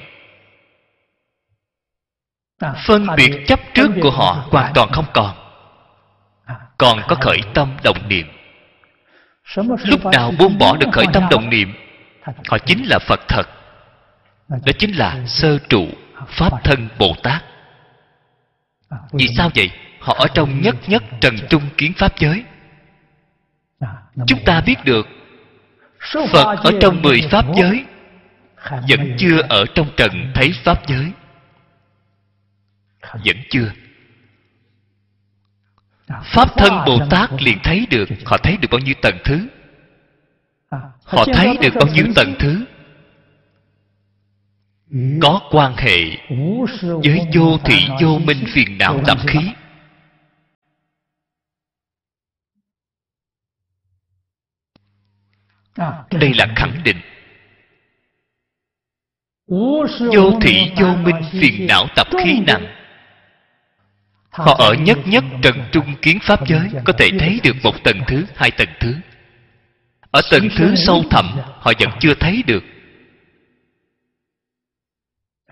Phân 2.85 3.07
biệt 3.17 3.43
chấp 3.47 3.59
trước 3.73 3.91
của 4.01 4.11
họ 4.11 4.47
hoàn 4.51 4.73
toàn 4.73 4.89
không 4.91 5.05
còn. 5.13 5.35
Còn 6.77 7.01
có 7.07 7.15
khởi 7.15 7.41
tâm 7.53 7.77
động 7.83 8.07
niệm. 8.07 8.27
Lúc 9.83 10.05
nào 10.05 10.31
buông 10.39 10.57
bỏ 10.57 10.77
được 10.77 10.87
khởi 10.93 11.05
tâm 11.13 11.23
động 11.31 11.49
niệm 11.49 11.73
họ 12.47 12.57
chính 12.65 12.83
là 12.89 12.99
phật 12.99 13.19
thật. 13.27 13.43
Đó 14.49 14.71
chính 14.79 14.97
là 14.97 15.25
sơ 15.27 15.59
trụ 15.69 15.87
pháp 16.27 16.63
thân 16.63 16.87
bồ 16.99 17.15
tát. 17.23 17.43
Vì 19.11 19.27
sao 19.37 19.49
vậy? 19.55 19.71
Họ 19.99 20.13
ở 20.13 20.27
trong 20.33 20.61
nhất 20.61 20.75
nhất 20.87 21.03
trần 21.21 21.35
trung 21.49 21.63
kiến 21.77 21.93
pháp 21.93 22.19
giới 22.19 22.43
chúng 24.27 24.43
ta 24.45 24.61
biết 24.61 24.75
được 24.85 25.07
phật 26.31 26.57
ở 26.63 26.71
trong 26.81 27.01
mười 27.01 27.21
pháp 27.31 27.45
giới 27.55 27.85
vẫn 28.89 29.15
chưa 29.17 29.41
ở 29.49 29.65
trong 29.75 29.89
trần 29.97 30.31
thấy 30.35 30.53
pháp 30.63 30.87
giới. 30.87 31.11
Vẫn 33.25 33.37
chưa. 33.49 33.71
Pháp 36.23 36.57
thân 36.57 36.73
bồ 36.85 36.99
tát 37.09 37.29
liền 37.41 37.57
thấy 37.63 37.87
được. 37.89 38.09
họ 38.25 38.37
thấy 38.37 38.57
được 38.57 38.67
bao 38.71 38.79
nhiêu 38.79 38.95
tầng 39.01 39.17
thứ? 39.23 39.47
Họ 41.03 41.25
thấy 41.33 41.57
được 41.61 41.73
bao 41.75 41.87
nhiêu 41.93 42.05
tầng 42.15 42.35
thứ? 42.39 42.65
Có 45.21 45.41
quan 45.51 45.75
hệ 45.77 46.17
với 46.79 47.19
vô 47.33 47.57
thị 47.57 47.87
vô 48.01 48.19
minh 48.19 48.43
phiền 48.53 48.77
não 48.77 49.01
tập 49.07 49.17
khí 49.27 49.39
đây 56.11 56.33
là 56.33 56.47
khẳng 56.55 56.83
định. 56.83 56.97
Vô 60.13 60.39
thị, 60.41 60.71
vô 60.81 60.95
minh 60.95 61.21
phiền 61.31 61.67
não 61.67 61.87
tập 61.95 62.07
khí 62.23 62.39
nặng. 62.47 62.75
Họ 64.29 64.55
ở 64.59 64.73
nhất 64.73 64.97
nhất 65.05 65.23
trần 65.43 65.55
trung 65.71 65.95
kiến 66.01 66.19
pháp 66.21 66.47
giới, 66.47 66.69
có 66.85 66.93
thể 66.93 67.09
thấy 67.19 67.39
được 67.43 67.55
một 67.63 67.83
tầng 67.83 68.01
thứ, 68.07 68.25
hai 68.35 68.51
tầng 68.51 68.69
thứ. 68.79 68.95
Ở 70.11 70.21
tầng 70.31 70.49
thứ 70.57 70.75
sâu 70.75 71.03
thẳm, 71.09 71.25
họ 71.35 71.71
vẫn 71.79 71.89
chưa 71.99 72.13
thấy 72.13 72.43
được. 72.47 72.63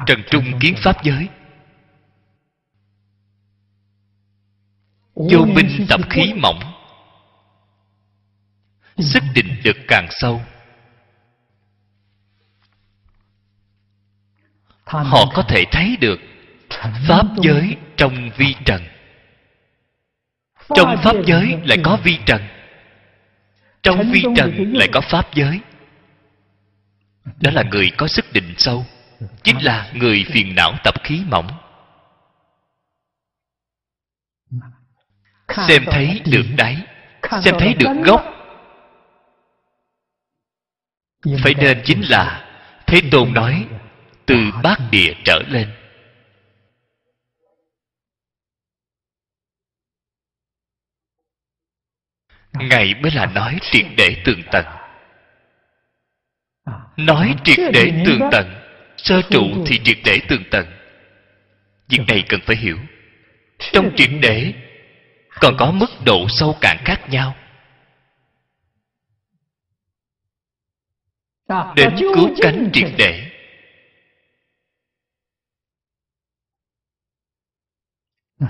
Trần 0.06 0.24
trung 0.30 0.60
kiến 0.60 0.76
pháp 0.84 1.04
giới. 1.04 1.28
Vô 5.16 5.46
minh 5.46 5.86
tập 5.90 6.02
khí 6.10 6.34
mỏng 6.34 6.60
sức 9.00 9.24
định 9.34 9.62
được 9.64 9.78
càng 9.88 10.08
sâu. 10.10 10.42
Họ 14.84 15.32
có 15.36 15.44
thể 15.50 15.66
thấy 15.72 15.98
được 16.02 16.20
pháp 17.08 17.26
giới 17.38 17.76
trong 17.98 18.30
vi 18.38 18.56
trần. 18.66 18.82
Trong 20.76 20.98
pháp 21.04 21.16
giới 21.26 21.58
lại 21.64 21.78
có 21.84 21.98
vi 22.04 22.20
trần. 22.26 22.42
Trong 23.84 24.12
vi 24.12 24.24
trần 24.36 24.74
lại 24.74 24.90
có 24.94 25.02
pháp 25.02 25.34
giới. 25.34 25.60
Đó 27.26 27.52
là 27.52 27.64
người 27.72 27.92
có 27.98 28.08
sức 28.08 28.26
định 28.34 28.54
sâu. 28.58 28.86
Chính 29.44 29.64
là 29.64 29.92
người 29.94 30.26
phiền 30.30 30.56
não 30.56 30.74
tập 30.84 30.94
khí 31.04 31.22
mỏng. 31.28 31.48
Xem 35.68 35.84
thấy 35.86 36.22
được 36.26 36.46
đáy, 36.58 36.78
xem 37.42 37.56
thấy 37.60 37.74
được 37.74 37.94
gốc 38.06 38.37
phải 41.44 41.54
nên 41.54 41.82
chính 41.86 42.02
là 42.10 42.46
thế 42.88 43.02
tôn 43.12 43.34
nói 43.34 43.66
từ 44.26 44.36
bát 44.64 44.78
địa 44.92 45.14
trở 45.24 45.40
lên. 45.48 45.68
Ngài 52.54 52.94
mới 53.02 53.12
là 53.12 53.26
nói 53.26 53.58
triệt 53.72 53.86
để 53.98 54.22
tường 54.26 54.42
tận. 54.52 54.66
Nói 56.98 57.36
triệt 57.44 57.60
để 57.74 58.04
tường 58.06 58.20
tận 58.32 58.46
sơ 58.98 59.22
trụ 59.30 59.66
thì 59.66 59.80
triệt 59.84 59.98
để 60.06 60.20
tường 60.28 60.44
tận. 60.52 60.66
Việc 61.90 62.02
này 62.08 62.24
cần 62.30 62.40
phải 62.46 62.56
hiểu. 62.56 62.78
Trong 63.60 63.92
triệt 63.96 64.10
để 64.22 64.54
còn 65.40 65.58
có 65.58 65.72
mức 65.72 65.90
độ 66.06 66.28
sâu 66.30 66.58
cạn 66.62 66.78
khác 66.86 67.10
nhau 67.10 67.36
đến 71.76 71.96
cứu 72.16 72.30
cánh 72.42 72.70
triệt 72.74 72.92
để. 72.98 73.32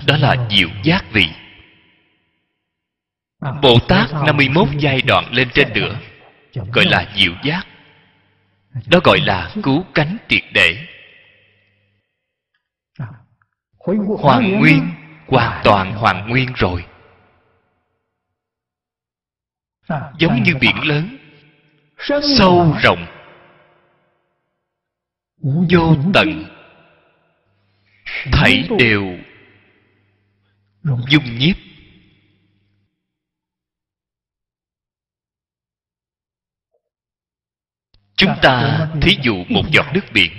Đó 0.08 0.18
là 0.18 0.48
diệu 0.50 0.70
giác 0.84 1.06
vị. 1.12 1.28
Bồ 3.62 3.80
tát 3.88 4.10
51 4.26 4.68
giai 4.80 5.02
đoạn 5.02 5.34
lên 5.34 5.50
trên 5.54 5.74
nữa 5.74 6.00
gọi 6.74 6.86
là 6.86 7.14
diệu 7.16 7.34
giác. 7.44 7.68
Đó 8.88 9.00
gọi 9.04 9.20
là 9.20 9.54
cứu 9.64 9.84
cánh 9.94 10.18
triệt 10.30 10.44
để. 10.54 10.88
Hoàn 14.20 14.60
nguyên 14.60 14.92
hoàn 15.28 15.62
toàn 15.64 15.94
hoàn 15.94 16.30
nguyên 16.30 16.54
rồi. 16.56 16.86
Giống 20.20 20.44
như 20.44 20.56
biển 20.62 20.76
lớn 20.84 21.17
sâu 22.38 22.76
rộng. 22.84 23.06
Vô 25.72 25.96
tận. 26.14 26.46
thảy 28.32 28.70
đều 28.80 29.18
dung 31.10 31.38
nhiếp. 31.40 31.56
Chúng 38.16 38.34
ta 38.42 38.88
thí 39.02 39.18
dụ 39.22 39.44
một 39.50 39.64
giọt 39.72 39.86
nước 39.94 40.06
biển. 40.14 40.32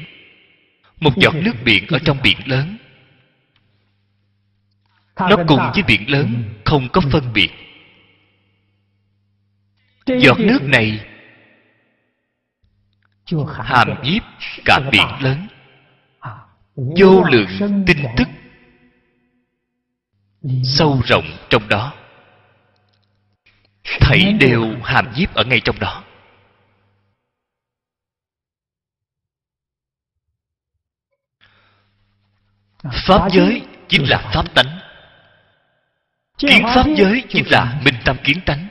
Một 1.01 1.17
giọt 1.17 1.35
nước 1.35 1.55
biển 1.65 1.87
ở 1.89 1.99
trong 2.05 2.19
biển 2.23 2.37
lớn. 2.47 2.77
Nó 5.17 5.37
cùng 5.49 5.61
với 5.75 5.83
biển 5.83 6.11
lớn 6.11 6.45
không 6.65 6.89
có 6.93 7.01
phân 7.13 7.33
biệt. 7.33 7.51
Giọt 10.07 10.39
nước 10.39 10.63
này 10.63 11.08
hàm 13.65 14.03
nhiếp 14.03 14.23
cả 14.65 14.81
biển 14.93 15.07
lớn. 15.21 15.49
Vô 16.77 17.25
lượng 17.25 17.85
tin 17.87 18.05
tức. 18.17 18.29
Sâu 20.65 21.01
rộng 21.05 21.25
trong 21.51 21.69
đó. 21.69 21.95
Thảy 24.01 24.33
đều 24.41 24.77
hàm 24.83 25.13
nhiếp 25.15 25.35
ở 25.35 25.45
ngay 25.45 25.61
trong 25.61 25.79
đó. 25.79 26.05
Pháp 33.07 33.29
giới 33.33 33.63
chính 33.89 34.09
là 34.09 34.31
pháp 34.35 34.55
tánh. 34.55 34.79
Kiến 36.39 36.63
pháp 36.75 36.87
giới 36.97 37.25
chính 37.29 37.45
là 37.51 37.81
minh 37.85 37.95
tâm 38.05 38.17
kiến 38.25 38.41
tánh. 38.47 38.69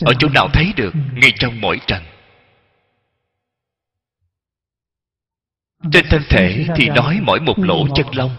Ở 0.00 0.12
chỗ 0.18 0.28
nào 0.28 0.48
thấy 0.52 0.72
được 0.76 0.94
ngay 1.12 1.32
trong 1.38 1.60
mỗi 1.60 1.80
trần 1.86 2.02
trên 5.92 6.06
thân 6.10 6.22
thể 6.28 6.66
thì 6.76 6.88
nói 6.88 7.20
mỗi 7.22 7.40
một 7.40 7.58
lỗ 7.58 7.86
chân 7.94 8.06
lông. 8.12 8.30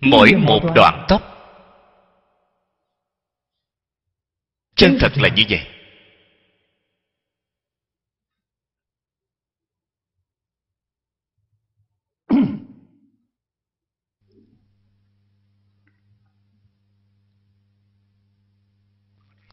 mỗi 0.00 0.32
một 0.32 0.60
đoạn 0.74 1.06
tóc. 1.08 1.22
Chân 4.76 4.96
thật 5.00 5.12
là 5.16 5.28
như 5.28 5.42
vậy. 5.48 5.66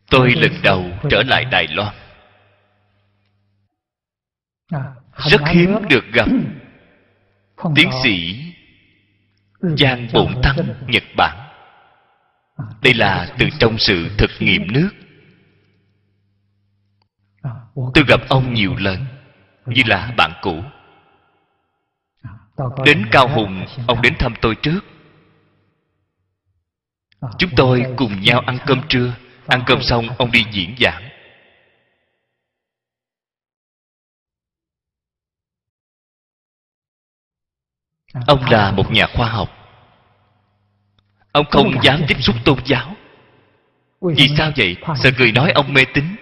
Tôi 0.10 0.32
lần 0.36 0.52
đầu 0.64 0.86
trở 1.10 1.23
lại 1.23 1.45
đài 1.45 1.68
loan 1.68 1.95
rất 5.30 5.41
hiếm 5.48 5.77
được 5.89 6.06
gặp. 6.14 6.27
Tiến 7.76 7.89
sĩ 8.03 8.45
giang 9.77 10.07
bổn 10.14 10.41
thắng 10.43 10.57
nhật 10.88 11.03
bản. 11.18 11.38
Đây 12.81 12.93
là 12.93 13.35
từ 13.38 13.48
trong 13.60 13.77
sự 13.77 14.10
thực 14.18 14.31
nghiệm 14.39 14.72
nước. 14.72 14.89
Tôi 17.93 18.03
gặp 18.07 18.22
ông 18.30 18.53
nhiều 18.53 18.76
lần 18.76 19.06
như 19.65 19.84
là 19.85 20.14
bạn 20.18 20.31
cũ. 20.41 20.64
Đến 22.85 23.06
cao 23.11 23.27
hùng 23.27 23.65
ông 23.88 24.02
đến 24.02 24.14
thăm 24.19 24.34
tôi 24.41 24.56
trước. 24.56 24.80
Chúng 27.38 27.52
tôi 27.56 27.85
cùng 27.98 28.22
nhau 28.22 28.39
ăn 28.39 28.57
cơm 28.65 28.81
trưa. 28.89 29.14
Ăn 29.48 29.64
cơm 29.65 29.81
xong 29.81 30.07
ông 30.18 30.31
đi 30.31 30.45
diễn 30.52 30.76
giảng 30.80 31.10
ông 38.27 38.45
là 38.51 38.71
một 38.71 38.91
nhà 38.91 39.07
khoa 39.07 39.29
học. 39.29 39.49
Ông 41.31 41.45
không 41.51 41.83
dám 41.83 42.01
tiếp 42.07 42.17
xúc 42.21 42.35
tôn 42.45 42.59
giáo. 42.65 42.95
Vì 44.01 44.27
sao 44.38 44.51
vậy? 44.57 44.77
sợ 44.95 45.11
người 45.17 45.31
nói 45.31 45.51
ông 45.51 45.73
mê 45.73 45.85
tín. 45.93 46.15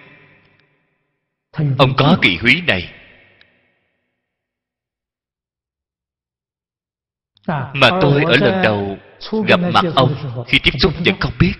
Ông 1.78 1.94
có 1.96 2.18
kỳ 2.22 2.36
húy 2.36 2.62
này. 2.66 2.92
Mà 7.74 7.90
tôi 8.00 8.24
ở 8.24 8.36
lần 8.40 8.62
đầu 8.62 8.98
gặp 9.46 9.60
mặt 9.72 9.84
ông 9.94 10.14
khi 10.48 10.58
tiếp 10.62 10.74
xúc 10.78 10.92
vẫn 11.04 11.14
không 11.20 11.32
biết. 11.38 11.52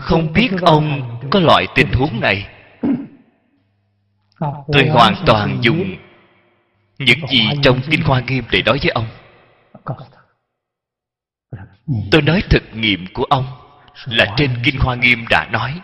Không 0.00 0.32
biết 0.32 0.50
ông 0.62 1.18
có 1.30 1.40
loại 1.40 1.66
tình 1.74 1.92
huống 1.92 2.20
này. 2.20 2.48
Tôi 4.72 4.88
hoàn 4.88 5.14
toàn 5.26 5.58
dùng 5.62 5.96
những 6.98 7.26
gì 7.28 7.40
trong 7.62 7.80
kinh 7.90 8.02
hoa 8.02 8.20
nghiêm 8.20 8.44
để 8.50 8.62
nói 8.66 8.78
với 8.82 8.90
ông? 8.90 9.06
Tôi 12.10 12.22
nói 12.22 12.42
thực 12.50 12.62
nghiệm 12.74 13.06
của 13.12 13.24
ông 13.24 13.46
là 14.04 14.34
trên 14.36 14.50
kinh 14.64 14.76
hoa 14.78 14.94
nghiêm 14.94 15.24
đã 15.30 15.48
nói. 15.52 15.80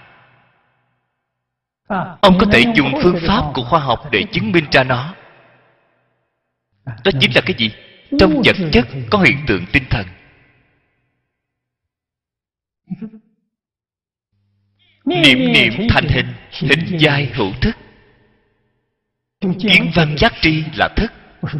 Ông 2.21 2.39
có 2.41 2.47
thể 2.53 2.65
dùng 2.75 2.93
phương 3.03 3.19
pháp 3.27 3.43
của 3.55 3.65
khoa 3.65 3.81
học 3.81 4.09
để 4.13 4.25
chứng 4.33 4.53
minh 4.53 4.65
ra 4.73 4.85
nó. 4.85 5.15
Đó 6.85 7.11
chính 7.21 7.35
là 7.35 7.41
cái 7.47 7.57
gì? 7.59 7.71
Trong 8.19 8.43
vật 8.45 8.57
chất 8.73 8.87
có 9.11 9.19
hiện 9.19 9.39
tượng 9.47 9.67
tinh 9.73 9.85
thần. 9.91 10.07
Niệm 15.05 15.53
niệm 15.53 15.73
thành 15.91 16.09
hình 16.09 16.35
hình 16.53 16.97
giai 16.99 17.27
hữu 17.27 17.53
thức 17.61 17.77
kiến 19.63 19.91
văn 19.95 20.17
giác 20.19 20.33
tri 20.41 20.65
là 20.77 20.89
thức. 20.97 21.13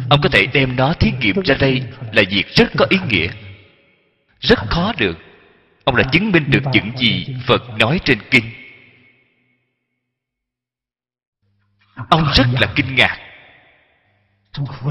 Ông 0.09 0.21
có 0.21 0.29
thể 0.29 0.45
đem 0.45 0.75
nó 0.75 0.93
thí 0.93 1.11
nghiệm 1.19 1.41
ra 1.41 1.55
đây 1.59 1.83
là 2.11 2.23
việc 2.29 2.47
rất 2.55 2.71
có 2.77 2.85
ý 2.89 2.97
nghĩa. 3.09 3.29
Rất 4.39 4.59
khó 4.59 4.93
được. 4.97 5.17
Ông 5.83 5.95
đã 5.95 6.03
chứng 6.11 6.31
minh 6.31 6.43
được 6.47 6.63
những 6.73 6.97
gì 6.97 7.27
phật 7.45 7.61
nói 7.79 7.99
trên 8.05 8.19
kinh. 8.31 8.43
Ông 12.09 12.27
rất 12.33 12.45
là 12.61 12.73
kinh 12.75 12.95
ngạc. 12.95 13.17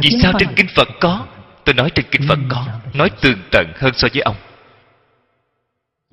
Vì 0.03 0.11
sao 0.23 0.33
trên 0.39 0.49
kinh 0.57 0.69
phật 0.75 0.89
có? 1.01 1.27
Tôi 1.65 1.75
nói 1.75 1.91
trên 1.95 2.07
kinh 2.11 2.29
phật 2.29 2.39
có, 2.49 2.67
nói 2.95 3.11
tường 3.21 3.39
tận 3.51 3.73
hơn 3.77 3.95
so 3.95 4.09
với 4.13 4.23
ông. 4.23 4.37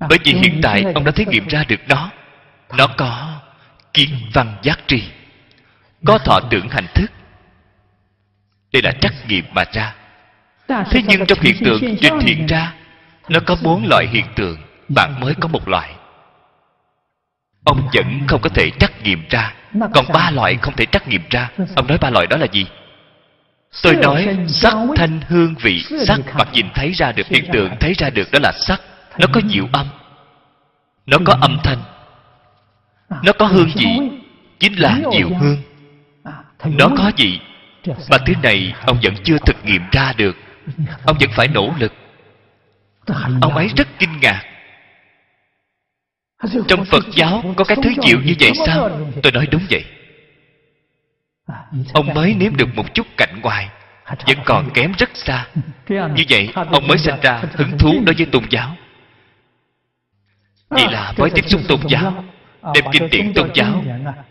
Bởi 0.08 0.18
vì 0.24 0.32
hiện 0.32 0.60
tại 0.62 0.84
ông 0.94 1.04
đã 1.04 1.12
thí 1.12 1.24
nghiệm 1.24 1.48
ra 1.48 1.64
được 1.68 1.80
nó. 1.88 2.10
Nó 2.76 2.86
có 2.86 3.40
kiến 3.94 4.08
văn 4.32 4.56
giác 4.62 4.80
tri 4.86 5.02
có 6.06 6.18
thọ 6.18 6.40
tưởng 6.50 6.68
hành 6.68 6.86
thức. 6.94 7.10
Đây 8.72 8.82
là 8.82 8.92
trắc 9.00 9.14
nghiệm 9.28 9.44
mà 9.54 9.64
ra. 9.72 9.94
Thế 10.68 11.02
nhưng 11.08 11.26
trong 11.26 11.40
hiện 11.40 11.56
tượng 11.64 11.80
trình 12.00 12.18
hiện 12.18 12.46
ra 12.46 12.74
nó 13.28 13.40
có 13.46 13.56
bốn 13.62 13.86
loại 13.88 14.06
hiện 14.06 14.24
tượng. 14.36 14.58
Bạn 14.88 15.20
mới 15.20 15.34
có 15.40 15.48
một 15.48 15.68
loại. 15.68 15.94
Ông 17.64 17.88
vẫn 17.94 18.20
không 18.28 18.40
có 18.40 18.48
thể 18.48 18.70
trắc 18.78 19.02
nghiệm 19.02 19.24
ra. 19.30 19.54
Còn 19.94 20.04
ba 20.12 20.30
loại 20.30 20.56
không 20.56 20.76
thể 20.76 20.86
trắc 20.86 21.08
nghiệm 21.08 21.22
ra. 21.30 21.50
Ông 21.76 21.86
nói 21.86 21.98
ba 21.98 22.10
loại 22.10 22.26
đó 22.26 22.36
là 22.36 22.46
gì? 22.52 22.66
Tôi 23.82 23.96
nói 23.96 24.36
sắc 24.48 24.74
thanh 24.96 25.20
hương 25.28 25.54
vị 25.60 25.84
sắc 26.06 26.20
mặt 26.34 26.48
nhìn 26.52 26.66
thấy 26.74 26.92
ra 26.92 27.12
được 27.12 27.26
hiện 27.26 27.44
tượng 27.52 27.76
thấy 27.80 27.94
ra 27.94 28.10
được 28.10 28.30
đó 28.32 28.38
là 28.42 28.52
sắc. 28.52 28.80
Nó 29.18 29.26
có 29.32 29.40
diệu 29.48 29.68
âm. 29.72 29.86
Nó 31.06 31.18
có 31.24 31.36
âm 31.40 31.58
thanh. 31.64 31.82
Nó 33.22 33.32
có 33.32 33.46
hương 33.46 33.70
vị. 33.74 33.86
chính 34.58 34.80
là 34.80 34.98
diệu 35.12 35.28
hương 35.28 35.62
nó 36.64 36.88
có 36.96 37.12
gì? 37.16 37.40
Mà 37.86 38.18
thứ 38.26 38.32
này 38.42 38.74
ông 38.86 38.98
vẫn 39.02 39.14
chưa 39.24 39.38
thực 39.38 39.64
nghiệm 39.64 39.82
ra 39.92 40.12
được. 40.16 40.36
Ông 41.04 41.16
vẫn 41.20 41.30
phải 41.36 41.48
nỗ 41.48 41.72
lực. 41.78 41.92
Ông 43.40 43.56
ấy 43.56 43.68
rất 43.76 43.88
kinh 43.98 44.20
ngạc. 44.20 44.42
Trong 46.68 46.84
phật 46.84 47.04
giáo 47.12 47.54
có 47.56 47.64
cái 47.64 47.76
thứ 47.82 47.90
diệu 48.02 48.20
như 48.20 48.34
vậy 48.40 48.52
sao? 48.66 48.90
tôi 49.22 49.32
nói 49.32 49.46
đúng 49.50 49.62
vậy. 49.70 49.84
Ông 51.92 52.14
mới 52.14 52.34
nếm 52.34 52.56
được 52.56 52.68
một 52.74 52.94
chút 52.94 53.06
cảnh 53.16 53.40
ngoài 53.42 53.68
vẫn 54.26 54.38
còn 54.44 54.70
kém 54.74 54.92
rất 54.98 55.10
xa. 55.14 55.46
Như 55.88 56.24
vậy 56.28 56.50
ông 56.54 56.86
mới 56.86 56.98
sinh 56.98 57.20
ra 57.22 57.42
hứng 57.54 57.78
thú 57.78 58.02
đối 58.06 58.14
với 58.14 58.26
tôn 58.26 58.44
giáo. 58.50 58.76
Vậy 60.68 60.86
là 60.90 61.12
mới 61.18 61.30
tiếp 61.30 61.44
xúc 61.48 61.60
tôn 61.68 61.80
giáo 61.88 62.24
đem 62.74 62.84
kinh 62.92 63.08
điển 63.10 63.32
tôn 63.34 63.50
giáo 63.54 63.84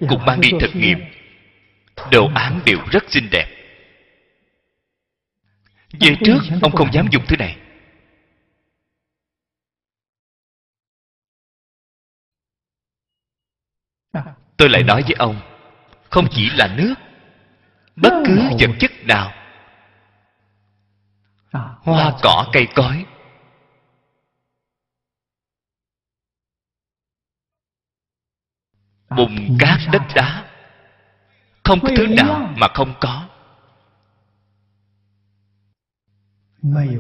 cùng 0.09 0.25
mang 0.25 0.41
đi 0.41 0.49
thực 0.59 0.75
nghiệm 0.75 0.99
đồ 2.11 2.29
án 2.35 2.59
đều 2.65 2.79
rất 2.91 3.03
xinh 3.07 3.29
đẹp. 3.31 3.47
Về 5.99 6.15
trước 6.25 6.39
ông 6.61 6.71
không 6.71 6.93
dám 6.93 7.07
dùng 7.11 7.23
thứ 7.27 7.35
này. 7.37 7.57
Tôi 14.57 14.69
lại 14.69 14.83
nói 14.83 15.01
với 15.01 15.13
ông 15.13 15.41
không 16.09 16.27
chỉ 16.31 16.49
là 16.49 16.75
nước 16.77 16.93
bất 17.95 18.13
cứ 18.25 18.41
vật 18.59 18.69
chất 18.79 18.91
nào 19.07 19.33
hoa 21.83 22.17
cỏ 22.23 22.49
cây 22.53 22.67
cối. 22.75 23.05
Bùn 29.17 29.57
cát 29.59 29.79
đất 29.91 30.01
đá 30.15 30.50
không 31.71 31.79
có 31.79 31.89
thứ 31.97 32.07
nào 32.07 32.53
mà 32.57 32.67
không 32.67 32.93
có. 32.99 33.27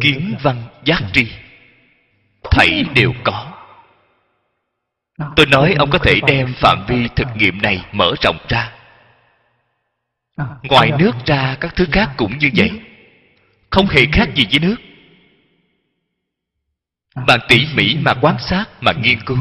Kiến 0.01 0.35
văn 0.41 0.63
giác 0.85 1.01
tri 1.13 1.31
thảy 2.51 2.83
đều 2.95 3.13
có. 3.23 3.57
Tôi 5.35 5.45
nói 5.45 5.75
ông 5.79 5.89
có 5.89 5.97
thể 5.97 6.19
đem 6.27 6.53
phạm 6.57 6.85
vi 6.87 7.07
thực 7.15 7.27
nghiệm 7.35 7.61
này 7.61 7.85
mở 7.91 8.11
rộng 8.21 8.37
ra. 8.49 8.73
Ngoài 10.63 10.91
nước 10.99 11.11
ra 11.25 11.57
các 11.59 11.75
thứ 11.75 11.85
khác 11.91 12.09
cũng 12.17 12.37
như 12.37 12.49
vậy. 12.55 12.81
Không 13.69 13.87
hề 13.87 14.05
khác 14.11 14.29
gì 14.35 14.45
với 14.51 14.59
nước. 14.59 14.75
Bạn 17.27 17.39
tỉ 17.47 17.67
mỉ 17.75 17.97
mà 18.01 18.13
quan 18.21 18.35
sát 18.39 18.65
mà 18.81 18.91
nghiên 19.03 19.19
cứu. 19.25 19.37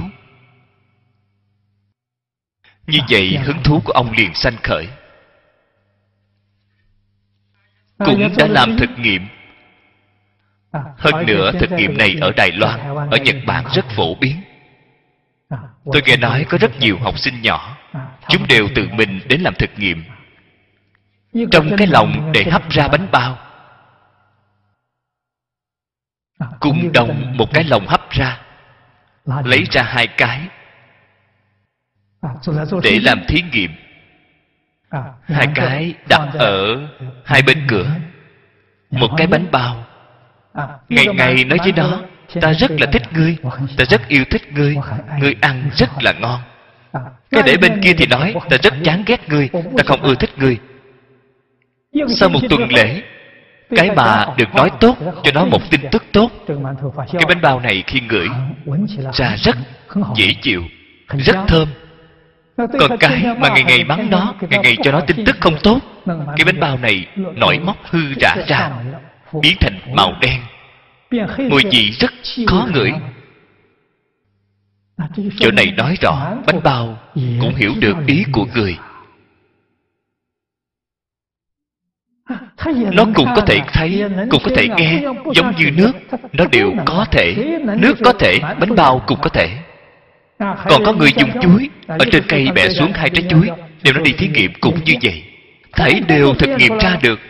Như 2.87 2.99
vậy 3.11 3.39
hứng 3.45 3.63
thú 3.65 3.83
của 3.85 3.93
ông 3.93 4.13
liền 4.13 4.35
sanh 4.35 4.57
khởi 4.63 4.89
cũng 8.05 8.33
đã 8.39 8.47
làm 8.47 8.77
thực 8.79 8.91
nghiệm. 8.99 9.27
Hơn 10.73 11.27
nữa 11.27 11.53
thực 11.61 11.73
nghiệm 11.73 11.99
này 11.99 12.17
ở 12.21 12.33
đài 12.37 12.53
loan 12.53 12.81
ở 13.11 13.17
nhật 13.17 13.37
bản 13.47 13.65
rất 13.75 13.85
phổ 13.97 14.15
biến. 14.15 14.43
Tôi 15.85 16.03
nghe 16.07 16.17
nói 16.17 16.47
có 16.49 16.59
rất 16.59 16.79
nhiều 16.81 16.99
học 16.99 17.19
sinh 17.19 17.43
nhỏ. 17.43 17.77
Chúng 18.29 18.47
đều 18.49 18.69
tự 18.75 18.89
mình 18.93 19.21
đến 19.29 19.41
làm 19.41 19.55
thực 19.55 19.71
nghiệm. 19.77 20.05
Trong 21.51 21.77
cái 21.77 21.87
lòng 21.87 22.33
để 22.35 22.45
hấp 22.51 22.71
ra 22.71 22.89
bánh 22.89 23.09
bao. 23.13 23.39
Cùng 26.61 26.93
đồng 26.93 27.37
một 27.37 27.53
cái 27.53 27.65
lồng 27.65 27.87
hấp 27.87 28.11
ra 28.11 28.41
lấy 29.45 29.65
ra 29.71 29.83
hai 29.83 30.07
cái 30.07 30.49
để 32.83 32.99
làm 33.03 33.25
thí 33.29 33.43
nghiệm 33.53 33.71
hai 35.23 35.49
cái 35.55 35.95
đặt 36.09 36.29
ở 36.39 36.89
hai 37.25 37.43
bên 37.43 37.59
cửa 37.69 37.87
một 38.91 39.09
cái 39.17 39.27
bánh 39.27 39.47
bao 39.51 39.85
ngày 40.89 41.07
ngày 41.15 41.45
nói 41.45 41.59
với 41.59 41.73
nó 41.77 42.01
ta 42.41 42.53
rất 42.53 42.71
là 42.71 42.87
thích 42.93 43.03
ngươi 43.13 43.37
ta 43.77 43.85
rất 43.85 44.09
yêu 44.09 44.25
thích 44.31 44.53
ngươi 44.53 44.77
ngươi 45.21 45.37
ăn 45.41 45.71
rất 45.75 45.89
là 46.01 46.13
ngon 46.13 46.41
cái 47.31 47.43
để 47.47 47.57
bên 47.57 47.81
kia 47.83 47.93
thì 47.99 48.07
nói 48.07 48.35
ta 48.51 48.57
rất 48.63 48.75
chán 48.85 49.03
ghét 49.07 49.29
ngươi 49.29 49.49
ta 49.53 49.85
không 49.87 50.03
ưa 50.03 50.15
thích 50.15 50.31
ngươi 50.37 50.59
sau 52.09 52.29
một 52.29 52.41
tuần 52.51 52.69
lễ 52.73 53.03
cái 53.77 53.91
bà 53.97 54.27
được 54.37 54.55
nói 54.55 54.71
tốt 54.81 54.97
cho 55.23 55.33
nó 55.35 55.45
một 55.45 55.71
tin 55.71 55.81
tức 55.91 56.05
tốt 56.13 56.31
cái 57.13 57.25
bánh 57.29 57.41
bao 57.43 57.61
này 57.61 57.85
khi 57.87 58.01
ngửi 58.01 58.29
ra 59.13 59.37
rất 59.37 59.57
dễ 60.17 60.35
chịu 60.43 60.63
rất 61.19 61.37
thơm 61.49 61.69
còn 62.67 62.99
cái 62.99 63.27
mà 63.39 63.49
ngày 63.49 63.65
ngày 63.65 63.85
mắng 63.85 64.11
nó 64.11 64.35
ngày 64.51 64.61
ngày 64.63 64.77
cho 64.85 64.93
nó 64.93 65.01
tin 65.01 65.25
tức 65.27 65.37
không 65.41 65.57
tốt 65.63 65.79
cái 66.07 66.45
bánh 66.47 66.61
bao 66.61 66.79
này 66.79 67.07
nổi 67.17 67.59
móc 67.59 67.77
hư 67.85 68.01
rã 68.21 68.37
ra 68.47 68.71
biến 69.43 69.57
thành 69.61 69.79
màu 69.95 70.13
đen. 70.21 70.41
mùi 71.51 71.63
vị 71.73 71.91
rất 71.91 72.13
khó 72.47 72.69
ngửi. 72.75 72.93
chỗ 75.39 75.51
này 75.51 75.67
nói 75.77 75.97
rõ 76.01 76.37
bánh 76.47 76.61
bao 76.65 76.99
cũng 77.15 77.55
hiểu 77.55 77.73
được 77.81 77.97
ý 78.07 78.25
của 78.33 78.47
người. 78.55 78.77
Nó 82.93 83.05
cũng 83.15 83.29
có 83.37 83.43
thể 83.47 83.61
thấy 83.73 84.05
cũng 84.31 84.43
có 84.45 84.51
thể 84.57 84.69
nghe 84.69 85.03
giống 85.35 85.57
như 85.57 85.71
nước. 85.71 85.93
nó 86.33 86.45
đều 86.53 86.73
có 86.87 87.07
thể 87.11 87.59
nước 87.79 87.95
có 88.05 88.13
thể 88.13 88.39
bánh 88.41 88.75
bao 88.77 89.03
cũng 89.07 89.19
có 89.23 89.29
thể 89.29 89.59
còn 90.41 90.85
có 90.85 90.93
người 90.93 91.11
dùng 91.17 91.41
chuối. 91.41 91.69
Ở 91.87 92.05
trên 92.13 92.23
cây 92.29 92.49
bẻ 92.55 92.69
xuống 92.69 92.93
hai 92.93 93.11
trái 93.11 93.25
chuối 93.31 93.51
đều 93.83 93.95
nó 93.95 94.01
đi 94.01 94.13
thí 94.13 94.29
nghiệm 94.29 94.53
cũng 94.61 94.85
như 94.85 94.95
vậy. 95.03 95.25
Thấy 95.73 96.01
đều 96.09 96.35
thực 96.35 96.59
nghiệm 96.59 96.79
ra 96.79 96.97
được. 97.03 97.21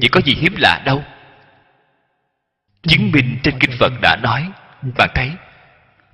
Chỉ 0.00 0.08
có 0.08 0.20
gì 0.20 0.34
hiếm 0.34 0.54
lạ 0.58 0.82
đâu. 0.84 1.02
Chứng 2.82 3.12
minh 3.12 3.36
trên 3.42 3.58
kinh 3.60 3.70
phật 3.78 3.92
đã 4.02 4.16
nói 4.22 4.48
bạn 4.98 5.10
thấy 5.14 5.30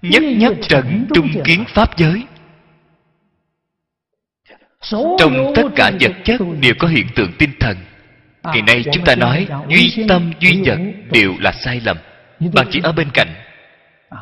nhất 0.02 0.22
nhất 0.22 0.52
trần 0.68 1.06
trung 1.14 1.31
kiến 1.44 1.64
pháp 1.68 1.97
giới. 1.97 2.22
Trong 5.18 5.52
tất 5.55 5.62
cả 5.77 5.90
vật 6.01 6.12
chất 6.24 6.40
đều 6.60 6.74
có 6.78 6.89
hiện 6.89 7.06
tượng 7.14 7.32
tinh 7.39 7.51
thần. 7.60 7.77
Ngày 8.44 8.62
nay 8.62 8.85
chúng 8.93 9.05
ta 9.05 9.14
nói 9.14 9.47
duy 9.68 10.05
tâm 10.09 10.32
duy 10.40 10.62
vật 10.64 10.78
đều 11.12 11.35
là 11.40 11.52
sai 11.52 11.81
lầm. 11.85 11.97
Bạn 12.55 12.66
chỉ 12.70 12.81
ở 12.82 12.93
bên 12.93 13.09
cạnh 13.14 13.28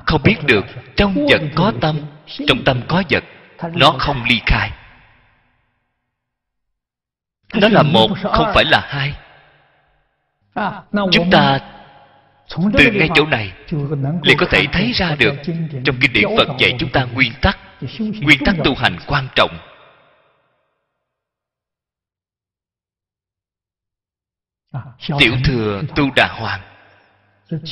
không 0.06 0.22
biết 0.24 0.36
được 0.46 0.64
trong 0.96 1.26
vật 1.30 1.42
có 1.54 1.72
tâm 1.80 2.00
trong 2.46 2.64
tâm 2.64 2.82
có 2.88 3.02
vật, 3.10 3.24
nó 3.74 3.94
không 3.98 4.24
ly 4.28 4.40
khai. 4.46 4.70
Nó 7.54 7.68
là 7.68 7.82
một, 7.82 8.08
không 8.22 8.46
phải 8.54 8.64
là 8.64 8.80
hai. 8.88 9.14
Chúng 11.12 11.30
ta 11.30 11.60
từ 12.54 12.90
ngay 12.92 13.08
chỗ 13.14 13.26
này 13.26 13.52
liền 14.22 14.36
có 14.38 14.46
thể 14.50 14.66
thấy 14.72 14.92
ra 14.92 15.16
được 15.18 15.34
trong 15.84 15.96
kinh 16.00 16.12
điển 16.12 16.24
phật 16.36 16.48
dạy 16.58 16.76
chúng 16.78 16.92
ta 16.92 17.04
nguyên 17.04 17.32
tắc 17.42 17.58
nguyên 18.20 18.38
tắc 18.44 18.54
tu 18.64 18.74
hành 18.74 18.98
quan 19.06 19.28
trọng. 19.34 19.58
Tiểu 25.18 25.34
thừa 25.44 25.82
tu 25.96 26.10
đà 26.16 26.28
hoàng. 26.28 26.60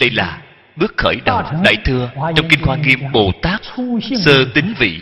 Đây 0.01 0.11
là 0.11 0.43
bước 0.77 0.95
khởi 0.97 1.17
đầu 1.25 1.43
đại 1.65 1.77
thừa 1.85 2.11
trong 2.37 2.49
kinh 2.51 2.61
hoa 2.63 2.77
nghiêm 2.77 3.13
bồ 3.13 3.33
tát 3.43 3.61
sơ 4.25 4.45
tính 4.55 4.75
vị. 4.79 5.01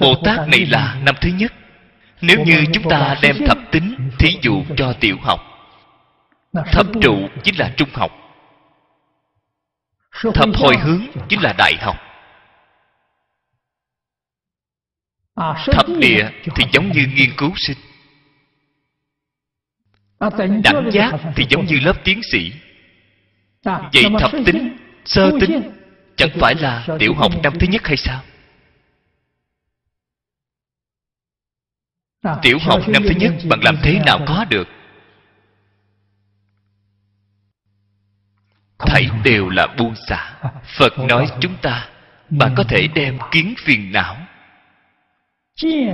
Bồ 0.00 0.14
tát 0.24 0.48
này 0.48 0.66
là 0.66 1.00
năm 1.04 1.14
thứ 1.20 1.28
nhất. 1.28 1.52
Nếu 2.20 2.44
như 2.44 2.64
chúng 2.72 2.88
ta 2.90 3.16
đem 3.22 3.36
thập 3.46 3.58
tính 3.72 4.10
thí 4.18 4.38
dụ 4.42 4.62
cho 4.76 4.92
tiểu 5.00 5.16
học 5.22 5.40
thập 6.72 6.86
trụ 7.02 7.28
chính 7.42 7.58
là 7.58 7.72
trung 7.76 7.88
học. 7.92 8.12
Thập 10.34 10.48
hồi 10.56 10.76
hướng 10.76 11.06
chính 11.28 11.42
là 11.42 11.54
đại 11.58 11.74
học. 11.80 11.96
Thập 15.72 15.86
địa 16.00 16.30
thì 16.54 16.64
giống 16.72 16.92
như 16.92 17.06
nghiên 17.14 17.30
cứu 17.36 17.52
sinh 17.56 17.76
đẳng 20.64 20.90
giác 20.92 21.12
thì 21.36 21.46
giống 21.48 21.66
như 21.66 21.80
lớp 21.80 22.04
tiến 22.04 22.20
sĩ. 22.22 22.52
Vậy 23.64 24.04
thập 24.20 24.30
tính 24.46 24.76
sơ 25.04 25.30
tính 25.40 25.62
chẳng 26.16 26.30
phải 26.40 26.54
là 26.54 26.86
tiểu 26.98 27.14
học 27.14 27.32
năm 27.42 27.52
thứ 27.60 27.66
nhất 27.66 27.86
hay 27.86 27.96
sao? 27.96 28.22
Tiểu 32.42 32.58
học 32.60 32.88
năm 32.88 33.02
thứ 33.02 33.14
nhất 33.16 33.32
bạn 33.48 33.60
làm 33.62 33.76
thế 33.82 34.00
nào 34.06 34.20
có 34.26 34.44
được. 34.50 34.68
thảy 38.78 39.10
đều 39.24 39.48
là 39.48 39.66
buông 39.66 39.94
xả. 40.08 40.34
Phật 40.64 40.98
nói 40.98 41.26
chúng 41.40 41.56
ta 41.62 41.88
bạn 42.30 42.54
có 42.56 42.64
thể 42.68 42.88
đem 42.94 43.18
kiến 43.30 43.54
phiền 43.58 43.92
não 43.92 44.16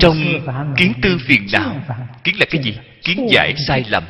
trong 0.00 0.16
kiến 0.76 0.92
tư 1.02 1.18
phiền 1.26 1.46
não 1.52 1.76
kiến 2.24 2.34
là 2.38 2.46
cái 2.50 2.62
gì? 2.62 2.78
Kiến 3.02 3.26
giải 3.30 3.54
sai 3.56 3.84
lầm. 3.88 4.04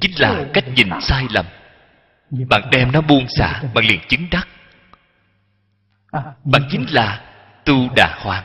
Chính 0.00 0.12
là 0.18 0.44
cách 0.52 0.64
nhìn 0.74 0.88
sai 1.00 1.26
lầm. 1.30 1.46
Bạn 2.48 2.62
đem 2.70 2.92
nó 2.92 3.00
buông 3.00 3.26
xả 3.28 3.62
bạn 3.74 3.84
liền 3.84 4.00
chứng 4.08 4.26
đắc. 4.30 4.48
Bạn 6.44 6.62
chính 6.70 6.86
là 6.90 7.20
tu 7.64 7.88
đà 7.96 8.18
hoàng. 8.20 8.44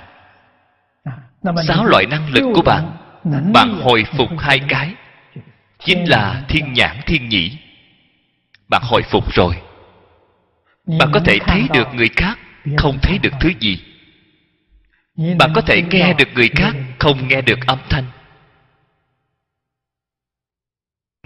Sáu 1.68 1.86
loại 1.86 2.06
năng 2.06 2.30
lực 2.34 2.44
của 2.56 2.62
bạn 2.62 2.98
bạn 3.54 3.80
hồi 3.82 4.06
phục 4.18 4.30
hai 4.40 4.60
cái. 4.68 4.94
chính 5.80 6.10
là 6.10 6.44
thiên 6.50 6.74
nhãn 6.74 6.98
thiên 7.06 7.30
nhĩ. 7.30 7.58
Bạn 8.70 8.82
hồi 8.86 9.02
phục 9.02 9.34
rồi. 9.34 9.56
Bạn 11.00 11.10
có 11.14 11.20
thể 11.20 11.40
thấy 11.40 11.68
được 11.74 11.88
người 11.94 12.10
khác 12.16 12.40
không 12.78 13.00
thấy 13.02 13.18
được 13.18 13.34
thứ 13.40 13.50
gì 13.60 13.93
bạn 15.16 15.52
có 15.56 15.62
thể 15.62 15.82
nghe 15.82 16.14
được 16.14 16.28
người 16.34 16.50
khác 16.50 16.74
không 17.00 17.28
nghe 17.28 17.42
được 17.42 17.60
âm 17.68 17.80
thanh. 17.90 18.06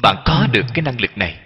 Bạn 0.01 0.15
có 0.25 0.47
được 0.51 0.65
cái 0.73 0.81
năng 0.81 1.01
lực 1.01 1.17
này. 1.17 1.39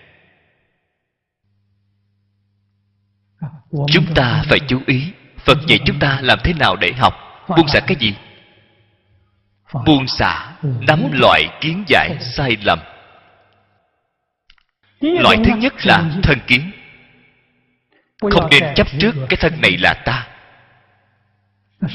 Chúng 3.88 4.14
ta 4.16 4.44
phải 4.50 4.60
chú 4.68 4.82
ý 4.88 5.12
phật 5.38 5.58
dạy 5.68 5.80
chúng 5.86 6.00
ta 6.00 6.20
làm 6.22 6.40
thế 6.44 6.54
nào 6.54 6.76
để 6.76 6.94
học? 6.94 7.14
Buông 7.48 7.68
xả 7.68 7.80
cái 7.88 7.98
gì? 8.00 8.16
Buông 9.86 10.08
xả 10.08 10.54
nắm 10.62 11.12
loại 11.12 11.44
kiến 11.62 11.84
giải 11.88 12.18
sai 12.22 12.58
lầm. 12.64 12.80
Loại 15.00 15.38
thứ 15.46 15.52
nhất 15.58 15.74
là 15.86 16.12
thân 16.24 16.40
kiến. 16.48 16.72
Không 18.32 18.50
nên 18.52 18.64
chấp 18.76 18.88
trước 19.00 19.16
cái 19.30 19.38
thân 19.42 19.62
này 19.62 19.78
là 19.78 19.94
ta 20.06 20.28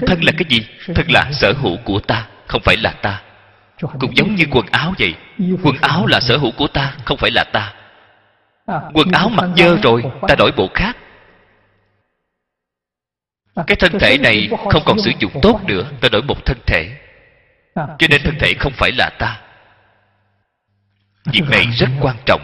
thân 0.06 0.20
là 0.24 0.32
cái 0.32 0.44
gì? 0.48 0.66
thân 0.94 1.10
là 1.10 1.32
sở 1.32 1.52
hữu 1.52 1.76
của 1.84 2.00
ta 2.00 2.26
không 2.46 2.62
phải 2.64 2.76
là 2.76 2.92
ta. 2.92 3.22
Cũng 3.80 4.16
giống 4.16 4.34
như 4.34 4.44
quần 4.50 4.66
áo 4.70 4.94
vậy. 4.98 5.14
Quần 5.62 5.76
áo 5.80 6.06
là 6.06 6.20
sở 6.20 6.36
hữu 6.36 6.52
của 6.52 6.66
ta 6.66 6.96
không 7.04 7.18
phải 7.18 7.30
là 7.30 7.44
ta. 7.44 7.74
Quần 8.94 9.12
áo 9.12 9.28
mặc 9.28 9.50
dơ 9.56 9.76
rồi 9.82 10.04
ta 10.28 10.34
đổi 10.38 10.52
bộ 10.56 10.68
khác. 10.74 10.96
Cái 13.66 13.76
thân 13.76 13.98
thể 13.98 14.18
này 14.18 14.48
không 14.70 14.82
còn 14.86 14.98
sử 14.98 15.10
dụng 15.18 15.32
tốt 15.42 15.60
nữa 15.66 15.90
ta 16.00 16.08
đổi 16.08 16.22
một 16.22 16.44
thân 16.44 16.58
thể. 16.66 16.96
Cho 17.74 18.06
nên 18.10 18.22
thân 18.24 18.34
thể 18.38 18.54
không 18.58 18.72
phải 18.72 18.92
là 18.92 19.10
ta. 19.18 19.40
Việc 21.32 21.44
này 21.50 21.66
rất 21.66 21.88
quan 22.00 22.16
trọng. 22.26 22.42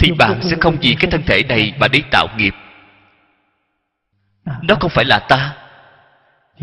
Thì 0.00 0.12
bạn 0.18 0.42
sẽ 0.42 0.56
không 0.60 0.76
vì 0.80 0.96
cái 1.00 1.10
thân 1.10 1.22
thể 1.26 1.42
này 1.42 1.72
mà 1.78 1.88
đi 1.88 2.02
tạo 2.10 2.28
nghiệp 2.36 2.54
nó 4.44 4.74
không 4.80 4.90
phải 4.90 5.04
là 5.04 5.18
ta. 5.18 5.56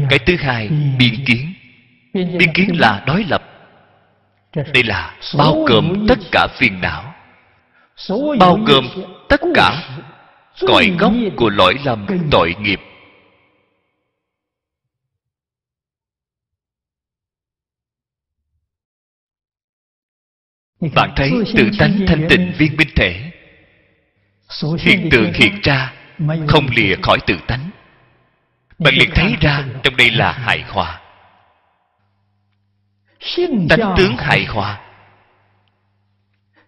Cái 0.10 0.20
thứ 0.20 0.36
hai 0.40 0.68
biên 0.98 1.26
kiến. 1.26 1.54
Biên 2.14 2.54
kiến 2.54 2.80
là 2.80 3.04
đối 3.08 3.24
lập. 3.24 3.44
Đây 4.54 4.84
là 4.84 5.16
bao 5.38 5.64
gồm 5.68 6.06
tất 6.08 6.20
cả 6.32 6.48
phiền 6.58 6.82
não. 6.82 7.16
Bao 8.40 8.56
gồm 8.56 8.90
tất 9.30 9.42
cả 9.56 10.00
cội 10.60 10.96
gốc 11.00 11.14
của 11.36 11.50
lỗi 11.50 11.76
lầm 11.84 12.08
tội 12.32 12.56
nghiệp. 12.60 12.80
Bạn 20.96 21.14
thấy 21.16 21.32
tự 21.56 21.70
tánh 21.80 22.00
thanh 22.08 22.28
tịnh 22.30 22.54
viên 22.58 22.78
minh 22.78 22.90
thể? 22.96 23.32
Hiện 24.80 25.10
tượng 25.12 25.34
hiện 25.34 25.60
ra 25.64 25.94
không 26.48 26.68
lìa 26.76 26.96
khỏi 27.04 27.18
tự 27.28 27.38
tánh. 27.48 27.70
Bạn 28.80 28.94
liền 28.94 29.10
thấy 29.16 29.36
ra 29.42 29.64
trong 29.84 29.98
đây 29.98 30.12
là 30.12 30.32
hài 30.32 30.62
hòa. 30.62 31.02
Tánh 33.70 33.94
tướng 33.98 34.18
hài 34.18 34.46
hòa. 34.46 34.82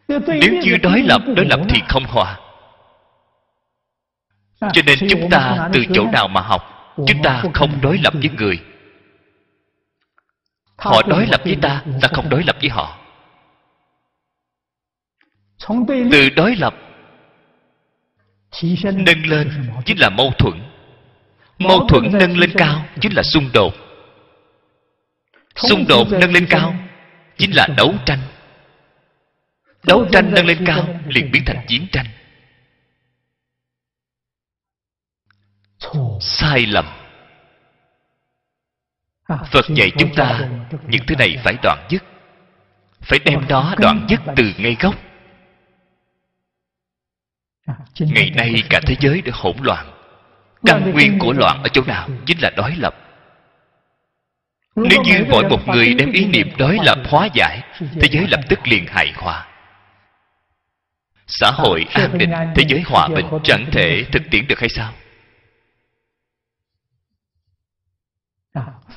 Nếu 0.07 0.61
chưa 0.63 0.77
đối 0.77 1.01
lập 1.01 1.21
đối 1.35 1.45
lập 1.45 1.59
thì 1.69 1.81
không 1.89 2.03
hòa. 2.03 2.39
Cho 4.59 4.81
nên 4.85 4.99
chúng 5.09 5.29
ta 5.31 5.69
từ 5.73 5.83
chỗ 5.93 6.05
nào 6.13 6.27
mà 6.27 6.41
học, 6.41 6.93
chúng 6.95 7.23
ta 7.23 7.43
không 7.53 7.81
đối 7.81 7.97
lập 7.97 8.13
với 8.13 8.29
người. 8.29 8.63
Họ 10.77 11.01
đối 11.07 11.27
lập 11.27 11.41
với 11.43 11.57
ta 11.61 11.83
ta 12.01 12.07
không 12.13 12.29
đối 12.29 12.43
lập 12.43 12.55
với 12.61 12.69
họ. 12.69 12.97
Từ 16.11 16.29
đối 16.35 16.55
lập 16.55 16.75
nâng 18.83 19.25
lên, 19.25 19.71
chính 19.85 19.99
là 19.99 20.09
mâu 20.09 20.31
thuẫn. 20.37 20.63
Mâu 21.59 21.87
thuẫn 21.87 22.03
nâng 22.11 22.37
lên 22.37 22.51
cao, 22.57 22.85
chính 23.01 23.13
là 23.15 23.23
xung 23.23 23.49
đột. 23.53 23.73
Xung 25.55 25.87
đột 25.87 26.07
nâng 26.11 26.33
lên 26.33 26.47
cao, 26.49 26.75
chính 27.37 27.55
là 27.55 27.67
đấu 27.77 27.93
tranh. 28.05 28.19
Đấu 29.83 30.05
tranh 30.11 30.31
nâng 30.33 30.45
lên 30.45 30.65
cao, 30.65 30.87
liền 31.07 31.31
biến 31.31 31.43
thành 31.45 31.65
chiến 31.67 31.87
tranh. 31.91 32.05
Sai 36.21 36.65
lầm. 36.65 36.85
Phật 39.51 39.65
dạy 39.75 39.91
chúng 39.97 40.15
ta, 40.15 40.49
những 40.87 41.05
thứ 41.07 41.15
này 41.15 41.37
phải 41.43 41.57
đoạn 41.63 41.87
dứt. 41.89 42.03
Phải 43.01 43.19
đem 43.25 43.47
đó 43.47 43.75
đoạn 43.77 44.05
dứt 44.09 44.19
từ 44.35 44.53
ngay 44.57 44.77
gốc 44.79 44.95
ngày 47.99 48.29
nay 48.29 48.63
cả 48.69 48.79
thế 48.87 48.95
giới 48.99 49.21
đã 49.21 49.31
hỗn 49.35 49.55
loạn. 49.61 49.91
Căn 50.65 50.91
nguyên 50.91 51.19
của 51.19 51.33
loạn 51.33 51.63
ở 51.63 51.69
chỗ 51.69 51.81
nào 51.87 52.09
chính 52.25 52.41
là 52.41 52.49
đối 52.57 52.75
lập. 52.75 52.95
Nếu 54.75 55.01
như 55.03 55.25
mỗi 55.29 55.49
một 55.49 55.67
người 55.67 55.93
đem 55.93 56.11
ý 56.11 56.25
niệm 56.25 56.49
đối 56.57 56.77
lập 56.83 56.97
hóa 57.09 57.27
giải 57.33 57.61
thế 57.79 58.07
giới 58.11 58.27
lập 58.27 58.39
tức 58.49 58.59
liền 58.67 58.87
hài 58.87 59.11
hòa. 59.15 59.47
Xã 61.27 61.51
hội 61.51 61.85
an 61.93 62.17
định 62.17 62.31
thế 62.55 62.63
giới 62.67 62.81
hòa 62.81 63.07
bình 63.07 63.25
chẳng 63.43 63.65
thể 63.71 64.05
thực 64.11 64.21
tiễn 64.31 64.47
được 64.47 64.59
hay 64.59 64.69
sao? 64.69 64.93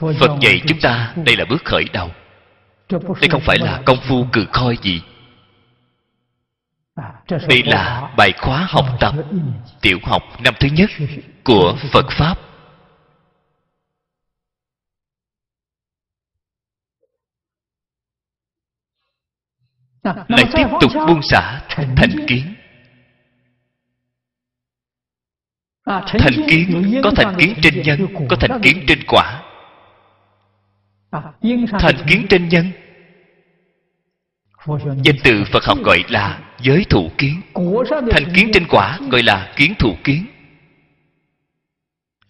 Phật 0.00 0.38
dạy 0.40 0.60
chúng 0.66 0.80
ta 0.80 1.14
đây 1.24 1.36
là 1.36 1.44
bước 1.44 1.64
khởi 1.64 1.84
đầu. 1.92 2.10
Đây 2.90 3.28
không 3.30 3.42
phải 3.46 3.58
là 3.58 3.82
công 3.86 3.98
phu 4.08 4.26
cừ 4.32 4.46
khoi 4.52 4.78
gì 4.82 5.02
đây 7.28 7.62
là 7.64 8.14
bài 8.16 8.32
khóa 8.38 8.66
học 8.70 8.86
tập 9.00 9.14
tiểu 9.80 9.98
học 10.02 10.22
năm 10.40 10.54
thứ 10.60 10.68
nhất 10.72 10.90
của 11.44 11.76
phật 11.92 12.06
pháp. 12.18 12.38
Lại 20.04 20.44
tiếp 20.54 20.66
tục 20.80 20.90
buông 21.06 21.22
xả 21.22 21.62
thành 21.68 22.26
kiến. 22.28 22.54
Thành 25.84 26.46
kiến 26.48 27.00
có 27.04 27.10
thành 27.16 27.36
kiến 27.38 27.54
trên 27.62 27.82
nhân 27.82 28.26
có 28.30 28.36
thành 28.40 28.60
kiến 28.62 28.84
trên 28.88 28.98
quả. 29.08 29.42
Thành 31.80 31.96
kiến 32.08 32.26
trên 32.30 32.48
nhân. 32.48 32.72
Danh 35.04 35.16
từ 35.24 35.44
phật 35.52 35.64
học 35.64 35.78
gọi 35.84 36.04
là 36.08 36.43
giới 36.64 36.84
thủ 36.90 37.10
kiến. 37.18 37.40
Thành 38.10 38.32
kiến 38.34 38.50
trên 38.52 38.66
quả 38.68 38.98
gọi 39.10 39.22
là 39.22 39.52
kiến 39.56 39.74
thủ 39.78 39.96
kiến. 40.04 40.26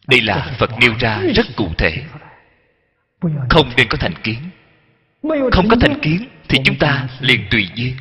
Đây 0.06 0.20
là 0.20 0.54
phật 0.58 0.70
nêu 0.80 0.94
ra 1.00 1.22
rất 1.34 1.46
cụ 1.56 1.68
thể. 1.78 2.04
Không 3.50 3.70
nên 3.76 3.88
có 3.88 3.98
thành 4.00 4.14
kiến. 4.22 4.38
Không 5.52 5.68
có 5.68 5.76
thành 5.80 6.00
kiến 6.00 6.28
thì 6.48 6.58
chúng 6.64 6.78
ta 6.78 7.08
liền 7.20 7.40
tùy 7.50 7.68
duyên. 7.74 7.96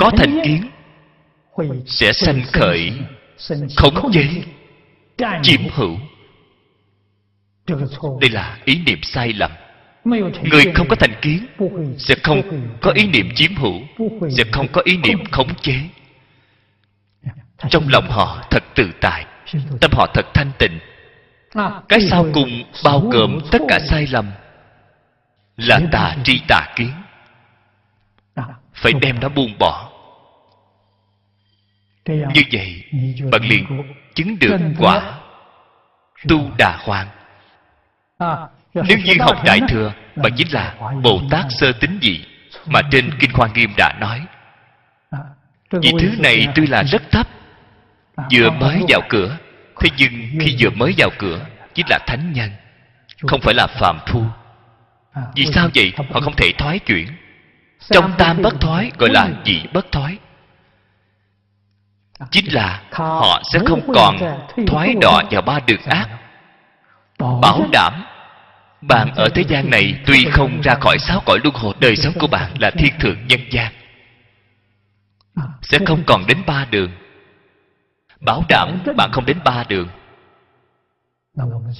Có 0.00 0.10
thành 0.16 0.40
kiến 0.44 0.68
sẽ 1.86 2.12
sanh 2.12 2.42
khởi, 2.52 2.92
khống 3.76 4.12
chế, 4.12 4.26
chiếm 5.42 5.60
hữu. 5.72 5.98
Đây 8.20 8.30
là 8.30 8.58
ý 8.64 8.78
niệm 8.86 8.98
sai 9.02 9.32
lầm 9.32 9.50
người 10.04 10.72
không 10.74 10.88
có 10.88 10.96
thành 10.96 11.14
kiến 11.22 11.46
sẽ 11.98 12.14
không 12.22 12.42
có 12.80 12.90
ý 12.90 13.06
niệm 13.06 13.28
chiếm 13.34 13.54
hữu, 13.54 13.80
sẽ 14.30 14.44
không 14.52 14.68
có 14.72 14.82
ý 14.84 14.96
niệm 14.96 15.24
khống 15.30 15.54
chế. 15.54 15.74
Trong 17.70 17.88
lòng 17.88 18.10
họ 18.10 18.44
thật 18.50 18.62
tự 18.74 18.90
tại, 19.00 19.26
tâm 19.80 19.90
họ 19.94 20.06
thật 20.14 20.26
thanh 20.34 20.50
tịnh. 20.58 20.78
Cái 21.88 22.00
sau 22.10 22.26
cùng 22.34 22.64
bao 22.84 23.00
gồm 23.00 23.38
tất 23.50 23.58
cả 23.68 23.78
sai 23.78 24.06
lầm 24.10 24.30
là 25.56 25.80
tà 25.92 26.16
tri 26.24 26.40
tà 26.48 26.72
kiến. 26.76 26.92
Phải 28.74 28.92
đem 28.92 29.20
nó 29.20 29.28
buông 29.28 29.58
bỏ. 29.58 29.88
Như 32.06 32.42
vậy, 32.52 32.84
bạn 33.32 33.42
liền 33.42 33.66
chứng 34.14 34.38
được 34.38 34.58
quả 34.78 35.18
tu 36.28 36.50
đà 36.58 36.76
hoàng 36.80 37.08
nếu 38.74 38.98
như 39.04 39.14
học 39.20 39.36
đại 39.44 39.60
thừa 39.68 39.92
bạn 40.16 40.32
chính 40.36 40.52
là 40.52 40.74
bồ 41.02 41.20
tát 41.30 41.44
sơ 41.48 41.72
tính 41.72 41.98
dị 42.02 42.24
mà 42.66 42.80
trên 42.90 43.10
kinh 43.20 43.32
khoa 43.32 43.48
nghiêm 43.54 43.70
đã 43.76 43.92
nói. 44.00 44.26
Vì 45.70 45.92
thứ 46.00 46.10
này 46.18 46.48
tuy 46.54 46.66
là 46.66 46.82
rất 46.82 47.02
thấp 47.10 47.28
vừa 48.32 48.50
mới 48.50 48.82
vào 48.88 49.00
cửa 49.08 49.36
thế 49.80 49.90
nhưng 49.96 50.10
khi 50.40 50.56
vừa 50.58 50.70
mới 50.70 50.94
vào 50.98 51.10
cửa 51.18 51.46
chính 51.74 51.86
là 51.90 51.98
thánh 52.06 52.32
nhân 52.32 52.50
không 53.26 53.40
phải 53.40 53.54
là 53.54 53.66
phàm 53.66 53.98
phu. 54.06 54.24
Vì 55.34 55.46
sao 55.46 55.68
vậy? 55.74 55.92
họ 56.14 56.20
không 56.20 56.34
thể 56.36 56.52
thoái 56.58 56.78
chuyển. 56.78 57.08
Trong 57.90 58.12
tam 58.18 58.42
bất 58.42 58.60
thoái 58.60 58.90
gọi 58.98 59.10
là 59.10 59.28
dị 59.44 59.62
bất 59.72 59.92
thoái. 59.92 60.16
Chính 62.30 62.54
là 62.54 62.82
họ 62.92 63.42
sẽ 63.52 63.58
không 63.66 63.92
còn 63.94 64.16
thoái 64.66 64.94
đọa 65.00 65.22
vào 65.30 65.42
ba 65.42 65.58
đường 65.66 65.82
ác. 65.82 66.08
Bảo 67.18 67.66
đảm 67.72 68.04
bạn 68.82 69.14
ở 69.14 69.28
thế 69.28 69.44
gian 69.48 69.70
này 69.70 69.94
tuy 70.06 70.24
không 70.30 70.60
ra 70.60 70.74
khỏi 70.80 70.98
sáu 70.98 71.22
cõi 71.26 71.38
luân 71.42 71.54
hồi, 71.54 71.74
đời 71.80 71.96
sống 71.96 72.12
của 72.20 72.26
bạn 72.26 72.50
là 72.58 72.70
thiên 72.70 72.92
thượng 73.00 73.26
nhân 73.26 73.40
gian. 73.50 73.72
Sẽ 75.62 75.78
không 75.86 76.02
còn 76.06 76.26
đến 76.26 76.38
ba 76.46 76.66
đường. 76.70 76.90
Bảo 78.20 78.44
đảm 78.48 78.78
bạn 78.96 79.10
không 79.12 79.26
đến 79.26 79.38
ba 79.44 79.64
đường. 79.68 79.88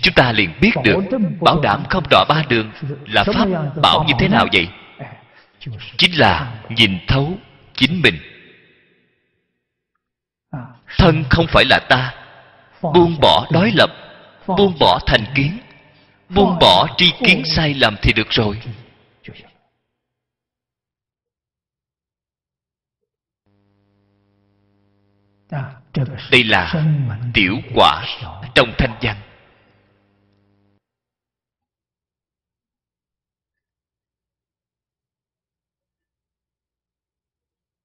Chúng 0.03 0.15
ta 0.15 0.33
liền 0.33 0.51
biết 0.61 0.71
được, 0.85 0.99
bảo 1.41 1.61
đảm 1.61 1.85
không 1.91 2.05
đọa 2.11 2.25
ba 2.29 2.43
đường 2.49 2.71
là 3.07 3.25
pháp 3.25 3.49
bảo 3.83 4.05
như 4.09 4.15
thế 4.19 4.29
nào 4.29 4.47
vậy? 4.53 4.69
Chính 5.97 6.19
là 6.19 6.55
nhìn 6.69 6.99
thấu 7.07 7.39
chính 7.75 8.03
mình. 8.03 8.19
Thân 10.99 11.25
không 11.31 11.47
phải 11.47 11.65
là 11.71 11.79
ta. 11.89 12.15
Buông 12.83 13.17
bỏ 13.21 13.47
đối 13.51 13.71
lập, 13.71 13.91
buông 14.47 14.75
bỏ 14.81 14.99
thành 15.07 15.25
kiến 15.35 15.59
buông 16.35 16.59
bỏ 16.61 16.95
tri 16.97 17.13
kiến 17.27 17.43
sai 17.45 17.75
lầm 17.75 17.97
thì 18.03 18.13
được 18.13 18.31
rồi. 18.31 18.61
Đây 26.31 26.45
là 26.45 26.85
tiểu 27.35 27.55
quả 27.75 28.07
trong 28.55 28.73
thanh 28.79 28.99
văn. 29.03 29.17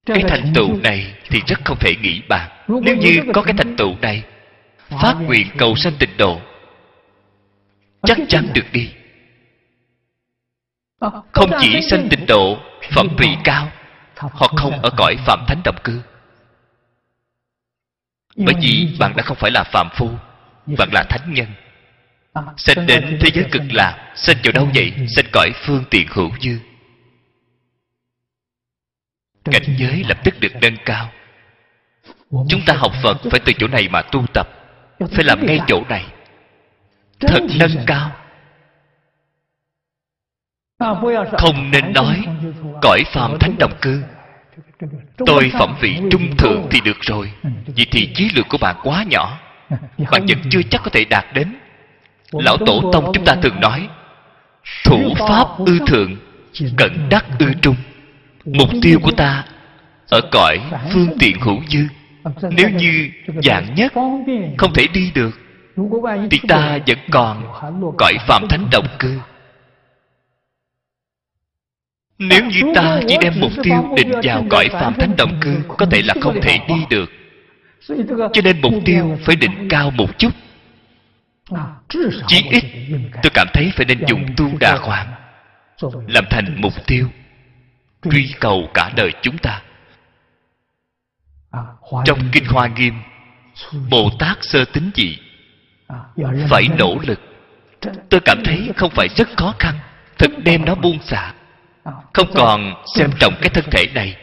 Cái 0.05 0.23
thành 0.27 0.51
tựu 0.55 0.77
này 0.83 1.15
thì 1.29 1.39
rất 1.47 1.59
không 1.65 1.77
thể 1.79 1.95
nghĩ 2.01 2.21
bàn. 2.29 2.65
Nếu 2.67 2.95
như 2.95 3.23
có 3.33 3.43
cái 3.43 3.53
thành 3.57 3.75
tựu. 3.77 3.95
này 4.01 4.23
phát 4.89 5.15
nguyện 5.21 5.47
cầu 5.57 5.75
sanh 5.75 5.93
tịnh 5.99 6.17
độ 6.17 6.41
chắc 8.03 8.17
chắn 8.29 8.47
được 8.53 8.65
đi. 8.71 8.93
Không 11.31 11.51
chỉ 11.59 11.81
sanh 11.81 12.07
tịnh 12.09 12.25
độ 12.25 12.57
phẩm 12.91 13.07
vị 13.17 13.35
cao 13.43 13.71
họ 14.15 14.47
không 14.47 14.81
ở 14.81 14.89
cõi 14.97 15.15
phạm 15.25 15.45
thánh 15.47 15.61
động 15.63 15.77
cư. 15.83 16.01
Bởi 18.35 18.55
vì 18.61 18.95
bạn 18.99 19.13
đã 19.15 19.23
không 19.23 19.37
phải 19.37 19.51
là 19.51 19.63
phạm 19.63 19.89
phu 19.95 20.09
bạn 20.77 20.89
là 20.91 21.03
thánh 21.09 21.33
nhân. 21.33 21.47
Sanh 22.57 22.85
đến 22.87 23.17
thế 23.21 23.29
giới 23.33 23.45
cực 23.51 23.61
lạc 23.71 24.13
sanh 24.15 24.37
vào 24.43 24.51
đâu 24.51 24.69
vậy? 24.75 24.93
sanh 25.15 25.25
cõi 25.31 25.51
phương 25.65 25.83
tiện 25.89 26.07
hữu 26.09 26.31
dư. 26.41 26.59
Cảnh 29.43 29.75
giới 29.77 30.03
lập 30.07 30.17
tức 30.23 30.33
được 30.39 30.51
nâng 30.61 30.77
cao. 30.85 31.11
Chúng 32.29 32.61
ta 32.65 32.73
học 32.73 32.91
phật 33.03 33.17
phải 33.31 33.39
từ 33.45 33.53
chỗ 33.59 33.67
này 33.67 33.89
mà 33.89 34.01
tu 34.01 34.25
tập 34.33 34.47
phải 35.11 35.23
làm 35.23 35.45
ngay 35.45 35.59
chỗ 35.67 35.83
này 35.89 36.05
thật 37.19 37.43
nâng 37.59 37.85
cao. 37.85 38.11
Không 41.37 41.71
nên 41.71 41.93
nói 41.93 42.25
cõi 42.81 43.03
phàm 43.13 43.39
thánh 43.39 43.55
đồng 43.59 43.73
cư. 43.81 44.03
tôi 45.25 45.51
phẩm 45.59 45.75
vị 45.81 45.97
trung 46.11 46.37
thượng 46.37 46.67
thì 46.71 46.79
được 46.85 46.97
rồi. 47.01 47.31
Vậy 47.75 47.85
thì 47.91 48.13
trí 48.15 48.29
lược 48.35 48.45
của 48.49 48.57
bạn 48.57 48.75
quá 48.83 49.03
nhỏ 49.09 49.39
bạn 50.11 50.25
vẫn 50.25 50.39
chưa 50.51 50.61
chắc 50.69 50.81
có 50.83 50.89
thể 50.89 51.05
đạt 51.05 51.25
đến. 51.33 51.55
Lão 52.31 52.57
tổ 52.57 52.91
tông 52.93 53.11
chúng 53.13 53.25
ta 53.25 53.35
thường 53.35 53.59
nói 53.59 53.89
thủ 54.83 55.13
pháp 55.19 55.47
ư 55.57 55.79
thượng 55.87 56.15
cận 56.77 57.09
đắc 57.09 57.25
ư 57.39 57.53
trung. 57.61 57.75
Mục 58.45 58.69
tiêu 58.81 58.99
của 59.03 59.11
ta 59.11 59.43
ở 60.09 60.21
cõi 60.31 60.59
phương 60.93 61.17
tiện 61.19 61.39
hữu 61.39 61.61
dư. 61.67 61.79
nếu 62.51 62.69
như 62.69 63.09
dạng 63.43 63.75
nhất 63.75 63.93
không 64.57 64.73
thể 64.73 64.87
đi 64.93 65.11
được 65.15 65.31
thì 66.31 66.39
ta 66.47 66.79
vẫn 66.87 66.97
còn 67.11 67.43
cõi 67.97 68.13
phạm 68.27 68.47
thánh 68.47 68.67
động 68.71 68.87
cư. 68.99 69.19
Nếu 72.19 72.45
như 72.45 72.61
ta 72.75 72.99
chỉ 73.07 73.17
đem 73.21 73.33
mục 73.39 73.51
tiêu 73.63 73.93
định 73.95 74.11
vào 74.23 74.43
cõi 74.49 74.69
phạm 74.71 74.93
thánh 74.93 75.15
động 75.17 75.39
cư 75.41 75.61
có 75.77 75.85
thể 75.85 76.01
là 76.01 76.13
không 76.21 76.39
thể 76.41 76.59
đi 76.67 76.85
được. 76.89 77.09
Cho 78.07 78.41
nên 78.43 78.61
mục 78.61 78.73
tiêu 78.85 79.17
phải 79.25 79.35
định 79.35 79.67
cao 79.69 79.91
một 79.91 80.17
chút. 80.17 80.33
Chí 82.27 82.43
ít 82.51 82.63
tôi 83.23 83.31
cảm 83.33 83.47
thấy 83.53 83.71
phải 83.75 83.85
nên 83.85 84.05
dùng 84.07 84.25
tu 84.37 84.57
đà 84.59 84.75
hoàng 84.75 85.13
làm 86.07 86.25
thành 86.29 86.61
mục 86.61 86.73
tiêu 86.87 87.07
truy 88.11 88.33
cầu 88.39 88.69
cả 88.73 88.91
đời 88.95 89.11
chúng 89.21 89.37
ta. 89.37 89.61
Trong 92.05 92.19
kinh 92.31 92.45
hoa 92.45 92.67
nghiêm 92.67 92.93
bồ 93.89 94.09
tát 94.19 94.37
sơ 94.41 94.65
tính 94.65 94.91
gì 94.95 95.17
phải 96.49 96.67
nỗ 96.77 96.97
lực. 97.07 97.19
tôi 98.09 98.21
cảm 98.25 98.43
thấy 98.45 98.71
không 98.77 98.91
phải 98.91 99.07
rất 99.15 99.27
khó 99.37 99.53
khăn. 99.59 99.75
Thật 100.17 100.31
đem 100.43 100.65
nó 100.65 100.75
buông 100.75 100.99
xả. 101.03 101.33
Không 102.13 102.27
còn 102.35 102.73
xem 102.95 103.09
trọng 103.19 103.33
cái 103.41 103.49
thân 103.49 103.65
thể 103.71 103.85
này. 103.93 104.17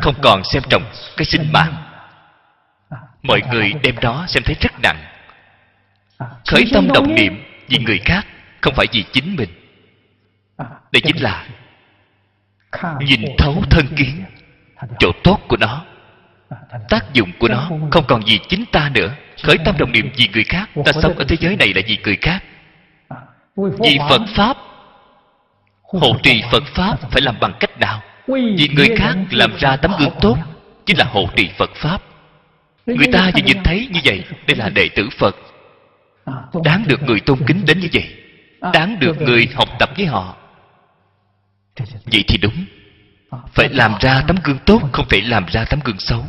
Không 0.00 0.14
còn 0.22 0.44
xem 0.44 0.62
trọng 0.68 0.82
cái 1.16 1.24
sinh 1.24 1.52
mạng. 1.52 1.74
Mọi 3.22 3.42
người 3.52 3.72
đem 3.82 3.94
đó 4.00 4.24
xem 4.28 4.42
thấy 4.46 4.56
rất 4.60 4.72
nặng. 4.82 5.04
Khởi 6.46 6.64
tâm 6.72 6.88
động 6.94 7.14
niệm 7.14 7.42
vì 7.68 7.78
người 7.78 7.98
khác 8.04 8.26
không 8.60 8.74
phải 8.74 8.86
vì 8.92 9.04
chính 9.12 9.36
mình. 9.36 9.48
Đây 10.92 11.00
chính 11.04 11.22
là 11.22 11.46
nhìn 13.00 13.24
thấu 13.38 13.62
thân 13.70 13.86
kiến 13.96 14.24
chỗ 14.98 15.12
tốt 15.24 15.40
của 15.48 15.56
nó. 15.60 15.84
Tác 16.88 17.12
dụng 17.12 17.32
của 17.38 17.48
nó 17.48 17.70
không 17.90 18.04
còn 18.08 18.22
vì 18.26 18.38
chính 18.48 18.64
ta 18.72 18.90
nữa 18.94 19.14
khởi 19.42 19.58
tâm 19.64 19.74
đồng 19.78 19.92
niệm 19.92 20.10
vì 20.16 20.28
người 20.34 20.44
khác. 20.44 20.70
Ta 20.84 20.92
sống 20.92 21.18
ở 21.18 21.24
thế 21.28 21.36
giới 21.40 21.56
này 21.56 21.72
là 21.74 21.82
vì 21.86 21.98
người 22.04 22.16
khác. 22.16 22.44
Vì 23.56 23.98
phật 24.08 24.22
pháp, 24.36 24.56
hộ 25.82 26.16
trì 26.22 26.42
phật 26.52 26.62
pháp 26.74 27.10
phải 27.10 27.22
làm 27.22 27.40
bằng 27.40 27.52
cách 27.60 27.78
nào? 27.78 28.02
Vì 28.28 28.68
người 28.76 28.88
khác 28.96 29.14
làm 29.30 29.56
ra 29.56 29.76
tấm 29.76 29.92
gương 29.98 30.14
tốt, 30.20 30.36
chính 30.86 30.98
là 30.98 31.04
hộ 31.04 31.28
trì 31.36 31.50
phật 31.58 31.70
pháp. 31.74 32.02
Người 32.86 33.06
ta 33.12 33.30
vừa 33.34 33.42
nhìn 33.42 33.62
thấy 33.64 33.88
như 33.90 34.00
vậy, 34.04 34.24
đây 34.46 34.56
là 34.56 34.68
đệ 34.68 34.88
tử 34.88 35.08
phật. 35.18 35.36
Đáng 36.64 36.84
được 36.86 37.02
người 37.02 37.20
tôn 37.20 37.38
kính 37.46 37.64
đến 37.66 37.80
như 37.80 37.88
vậy. 37.92 38.14
Đáng 38.72 38.98
được 39.00 39.20
người 39.20 39.48
học 39.54 39.68
tập 39.78 39.90
với 39.96 40.06
họ. 40.06 40.36
Vậy 42.04 42.24
thì 42.28 42.38
đúng. 42.38 42.64
Phải 43.54 43.68
làm 43.68 43.94
ra 44.00 44.22
tấm 44.26 44.36
gương 44.44 44.58
tốt, 44.66 44.80
không 44.92 45.08
thể 45.08 45.20
làm 45.20 45.46
ra 45.46 45.64
tấm 45.64 45.80
gương 45.84 45.98
xấu. 45.98 46.24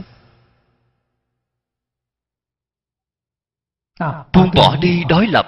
Buông 4.34 4.52
bỏ 4.56 4.76
đi 4.82 5.04
đối 5.10 5.28
lập. 5.28 5.46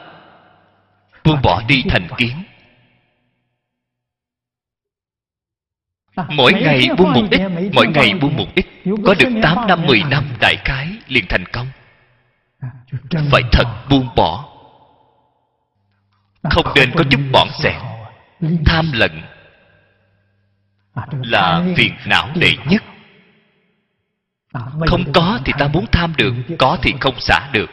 Buông 1.24 1.42
bỏ 1.44 1.62
đi 1.68 1.84
thành 1.90 2.08
kiến. 2.18 2.44
Mỗi 6.30 6.54
ngày 6.54 6.88
buông 6.98 7.14
một 7.14 7.28
ít 7.32 7.42
mỗi 7.74 7.88
ngày 7.88 8.14
buông 8.14 8.38
một 8.38 8.48
ít. 8.56 8.66
Có 9.06 9.16
được 9.20 9.30
8 9.44 9.68
năm 9.68 9.86
10 9.86 10.04
năm 10.04 10.24
đại 10.42 10.56
khái 10.66 10.88
liền 11.08 11.26
thành 11.30 11.46
công. 11.54 11.68
Phải 13.32 13.42
thật 13.52 13.86
buông 13.90 14.08
bỏ. 14.16 14.50
Không 16.44 16.66
nên 16.76 16.92
có 16.96 17.04
chút 17.12 17.20
bọn 17.32 17.48
xẹt 17.60 17.82
tham 18.66 18.92
lận 18.94 19.22
là 21.24 21.64
phiền 21.78 21.94
não 22.06 22.30
đệ 22.36 22.54
nhất. 22.68 22.84
Không 24.88 25.04
có 25.14 25.40
thì 25.46 25.54
ta 25.60 25.68
muốn 25.68 25.86
tham 25.92 26.14
được 26.18 26.34
có 26.60 26.78
thì 26.82 26.94
không 27.00 27.20
xả 27.20 27.50
được 27.54 27.70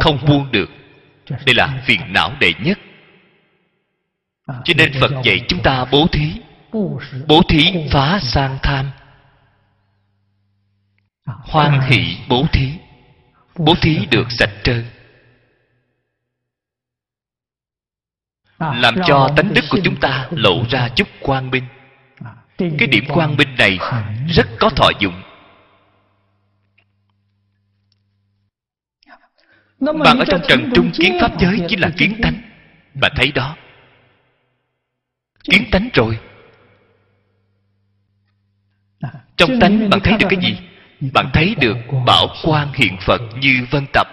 không 0.00 0.18
buông 0.26 0.50
được. 0.50 0.70
Đây 1.30 1.54
là 1.54 1.82
phiền 1.86 2.00
não 2.12 2.32
đệ 2.40 2.52
nhất. 2.60 2.78
Cho 4.46 4.74
nên 4.76 4.92
phật 5.00 5.10
dạy 5.24 5.40
chúng 5.48 5.62
ta 5.62 5.84
bố 5.84 6.06
thí. 6.12 6.40
bố 7.28 7.42
thí 7.48 7.72
phá 7.90 8.18
sang 8.22 8.58
tham. 8.62 8.90
Hoan 11.26 11.80
hỷ 11.80 12.16
bố 12.28 12.46
thí. 12.52 12.72
bố 13.56 13.74
thí 13.80 14.06
được 14.10 14.26
sạch 14.30 14.52
trơn. 14.62 14.84
Làm 18.58 18.94
cho 19.06 19.28
tánh 19.36 19.54
đức 19.54 19.64
của 19.70 19.78
chúng 19.84 19.96
ta 20.00 20.28
lộ 20.30 20.64
ra 20.70 20.88
chút 20.88 21.08
quang 21.20 21.50
minh. 21.50 21.64
Cái 22.58 22.88
điểm 22.90 23.04
quang 23.08 23.36
minh 23.36 23.54
này 23.58 23.78
rất 24.28 24.46
có 24.58 24.70
thọ 24.70 24.90
dụng 24.98 25.22
bạn 29.80 30.18
ở 30.18 30.24
trong 30.28 30.40
trần 30.48 30.70
trung 30.74 30.90
kiến 30.94 31.18
pháp 31.20 31.40
giới 31.40 31.60
chính 31.68 31.80
là 31.80 31.90
kiến 31.96 32.20
tánh. 32.22 32.34
Bạn 32.94 33.12
thấy 33.16 33.32
đó. 33.32 33.56
Kiến 35.44 35.64
tánh 35.70 35.88
rồi. 35.94 36.18
Trong 39.36 39.60
tánh 39.60 39.90
bạn 39.90 40.00
thấy 40.04 40.16
được 40.18 40.26
cái 40.30 40.40
gì? 40.42 40.58
bạn 41.12 41.30
thấy 41.32 41.54
được 41.60 41.76
bảo 42.06 42.26
quan 42.44 42.72
hiện 42.74 42.96
phật 43.06 43.20
như 43.40 43.66
vân 43.70 43.86
tập. 43.92 44.06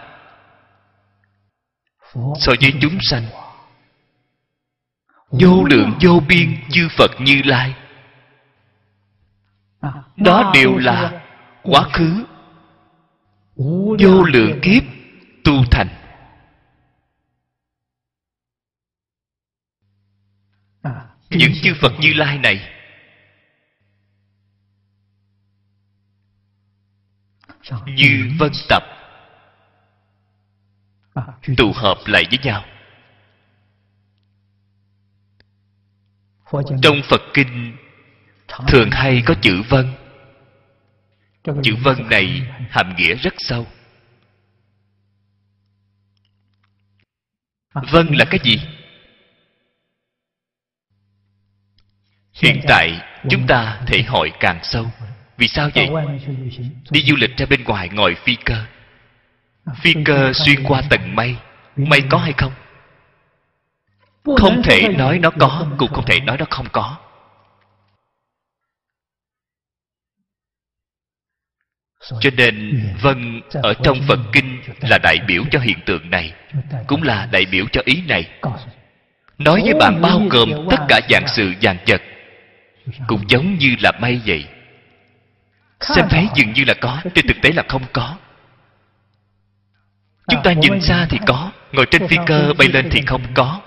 So 2.13 2.53
với 2.61 2.73
chúng 2.81 2.97
sanh 3.01 3.23
vô 5.29 5.63
lượng 5.63 5.91
vô 6.01 6.19
biên 6.27 6.55
chư 6.69 6.87
phật 6.97 7.11
như 7.19 7.41
lai. 7.45 7.73
Đó 10.17 10.51
đều 10.53 10.77
là 10.77 11.21
quá 11.63 11.83
khứ. 11.93 12.25
Vô 13.99 14.23
lượng 14.23 14.59
kiếp 14.61 14.83
tu 15.43 15.65
thành. 15.71 15.87
Những 21.29 21.51
chư 21.63 21.73
phật 21.81 21.91
như 21.99 22.13
lai 22.13 22.37
này 22.37 22.69
như 27.85 28.31
vân 28.39 28.51
tập 28.69 28.83
tụ 31.57 31.71
hợp 31.75 31.97
lại 32.05 32.23
với 32.29 32.39
nhau. 32.43 32.65
Trong 36.81 37.01
phật 37.09 37.21
kinh 37.33 37.77
thường 38.67 38.89
hay 38.91 39.23
có 39.25 39.33
chữ 39.41 39.61
vân. 39.69 39.93
Chữ 41.63 41.75
vân 41.83 42.09
này 42.09 42.41
hàm 42.69 42.95
nghĩa 42.95 43.15
rất 43.15 43.33
sâu 43.37 43.67
vân 47.73 48.07
là 48.07 48.25
cái 48.25 48.39
gì? 48.43 48.61
Hiện 52.33 52.61
tại 52.67 53.01
chúng 53.29 53.47
ta 53.47 53.81
thể 53.87 54.01
hội 54.01 54.31
càng 54.39 54.59
sâu. 54.63 54.91
Vì 55.37 55.47
sao 55.47 55.69
vậy? 55.75 55.89
Đi 56.89 57.03
du 57.03 57.15
lịch 57.15 57.37
ra 57.37 57.45
bên 57.45 57.63
ngoài 57.63 57.89
ngồi 57.89 58.15
phi 58.15 58.35
cơ. 58.35 58.65
Phi 59.75 59.93
cơ 60.05 60.33
xuyên 60.33 60.63
qua 60.63 60.81
tầng 60.89 61.15
mây. 61.15 61.35
mây 61.75 62.01
có 62.09 62.17
hay 62.17 62.33
không? 62.33 62.53
Không 64.37 64.61
thể 64.63 64.87
nói 64.97 65.19
nó 65.19 65.29
có 65.39 65.67
cũng 65.77 65.93
không 65.93 66.05
thể 66.05 66.19
nói 66.19 66.37
nó 66.37 66.45
không 66.49 66.67
có 66.71 66.97
cho 72.19 72.29
nên 72.37 72.83
vân 73.01 73.41
ở 73.53 73.73
trong 73.83 73.97
phật 74.07 74.19
kinh 74.33 74.61
là 74.81 74.97
đại 75.03 75.17
biểu 75.27 75.43
cho 75.51 75.59
hiện 75.59 75.77
tượng 75.85 76.09
này, 76.09 76.33
cũng 76.87 77.03
là 77.03 77.27
đại 77.31 77.45
biểu 77.45 77.65
cho 77.71 77.81
ý 77.85 78.01
này. 78.07 78.29
Nói 79.37 79.61
với 79.65 79.73
bạn 79.79 80.01
bao 80.01 80.21
gồm 80.29 80.49
tất 80.69 80.77
cả 80.87 80.99
dạng 81.09 81.27
sự 81.27 81.53
dạng 81.61 81.77
vật, 81.87 82.01
cũng 83.07 83.23
giống 83.27 83.57
như 83.57 83.75
là 83.79 83.91
mây 84.01 84.21
vậy. 84.25 84.47
Xem 85.79 86.05
thấy 86.09 86.27
dường 86.35 86.53
như 86.53 86.63
là 86.67 86.73
có, 86.81 87.01
trên 87.15 87.27
thực 87.27 87.37
tế 87.41 87.51
là 87.51 87.63
không 87.67 87.83
có. 87.93 88.17
Chúng 90.27 90.41
ta 90.43 90.53
nhìn 90.53 90.81
xa 90.81 91.07
thì 91.09 91.17
có, 91.27 91.51
ngồi 91.71 91.85
trên 91.91 92.07
phi 92.07 92.17
cơ 92.27 92.53
bay 92.57 92.67
lên 92.67 92.89
thì 92.91 93.01
không 93.07 93.23
có. 93.33 93.61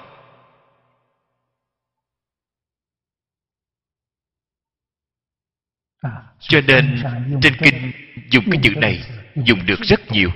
Cho 6.38 6.60
nên, 6.66 7.02
trên 7.42 7.56
kinh 7.56 7.92
dùng 8.30 8.44
cái 8.50 8.60
chữ 8.62 8.74
này, 8.76 9.02
dùng 9.34 9.66
được 9.66 9.80
rất 9.80 10.12
nhiều. 10.12 10.30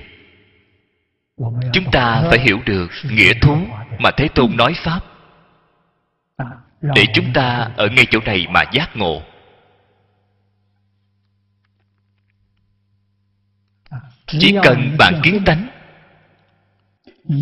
Chúng 1.73 1.91
ta 1.91 2.23
phải 2.29 2.39
hiểu 2.39 2.59
được 2.65 2.91
nghĩa 3.03 3.33
thú 3.41 3.67
mà 3.99 4.11
thế 4.17 4.27
tôn 4.35 4.57
nói 4.57 4.73
pháp. 4.83 4.99
Để 6.81 7.05
chúng 7.13 7.33
ta 7.33 7.71
ở 7.77 7.87
ngay 7.87 8.05
chỗ 8.11 8.19
này 8.25 8.47
mà 8.49 8.63
giác 8.71 8.95
ngộ. 8.95 9.21
Chỉ 14.27 14.55
cần 14.63 14.95
bạn 14.97 15.21
kiến 15.23 15.43
tánh, 15.45 15.67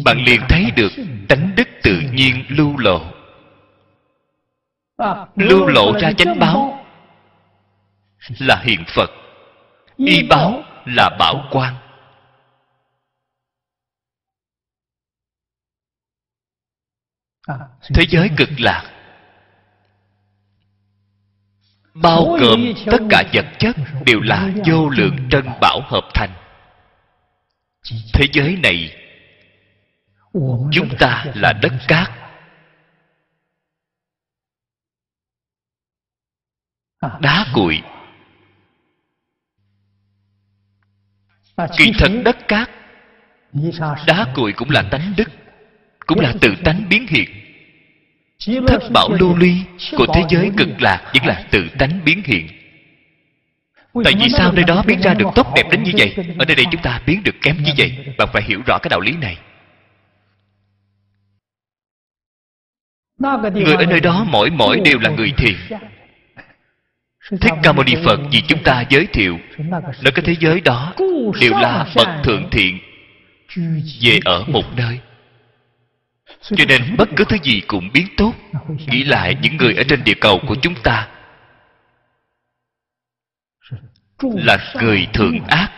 bạn 0.05 0.23
liền 0.25 0.41
thấy 0.49 0.71
được 0.75 0.91
tánh 1.29 1.55
đức 1.55 1.67
tự 1.83 2.01
nhiên 2.13 2.45
lưu 2.47 2.77
lộ. 2.77 3.11
Lưu 5.35 5.67
lộ 5.67 5.99
ra 5.99 6.11
chánh 6.11 6.39
báo 6.39 6.85
là 8.39 8.61
hiện 8.63 8.83
phật 8.95 9.11
y 9.97 10.23
báo 10.29 10.63
là 10.85 11.09
bảo 11.19 11.47
quan. 11.51 11.75
Thế 17.93 18.05
giới 18.09 18.29
cực 18.37 18.49
lạc. 18.57 18.93
Bao 21.93 22.23
gồm 22.23 22.73
tất 22.85 22.97
cả 23.09 23.23
vật 23.33 23.45
chất 23.59 23.75
đều 24.05 24.19
là 24.21 24.51
vô 24.65 24.89
lượng 24.89 25.17
trân 25.31 25.45
bảo 25.61 25.81
hợp 25.85 26.09
thành. 26.13 26.33
Thế 28.13 28.25
giới 28.33 28.55
này 28.63 28.95
chúng 30.71 30.89
ta 30.99 31.25
là 31.35 31.53
đất 31.61 31.73
cát. 31.87 32.11
Đá 37.21 37.45
cuội 37.53 37.81
kỳ 41.77 41.91
thật 41.99 42.11
đất 42.25 42.47
cát 42.47 42.69
đá 44.07 44.25
cuội 44.35 44.53
cũng 44.53 44.69
là 44.69 44.81
tánh 44.81 45.13
đức 45.17 45.29
cũng 46.05 46.19
là 46.19 46.33
tự 46.41 46.55
tánh 46.63 46.89
biến 46.89 47.05
hiện. 47.09 47.29
Thất 48.67 48.81
bảo 48.93 49.09
lưu 49.19 49.37
ly 49.37 49.55
của 49.97 50.05
thế 50.13 50.23
giới 50.29 50.51
cực 50.57 50.81
lạc 50.81 51.11
vẫn 51.13 51.25
là 51.25 51.43
tự 51.51 51.67
tánh 51.79 51.99
biến 52.05 52.21
hiện. 52.25 52.47
Tại 54.03 54.13
vì 54.19 54.29
sao 54.29 54.51
nơi 54.51 54.63
đó 54.63 54.83
biến 54.87 55.01
ra 55.01 55.13
được 55.13 55.27
tốt 55.35 55.47
đẹp 55.55 55.63
đến 55.71 55.83
như 55.83 55.91
vậy? 55.97 56.15
ở 56.39 56.45
nơi 56.45 56.55
đây 56.55 56.65
chúng 56.71 56.81
ta 56.81 57.01
biến 57.05 57.23
được 57.23 57.35
kém 57.41 57.63
như 57.63 57.71
vậy 57.77 57.97
bạn 58.17 58.27
phải 58.33 58.41
hiểu 58.43 58.61
rõ 58.65 58.77
cái 58.77 58.89
đạo 58.89 58.99
lý 58.99 59.11
này. 59.11 59.37
Người 63.53 63.75
ở 63.75 63.85
nơi 63.85 63.99
đó 63.99 64.25
mỗi 64.29 64.49
mỗi 64.49 64.79
đều 64.85 64.99
là 64.99 65.09
người 65.09 65.31
thiền 65.37 65.55
thích 67.31 67.53
ca 67.63 67.71
mâu 67.71 67.83
ni 67.83 67.95
phật 68.05 68.19
vì 68.31 68.41
chúng 68.47 68.63
ta 68.63 68.83
giới 68.89 69.05
thiệu 69.05 69.39
nói 70.01 70.11
cái 70.15 70.25
thế 70.25 70.35
giới 70.39 70.61
đó 70.61 70.93
đều 71.41 71.51
là 71.51 71.85
bậc 71.95 72.07
thượng 72.23 72.49
thiện 72.49 72.79
về 74.01 74.19
ở 74.25 74.43
một 74.47 74.65
nơi. 74.75 74.99
Cho 76.41 76.65
nên 76.67 76.95
bất 76.97 77.09
cứ 77.15 77.23
thứ 77.29 77.37
gì 77.43 77.61
cũng 77.67 77.89
biến 77.93 78.07
tốt. 78.17 78.33
nghĩ 78.87 79.03
lại 79.03 79.37
những 79.41 79.57
người 79.57 79.73
ở 79.73 79.83
trên 79.83 80.03
địa 80.03 80.13
cầu 80.13 80.39
của 80.47 80.55
chúng 80.61 80.75
ta 80.83 81.07
là 84.21 84.57
người 84.81 85.07
thượng 85.13 85.39
ác 85.47 85.71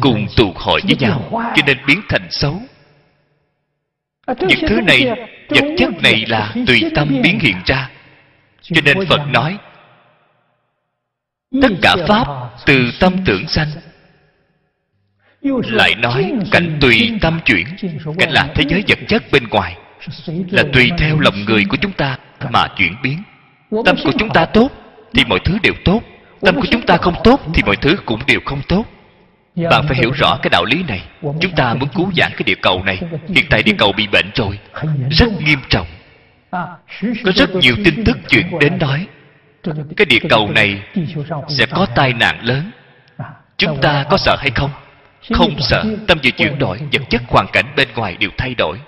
cùng 0.00 0.26
tụ 0.36 0.52
hội 0.56 0.80
với 0.86 0.96
nhau 0.96 1.28
cho 1.56 1.62
nên 1.66 1.78
biến 1.86 2.00
thành 2.08 2.26
xấu. 2.30 2.62
Những 4.40 4.60
thứ 4.68 4.80
này 4.80 5.06
vật 5.48 5.64
chất 5.78 5.90
này 6.02 6.24
là 6.28 6.54
tùy 6.66 6.82
tâm 6.94 7.08
biến 7.22 7.38
hiện 7.40 7.56
ra. 7.66 7.90
Cho 8.62 8.80
nên 8.84 9.06
phật 9.08 9.20
nói 9.30 9.58
tất 11.62 11.68
cả 11.82 11.96
pháp 12.08 12.26
từ 12.66 12.90
tâm 13.00 13.16
tưởng 13.24 13.48
sanh. 13.48 13.68
Lại 15.62 15.94
nói 15.94 16.32
cảnh 16.50 16.78
tùy 16.80 17.10
tâm 17.20 17.40
chuyển 17.44 17.66
cảnh 18.18 18.30
là 18.30 18.48
thế 18.54 18.64
giới 18.68 18.84
vật 18.88 18.98
chất 19.08 19.22
bên 19.32 19.48
ngoài 19.50 19.76
là 20.50 20.62
tùy 20.72 20.90
theo 20.98 21.20
lòng 21.20 21.44
người 21.44 21.64
của 21.68 21.76
chúng 21.80 21.92
ta 21.92 22.18
mà 22.50 22.66
chuyển 22.76 22.92
biến. 23.02 23.22
Tâm 23.84 23.96
của 24.04 24.12
chúng 24.18 24.30
ta 24.30 24.44
tốt 24.44 24.70
thì 25.14 25.24
mọi 25.24 25.38
thứ 25.44 25.58
đều 25.62 25.74
tốt. 25.84 26.00
Tâm 26.40 26.54
của 26.54 26.66
chúng 26.70 26.86
ta 26.86 26.96
không 26.96 27.14
tốt 27.24 27.40
thì 27.54 27.62
mọi 27.66 27.76
thứ 27.76 27.96
cũng 28.06 28.20
đều 28.26 28.40
không 28.44 28.62
tốt. 28.68 28.84
Bạn 29.70 29.84
phải 29.88 29.96
hiểu 29.96 30.10
rõ 30.12 30.38
cái 30.42 30.50
đạo 30.50 30.64
lý 30.64 30.82
này. 30.88 31.02
chúng 31.22 31.52
ta 31.56 31.74
muốn 31.74 31.88
cứu 31.94 32.10
vãn 32.16 32.32
cái 32.32 32.42
địa 32.46 32.54
cầu 32.62 32.82
này. 32.84 32.98
Hiện 33.28 33.44
tại 33.50 33.62
địa 33.62 33.74
cầu 33.78 33.92
bị 33.92 34.06
bệnh 34.06 34.30
rồi. 34.34 34.58
Rất 35.10 35.28
nghiêm 35.40 35.58
trọng. 35.68 35.86
Có 37.24 37.32
rất 37.34 37.50
nhiều 37.54 37.74
tin 37.84 38.04
tức 38.04 38.18
chuyển 38.28 38.58
đến 38.58 38.78
nói 38.78 39.06
cái 39.96 40.06
địa 40.06 40.18
cầu 40.28 40.50
này 40.50 40.82
sẽ 41.48 41.66
có 41.66 41.86
tai 41.94 42.12
nạn 42.12 42.44
lớn. 42.44 42.70
Chúng 43.56 43.80
ta 43.82 44.04
có 44.10 44.16
sợ 44.16 44.36
hay 44.40 44.50
không? 44.50 44.70
Không 45.32 45.60
sợ. 45.60 45.84
Tâm 46.06 46.18
vừa 46.24 46.30
chuyển 46.30 46.58
đổi. 46.58 46.78
Vật 46.92 47.02
chất 47.10 47.22
hoàn 47.28 47.46
cảnh 47.52 47.72
bên 47.76 47.88
ngoài 47.94 48.16
đều 48.16 48.30
thay 48.38 48.54
đổi. 48.54 48.78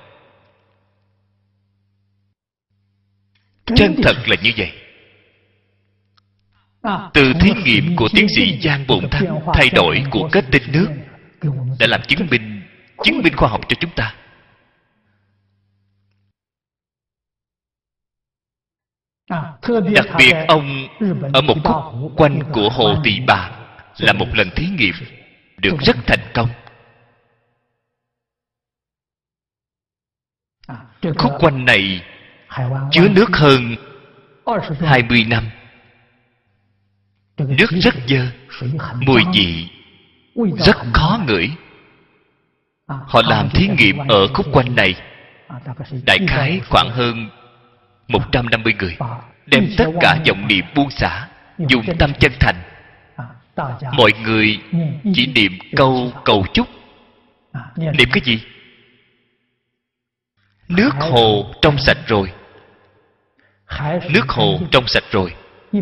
Chân 3.76 3.94
thật 4.02 4.16
là 4.26 4.36
như 4.42 4.50
vậy. 4.56 4.72
Từ 7.14 7.32
thí 7.40 7.50
nghiệm 7.64 7.96
của 7.96 8.08
tiến 8.14 8.28
sĩ 8.28 8.60
giang 8.62 8.84
bồn 8.86 9.10
thăng 9.10 9.40
thay 9.54 9.70
đổi 9.74 10.04
của 10.10 10.28
kết 10.32 10.44
tinh 10.50 10.62
nước, 10.72 10.88
đã 11.78 11.86
làm 11.86 12.00
chứng 12.02 12.26
minh 12.30 12.62
chứng 13.04 13.22
minh 13.22 13.36
khoa 13.36 13.48
học 13.48 13.60
cho 13.68 13.76
chúng 13.80 13.90
ta. 13.90 14.14
Đặc 19.94 20.06
biệt 20.18 20.34
ông 20.48 20.88
ở 21.32 21.40
một 21.40 21.56
khúc 21.64 22.12
quanh 22.16 22.42
của 22.52 22.68
hồ 22.68 22.94
tỳ 23.04 23.20
bà 23.26 23.50
là 23.98 24.12
một 24.12 24.26
lần 24.34 24.50
thí 24.50 24.66
nghiệm 24.66 24.94
được 25.58 25.76
rất 25.80 25.96
thành 26.06 26.20
công. 26.34 26.48
Khúc 31.18 31.32
quanh 31.38 31.64
này 31.64 32.04
chứa 32.90 33.08
nước 33.08 33.28
hơn 33.32 33.76
20 34.80 35.24
năm. 35.28 35.50
nước 37.38 37.70
rất 37.70 37.94
dơ 38.06 38.26
mùi 39.06 39.22
vị 39.34 39.68
rất 40.58 40.76
khó 40.92 41.20
ngửi. 41.26 41.50
Họ 42.86 43.22
làm 43.24 43.48
thí 43.50 43.68
nghiệm 43.68 43.98
ở 44.08 44.28
khúc 44.34 44.46
quanh 44.52 44.74
này. 44.76 44.94
Đại 46.06 46.18
khái 46.28 46.60
khoảng 46.68 46.90
hơn 46.90 47.28
150 48.08 48.74
người 48.78 48.96
đem 49.46 49.68
tất 49.76 49.86
cả 50.00 50.18
vọng 50.28 50.48
niệm 50.48 50.64
buông 50.74 50.90
xả 50.90 51.28
dùng 51.68 51.84
tâm 51.98 52.12
chân 52.20 52.32
thành. 52.40 52.56
Mọi 53.92 54.10
người 54.24 54.58
chỉ 55.14 55.26
niệm 55.26 55.58
câu 55.76 56.12
cầu 56.24 56.46
chúc. 56.54 56.68
Niệm 57.76 58.08
cái 58.12 58.22
gì? 58.24 58.40
Nước 60.68 60.90
hồ 61.00 61.54
trong 61.62 61.78
sạch 61.78 61.98
rồi. 62.06 62.32
Nước 64.10 64.28
hồ 64.28 64.60
trong 64.70 64.84
sạch 64.86 65.04
rồi. 65.10 65.34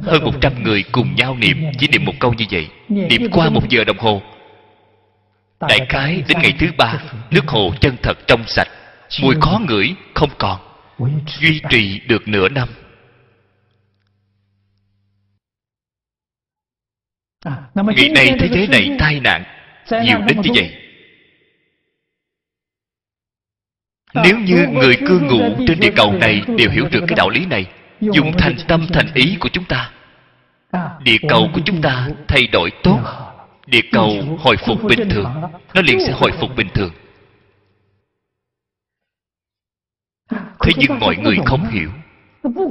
Hơn 0.03 0.25
một 0.25 0.35
trăm 0.41 0.63
người 0.63 0.85
cùng 0.93 1.15
nhau 1.15 1.37
niệm 1.39 1.65
chỉ 1.79 1.89
niệm 1.89 2.05
một 2.05 2.15
câu 2.21 2.35
như 2.35 2.45
vậy. 2.51 2.69
Niệm 2.89 3.31
qua 3.33 3.51
một 3.51 3.69
giờ 3.69 3.85
đồng 3.85 3.99
hồ. 3.99 4.23
Đại 5.69 5.87
khái 5.89 6.23
đến 6.29 6.39
ngày 6.43 6.55
thứ 6.59 6.67
ba 6.77 6.95
nước 7.31 7.49
hồ 7.49 7.73
chân 7.81 7.97
thật 8.03 8.19
trong 8.27 8.45
sạch 8.47 8.69
mùi 9.23 9.35
khó 9.41 9.61
ngửi 9.69 9.95
không 10.15 10.31
còn 10.39 10.59
duy 11.41 11.61
trì 11.71 12.01
được 12.09 12.29
nửa 12.29 12.49
năm. 12.49 12.69
Ngày 17.75 18.09
nay 18.15 18.37
thế 18.39 18.49
giới 18.53 18.69
này 18.69 18.97
tai 18.99 19.21
nạn 19.21 19.45
nhiều 20.05 20.19
đến 20.27 20.41
như 20.41 20.51
vậy? 20.55 20.77
Nếu 24.15 24.39
như 24.39 24.67
người 24.73 24.97
cư 24.97 25.21
ngụ 25.21 25.67
trên 25.67 25.81
địa 25.81 25.93
cầu 25.97 26.13
này 26.13 26.43
đều 26.59 26.71
hiểu 26.71 26.89
được 26.91 27.05
cái 27.09 27.15
đạo 27.17 27.31
lý 27.31 27.47
này. 27.47 27.67
Dùng 28.01 28.33
thành 28.39 28.57
tâm 28.69 28.87
thành 28.93 29.15
ý 29.15 29.37
của 29.41 29.49
chúng 29.53 29.65
ta. 29.65 29.91
địa 31.03 31.19
cầu 31.29 31.51
của 31.55 31.61
chúng 31.65 31.83
ta 31.83 32.09
thay 32.29 32.47
đổi 32.47 32.71
tốt. 32.83 32.99
địa 33.67 33.83
cầu 33.93 34.39
hồi 34.39 34.57
phục 34.57 34.83
bình 34.83 35.09
thường. 35.09 35.43
nó 35.75 35.83
liền 35.83 36.01
sẽ 36.01 36.13
hồi 36.13 36.33
phục 36.33 36.57
bình 36.57 36.69
thường 36.75 36.91
thế 40.63 40.73
nhưng 40.77 40.99
mọi 40.99 41.17
người 41.17 41.37
không 41.45 41.71
hiểu. 41.71 41.91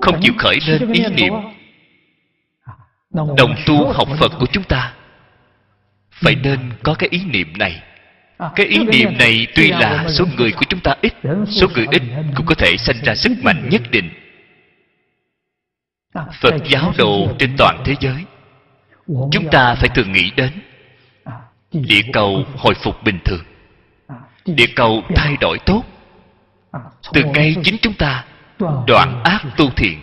không 0.01 0.19
chịu 0.21 0.33
khởi 0.37 0.57
lên 0.67 0.91
ý 0.91 1.03
niệm 1.15 1.33
đồng 3.13 3.55
tu 3.65 3.93
học 3.93 4.07
phật 4.19 4.31
của 4.39 4.45
chúng 4.51 4.63
ta. 4.63 4.93
Phải 6.11 6.35
nên 6.35 6.59
có 6.83 6.93
cái 6.93 7.09
ý 7.11 7.25
niệm 7.25 7.53
này. 7.57 7.83
Cái 8.55 8.65
ý 8.65 8.77
niệm 8.77 9.17
này 9.17 9.47
tuy 9.55 9.71
là 9.71 10.05
số 10.07 10.25
người 10.37 10.51
của 10.51 10.65
chúng 10.69 10.79
ta 10.79 10.95
ít 11.01 11.13
số 11.47 11.67
người 11.75 11.87
ít 11.91 12.01
cũng 12.35 12.45
có 12.45 12.55
thể 12.55 12.77
sanh 12.77 12.95
ra 13.03 13.15
sức 13.15 13.31
mạnh 13.43 13.69
nhất 13.69 13.81
định. 13.91 14.09
Phật 16.13 16.55
giáo 16.65 16.93
đồ 16.97 17.27
trên 17.39 17.55
toàn 17.57 17.81
thế 17.85 17.95
giới. 17.99 18.25
Chúng 19.07 19.49
ta 19.51 19.75
phải 19.75 19.89
thường 19.89 20.11
nghĩ 20.11 20.31
đến 20.35 20.51
địa 21.71 22.01
cầu 22.13 22.45
hồi 22.57 22.73
phục 22.73 23.03
bình 23.03 23.19
thường. 23.25 23.43
Địa 24.45 24.67
cầu 24.75 25.03
thay 25.15 25.37
đổi 25.41 25.59
tốt 25.65 25.83
từ 27.13 27.23
ngay 27.23 27.55
chính 27.63 27.77
chúng 27.81 27.93
ta, 27.93 28.25
đoạn 28.87 29.21
ác 29.23 29.43
tu 29.57 29.69
thiện, 29.69 29.99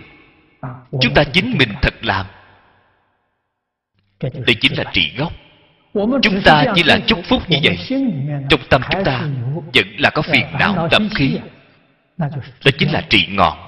chúng 1.01 1.15
ta 1.15 1.25
chính 1.25 1.59
mình 1.59 1.69
thật 1.83 1.95
làm. 2.03 2.27
Đây 4.21 4.57
chính 4.61 4.79
là 4.79 4.85
trị 4.93 5.13
gốc. 5.19 5.33
Chúng 6.23 6.43
ta 6.45 6.65
chỉ 6.75 6.83
là 6.83 6.99
chúc 7.07 7.21
phúc 7.29 7.43
như 7.49 7.59
vậy. 7.63 7.79
Trong 8.51 8.61
tâm 8.71 8.83
chúng 8.91 9.05
ta 9.05 9.21
vẫn 9.75 9.87
là 9.99 10.11
có 10.11 10.23
phiền 10.23 10.47
não 10.59 10.89
tập 10.91 11.03
khí. 11.15 11.39
Đó 12.19 12.71
chính 12.79 12.93
là 12.93 13.01
trị 13.09 13.27
ngọn 13.31 13.59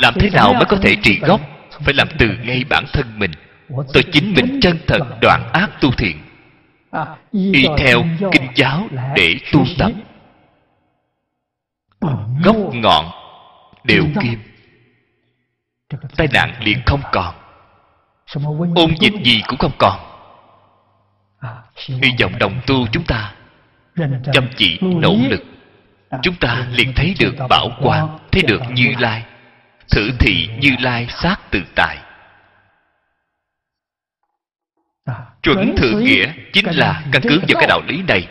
làm 0.00 0.14
thế 0.20 0.30
nào 0.30 0.52
mới 0.52 0.64
có 0.64 0.76
thể 0.76 0.96
trị 1.02 1.18
gốc? 1.18 1.40
Phải 1.80 1.94
làm 1.94 2.08
từ 2.18 2.28
ngay 2.44 2.64
bản 2.70 2.84
thân 2.92 3.18
mình. 3.18 3.30
Tôi 3.68 4.02
chính 4.12 4.34
mình 4.36 4.60
chân 4.62 4.78
thật, 4.86 4.98
đoạn 5.20 5.50
ác 5.52 5.70
tu 5.80 5.90
thiện. 5.90 6.16
Y 7.32 7.66
theo 7.78 8.04
kinh 8.32 8.46
giáo 8.54 8.88
để 9.14 9.34
tu 9.52 9.64
tập 9.78 9.92
gốc 12.44 12.56
ngọn 12.72 13.10
đều 13.84 14.04
kim. 14.20 14.42
tai 16.16 16.28
nạn 16.32 16.54
liền 16.60 16.78
không 16.86 17.02
còn. 17.12 17.34
Ôn 18.74 18.94
dịch 19.00 19.12
gì 19.24 19.42
cũng 19.46 19.58
không 19.58 19.72
còn. 19.78 20.00
Hy 21.76 22.14
vọng 22.20 22.38
đồng 22.38 22.60
tu 22.66 22.86
chúng 22.92 23.04
ta 23.04 23.34
chăm 24.32 24.48
chỉ 24.56 24.78
nỗ 24.80 25.16
lực. 25.28 25.42
Chúng 26.22 26.34
ta 26.34 26.66
liền 26.70 26.92
thấy 26.96 27.14
được 27.20 27.34
bảo 27.50 27.68
quang 27.82 28.18
thấy 28.32 28.42
được 28.42 28.60
như 28.70 28.94
lai. 28.98 29.24
Thử 29.90 30.10
thị 30.18 30.48
như 30.60 30.70
lai 30.80 31.06
sát 31.10 31.36
tự 31.50 31.62
tại. 31.74 31.98
Chuẩn 35.42 35.76
thượng 35.76 36.04
nghĩa 36.04 36.32
chính 36.52 36.66
là 36.66 37.04
căn 37.12 37.22
cứ 37.22 37.38
vào 37.38 37.60
cái 37.60 37.66
đạo 37.68 37.80
lý 37.88 38.02
này 38.08 38.28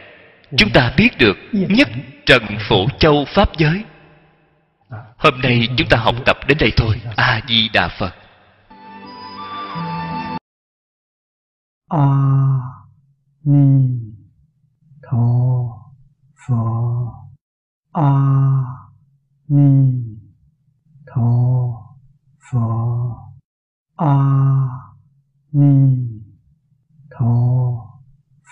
chúng 0.57 0.69
ta 0.73 0.93
biết 0.97 1.09
được 1.17 1.37
nhất 1.51 1.87
trần 2.25 2.43
phổ 2.59 2.89
châu 2.99 3.25
pháp 3.35 3.57
giới. 3.57 3.83
Hôm 5.17 5.41
nay 5.41 5.67
chúng 5.77 5.87
ta 5.89 5.97
học 5.97 6.15
tập 6.25 6.37
đến 6.47 6.57
đây 6.57 6.71
thôi. 6.77 7.01
A 7.15 7.41
di 7.47 7.69
đà 7.73 7.87
phật. 7.87 8.15
A 11.89 12.31
ni 13.43 14.01
tho 15.01 15.17
pho 16.47 16.63
a 17.93 18.11
ni 19.47 19.93
tho 21.05 21.29
pho 22.51 22.67
a 23.97 24.15
ni 25.51 25.97
tho 27.11 27.33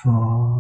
pho 0.04 0.60